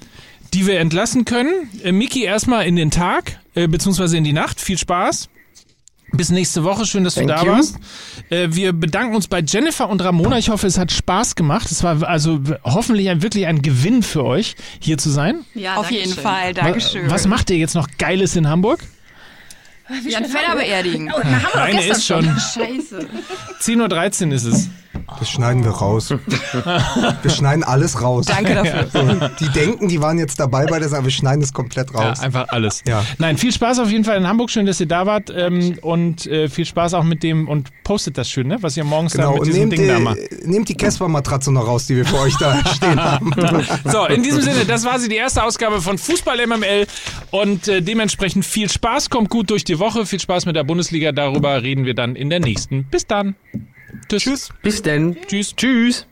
die 0.53 0.67
wir 0.67 0.79
entlassen 0.79 1.25
können. 1.25 1.69
Äh, 1.83 1.91
Miki 1.91 2.23
erstmal 2.23 2.65
in 2.67 2.75
den 2.75 2.91
Tag, 2.91 3.39
äh, 3.55 3.67
beziehungsweise 3.67 4.17
in 4.17 4.23
die 4.23 4.33
Nacht. 4.33 4.61
Viel 4.61 4.77
Spaß. 4.77 5.29
Bis 6.13 6.29
nächste 6.29 6.63
Woche. 6.63 6.85
Schön, 6.85 7.03
dass 7.03 7.15
Thank 7.15 7.27
du 7.27 7.33
da 7.35 7.43
you. 7.43 7.51
warst. 7.51 7.75
Äh, 8.29 8.47
wir 8.51 8.71
bedanken 8.71 9.15
uns 9.15 9.27
bei 9.27 9.41
Jennifer 9.45 9.89
und 9.89 10.01
Ramona. 10.01 10.37
Ich 10.37 10.49
hoffe, 10.49 10.65
es 10.65 10.77
hat 10.77 10.91
Spaß 10.91 11.35
gemacht. 11.35 11.69
Es 11.69 11.83
war 11.83 12.01
also 12.07 12.39
hoffentlich 12.63 13.09
ein, 13.09 13.21
wirklich 13.21 13.45
ein 13.45 13.61
Gewinn 13.61 14.03
für 14.03 14.23
euch, 14.23 14.55
hier 14.79 14.97
zu 14.97 15.09
sein. 15.09 15.43
Ja, 15.53 15.75
Auf 15.75 15.91
jeden 15.91 16.13
Fall, 16.13 16.53
Dankeschön. 16.53 17.09
Was 17.09 17.27
macht 17.27 17.49
ihr 17.49 17.57
jetzt 17.57 17.75
noch 17.75 17.89
Geiles 17.97 18.35
in 18.37 18.47
Hamburg? 18.47 18.79
Jan 20.03 20.25
Feller 20.25 20.55
beerdigen. 20.55 21.11
Oh, 21.15 21.21
Eine 21.57 21.79
gestern 21.81 21.91
ist 21.91 22.05
schon. 22.05 22.23
Scheiße. 22.25 23.07
10.13 23.61 24.27
Uhr 24.27 24.33
ist 24.33 24.43
es. 24.45 24.69
Das 25.19 25.29
schneiden 25.29 25.63
wir 25.63 25.71
raus. 25.71 26.09
wir 26.11 27.29
schneiden 27.31 27.63
alles 27.63 28.01
raus. 28.01 28.25
Danke 28.25 28.55
dafür. 28.55 29.31
Die 29.39 29.49
denken, 29.49 29.87
die 29.87 30.01
waren 30.01 30.17
jetzt 30.19 30.39
dabei 30.39 30.65
bei 30.65 30.79
der 30.79 30.89
Sache, 30.89 31.03
wir 31.05 31.11
schneiden 31.11 31.41
es 31.41 31.53
komplett 31.53 31.91
Ja, 31.93 31.99
raus. 32.09 32.19
einfach 32.19 32.47
alles. 32.49 32.83
Ja. 32.87 33.03
Nein, 33.17 33.37
viel 33.37 33.51
Spaß 33.51 33.79
auf 33.79 33.89
jeden 33.91 34.03
Fall 34.03 34.17
in 34.17 34.27
Hamburg. 34.27 34.49
Schön, 34.49 34.65
dass 34.65 34.79
ihr 34.79 34.87
da 34.87 35.05
wart. 35.05 35.31
Ähm, 35.35 35.77
und 35.81 36.25
äh, 36.27 36.49
viel 36.49 36.65
Spaß 36.65 36.93
auch 36.93 37.03
mit 37.03 37.23
dem 37.23 37.47
und 37.47 37.69
postet 37.83 38.17
das 38.17 38.29
schön, 38.29 38.47
ne? 38.47 38.57
was 38.61 38.75
ihr 38.77 38.83
morgens 38.83 39.13
da 39.13 39.19
Genau, 39.19 39.31
mit 39.33 39.39
und 39.41 39.47
diesem 39.47 39.59
nehmt 39.69 39.73
Ding 39.73 39.87
da 39.87 39.99
macht. 39.99 40.17
die, 40.17 40.47
nehmt 40.47 40.69
die 40.69 40.75
Casper-Matratze 40.75 41.51
noch 41.51 41.67
raus, 41.67 41.85
die 41.87 41.95
wir 41.95 42.05
für 42.05 42.19
euch 42.19 42.35
da 42.37 42.57
stehen 42.75 43.01
haben. 43.03 43.31
So, 43.85 44.05
in 44.05 44.23
diesem 44.23 44.41
Sinne, 44.41 44.65
das 44.65 44.85
war 44.85 44.99
sie, 44.99 45.09
die 45.09 45.15
erste 45.15 45.43
Ausgabe 45.43 45.81
von 45.81 45.97
Fußball 45.97 46.45
MML. 46.45 46.87
Und 47.31 47.67
äh, 47.67 47.81
dementsprechend 47.81 48.45
viel 48.45 48.69
Spaß, 48.69 49.09
kommt 49.09 49.29
gut 49.29 49.49
durch 49.49 49.63
die 49.63 49.79
Woche. 49.79 50.05
Viel 50.05 50.19
Spaß 50.19 50.45
mit 50.45 50.55
der 50.55 50.63
Bundesliga. 50.63 51.11
Darüber 51.11 51.61
reden 51.63 51.85
wir 51.85 51.93
dann 51.93 52.15
in 52.15 52.29
der 52.29 52.39
nächsten. 52.39 52.85
Bis 52.85 53.05
dann. 53.07 53.35
Tschüss. 54.09 54.23
Tschüss. 54.23 54.49
Bis 54.61 54.81
denn. 54.81 55.17
Tschüss. 55.27 55.55
Tschüss. 55.55 56.07